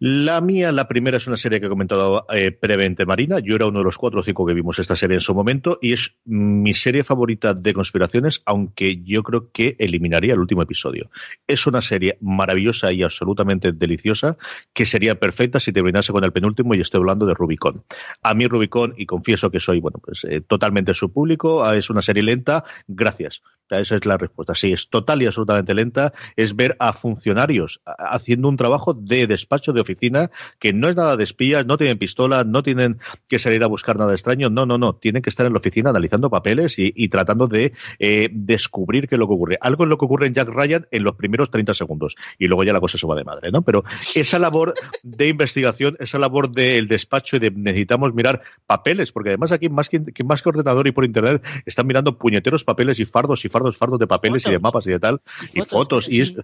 La 0.00 0.40
mía, 0.40 0.70
la 0.70 0.86
primera 0.86 1.16
es 1.16 1.26
una 1.26 1.36
serie 1.36 1.58
que 1.58 1.66
he 1.66 1.68
comentado 1.68 2.24
eh, 2.32 2.52
previamente, 2.52 3.04
Marina. 3.04 3.40
Yo 3.40 3.56
era 3.56 3.66
uno 3.66 3.80
de 3.80 3.84
los 3.84 3.98
cuatro 3.98 4.20
o 4.20 4.22
cinco 4.22 4.46
que 4.46 4.54
vimos 4.54 4.78
esta 4.78 4.94
serie 4.94 5.14
en 5.14 5.20
su 5.20 5.34
momento 5.34 5.78
y 5.82 5.92
es 5.92 6.14
mi 6.24 6.72
serie 6.72 7.02
favorita 7.02 7.52
de 7.52 7.74
conspiraciones, 7.74 8.42
aunque 8.46 9.02
yo 9.02 9.24
creo 9.24 9.50
que 9.50 9.74
eliminaría 9.80 10.34
el 10.34 10.38
último 10.38 10.62
episodio. 10.62 11.10
Es 11.48 11.66
una 11.66 11.82
serie 11.82 12.16
maravillosa 12.20 12.92
y 12.92 13.02
absolutamente 13.02 13.72
deliciosa 13.72 14.38
que 14.72 14.86
sería 14.86 15.18
perfecta 15.18 15.58
si 15.58 15.72
terminase 15.72 16.12
con 16.12 16.22
el 16.22 16.32
penúltimo 16.32 16.74
y 16.74 16.80
estoy 16.80 17.00
hablando 17.00 17.26
de 17.26 17.34
Rubicon. 17.34 17.82
A 18.22 18.34
mí 18.34 18.46
Rubicon, 18.46 18.94
y 18.96 19.04
confieso 19.04 19.50
que 19.50 19.58
soy, 19.58 19.80
bueno, 19.80 19.98
pues 20.00 20.24
eh, 20.24 20.40
totalmente 20.40 20.94
su 20.94 21.12
público, 21.12 21.64
ah, 21.64 21.76
es 21.76 21.90
una 21.90 22.02
serie 22.02 22.22
lenta, 22.22 22.62
gracias. 22.86 23.42
Esa 23.70 23.96
es 23.96 24.06
la 24.06 24.16
respuesta. 24.16 24.54
Sí, 24.54 24.72
es 24.72 24.88
total 24.88 25.22
y 25.22 25.26
absolutamente 25.26 25.74
lenta. 25.74 26.12
Es 26.36 26.56
ver 26.56 26.76
a 26.78 26.92
funcionarios 26.92 27.80
haciendo 27.84 28.48
un 28.48 28.56
trabajo 28.56 28.94
de 28.94 29.26
despacho, 29.26 29.72
de 29.72 29.80
oficina, 29.88 30.30
que 30.58 30.72
no 30.72 30.88
es 30.88 30.96
nada 30.96 31.16
de 31.16 31.24
espías, 31.24 31.66
no 31.66 31.76
tienen 31.76 31.98
pistola, 31.98 32.44
no 32.44 32.62
tienen 32.62 32.98
que 33.26 33.38
salir 33.38 33.62
a 33.64 33.66
buscar 33.66 33.98
nada 33.98 34.12
extraño. 34.12 34.50
No, 34.50 34.66
no, 34.66 34.78
no. 34.78 34.94
Tienen 34.94 35.22
que 35.22 35.30
estar 35.30 35.46
en 35.46 35.52
la 35.52 35.58
oficina 35.58 35.90
analizando 35.90 36.30
papeles 36.30 36.74
y, 36.78 37.08
tratando 37.08 37.48
de 37.48 37.72
eh, 37.98 38.28
descubrir 38.32 39.08
qué 39.08 39.14
es 39.14 39.18
lo 39.18 39.26
que 39.26 39.34
ocurre. 39.34 39.58
Algo 39.60 39.84
es 39.84 39.90
lo 39.90 39.98
que 39.98 40.04
ocurre 40.04 40.26
en 40.26 40.34
Jack 40.34 40.48
Ryan 40.48 40.86
en 40.90 41.04
los 41.04 41.16
primeros 41.16 41.50
30 41.50 41.74
segundos. 41.74 42.16
Y 42.38 42.46
luego 42.46 42.64
ya 42.64 42.72
la 42.72 42.80
cosa 42.80 42.98
se 42.98 43.06
va 43.06 43.16
de 43.16 43.24
madre, 43.24 43.50
¿no? 43.50 43.62
Pero 43.62 43.84
esa 44.14 44.38
labor 44.38 44.74
de 45.02 45.28
investigación, 45.28 45.96
esa 46.00 46.18
labor 46.18 46.50
del 46.50 46.88
despacho 46.88 47.36
y 47.36 47.38
de 47.38 47.50
necesitamos 47.50 48.14
mirar 48.14 48.42
papeles, 48.66 49.12
porque 49.12 49.30
además 49.30 49.52
aquí 49.52 49.68
más 49.68 49.88
que, 49.88 50.02
más 50.24 50.42
que 50.42 50.48
ordenador 50.48 50.86
y 50.86 50.92
por 50.92 51.04
internet 51.04 51.42
están 51.66 51.86
mirando 51.86 52.18
puñeteros 52.18 52.64
papeles 52.64 53.00
y 53.00 53.06
fardos 53.06 53.44
y 53.44 53.48
fardos 53.48 53.76
fardos, 53.76 53.98
de 53.98 54.06
papeles 54.06 54.46
y 54.46 54.50
de 54.50 54.58
mapas 54.58 54.86
y 54.86 54.90
de 54.90 55.00
tal, 55.00 55.20
y 55.54 55.60
fotos, 55.62 56.08
y, 56.08 56.20
es, 56.20 56.34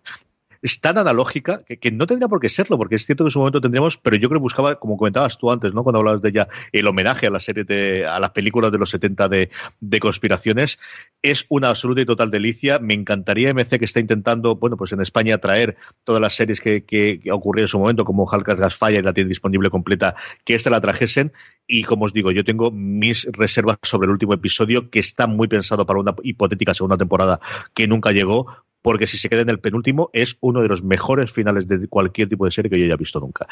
es 0.64 0.80
tan 0.80 0.96
analógica 0.96 1.62
que, 1.62 1.90
no 1.90 2.06
tendría 2.06 2.26
por 2.26 2.40
qué 2.40 2.48
serlo, 2.48 2.78
porque 2.78 2.94
es 2.94 3.04
cierto 3.04 3.22
que 3.22 3.28
en 3.28 3.32
su 3.32 3.38
momento 3.38 3.60
tendríamos, 3.60 3.98
pero 3.98 4.16
yo 4.16 4.30
creo 4.30 4.40
que 4.40 4.44
buscaba, 4.44 4.76
como 4.76 4.96
comentabas 4.96 5.36
tú 5.36 5.50
antes, 5.50 5.74
¿no? 5.74 5.82
Cuando 5.82 5.98
hablabas 5.98 6.22
de 6.22 6.30
ella, 6.30 6.48
el 6.72 6.86
homenaje 6.86 7.26
a 7.26 7.30
la 7.30 7.38
serie 7.38 7.64
de, 7.64 8.06
a 8.06 8.18
las 8.18 8.30
películas 8.30 8.72
de 8.72 8.78
los 8.78 8.88
70 8.88 9.28
de, 9.28 9.50
de 9.80 10.00
conspiraciones, 10.00 10.78
es 11.20 11.44
una 11.50 11.68
absoluta 11.68 12.00
y 12.00 12.06
total 12.06 12.30
delicia. 12.30 12.78
Me 12.78 12.94
encantaría 12.94 13.52
MC 13.52 13.78
que 13.78 13.84
está 13.84 14.00
intentando, 14.00 14.56
bueno, 14.56 14.78
pues 14.78 14.90
en 14.92 15.02
España 15.02 15.36
traer 15.36 15.76
todas 16.02 16.22
las 16.22 16.34
series 16.34 16.62
que, 16.62 16.82
que, 16.86 17.20
ocurrieron 17.30 17.64
en 17.64 17.68
su 17.68 17.78
momento, 17.78 18.06
como 18.06 18.24
Gasfire 18.24 19.00
y 19.00 19.02
la 19.02 19.12
tiene 19.12 19.28
disponible 19.28 19.68
completa, 19.68 20.16
que 20.46 20.54
esta 20.54 20.70
la 20.70 20.80
trajesen. 20.80 21.34
Y 21.66 21.82
como 21.82 22.06
os 22.06 22.14
digo, 22.14 22.30
yo 22.30 22.42
tengo 22.42 22.70
mis 22.70 23.28
reservas 23.32 23.76
sobre 23.82 24.06
el 24.06 24.12
último 24.12 24.32
episodio, 24.32 24.88
que 24.88 25.00
está 25.00 25.26
muy 25.26 25.46
pensado 25.46 25.84
para 25.84 26.00
una 26.00 26.14
hipotética 26.22 26.72
segunda 26.72 26.96
temporada 26.96 27.38
que 27.74 27.86
nunca 27.86 28.12
llegó, 28.12 28.64
porque 28.84 29.06
si 29.06 29.16
se 29.16 29.30
queda 29.30 29.40
en 29.40 29.48
el 29.48 29.60
penúltimo 29.60 30.10
es 30.12 30.36
uno 30.40 30.60
de 30.60 30.68
los 30.68 30.82
mejores 30.82 31.32
finales 31.32 31.66
de 31.66 31.88
cualquier 31.88 32.28
tipo 32.28 32.44
de 32.44 32.50
serie 32.50 32.70
que 32.70 32.78
yo 32.78 32.84
haya 32.84 32.98
visto 32.98 33.18
nunca. 33.18 33.46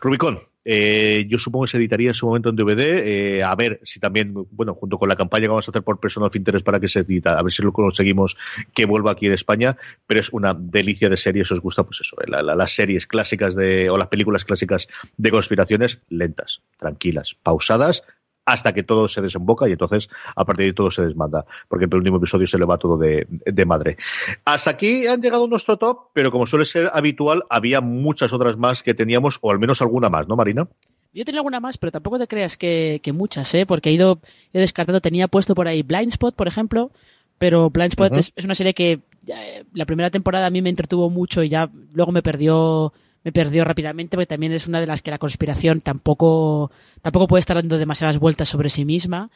Rubicon, 0.00 0.38
eh, 0.64 1.26
yo 1.28 1.40
supongo 1.40 1.64
que 1.64 1.72
se 1.72 1.78
editaría 1.78 2.06
en 2.06 2.14
su 2.14 2.24
momento 2.24 2.50
en 2.50 2.54
DVD, 2.54 2.80
eh, 3.04 3.42
a 3.42 3.52
ver 3.56 3.80
si 3.82 3.98
también, 3.98 4.32
bueno, 4.52 4.74
junto 4.74 4.96
con 4.96 5.08
la 5.08 5.16
campaña 5.16 5.42
que 5.42 5.48
vamos 5.48 5.66
a 5.66 5.72
hacer 5.72 5.82
por 5.82 5.98
Person 5.98 6.22
of 6.22 6.36
Interest 6.36 6.64
para 6.64 6.78
que 6.78 6.86
se 6.86 7.00
edita, 7.00 7.36
a 7.36 7.42
ver 7.42 7.52
si 7.52 7.64
lo 7.64 7.72
conseguimos 7.72 8.36
que 8.74 8.86
vuelva 8.86 9.10
aquí 9.10 9.26
en 9.26 9.32
España, 9.32 9.76
pero 10.06 10.20
es 10.20 10.32
una 10.32 10.54
delicia 10.54 11.08
de 11.08 11.16
serie, 11.16 11.44
si 11.44 11.52
os 11.52 11.60
gusta, 11.60 11.82
pues 11.82 12.02
eso, 12.02 12.16
las 12.24 12.72
series 12.72 13.08
clásicas 13.08 13.56
de, 13.56 13.90
o 13.90 13.98
las 13.98 14.06
películas 14.06 14.44
clásicas 14.44 14.86
de 15.16 15.32
conspiraciones, 15.32 15.98
lentas, 16.10 16.62
tranquilas, 16.76 17.36
pausadas, 17.42 18.04
hasta 18.46 18.72
que 18.72 18.84
todo 18.84 19.08
se 19.08 19.20
desemboca 19.20 19.68
y 19.68 19.72
entonces 19.72 20.08
a 20.34 20.44
partir 20.44 20.66
de 20.66 20.72
todo 20.72 20.90
se 20.90 21.04
desmanda, 21.04 21.44
porque 21.68 21.84
en 21.84 21.90
el 21.90 21.98
último 21.98 22.16
episodio 22.16 22.46
se 22.46 22.58
le 22.58 22.64
va 22.64 22.78
todo 22.78 22.96
de, 22.96 23.26
madre. 23.66 23.96
Hasta 24.44 24.70
aquí 24.70 25.06
han 25.06 25.20
llegado 25.20 25.48
nuestro 25.48 25.76
top, 25.76 26.10
pero 26.12 26.30
como 26.30 26.46
suele 26.46 26.64
ser 26.64 26.88
habitual, 26.94 27.42
había 27.50 27.80
muchas 27.80 28.32
otras 28.32 28.56
más 28.56 28.82
que 28.82 28.94
teníamos, 28.94 29.38
o 29.42 29.50
al 29.50 29.58
menos 29.58 29.82
alguna 29.82 30.08
más, 30.08 30.28
¿no, 30.28 30.36
Marina? 30.36 30.68
Yo 31.12 31.24
tenía 31.24 31.40
alguna 31.40 31.60
más, 31.60 31.76
pero 31.76 31.90
tampoco 31.90 32.18
te 32.18 32.28
creas 32.28 32.56
que, 32.56 33.00
muchas, 33.12 33.52
¿eh? 33.54 33.66
porque 33.66 33.90
he 33.90 33.92
ido 33.92 34.20
he 34.52 34.60
descartado, 34.60 35.00
tenía 35.00 35.26
puesto 35.26 35.54
por 35.54 35.66
ahí 35.66 35.82
Blindspot, 35.82 36.36
por 36.36 36.46
ejemplo, 36.46 36.92
pero 37.38 37.68
Blindspot 37.70 38.12
es, 38.12 38.32
es, 38.36 38.44
una 38.44 38.54
serie 38.54 38.74
que 38.74 39.00
eh, 39.26 39.64
la 39.72 39.86
primera 39.86 40.10
temporada 40.10 40.46
a 40.46 40.50
mí 40.50 40.62
me 40.62 40.70
entretuvo 40.70 41.10
mucho 41.10 41.42
y 41.42 41.48
ya 41.48 41.68
luego 41.92 42.12
me 42.12 42.22
perdió 42.22 42.92
me 43.26 43.32
perdió 43.32 43.64
rápidamente, 43.64 44.16
porque 44.16 44.28
también 44.28 44.52
es 44.52 44.68
una 44.68 44.78
de 44.78 44.86
las 44.86 45.02
que 45.02 45.10
la 45.10 45.18
conspiración 45.18 45.80
tampoco, 45.80 46.70
tampoco 47.02 47.26
puede 47.26 47.40
estar 47.40 47.56
dando 47.56 47.76
demasiadas 47.76 48.20
vueltas 48.20 48.48
sobre 48.48 48.70
sí 48.70 48.84
misma. 48.84 49.30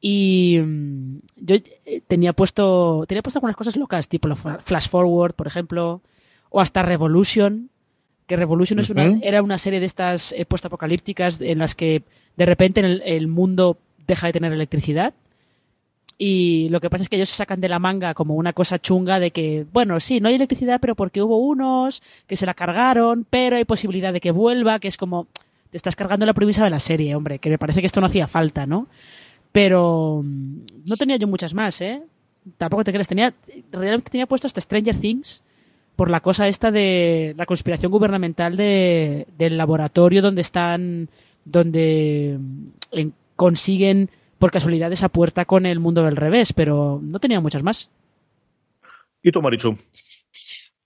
Y 0.00 0.58
mm, 0.64 1.18
yo 1.36 1.56
eh, 1.84 2.00
tenía 2.08 2.32
puesto, 2.32 3.04
tenía 3.06 3.20
puesto 3.20 3.40
algunas 3.40 3.54
cosas 3.54 3.76
locas, 3.76 4.08
tipo 4.08 4.34
Flash 4.34 4.88
Forward, 4.88 5.34
por 5.34 5.46
ejemplo, 5.46 6.00
o 6.48 6.62
hasta 6.62 6.80
Revolution, 6.84 7.68
que 8.26 8.36
Revolution 8.36 8.78
es 8.78 8.88
una, 8.88 9.18
era 9.20 9.42
una 9.42 9.58
serie 9.58 9.78
de 9.78 9.86
estas 9.86 10.32
eh, 10.32 10.46
post-apocalípticas 10.46 11.38
en 11.42 11.58
las 11.58 11.74
que 11.74 12.02
de 12.38 12.46
repente 12.46 12.80
el 12.80 13.28
mundo 13.28 13.76
deja 14.06 14.26
de 14.28 14.32
tener 14.32 14.54
electricidad 14.54 15.12
y 16.16 16.68
lo 16.70 16.80
que 16.80 16.90
pasa 16.90 17.02
es 17.02 17.08
que 17.08 17.16
ellos 17.16 17.28
se 17.28 17.36
sacan 17.36 17.60
de 17.60 17.68
la 17.68 17.78
manga 17.78 18.14
como 18.14 18.34
una 18.34 18.52
cosa 18.52 18.78
chunga 18.78 19.18
de 19.18 19.32
que, 19.32 19.66
bueno, 19.72 19.98
sí, 19.98 20.20
no 20.20 20.28
hay 20.28 20.36
electricidad, 20.36 20.80
pero 20.80 20.94
porque 20.94 21.22
hubo 21.22 21.38
unos 21.38 22.02
que 22.26 22.36
se 22.36 22.46
la 22.46 22.54
cargaron, 22.54 23.26
pero 23.28 23.56
hay 23.56 23.64
posibilidad 23.64 24.12
de 24.12 24.20
que 24.20 24.30
vuelva, 24.30 24.78
que 24.78 24.88
es 24.88 24.96
como, 24.96 25.26
te 25.70 25.76
estás 25.76 25.96
cargando 25.96 26.24
la 26.24 26.34
premisa 26.34 26.62
de 26.62 26.70
la 26.70 26.78
serie, 26.78 27.16
hombre, 27.16 27.40
que 27.40 27.50
me 27.50 27.58
parece 27.58 27.80
que 27.80 27.86
esto 27.86 28.00
no 28.00 28.06
hacía 28.06 28.28
falta, 28.28 28.64
¿no? 28.64 28.86
Pero 29.50 30.22
mm, 30.24 30.58
no 30.86 30.96
tenía 30.96 31.16
yo 31.16 31.26
muchas 31.26 31.52
más, 31.52 31.80
¿eh? 31.80 32.02
Tampoco 32.58 32.84
te 32.84 32.92
crees, 32.92 33.08
tenía, 33.08 33.34
realmente 33.72 34.10
tenía 34.10 34.26
puesto 34.26 34.46
hasta 34.46 34.60
Stranger 34.60 34.96
Things 34.96 35.42
por 35.96 36.10
la 36.10 36.20
cosa 36.20 36.46
esta 36.46 36.70
de 36.70 37.34
la 37.36 37.46
conspiración 37.46 37.90
gubernamental 37.90 38.56
de, 38.56 39.26
del 39.38 39.56
laboratorio 39.56 40.22
donde 40.22 40.42
están, 40.42 41.08
donde 41.44 42.38
mm, 42.38 43.08
consiguen 43.34 44.10
por 44.44 44.50
casualidad 44.50 44.92
esa 44.92 45.08
puerta 45.08 45.46
con 45.46 45.64
el 45.64 45.80
mundo 45.80 46.02
del 46.02 46.16
revés, 46.16 46.52
pero 46.52 47.00
no 47.02 47.18
tenía 47.18 47.40
muchas 47.40 47.62
más. 47.62 47.88
¿Y 49.22 49.32
tú, 49.32 49.40
Marichu? 49.40 49.78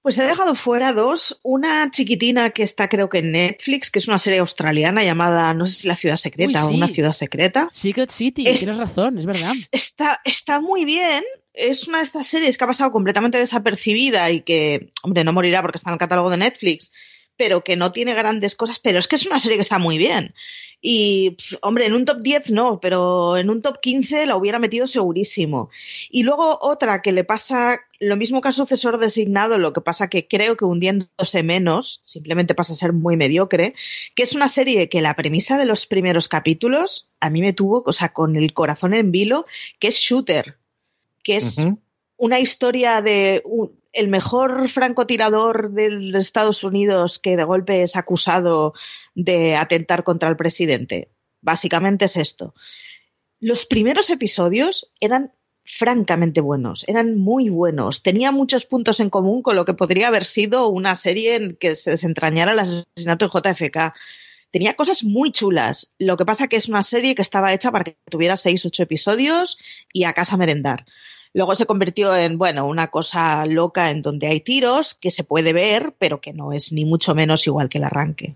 Pues 0.01 0.17
he 0.17 0.23
dejado 0.23 0.55
fuera 0.55 0.93
dos. 0.93 1.41
Una 1.43 1.91
chiquitina 1.91 2.51
que 2.51 2.63
está 2.63 2.89
creo 2.89 3.09
que 3.09 3.19
en 3.19 3.33
Netflix, 3.33 3.91
que 3.91 3.99
es 3.99 4.07
una 4.07 4.21
serie 4.21 4.39
australiana 4.39 5.03
llamada, 5.03 5.53
no 5.55 5.67
sé 5.67 5.73
si 5.73 5.89
La 5.89 5.97
Ciudad 5.97 6.17
Secreta 6.17 6.65
Uy, 6.67 6.75
o. 6.75 6.77
Una 6.77 6.87
Ciudad 6.87 7.13
Secreta. 7.13 7.67
Secret 7.73 8.11
City, 8.13 8.45
Es- 8.47 8.61
tienes 8.61 8.79
razón, 8.79 9.19
es 9.19 9.27
verdad. 9.27 9.53
Está, 9.73 10.21
está 10.25 10.61
muy 10.61 10.85
bien. 10.85 11.25
Es 11.53 11.89
una 11.89 11.99
de 11.99 12.05
estas 12.05 12.29
series 12.29 12.57
que 12.59 12.63
ha 12.63 12.69
pasado 12.69 12.93
completamente 12.93 13.39
desapercibida 13.39 14.31
y 14.31 14.43
que, 14.43 14.93
hombre, 15.03 15.25
no 15.25 15.33
morirá 15.33 15.63
porque 15.63 15.79
está 15.79 15.91
en 15.91 15.95
el 15.95 15.99
catálogo 15.99 16.31
de 16.31 16.37
Netflix, 16.37 16.93
pero 17.39 17.65
que 17.65 17.77
no 17.77 17.93
tiene 17.93 18.13
grandes 18.13 18.55
cosas, 18.55 18.79
pero 18.81 18.99
es 18.99 19.09
que 19.09 19.17
es 19.17 19.25
una 19.25 19.41
serie 19.41 19.57
que 19.57 19.63
está 19.63 19.79
muy 19.79 19.97
bien. 19.97 20.35
Y, 20.81 21.37
hombre, 21.63 21.87
en 21.87 21.95
un 21.95 22.05
top 22.05 22.21
10 22.21 22.51
no, 22.53 22.81
pero 22.81 23.37
en 23.37 23.49
un 23.51 23.63
top 23.63 23.81
15 23.81 24.27
la 24.27 24.37
hubiera 24.37 24.59
metido 24.59 24.87
segurísimo. 24.87 25.71
Y 26.11 26.23
luego 26.23 26.59
otra 26.61 27.01
que 27.01 27.13
le 27.13 27.25
pasa 27.25 27.81
lo 27.99 28.17
mismo 28.17 28.41
que 28.41 28.49
a 28.49 28.53
sucesor 28.53 28.99
designado, 28.99 29.59
lo 29.59 29.73
que 29.73 29.81
pasa 29.81 30.09
que 30.09 30.29
creo 30.29 30.57
que 30.57 30.65
hundiéndose 30.65 31.43
menos, 31.43 32.01
simplemente 32.05 32.55
pasa 32.55 32.75
a 32.75 32.77
ser 32.77 32.93
muy 32.93 33.17
mediocre, 33.17 33.75
que 34.15 34.23
es 34.23 34.35
una 34.35 34.49
serie 34.49 34.89
que 34.89 35.01
la 35.01 35.17
premisa 35.17 35.59
de 35.59 35.65
los 35.67 35.87
primeros 35.87 36.29
capítulos 36.29 37.09
a 37.21 37.31
mí 37.31 37.41
me 37.41 37.53
tuvo, 37.53 37.83
o 37.85 37.93
sea, 37.93 38.13
con 38.13 38.37
el 38.37 38.53
corazón 38.53 38.95
en 38.95 39.11
vilo, 39.11 39.47
que 39.79 39.89
es 39.89 39.97
Shooter, 39.97 40.59
que 41.23 41.37
es 41.37 41.59
una 42.17 42.39
historia 42.41 43.03
de 43.03 43.43
un- 43.45 43.73
el 43.99 44.09
mejor 44.09 44.69
francotirador 44.69 45.73
de 45.73 46.17
Estados 46.19 46.63
Unidos 46.63 47.19
que 47.19 47.37
de 47.37 47.43
golpe 47.43 47.83
es 47.83 47.97
acusado 47.97 48.73
de 49.15 49.57
atentar 49.57 50.05
contra 50.05 50.29
el 50.29 50.37
presidente. 50.37 51.11
Básicamente 51.41 52.05
es 52.05 52.17
esto. 52.17 52.55
Los 53.41 53.67
primeros 53.67 54.11
episodios 54.11 54.93
eran 55.01 55.33
francamente 55.65 56.41
buenos, 56.41 56.85
eran 56.89 57.19
muy 57.19 57.51
buenos. 57.51 58.03
Tenía 58.03 58.31
muchos 58.31 58.67
puntos 58.67 59.01
en 59.01 59.11
común 59.11 59.43
con 59.43 59.57
lo 59.57 59.65
que 59.65 59.75
podría 59.75 60.09
haber 60.09 60.25
sido 60.25 60.69
una 60.69 60.95
serie 60.95 61.35
en 61.35 61.57
que 61.57 61.75
se 61.75 61.91
desentrañara 61.91 62.53
el 62.53 62.59
asesinato 62.61 63.29
de 63.29 63.51
JFK. 63.51 63.95
Tenía 64.51 64.75
cosas 64.75 65.03
muy 65.03 65.33
chulas. 65.33 65.93
Lo 65.99 66.17
que 66.17 66.25
pasa 66.25 66.47
que 66.47 66.57
es 66.57 66.69
una 66.69 66.83
serie 66.83 67.15
que 67.15 67.23
estaba 67.23 67.53
hecha 67.53 67.73
para 67.73 67.85
que 67.85 67.97
tuviera 68.09 68.37
seis, 68.37 68.65
ocho 68.65 68.83
episodios 68.83 69.59
y 69.93 70.05
a 70.05 70.13
casa 70.13 70.37
merendar. 70.37 70.87
Luego 71.39 71.55
se 71.55 71.67
convirtió 71.67 72.17
en, 72.17 72.37
bueno, 72.37 72.67
una 72.67 72.89
cosa 72.89 73.47
loca 73.47 73.93
en 73.93 74.03
donde 74.03 74.27
hay 74.27 74.41
tiros 74.41 74.97
que 74.97 75.13
se 75.13 75.23
puede 75.23 75.53
ver, 75.53 75.95
pero 75.97 76.21
que 76.21 76.33
no 76.33 76.51
es 76.51 76.73
ni 76.73 76.85
mucho 76.85 77.15
menos 77.15 77.47
igual 77.47 77.69
que 77.69 77.79
el 77.79 77.85
arranque. 77.85 78.35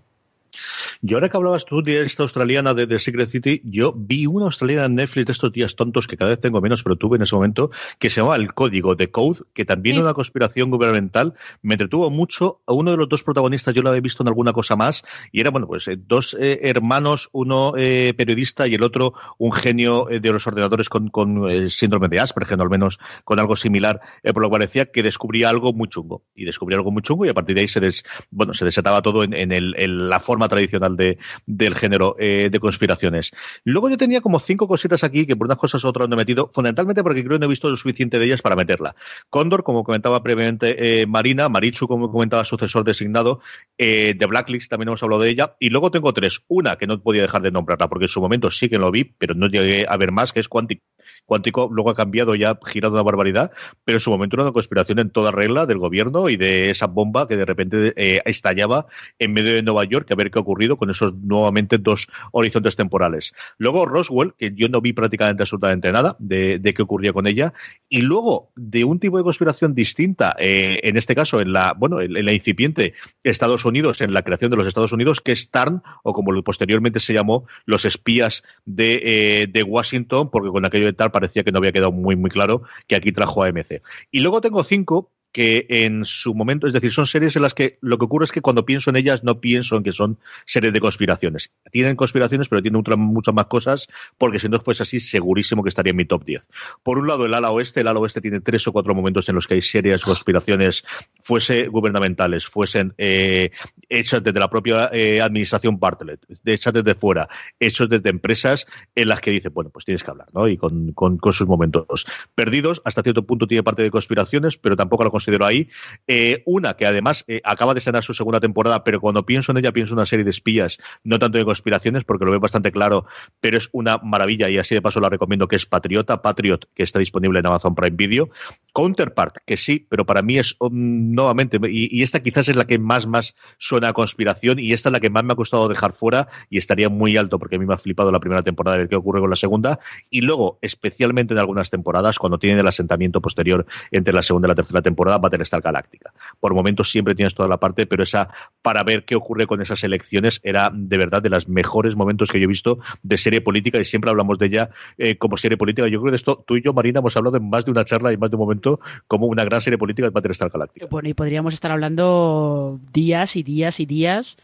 Y 1.01 1.13
ahora 1.13 1.29
que 1.29 1.37
hablabas 1.37 1.65
tú 1.65 1.81
de 1.81 2.01
esta 2.01 2.23
australiana 2.23 2.73
de, 2.73 2.85
de 2.85 2.99
Secret 2.99 3.27
City, 3.27 3.61
yo 3.65 3.93
vi 3.95 4.25
una 4.25 4.45
australiana 4.45 4.85
en 4.85 4.95
Netflix 4.95 5.25
de 5.25 5.31
estos 5.33 5.51
días 5.51 5.75
tontos 5.75 6.07
que 6.07 6.17
cada 6.17 6.29
vez 6.29 6.39
tengo 6.39 6.61
menos, 6.61 6.83
pero 6.83 6.95
tuve 6.95 7.17
en 7.17 7.23
ese 7.23 7.35
momento, 7.35 7.71
que 7.99 8.09
se 8.09 8.17
llamaba 8.21 8.35
El 8.37 8.53
Código 8.53 8.95
de 8.95 9.09
Code, 9.11 9.39
que 9.53 9.65
también 9.65 9.95
Sí. 9.95 9.99
era 9.99 10.07
una 10.07 10.13
conspiración 10.13 10.69
gubernamental. 10.71 11.33
Me 11.61 11.73
entretuvo 11.75 12.09
mucho. 12.09 12.61
A 12.67 12.73
uno 12.73 12.91
de 12.91 12.97
los 12.97 13.09
dos 13.09 13.23
protagonistas 13.23 13.73
yo 13.73 13.81
lo 13.81 13.89
había 13.89 14.01
visto 14.01 14.23
en 14.23 14.27
alguna 14.27 14.53
cosa 14.53 14.75
más, 14.75 15.03
y 15.31 15.39
era, 15.41 15.49
bueno, 15.51 15.67
pues 15.67 15.87
eh, 15.87 15.97
dos 15.97 16.35
eh, 16.39 16.59
hermanos, 16.63 17.29
uno 17.31 17.73
eh, 17.77 18.13
periodista 18.15 18.67
y 18.67 18.75
el 18.75 18.83
otro 18.83 19.13
un 19.37 19.51
genio 19.51 20.09
eh, 20.09 20.19
de 20.19 20.31
los 20.31 20.45
ordenadores 20.47 20.89
con, 20.89 21.09
con 21.09 21.69
síndrome 21.69 22.07
de 22.09 22.19
Asperger, 22.19 22.59
o 22.59 22.63
al 22.63 22.69
menos 22.69 22.99
con 23.23 23.39
algo 23.39 23.55
similar, 23.55 24.01
por 24.33 24.41
lo 24.41 24.49
que 24.49 24.53
parecía 24.53 24.85
que 24.85 25.03
descubría 25.03 25.49
algo 25.49 25.73
muy 25.73 25.87
chungo. 25.89 26.23
Y 26.35 26.45
descubría 26.45 26.77
algo 26.77 26.91
muy 26.91 27.01
chungo 27.01 27.25
y 27.25 27.29
a 27.29 27.33
partir 27.33 27.55
de 27.55 27.61
ahí 27.61 27.67
se, 27.67 27.79
des, 27.79 28.03
bueno, 28.31 28.53
se 28.53 28.65
desataba 28.65 29.01
todo 29.01 29.23
en, 29.23 29.33
en 29.33 29.51
el- 29.51 29.75
en 29.77 30.09
la 30.09 30.19
forma 30.19 30.42
tradicional 30.47 30.95
de, 30.95 31.17
del 31.45 31.75
género 31.75 32.15
eh, 32.19 32.49
de 32.51 32.59
conspiraciones. 32.59 33.31
Luego 33.63 33.89
yo 33.89 33.97
tenía 33.97 34.21
como 34.21 34.39
cinco 34.39 34.67
cositas 34.67 35.03
aquí 35.03 35.25
que 35.25 35.35
por 35.35 35.47
unas 35.47 35.57
cosas 35.57 35.83
u 35.83 35.87
otras 35.87 36.09
no 36.09 36.15
he 36.15 36.17
metido, 36.17 36.49
fundamentalmente 36.53 37.03
porque 37.03 37.23
creo 37.23 37.37
que 37.37 37.39
no 37.39 37.45
he 37.45 37.49
visto 37.49 37.69
lo 37.69 37.77
suficiente 37.77 38.19
de 38.19 38.25
ellas 38.25 38.41
para 38.41 38.55
meterla. 38.55 38.95
Cóndor, 39.29 39.63
como 39.63 39.83
comentaba 39.83 40.21
previamente 40.23 41.01
eh, 41.01 41.07
Marina, 41.07 41.49
Marichu, 41.49 41.87
como 41.87 42.11
comentaba, 42.11 42.45
sucesor 42.45 42.83
designado, 42.83 43.41
eh, 43.77 44.13
de 44.17 44.25
Blacklist 44.25 44.69
también 44.69 44.89
hemos 44.89 45.03
hablado 45.03 45.21
de 45.21 45.29
ella, 45.29 45.55
y 45.59 45.69
luego 45.69 45.91
tengo 45.91 46.13
tres. 46.13 46.41
Una 46.47 46.75
que 46.75 46.87
no 46.87 47.01
podía 47.01 47.21
dejar 47.21 47.41
de 47.41 47.51
nombrarla, 47.51 47.87
porque 47.87 48.05
en 48.05 48.09
su 48.09 48.21
momento 48.21 48.49
sí 48.51 48.69
que 48.69 48.77
lo 48.77 48.91
vi, 48.91 49.03
pero 49.03 49.33
no 49.35 49.47
llegué 49.47 49.85
a 49.87 49.97
ver 49.97 50.11
más, 50.11 50.31
que 50.33 50.39
es 50.39 50.47
Quantic. 50.47 50.81
Cuántico 51.25 51.69
luego 51.71 51.89
ha 51.89 51.95
cambiado 51.95 52.35
ya, 52.35 52.59
girado 52.65 52.93
una 52.93 53.03
barbaridad, 53.03 53.51
pero 53.85 53.97
en 53.97 53.99
su 53.99 54.11
momento 54.11 54.35
era 54.35 54.43
una 54.43 54.51
conspiración 54.51 54.99
en 54.99 55.09
toda 55.09 55.31
regla 55.31 55.65
del 55.65 55.77
gobierno 55.77 56.29
y 56.29 56.37
de 56.37 56.69
esa 56.69 56.87
bomba 56.87 57.27
que 57.27 57.37
de 57.37 57.45
repente 57.45 57.93
eh, 57.95 58.21
estallaba 58.25 58.87
en 59.19 59.33
medio 59.33 59.53
de 59.53 59.63
Nueva 59.63 59.85
York, 59.85 60.11
a 60.11 60.15
ver 60.15 60.31
qué 60.31 60.39
ha 60.39 60.41
ocurrido 60.41 60.77
con 60.77 60.89
esos 60.89 61.15
nuevamente 61.15 61.77
dos 61.77 62.07
horizontes 62.31 62.75
temporales. 62.75 63.33
Luego 63.57 63.85
Roswell, 63.85 64.33
que 64.37 64.53
yo 64.55 64.69
no 64.69 64.81
vi 64.81 64.93
prácticamente 64.93 65.43
absolutamente 65.43 65.91
nada 65.91 66.15
de, 66.19 66.59
de 66.59 66.73
qué 66.73 66.81
ocurría 66.81 67.13
con 67.13 67.27
ella, 67.27 67.53
y 67.89 68.01
luego 68.01 68.51
de 68.55 68.83
un 68.83 68.99
tipo 68.99 69.17
de 69.17 69.23
conspiración 69.23 69.73
distinta, 69.73 70.35
eh, 70.37 70.79
en 70.83 70.97
este 70.97 71.15
caso 71.15 71.41
en 71.41 71.53
la, 71.53 71.73
bueno, 71.73 72.01
en, 72.01 72.15
en 72.17 72.25
la 72.25 72.33
incipiente 72.33 72.93
Estados 73.23 73.65
Unidos, 73.65 74.01
en 74.01 74.13
la 74.13 74.23
creación 74.23 74.51
de 74.51 74.57
los 74.57 74.67
Estados 74.67 74.91
Unidos, 74.91 75.21
que 75.21 75.31
es 75.31 75.49
TARN, 75.49 75.81
o 76.03 76.13
como 76.13 76.43
posteriormente 76.43 76.99
se 76.99 77.13
llamó, 77.13 77.45
los 77.65 77.85
espías 77.85 78.43
de, 78.65 79.01
eh, 79.03 79.47
de 79.47 79.63
Washington, 79.63 80.29
porque 80.29 80.49
con 80.49 80.65
aquello 80.65 80.85
de 80.85 80.93
TARN 80.93 81.11
parecía 81.13 81.45
que 81.45 81.53
no 81.53 81.59
había 81.59 81.71
quedado 81.71 81.93
muy, 81.93 82.17
muy 82.17 82.29
claro 82.29 82.63
que 82.87 82.97
aquí 82.97 83.13
trajo 83.13 83.43
a 83.43 83.47
MC. 83.47 83.81
Y 84.11 84.19
luego 84.19 84.41
tengo 84.41 84.65
cinco 84.65 85.11
que 85.33 85.65
en 85.67 86.05
su 86.05 86.33
momento, 86.33 86.67
es 86.67 86.73
decir, 86.73 86.91
son 86.91 87.07
series 87.07 87.35
en 87.35 87.41
las 87.41 87.53
que 87.53 87.77
lo 87.81 87.97
que 87.97 88.05
ocurre 88.05 88.25
es 88.25 88.31
que 88.31 88.39
cuando 88.41 88.65
pienso 88.65 88.89
en 88.91 88.95
ellas 88.95 89.23
no 89.23 89.41
pienso 89.41 89.75
en 89.75 89.83
que 89.83 89.91
son 89.91 90.19
series 90.45 90.71
de 90.71 90.79
conspiraciones. 90.79 91.51
Tienen 91.71 91.95
conspiraciones, 91.97 92.47
pero 92.47 92.61
tienen 92.61 92.79
otra- 92.79 92.95
muchas 92.95 93.33
más 93.33 93.47
cosas, 93.47 93.87
porque 94.17 94.39
si 94.39 94.47
no 94.47 94.59
fuese 94.59 94.83
así, 94.83 94.99
segurísimo 94.99 95.63
que 95.63 95.69
estaría 95.69 95.89
en 95.91 95.97
mi 95.97 96.05
top 96.05 96.23
10. 96.23 96.47
Por 96.83 96.99
un 96.99 97.07
lado, 97.07 97.25
el 97.25 97.33
ala 97.33 97.51
oeste, 97.51 97.81
el 97.81 97.87
ala 97.87 97.99
oeste 97.99 98.21
tiene 98.21 98.39
tres 98.39 98.67
o 98.67 98.71
cuatro 98.71 98.93
momentos 98.95 99.27
en 99.27 99.35
los 99.35 99.47
que 99.47 99.55
hay 99.55 99.61
serias 99.61 100.03
conspiraciones, 100.03 100.85
fuese 101.21 101.67
gubernamentales, 101.67 102.45
fuesen 102.47 102.93
eh, 102.99 103.49
hechas 103.89 104.23
desde 104.23 104.39
la 104.39 104.49
propia 104.49 104.89
eh, 104.93 105.19
administración 105.19 105.79
Bartlett, 105.79 106.23
hechas 106.45 106.73
desde 106.73 106.93
fuera, 106.95 107.27
hechos 107.59 107.89
desde 107.89 108.09
empresas 108.09 108.67
en 108.93 109.07
las 109.07 109.19
que 109.19 109.31
dice, 109.31 109.49
bueno, 109.49 109.71
pues 109.71 109.83
tienes 109.85 110.03
que 110.03 110.11
hablar, 110.11 110.27
¿no? 110.33 110.47
Y 110.47 110.57
con, 110.57 110.91
con, 110.93 111.17
con 111.17 111.33
sus 111.33 111.47
momentos 111.47 112.05
perdidos, 112.35 112.81
hasta 112.85 113.01
cierto 113.01 113.25
punto 113.25 113.47
tiene 113.47 113.63
parte 113.63 113.81
de 113.81 113.89
conspiraciones, 113.89 114.57
pero 114.57 114.75
tampoco 114.75 115.03
lo 115.03 115.11
considero 115.23 115.45
ahí. 115.45 115.69
Eh, 116.07 116.43
una 116.45 116.75
que 116.75 116.85
además 116.85 117.23
eh, 117.27 117.39
acaba 117.43 117.73
de 117.73 117.81
sanar 117.81 118.03
su 118.03 118.13
segunda 118.13 118.39
temporada, 118.39 118.83
pero 118.83 118.99
cuando 118.99 119.25
pienso 119.25 119.51
en 119.51 119.59
ella 119.59 119.71
pienso 119.71 119.93
en 119.93 119.99
una 119.99 120.05
serie 120.05 120.25
de 120.25 120.31
espías, 120.31 120.79
no 121.03 121.17
tanto 121.17 121.37
de 121.37 121.45
conspiraciones, 121.45 122.03
porque 122.03 122.25
lo 122.25 122.31
veo 122.31 122.39
bastante 122.39 122.71
claro, 122.71 123.05
pero 123.39 123.57
es 123.57 123.69
una 123.71 123.99
maravilla 123.99 124.49
y 124.49 124.57
así 124.57 124.75
de 124.75 124.81
paso 124.81 124.99
la 124.99 125.09
recomiendo, 125.09 125.47
que 125.47 125.55
es 125.55 125.65
Patriota, 125.65 126.21
Patriot, 126.21 126.67
que 126.75 126.83
está 126.83 126.99
disponible 126.99 127.39
en 127.39 127.45
Amazon 127.45 127.73
Prime 127.73 127.95
Video. 127.95 128.29
Counterpart, 128.73 129.37
que 129.45 129.55
sí, 129.55 129.85
pero 129.87 130.05
para 130.05 130.21
mí 130.21 130.37
es 130.39 130.55
um, 130.59 131.13
nuevamente, 131.13 131.59
y, 131.69 132.01
esta 132.01 132.21
quizás 132.21 132.49
es 132.49 132.55
la 132.55 132.65
que 132.65 132.79
más, 132.79 133.07
más 133.07 133.35
suena 133.57 133.89
a 133.89 133.93
conspiración 133.93 134.59
y 134.59 134.73
esta 134.73 134.89
es 134.89 134.93
la 134.93 134.99
que 134.99 135.09
más 135.09 135.23
me 135.23 135.33
ha 135.33 135.35
costado 135.35 135.69
dejar 135.69 135.93
fuera 135.93 136.27
y 136.49 136.57
estaría 136.57 136.89
muy 136.89 137.15
alto 137.15 137.39
porque 137.39 137.55
a 137.55 137.59
mí 137.59 137.65
me 137.65 137.75
ha 137.75 137.77
flipado 137.77 138.11
la 138.11 138.19
primera 138.19 138.43
temporada 138.43 138.75
de 138.75 138.83
ver 138.83 138.89
qué 138.89 138.95
ocurre 138.95 139.21
con 139.21 139.29
la 139.29 139.35
segunda 139.35 139.79
y 140.09 140.21
luego, 140.21 140.57
especialmente 140.61 141.33
en 141.33 141.37
algunas 141.37 141.69
temporadas, 141.69 142.17
cuando 142.17 142.39
tienen 142.39 142.59
el 142.59 142.67
asentamiento 142.67 143.21
posterior 143.21 143.65
entre 143.91 144.13
la 144.13 144.23
segunda 144.23 144.47
y 144.47 144.49
la 144.49 144.55
tercera 144.55 144.81
temporada, 144.81 145.12
Battlestar 145.17 145.61
Galáctica. 145.61 146.13
Por 146.39 146.53
momentos 146.53 146.91
siempre 146.91 147.15
tienes 147.15 147.33
toda 147.33 147.49
la 147.49 147.57
parte, 147.57 147.85
pero 147.85 148.03
esa, 148.03 148.29
para 148.61 148.83
ver 148.83 149.05
qué 149.05 149.15
ocurre 149.15 149.47
con 149.47 149.61
esas 149.61 149.83
elecciones, 149.83 150.39
era 150.43 150.71
de 150.73 150.97
verdad 150.97 151.21
de 151.21 151.29
los 151.29 151.47
mejores 151.47 151.95
momentos 151.95 152.31
que 152.31 152.39
yo 152.39 152.45
he 152.45 152.47
visto 152.47 152.79
de 153.01 153.17
serie 153.17 153.41
política 153.41 153.79
y 153.79 153.85
siempre 153.85 154.09
hablamos 154.09 154.37
de 154.39 154.45
ella 154.47 154.69
eh, 154.97 155.17
como 155.17 155.37
serie 155.37 155.57
política. 155.57 155.87
Yo 155.87 155.99
creo 155.99 156.05
que 156.05 156.11
de 156.11 156.17
esto, 156.17 156.43
tú 156.45 156.57
y 156.57 156.61
yo, 156.61 156.73
Marina, 156.73 156.99
hemos 156.99 157.15
hablado 157.17 157.37
en 157.37 157.49
más 157.49 157.65
de 157.65 157.71
una 157.71 157.85
charla 157.85 158.13
y 158.13 158.17
más 158.17 158.29
de 158.29 158.35
un 158.35 158.41
momento 158.41 158.79
como 159.07 159.27
una 159.27 159.43
gran 159.45 159.61
serie 159.61 159.77
política 159.77 160.07
de 160.07 160.11
Battlestar 160.11 160.49
Galáctica. 160.49 160.87
Bueno, 160.89 161.09
y 161.09 161.13
podríamos 161.13 161.53
estar 161.53 161.71
hablando 161.71 162.79
días 162.91 163.35
y 163.35 163.43
días 163.43 163.79
y 163.79 163.85
días 163.85 164.37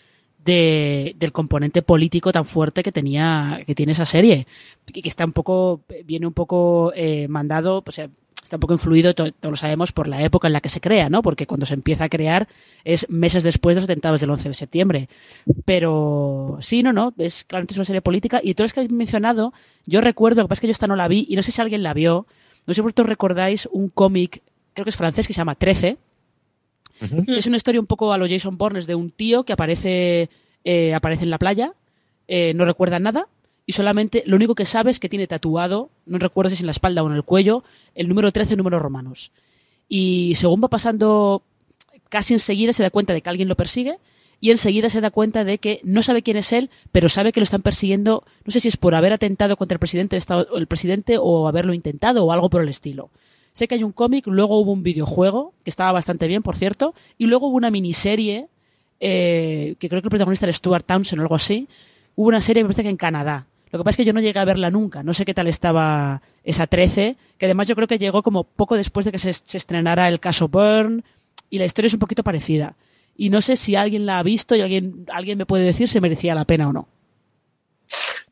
de, 0.43 1.15
del 1.17 1.31
componente 1.31 1.81
político 1.81 2.31
tan 2.31 2.45
fuerte 2.45 2.83
que 2.83 2.91
tenía 2.91 3.61
que 3.67 3.75
tiene 3.75 3.91
esa 3.91 4.05
serie 4.05 4.47
que, 4.85 5.01
que 5.01 5.09
está 5.09 5.25
un 5.25 5.33
poco 5.33 5.81
viene 6.05 6.27
un 6.27 6.33
poco 6.33 6.93
eh, 6.95 7.27
mandado 7.27 7.83
o 7.85 7.91
sea 7.91 8.09
está 8.49 8.57
un 8.57 8.61
poco 8.61 8.73
influido 8.73 9.13
todos 9.13 9.31
lo 9.41 9.55
sabemos 9.55 9.91
por 9.91 10.07
la 10.07 10.23
época 10.23 10.47
en 10.47 10.53
la 10.53 10.61
que 10.61 10.69
se 10.69 10.81
crea 10.81 11.07
no 11.07 11.21
porque 11.21 11.45
cuando 11.45 11.67
se 11.67 11.75
empieza 11.75 12.05
a 12.05 12.09
crear 12.09 12.47
es 12.83 13.07
meses 13.09 13.43
después 13.43 13.75
de 13.75 13.81
los 13.81 13.85
atentados 13.85 14.21
del 14.21 14.31
11 14.31 14.49
de 14.49 14.53
septiembre. 14.55 15.07
Pero 15.65 16.57
sí 16.61 16.81
no 16.81 16.91
no 16.91 17.13
es 17.19 17.43
claramente 17.43 17.73
es 17.73 17.77
una 17.77 17.85
serie 17.85 18.01
política. 18.01 18.41
Y 18.43 18.55
todos 18.55 18.65
los 18.65 18.73
que 18.73 18.79
habéis 18.79 18.91
mencionado 18.91 19.53
yo 19.85 20.01
recuerdo 20.01 20.41
lo 20.41 20.47
que 20.47 20.49
pasa 20.49 20.57
es 20.57 20.61
que 20.61 20.67
yo 20.67 20.71
esta 20.71 20.87
no 20.87 20.95
la 20.95 21.07
vi 21.07 21.27
y 21.29 21.35
no 21.35 21.43
sé 21.43 21.51
si 21.51 21.61
alguien 21.61 21.83
la 21.83 21.93
vio. 21.93 22.25
No 22.65 22.73
sé 22.73 22.75
si 22.75 22.81
vosotros 22.81 23.07
recordáis 23.07 23.69
un 23.71 23.89
cómic 23.89 24.41
creo 24.73 24.83
que 24.83 24.89
es 24.89 24.97
francés 24.97 25.27
que 25.27 25.33
se 25.33 25.37
llama 25.37 25.55
13 25.55 25.97
Uh 27.01 27.05
-huh. 27.05 27.25
que 27.25 27.39
es 27.39 27.47
una 27.47 27.55
historia 27.55 27.79
un 27.79 27.87
poco 27.87 28.11
a 28.11 28.17
los 28.17 28.29
Jason 28.29 28.57
Bourne 28.57 28.81
de 28.81 28.93
un 28.93 29.09
tío 29.09 29.45
que 29.45 29.53
aparece, 29.53 30.29
eh, 30.65 30.93
aparece 30.93 31.23
en 31.23 31.29
la 31.29 31.37
playa, 31.37 31.71
eh, 32.27 32.51
no 32.55 32.65
recuerda 32.65 32.99
nada 32.99 33.27
y 33.69 33.73
solamente 33.73 34.23
lo 34.25 34.35
único 34.35 34.55
que 34.55 34.65
sabe 34.65 34.89
es 34.89 34.99
que 34.99 35.09
tiene 35.09 35.27
tatuado, 35.27 35.91
no 36.07 36.17
recuerdo 36.17 36.49
si 36.49 36.63
en 36.63 36.65
la 36.65 36.71
espalda 36.71 37.03
o 37.03 37.07
en 37.07 37.15
el 37.15 37.23
cuello, 37.23 37.63
el 37.93 38.09
número 38.09 38.31
13 38.31 38.55
números 38.55 38.81
romanos. 38.81 39.31
Y 39.87 40.33
según 40.37 40.59
va 40.63 40.69
pasando, 40.69 41.43
casi 42.09 42.33
enseguida 42.33 42.73
se 42.73 42.81
da 42.81 42.89
cuenta 42.89 43.13
de 43.13 43.21
que 43.21 43.29
alguien 43.29 43.47
lo 43.47 43.55
persigue 43.55 43.99
y 44.41 44.49
enseguida 44.49 44.89
se 44.89 45.01
da 45.01 45.11
cuenta 45.11 45.43
de 45.43 45.59
que 45.59 45.81
no 45.83 46.01
sabe 46.01 46.23
quién 46.23 46.37
es 46.37 46.51
él, 46.51 46.71
pero 46.91 47.09
sabe 47.09 47.31
que 47.31 47.41
lo 47.41 47.43
están 47.43 47.61
persiguiendo, 47.61 48.23
no 48.43 48.51
sé 48.51 48.59
si 48.59 48.69
es 48.69 48.75
por 48.75 48.95
haber 48.95 49.13
atentado 49.13 49.55
contra 49.55 49.75
el 49.75 49.79
presidente, 49.79 50.17
el 50.55 50.65
presidente 50.65 51.19
o 51.21 51.47
haberlo 51.47 51.75
intentado 51.75 52.25
o 52.25 52.31
algo 52.31 52.49
por 52.49 52.63
el 52.63 52.69
estilo 52.69 53.11
Sé 53.53 53.67
que 53.67 53.75
hay 53.75 53.83
un 53.83 53.91
cómic, 53.91 54.25
luego 54.25 54.57
hubo 54.57 54.71
un 54.71 54.81
videojuego, 54.81 55.53
que 55.63 55.69
estaba 55.69 55.91
bastante 55.91 56.25
bien, 56.25 56.41
por 56.41 56.57
cierto, 56.57 56.95
y 57.19 57.27
luego 57.27 57.49
hubo 57.49 57.57
una 57.57 57.69
miniserie, 57.69 58.47
eh, 58.99 59.75
que 59.77 59.89
creo 59.89 60.01
que 60.01 60.07
el 60.07 60.09
protagonista 60.09 60.47
era 60.47 60.53
Stuart 60.53 60.87
Townsend 60.87 61.19
o 61.19 61.21
algo 61.21 61.35
así. 61.35 61.67
Hubo 62.15 62.29
una 62.29 62.41
serie, 62.41 62.63
me 62.63 62.69
parece 62.69 62.81
que 62.81 62.89
en 62.89 62.97
Canadá. 62.97 63.45
Lo 63.71 63.79
que 63.79 63.83
pasa 63.83 63.91
es 63.91 63.97
que 63.97 64.05
yo 64.05 64.13
no 64.13 64.21
llegué 64.21 64.39
a 64.39 64.45
verla 64.45 64.71
nunca. 64.71 65.03
No 65.03 65.13
sé 65.13 65.25
qué 65.25 65.33
tal 65.33 65.47
estaba 65.47 66.21
esa 66.43 66.67
13, 66.67 67.17
que 67.37 67.45
además 67.45 67.67
yo 67.67 67.75
creo 67.75 67.87
que 67.87 67.99
llegó 67.99 68.23
como 68.23 68.43
poco 68.43 68.75
después 68.75 69.05
de 69.05 69.11
que 69.11 69.19
se, 69.19 69.33
se 69.33 69.57
estrenara 69.57 70.07
el 70.07 70.19
caso 70.19 70.47
Burn, 70.47 71.03
y 71.49 71.59
la 71.59 71.65
historia 71.65 71.87
es 71.87 71.93
un 71.93 71.99
poquito 71.99 72.23
parecida. 72.23 72.75
Y 73.15 73.29
no 73.29 73.41
sé 73.41 73.55
si 73.55 73.75
alguien 73.75 74.05
la 74.05 74.19
ha 74.19 74.23
visto 74.23 74.55
y 74.55 74.61
alguien, 74.61 75.05
alguien 75.11 75.37
me 75.37 75.45
puede 75.45 75.65
decir 75.65 75.89
si 75.89 75.99
merecía 75.99 76.35
la 76.35 76.45
pena 76.45 76.69
o 76.69 76.73
no. 76.73 76.87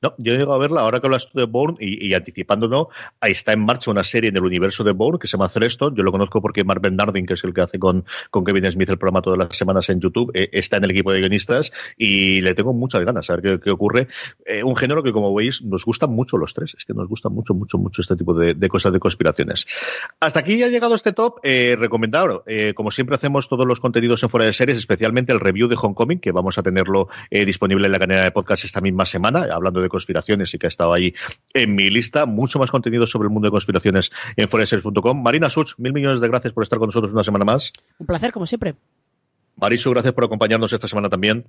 No, 0.01 0.13
yo 0.17 0.33
he 0.33 0.37
llegado 0.37 0.53
a 0.53 0.57
verla 0.57 0.81
ahora 0.81 0.99
que 0.99 1.07
hablas 1.07 1.29
de 1.33 1.45
Bourne 1.45 1.77
y, 1.79 2.13
anticipándonos, 2.13 2.87
ahí 3.19 3.31
está 3.31 3.53
en 3.53 3.59
marcha 3.59 3.91
una 3.91 4.03
serie 4.03 4.29
en 4.29 4.37
el 4.37 4.43
universo 4.43 4.83
de 4.83 4.91
Bourne 4.91 5.19
que 5.19 5.27
se 5.27 5.37
llama 5.37 5.49
Celestone. 5.49 5.95
Yo 5.95 6.03
lo 6.03 6.11
conozco 6.11 6.41
porque 6.41 6.63
Mark 6.63 6.81
Bernardin, 6.81 7.25
que 7.25 7.33
es 7.33 7.43
el 7.43 7.53
que 7.53 7.61
hace 7.61 7.79
con, 7.79 8.05
con 8.29 8.43
Kevin 8.43 8.71
Smith 8.71 8.89
el 8.89 8.97
programa 8.97 9.21
todas 9.21 9.39
las 9.39 9.57
semanas 9.57 9.89
en 9.89 9.99
YouTube, 9.99 10.31
eh, 10.33 10.49
está 10.51 10.77
en 10.77 10.85
el 10.85 10.91
equipo 10.91 11.11
de 11.11 11.19
guionistas 11.19 11.71
y 11.97 12.41
le 12.41 12.53
tengo 12.55 12.73
muchas 12.73 13.03
ganas 13.03 13.29
a 13.29 13.35
ver 13.35 13.59
qué, 13.59 13.71
ocurre. 13.71 14.07
Eh, 14.45 14.63
un 14.63 14.75
género 14.75 15.03
que, 15.03 15.11
como 15.11 15.33
veis, 15.33 15.61
nos 15.61 15.85
gustan 15.85 16.11
mucho 16.11 16.37
los 16.37 16.53
tres. 16.53 16.75
Es 16.77 16.85
que 16.85 16.93
nos 16.93 17.07
gusta 17.07 17.29
mucho, 17.29 17.53
mucho, 17.53 17.77
mucho 17.77 18.01
este 18.01 18.15
tipo 18.15 18.33
de, 18.33 18.55
cosas 18.69 18.93
de 18.93 18.99
conspiraciones. 18.99 19.65
Hasta 20.19 20.39
aquí 20.39 20.61
ha 20.63 20.67
llegado 20.67 20.95
este 20.95 21.13
top. 21.13 21.39
Eh, 21.43 21.75
recomendado, 21.77 22.43
eh, 22.47 22.73
como 22.75 22.91
siempre 22.91 23.15
hacemos 23.15 23.49
todos 23.49 23.65
los 23.65 23.79
contenidos 23.79 24.23
en 24.23 24.29
fuera 24.29 24.45
de 24.45 24.53
series, 24.53 24.77
especialmente 24.77 25.31
el 25.31 25.39
review 25.39 25.67
de 25.67 25.77
Homecoming, 25.81 26.19
que 26.19 26.31
vamos 26.31 26.57
a 26.57 26.63
tenerlo 26.63 27.07
disponible 27.29 27.85
en 27.85 27.91
la 27.91 27.99
cadena 27.99 28.23
de 28.23 28.31
podcast 28.31 28.65
esta 28.65 28.81
misma 28.81 29.05
semana, 29.05 29.47
hablando 29.51 29.81
de 29.81 29.86
conspiraciones 29.89 30.53
y 30.53 30.57
que 30.57 30.67
ha 30.67 30.69
estado 30.69 30.93
ahí 30.93 31.13
en 31.53 31.75
mi 31.75 31.89
lista. 31.89 32.25
Mucho 32.25 32.59
más 32.59 32.71
contenido 32.71 33.05
sobre 33.05 33.27
el 33.27 33.33
mundo 33.33 33.47
de 33.47 33.51
conspiraciones 33.51 34.11
en. 34.35 34.47
Marina 35.23 35.49
Such, 35.49 35.73
mil 35.77 35.93
millones 35.93 36.19
de 36.19 36.27
gracias 36.27 36.53
por 36.53 36.63
estar 36.63 36.79
con 36.79 36.87
nosotros 36.87 37.13
una 37.13 37.23
semana 37.23 37.45
más. 37.45 37.71
Un 37.99 38.07
placer, 38.07 38.31
como 38.31 38.45
siempre. 38.45 38.75
Marisu, 39.55 39.91
gracias 39.91 40.13
por 40.13 40.23
acompañarnos 40.23 40.71
esta 40.71 40.87
semana 40.87 41.09
también. 41.09 41.47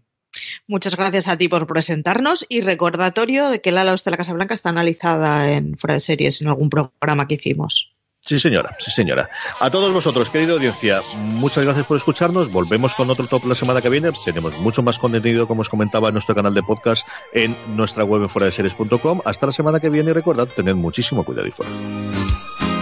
Muchas 0.66 0.97
gracias 0.97 1.28
a 1.28 1.36
ti 1.36 1.49
por 1.49 1.66
presentarnos 1.66 2.47
y 2.49 2.62
recordatorio 2.62 3.51
de 3.51 3.61
que 3.61 3.72
la 3.72 3.84
Los 3.84 4.05
de 4.05 4.11
la 4.11 4.16
Casa 4.16 4.32
Blanca 4.32 4.55
está 4.55 4.70
analizada 4.70 5.53
en 5.53 5.76
fuera 5.76 5.95
de 5.95 6.01
series 6.01 6.41
en 6.41 6.49
algún 6.49 6.70
programa 6.70 7.26
que 7.26 7.34
hicimos. 7.34 7.95
Sí, 8.21 8.39
señora, 8.39 8.77
sí, 8.79 8.91
señora. 8.91 9.31
A 9.61 9.71
todos 9.71 9.93
vosotros, 9.93 10.29
querida 10.29 10.53
audiencia, 10.53 11.03
muchas 11.16 11.64
gracias 11.64 11.87
por 11.87 11.97
escucharnos. 11.97 12.51
Volvemos 12.51 12.95
con 12.95 13.09
otro 13.11 13.27
top 13.29 13.45
la 13.47 13.55
semana 13.55 13.81
que 13.81 13.89
viene. 13.89 14.11
Tenemos 14.25 14.57
mucho 14.59 14.83
más 14.83 14.99
contenido, 14.99 15.47
como 15.47 15.62
os 15.62 15.69
comentaba, 15.69 16.09
en 16.09 16.14
nuestro 16.14 16.35
canal 16.35 16.53
de 16.53 16.62
podcast 16.62 17.07
en 17.33 17.57
nuestra 17.77 18.05
web 18.05 18.23
en 18.23 18.29
fuera 18.29 18.47
de 18.47 18.53
series.com. 18.53 19.21
Hasta 19.25 19.47
la 19.47 19.53
semana 19.53 19.81
que 19.81 19.89
viene 19.89 20.11
y 20.11 20.12
recordad, 20.12 20.49
tened 20.55 20.75
muchísimo 20.75 21.25
cuidado 21.25 21.47
y 21.47 21.53
fuera. 21.53 22.78